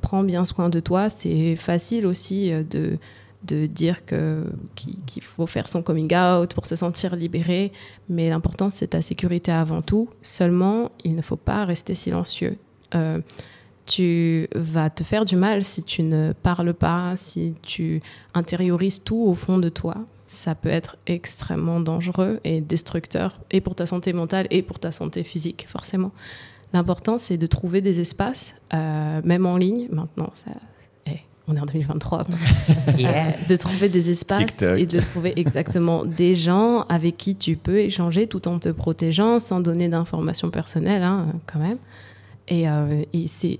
prends 0.00 0.22
bien 0.22 0.44
soin 0.44 0.68
de 0.68 0.80
toi. 0.80 1.08
C'est 1.08 1.56
facile 1.56 2.06
aussi 2.06 2.50
de 2.70 2.98
de 3.44 3.66
dire 3.66 4.04
qu'il 4.04 5.22
faut 5.22 5.46
faire 5.46 5.68
son 5.68 5.82
coming 5.82 6.12
out 6.14 6.54
pour 6.54 6.66
se 6.66 6.76
sentir 6.76 7.14
libéré, 7.14 7.72
mais 8.08 8.28
l'important 8.28 8.70
c'est 8.70 8.88
ta 8.88 9.02
sécurité 9.02 9.52
avant 9.52 9.82
tout. 9.82 10.08
Seulement, 10.22 10.90
il 11.04 11.14
ne 11.14 11.22
faut 11.22 11.36
pas 11.36 11.64
rester 11.64 11.94
silencieux. 11.94 12.58
Euh, 12.94 13.20
tu 13.86 14.48
vas 14.54 14.90
te 14.90 15.02
faire 15.02 15.24
du 15.24 15.36
mal 15.36 15.64
si 15.64 15.82
tu 15.82 16.02
ne 16.02 16.32
parles 16.32 16.74
pas, 16.74 17.14
si 17.16 17.54
tu 17.62 18.02
intériorises 18.34 19.02
tout 19.02 19.24
au 19.26 19.34
fond 19.34 19.58
de 19.58 19.68
toi. 19.68 19.96
Ça 20.28 20.54
peut 20.54 20.68
être 20.68 20.96
extrêmement 21.06 21.80
dangereux 21.80 22.38
et 22.44 22.60
destructeur, 22.60 23.40
et 23.50 23.60
pour 23.60 23.74
ta 23.74 23.86
santé 23.86 24.12
mentale 24.12 24.46
et 24.50 24.62
pour 24.62 24.78
ta 24.78 24.92
santé 24.92 25.24
physique, 25.24 25.66
forcément. 25.68 26.12
L'important, 26.72 27.18
c'est 27.18 27.38
de 27.38 27.46
trouver 27.46 27.80
des 27.80 27.98
espaces, 27.98 28.54
euh, 28.72 29.20
même 29.24 29.46
en 29.46 29.56
ligne. 29.56 29.88
Maintenant, 29.90 30.30
ça, 30.34 30.52
on 31.48 31.56
est 31.56 31.60
en 31.60 31.64
2023, 31.64 32.26
de 33.48 33.56
trouver 33.56 33.88
des 33.88 34.10
espaces 34.10 34.62
et 34.76 34.86
de 34.86 35.00
trouver 35.00 35.32
exactement 35.36 36.04
des 36.04 36.34
gens 36.34 36.82
avec 36.88 37.16
qui 37.16 37.34
tu 37.34 37.56
peux 37.56 37.78
échanger 37.78 38.26
tout 38.26 38.46
en 38.48 38.58
te 38.58 38.68
protégeant, 38.68 39.38
sans 39.38 39.60
donner 39.60 39.88
d'informations 39.88 40.50
personnelles, 40.50 41.02
hein, 41.02 41.26
quand 41.46 41.58
même. 41.58 41.78
Et, 42.48 42.68
euh, 42.68 43.02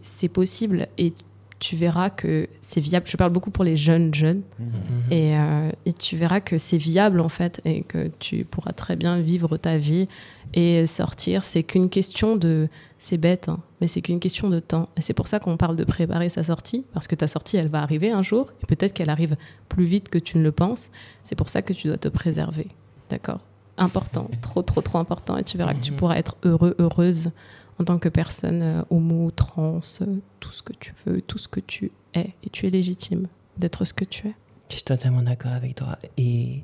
c'est 0.02 0.28
possible. 0.28 0.86
Et 0.98 1.12
tu 1.59 1.76
verras 1.76 2.11
que 2.11 2.48
c'est 2.61 2.80
viable. 2.80 3.06
Je 3.09 3.16
parle 3.16 3.32
beaucoup 3.32 3.50
pour 3.50 3.64
les 3.64 3.76
jeunes 3.76 4.14
jeunes. 4.14 4.42
Mm-hmm. 4.61 5.12
Et, 5.12 5.36
euh, 5.36 5.70
et, 5.86 5.92
tu 5.92 6.16
verras 6.16 6.40
que 6.40 6.59
c'est 6.59 6.76
viable, 6.76 7.20
en 7.20 7.28
fait, 7.28 7.61
et 7.64 7.82
que 7.82 8.11
tu 8.18 8.44
pourras 8.44 8.72
très 8.72 8.96
bien 8.96 9.20
vivre 9.20 9.56
ta 9.56 9.76
vie 9.76 10.09
et 10.54 10.86
sortir. 10.86 11.44
C'est 11.44 11.62
qu'une 11.62 11.88
question 11.88 12.36
de 12.36 12.68
c'est 12.98 13.18
bête, 13.18 13.48
hein, 13.48 13.61
mais 13.80 13.86
c'est 13.86 14.02
qu'une 14.02 14.20
question 14.20 14.50
de 14.50 14.61
temps. 14.61 14.88
Et 14.96 15.00
c'est 15.00 15.14
pour 15.14 15.28
ça 15.28 15.38
qu'on 15.38 15.56
parle 15.56 15.76
de 15.76 15.84
préparer 15.84 16.28
sa 16.28 16.42
sortie, 16.42 16.84
parce 16.92 17.06
que 17.06 17.14
ta 17.14 17.26
sortie, 17.26 17.56
elle 17.56 17.68
va 17.68 17.82
arriver 17.82 18.11
un 18.11 18.22
jour, 18.22 18.52
et 18.62 18.66
peut-être 18.66 18.92
qu'elle 18.92 19.11
arrive 19.11 19.36
plus 19.68 19.84
vite 19.84 20.09
que 20.09 20.18
tu 20.18 20.38
ne 20.38 20.42
le 20.42 20.52
penses. 20.52 20.90
C'est 21.24 21.36
pour 21.36 21.48
ça 21.48 21.62
que 21.62 21.72
tu 21.72 21.88
dois 21.88 21.98
te 21.98 22.09
préserver. 22.09 22.68
D'accord? 23.11 23.40
Important, 23.76 24.28
trop, 24.42 24.62
trop, 24.62 24.80
trop 24.80 24.98
important. 24.98 25.36
Et 25.36 25.44
tu 25.44 25.56
verras 25.56 25.74
que 25.74 25.80
tu 25.80 25.92
mhm. 25.92 25.96
pourras 25.96 26.16
être 26.16 26.36
heureux, 26.42 26.74
heureuse 26.78 27.30
en 27.78 27.84
tant 27.84 27.98
que 27.98 28.08
personne 28.08 28.62
euh, 28.62 28.82
homo, 28.90 29.30
trans, 29.30 29.80
euh, 30.00 30.16
tout 30.40 30.52
ce 30.52 30.62
que 30.62 30.72
tu 30.72 30.94
veux, 31.06 31.20
tout 31.20 31.38
ce 31.38 31.48
que 31.48 31.60
tu 31.60 31.92
es. 32.14 32.34
Et 32.42 32.50
tu 32.50 32.66
es 32.66 32.70
légitime 32.70 33.28
d'être 33.56 33.84
ce 33.84 33.94
que 33.94 34.04
tu 34.04 34.28
es. 34.28 34.34
Je 34.68 34.74
suis 34.74 34.84
totalement 34.84 35.22
d'accord 35.22 35.52
avec 35.52 35.74
toi. 35.74 35.98
Et 36.16 36.62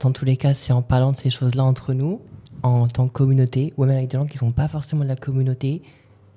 dans 0.00 0.12
tous 0.12 0.24
les 0.24 0.36
cas, 0.36 0.54
c'est 0.54 0.72
en 0.72 0.82
parlant 0.82 1.12
de 1.12 1.16
ces 1.16 1.30
choses-là 1.30 1.64
entre 1.64 1.94
nous, 1.94 2.20
en 2.62 2.86
tant 2.88 3.08
que 3.08 3.12
communauté, 3.12 3.72
ou 3.76 3.84
même 3.84 3.96
avec 3.96 4.10
des 4.10 4.18
gens 4.18 4.26
qui 4.26 4.34
ne 4.34 4.40
sont 4.40 4.52
pas 4.52 4.68
forcément 4.68 5.02
de 5.02 5.08
la 5.08 5.16
communauté, 5.16 5.82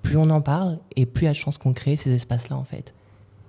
plus 0.01 0.17
on 0.17 0.29
en 0.29 0.41
parle 0.41 0.79
et 0.95 1.05
plus 1.05 1.23
il 1.23 1.25
y 1.25 1.29
a 1.29 1.31
de 1.31 1.37
chances 1.37 1.57
qu'on 1.57 1.73
crée 1.73 1.95
ces 1.95 2.13
espaces-là 2.13 2.55
en 2.55 2.63
fait. 2.63 2.93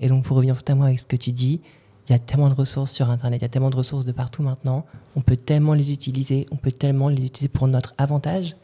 Et 0.00 0.08
donc 0.08 0.24
pour 0.24 0.36
revenir 0.36 0.56
totalement 0.56 0.84
avec 0.84 0.98
ce 0.98 1.06
que 1.06 1.16
tu 1.16 1.32
dis, 1.32 1.60
il 2.08 2.12
y 2.12 2.14
a 2.14 2.18
tellement 2.18 2.48
de 2.48 2.54
ressources 2.54 2.92
sur 2.92 3.10
Internet, 3.10 3.40
il 3.40 3.44
y 3.44 3.46
a 3.46 3.48
tellement 3.48 3.70
de 3.70 3.76
ressources 3.76 4.04
de 4.04 4.12
partout 4.12 4.42
maintenant, 4.42 4.86
on 5.16 5.20
peut 5.20 5.36
tellement 5.36 5.74
les 5.74 5.92
utiliser, 5.92 6.46
on 6.50 6.56
peut 6.56 6.70
tellement 6.70 7.08
les 7.08 7.24
utiliser 7.26 7.48
pour 7.48 7.68
notre 7.68 7.94
avantage. 7.98 8.56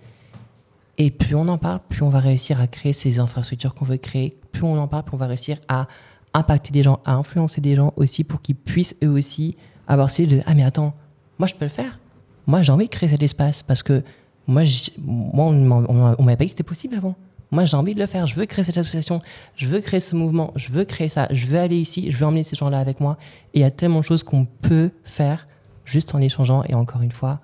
Et 0.98 1.10
plus 1.10 1.34
on 1.34 1.48
en 1.48 1.58
parle, 1.58 1.80
plus 1.88 2.02
on 2.02 2.10
va 2.10 2.20
réussir 2.20 2.60
à 2.60 2.66
créer 2.66 2.92
ces 2.92 3.18
infrastructures 3.18 3.74
qu'on 3.74 3.84
veut 3.84 3.96
créer, 3.96 4.36
plus 4.52 4.62
on 4.62 4.76
en 4.76 4.88
parle, 4.88 5.04
plus 5.04 5.14
on 5.14 5.18
va 5.18 5.26
réussir 5.26 5.58
à 5.68 5.86
impacter 6.34 6.70
des 6.72 6.82
gens, 6.82 7.00
à 7.04 7.14
influencer 7.14 7.60
des 7.60 7.74
gens 7.74 7.92
aussi 7.96 8.24
pour 8.24 8.42
qu'ils 8.42 8.56
puissent 8.56 8.94
eux 9.02 9.10
aussi 9.10 9.56
avoir 9.86 10.10
ces 10.10 10.26
de 10.26 10.40
ah 10.46 10.54
mais 10.54 10.62
attends, 10.62 10.94
moi 11.38 11.46
je 11.46 11.54
peux 11.54 11.64
le 11.64 11.70
faire 11.70 11.98
moi, 12.46 12.62
j'ai 12.62 12.72
envie 12.72 12.86
de 12.86 12.90
créer 12.90 13.08
cet 13.08 13.22
espace 13.22 13.62
parce 13.62 13.82
que 13.82 14.02
moi, 14.46 14.62
moi 14.98 15.46
on 15.46 15.52
ne 15.52 16.24
m'avait 16.24 16.36
pas 16.36 16.44
dit 16.44 16.46
que 16.46 16.50
c'était 16.50 16.62
possible 16.62 16.96
avant. 16.96 17.14
Moi, 17.50 17.66
j'ai 17.66 17.76
envie 17.76 17.94
de 17.94 18.00
le 18.00 18.06
faire. 18.06 18.26
Je 18.26 18.34
veux 18.34 18.46
créer 18.46 18.64
cette 18.64 18.78
association. 18.78 19.20
Je 19.56 19.66
veux 19.68 19.80
créer 19.80 20.00
ce 20.00 20.16
mouvement. 20.16 20.52
Je 20.56 20.72
veux 20.72 20.84
créer 20.84 21.10
ça. 21.10 21.28
Je 21.30 21.46
veux 21.46 21.58
aller 21.58 21.76
ici. 21.76 22.10
Je 22.10 22.16
veux 22.16 22.24
emmener 22.24 22.42
ces 22.42 22.56
gens-là 22.56 22.78
avec 22.78 22.98
moi. 22.98 23.18
Et 23.52 23.58
il 23.58 23.62
y 23.62 23.64
a 23.64 23.70
tellement 23.70 24.00
de 24.00 24.04
choses 24.04 24.22
qu'on 24.22 24.46
peut 24.46 24.90
faire 25.04 25.46
juste 25.84 26.14
en 26.14 26.20
échangeant. 26.20 26.64
Et 26.64 26.74
encore 26.74 27.02
une 27.02 27.12
fois, 27.12 27.40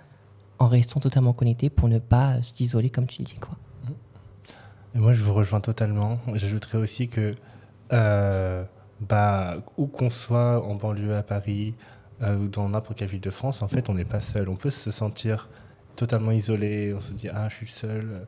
en 0.58 0.66
restant 0.66 1.00
totalement 1.00 1.32
connecté 1.32 1.70
pour 1.70 1.88
ne 1.88 1.98
pas 1.98 2.34
euh, 2.34 2.42
s'isoler 2.42 2.90
comme 2.90 3.06
tu 3.06 3.22
dis 3.22 3.34
quoi. 3.34 3.56
Et 4.94 4.98
moi, 4.98 5.12
je 5.12 5.22
vous 5.22 5.34
rejoins 5.34 5.60
totalement. 5.60 6.18
J'ajouterais 6.34 6.78
aussi 6.78 7.08
que, 7.08 7.32
euh, 7.92 8.64
bah, 9.00 9.58
où 9.76 9.86
qu'on 9.86 10.10
soit 10.10 10.64
en 10.64 10.74
banlieue 10.74 11.14
à 11.14 11.22
Paris 11.22 11.74
euh, 12.22 12.36
ou 12.36 12.48
dans 12.48 12.68
n'importe 12.68 12.98
quelle 12.98 13.08
ville 13.08 13.20
de 13.20 13.30
France, 13.30 13.62
en 13.62 13.68
fait, 13.68 13.88
on 13.90 13.94
n'est 13.94 14.04
pas 14.04 14.20
seul. 14.20 14.48
On 14.48 14.56
peut 14.56 14.70
se 14.70 14.90
sentir 14.90 15.48
totalement 15.94 16.32
isolé. 16.32 16.94
On 16.94 17.00
se 17.00 17.12
dit, 17.12 17.28
ah, 17.32 17.48
je 17.48 17.54
suis 17.54 17.66
le 17.66 17.70
seul, 17.70 18.10
euh, 18.12 18.24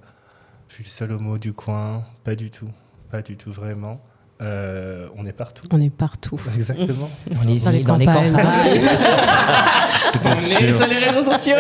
je 0.69 0.75
suis 0.75 0.85
le 0.85 0.91
seul 0.91 1.13
homo 1.13 1.39
du 1.39 1.53
coin. 1.53 2.05
Pas 2.25 2.35
du 2.35 2.51
tout. 2.51 2.71
Pas 3.11 3.23
du 3.23 3.37
tout, 3.37 3.53
vraiment. 3.53 4.01
Euh, 4.41 5.07
on 5.17 5.27
est 5.27 5.33
partout. 5.33 5.67
On 5.71 5.81
est 5.81 5.91
partout. 5.95 6.41
Exactement. 6.57 7.11
Dans 7.31 7.43
les 7.43 7.59
Dans 7.61 7.71
les 7.71 7.77
villes, 7.79 7.87
dans 7.87 7.97
les 7.97 8.07
campagnes. 8.07 8.33
campagnes. 8.33 8.81
C'était 10.13 10.73
sûr. 10.73 10.87
les 10.87 10.99
réseaux 11.09 11.31
sociaux. 11.31 11.57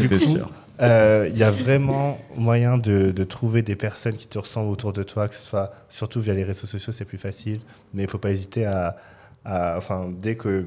Du 0.00 0.08
coup, 0.08 0.18
sûr. 0.18 0.50
Euh, 0.80 1.28
Il 1.32 1.38
y 1.38 1.42
a 1.42 1.50
vraiment 1.50 2.18
moyen 2.36 2.78
de, 2.78 3.10
de 3.10 3.24
trouver 3.24 3.62
des 3.62 3.76
personnes 3.76 4.14
qui 4.14 4.26
te 4.26 4.38
ressemblent 4.38 4.70
autour 4.70 4.92
de 4.92 5.02
toi, 5.02 5.28
que 5.28 5.34
ce 5.34 5.42
soit 5.42 5.72
surtout 5.88 6.20
via 6.20 6.34
les 6.34 6.44
réseaux 6.44 6.66
sociaux, 6.66 6.92
c'est 6.92 7.04
plus 7.04 7.18
facile. 7.18 7.60
Mais 7.94 8.02
il 8.02 8.06
ne 8.06 8.10
faut 8.10 8.18
pas 8.18 8.30
hésiter 8.30 8.64
à, 8.64 8.96
à- 9.44 9.74
enfin, 9.76 10.08
dès 10.22 10.36
que 10.36 10.64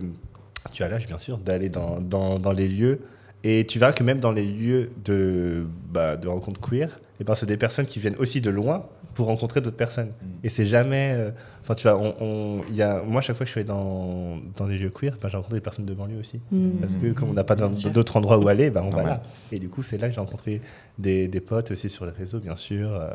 tu 0.71 0.83
as 0.83 0.89
l'âge, 0.89 1.07
bien 1.07 1.17
sûr, 1.17 1.37
d'aller 1.39 1.69
dans, 1.69 1.99
dans, 1.99 2.39
dans 2.39 2.51
les 2.51 2.67
lieux. 2.67 2.99
Et 3.43 3.65
tu 3.65 3.79
verras 3.79 3.91
que 3.93 4.03
même 4.03 4.19
dans 4.19 4.31
les 4.31 4.45
lieux 4.45 4.91
de, 5.03 5.65
bah, 5.91 6.15
de 6.15 6.27
rencontres 6.27 6.61
queer, 6.61 6.99
eh 7.19 7.23
ben, 7.23 7.35
c'est 7.35 7.45
des 7.45 7.57
personnes 7.57 7.85
qui 7.85 7.99
viennent 7.99 8.15
aussi 8.17 8.39
de 8.41 8.49
loin 8.49 8.85
pour 9.13 9.27
rencontrer 9.27 9.61
d'autres 9.61 9.77
personnes. 9.77 10.09
Et 10.43 10.49
c'est 10.49 10.65
jamais. 10.65 11.13
euh, 11.15 11.31
Enfin, 11.61 11.75
tu 11.75 11.87
vois, 11.87 11.97
on, 11.97 12.13
on- 12.19 12.61
il 12.67 12.75
y 12.75 12.81
a, 12.81 13.01
moi, 13.03 13.21
chaque 13.21 13.37
fois 13.37 13.45
que 13.45 13.47
je 13.47 13.51
suis 13.51 13.59
allé 13.61 13.67
dans, 13.67 14.37
dans 14.57 14.67
des 14.67 14.77
lieux 14.77 14.89
queer, 14.89 15.17
ben, 15.21 15.29
j'ai 15.29 15.37
rencontré 15.37 15.57
des 15.57 15.61
personnes 15.63 15.85
de 15.85 15.93
banlieue 15.93 16.19
aussi. 16.19 16.41
Parce 16.81 16.95
que 16.97 17.13
comme 17.13 17.29
on 17.29 17.33
n'a 17.33 17.43
pas 17.45 17.55
d'autres 17.93 18.17
endroits 18.17 18.37
où 18.37 18.47
aller, 18.49 18.69
ben, 18.69 18.81
on 18.83 18.89
va 18.89 19.03
là. 19.03 19.21
Et 19.53 19.59
du 19.59 19.69
coup, 19.69 19.81
c'est 19.83 19.97
là 19.97 20.09
que 20.09 20.13
j'ai 20.13 20.19
rencontré 20.19 20.61
des, 20.99 21.27
des 21.29 21.39
potes 21.39 21.71
aussi 21.71 21.89
sur 21.89 22.05
les 22.05 22.11
réseaux, 22.11 22.39
bien 22.39 22.55
sûr. 22.57 22.93
euh, 22.93 23.09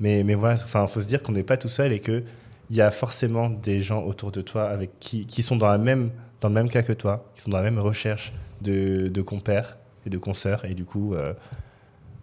mais, 0.00 0.22
mais 0.22 0.34
voilà, 0.34 0.56
enfin, 0.56 0.86
faut 0.86 1.00
se 1.00 1.06
dire 1.06 1.22
qu'on 1.22 1.32
n'est 1.32 1.42
pas 1.42 1.56
tout 1.56 1.68
seul 1.68 1.92
et 1.92 2.00
que 2.00 2.22
il 2.70 2.76
y 2.76 2.82
a 2.82 2.90
forcément 2.90 3.48
des 3.48 3.80
gens 3.80 4.02
autour 4.04 4.30
de 4.30 4.42
toi 4.42 4.68
avec 4.68 4.90
qui, 5.00 5.26
qui 5.26 5.42
sont 5.42 5.56
dans 5.56 5.68
la 5.68 5.78
même 5.78 6.10
dans 6.42 6.48
le 6.48 6.54
même 6.54 6.68
cas 6.68 6.82
que 6.82 6.92
toi, 6.92 7.24
qui 7.34 7.40
sont 7.42 7.50
dans 7.50 7.56
la 7.56 7.62
même 7.64 7.78
recherche 7.78 8.32
de, 8.60 9.08
de 9.08 9.22
compères 9.22 9.78
et 10.06 10.10
de 10.10 10.18
consoeurs. 10.18 10.64
Et 10.66 10.74
du 10.74 10.84
coup, 10.84 11.14
euh, 11.14 11.32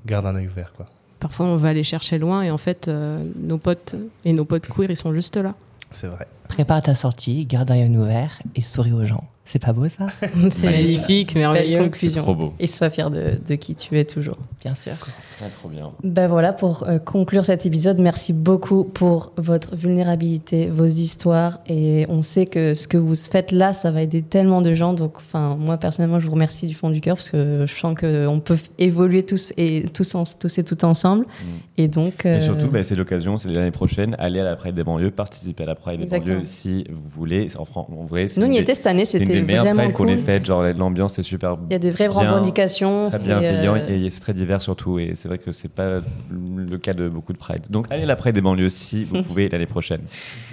garde 0.05 0.25
un 0.27 0.35
œil 0.35 0.47
ouvert, 0.47 0.71
quoi. 0.73 0.85
Parfois, 1.19 1.45
on 1.47 1.55
va 1.55 1.69
aller 1.69 1.83
chercher 1.83 2.17
loin 2.17 2.41
et 2.43 2.51
en 2.51 2.57
fait, 2.57 2.87
euh, 2.87 3.23
nos 3.37 3.57
potes 3.57 3.95
et 4.23 4.33
nos 4.33 4.45
potes 4.45 4.67
queer, 4.67 4.89
ils 4.89 4.97
sont 4.97 5.13
juste 5.13 5.37
là. 5.37 5.55
C'est 5.91 6.07
vrai. 6.07 6.27
Prépare 6.47 6.81
ta 6.81 6.95
sortie, 6.95 7.45
garde 7.45 7.71
un 7.71 7.75
œil 7.75 7.97
ouvert 7.97 8.41
et 8.53 8.61
souris 8.61 8.93
aux 8.93 9.05
gens. 9.05 9.23
C'est 9.47 9.59
pas 9.59 9.73
beau 9.73 9.87
ça 9.87 10.07
C'est 10.49 10.63
magnifique, 10.63 11.33
Belle 11.35 11.43
merveilleux. 11.43 11.79
conclusion. 11.83 12.23
Trop 12.23 12.33
beau. 12.35 12.53
Et 12.59 12.65
sois 12.67 12.89
fier 12.89 13.11
de, 13.11 13.33
de 13.47 13.55
qui 13.55 13.75
tu 13.75 13.97
es 13.99 14.03
toujours. 14.03 14.37
Bien 14.63 14.73
sûr. 14.73 14.93
Ah, 15.41 15.45
trop 15.51 15.69
bien. 15.69 15.91
Ben 16.03 16.27
voilà, 16.27 16.51
pour 16.51 16.83
euh, 16.87 16.97
conclure 16.97 17.45
cet 17.45 17.65
épisode, 17.65 17.99
merci 17.99 18.33
beaucoup 18.33 18.83
pour 18.85 19.33
votre 19.37 19.75
vulnérabilité, 19.75 20.67
vos 20.69 20.85
histoires. 20.85 21.59
Et 21.67 22.05
on 22.09 22.21
sait 22.23 22.45
que 22.47 22.73
ce 22.73 22.87
que 22.87 22.97
vous 22.97 23.13
faites 23.15 23.51
là, 23.51 23.73
ça 23.73 23.91
va 23.91 24.01
aider 24.01 24.21
tellement 24.23 24.61
de 24.61 24.73
gens. 24.73 24.93
Donc, 24.93 25.17
enfin, 25.17 25.55
moi, 25.59 25.77
personnellement, 25.77 26.19
je 26.19 26.25
vous 26.25 26.33
remercie 26.33 26.65
du 26.67 26.73
fond 26.73 26.89
du 26.89 27.01
cœur 27.01 27.15
parce 27.17 27.29
que 27.29 27.65
je 27.67 27.73
sens 27.75 27.95
qu'on 27.99 28.39
peut 28.43 28.57
évoluer 28.79 29.23
tous 29.23 29.53
et, 29.57 29.85
tous, 29.93 30.15
en- 30.15 30.23
tous 30.23 30.57
et 30.57 30.63
toutes 30.63 30.83
ensemble. 30.83 31.25
Et 31.77 31.87
donc. 31.87 32.25
Et 32.25 32.29
euh, 32.29 32.41
surtout, 32.41 32.67
bah, 32.67 32.83
c'est 32.83 32.95
l'occasion, 32.95 33.37
c'est 33.37 33.49
l'année 33.49 33.71
prochaine, 33.71 34.15
allez 34.17 34.39
à 34.39 34.43
la 34.43 34.55
Pride 34.55 34.73
des 34.75 34.83
banlieues, 34.83 35.11
participez 35.11 35.63
à 35.63 35.67
la 35.67 35.75
Pride 35.75 35.97
des 35.97 36.03
Exactement. 36.03 36.37
banlieues 36.37 36.45
si 36.45 36.85
vous 36.89 37.09
voulez. 37.09 37.47
En, 37.57 37.67
en 37.79 38.05
vrai, 38.05 38.27
nous, 38.37 38.47
on 38.47 38.51
y 38.51 38.57
était 38.57 38.73
cette 38.73 38.87
année, 38.87 39.05
c'était 39.05 39.34
des 39.39 39.45
meilleures 39.45 39.63
vraiment 39.65 39.83
Prides 39.83 39.93
qu'on 39.93 40.03
cool. 40.05 40.13
ait 40.13 40.17
faites. 40.17 40.45
Genre, 40.45 40.63
l'ambiance 40.77 41.17
est 41.19 41.23
super 41.23 41.57
Il 41.69 41.73
y 41.73 41.75
a 41.75 41.79
des 41.79 41.91
vraies 41.91 42.09
bien, 42.09 42.19
revendications. 42.19 43.09
Très 43.09 43.19
bienveillant 43.19 43.75
euh, 43.75 44.05
et 44.05 44.09
c'est 44.09 44.19
très 44.21 44.33
divers 44.33 44.61
surtout. 44.61 44.99
Et 44.99 45.11
c'est 45.15 45.27
vrai 45.27 45.37
que 45.37 45.51
c'est 45.51 45.69
pas 45.71 46.01
le 46.29 46.77
cas 46.77 46.93
de 46.93 47.09
beaucoup 47.09 47.33
de 47.33 47.37
Pride. 47.37 47.63
Donc, 47.69 47.87
allez 47.89 48.03
à 48.03 48.07
la 48.07 48.15
Pride 48.15 48.35
des 48.35 48.41
banlieues 48.41 48.69
si 48.69 49.03
vous 49.03 49.23
pouvez 49.27 49.49
l'année 49.49 49.65
prochaine. 49.65 50.01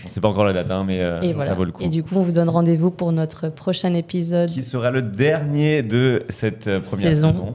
On 0.07 0.11
sait 0.11 0.20
pas 0.20 0.28
encore 0.28 0.45
la 0.45 0.53
date, 0.53 0.70
hein, 0.70 0.85
mais 0.87 1.01
euh, 1.01 1.20
Et 1.20 1.33
ça 1.33 1.55
vaut 1.55 1.64
le 1.64 1.72
coup. 1.72 1.83
Et 1.83 1.89
du 1.89 2.03
coup, 2.03 2.16
on 2.16 2.22
vous 2.22 2.33
donne 2.33 2.49
rendez-vous 2.49 2.91
pour 2.91 3.12
notre 3.12 3.49
prochain 3.49 3.95
épisode. 3.95 4.51
Qui 4.51 4.62
sera 4.62 4.91
le 4.91 5.03
dernier 5.03 5.83
de 5.83 6.22
cette 6.28 6.66
euh, 6.68 6.80
première 6.80 7.09
Saison. 7.09 7.33
saison. 7.33 7.55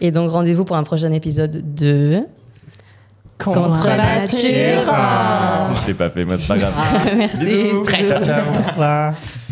Et 0.00 0.10
donc, 0.10 0.30
rendez-vous 0.30 0.64
pour 0.64 0.76
un 0.76 0.82
prochain 0.82 1.12
épisode 1.12 1.74
de. 1.74 2.20
Contre 3.38 3.88
nature. 3.88 4.94
Je 5.82 5.86
l'ai 5.88 5.94
pas 5.94 6.10
fait, 6.10 6.24
moi, 6.24 6.36
c'est 6.38 6.46
pas 6.46 6.58
grave. 6.58 6.74
Merci. 7.16 7.44
Bisous. 7.44 7.84
Ciao, 7.86 8.24
ciao. 8.24 9.51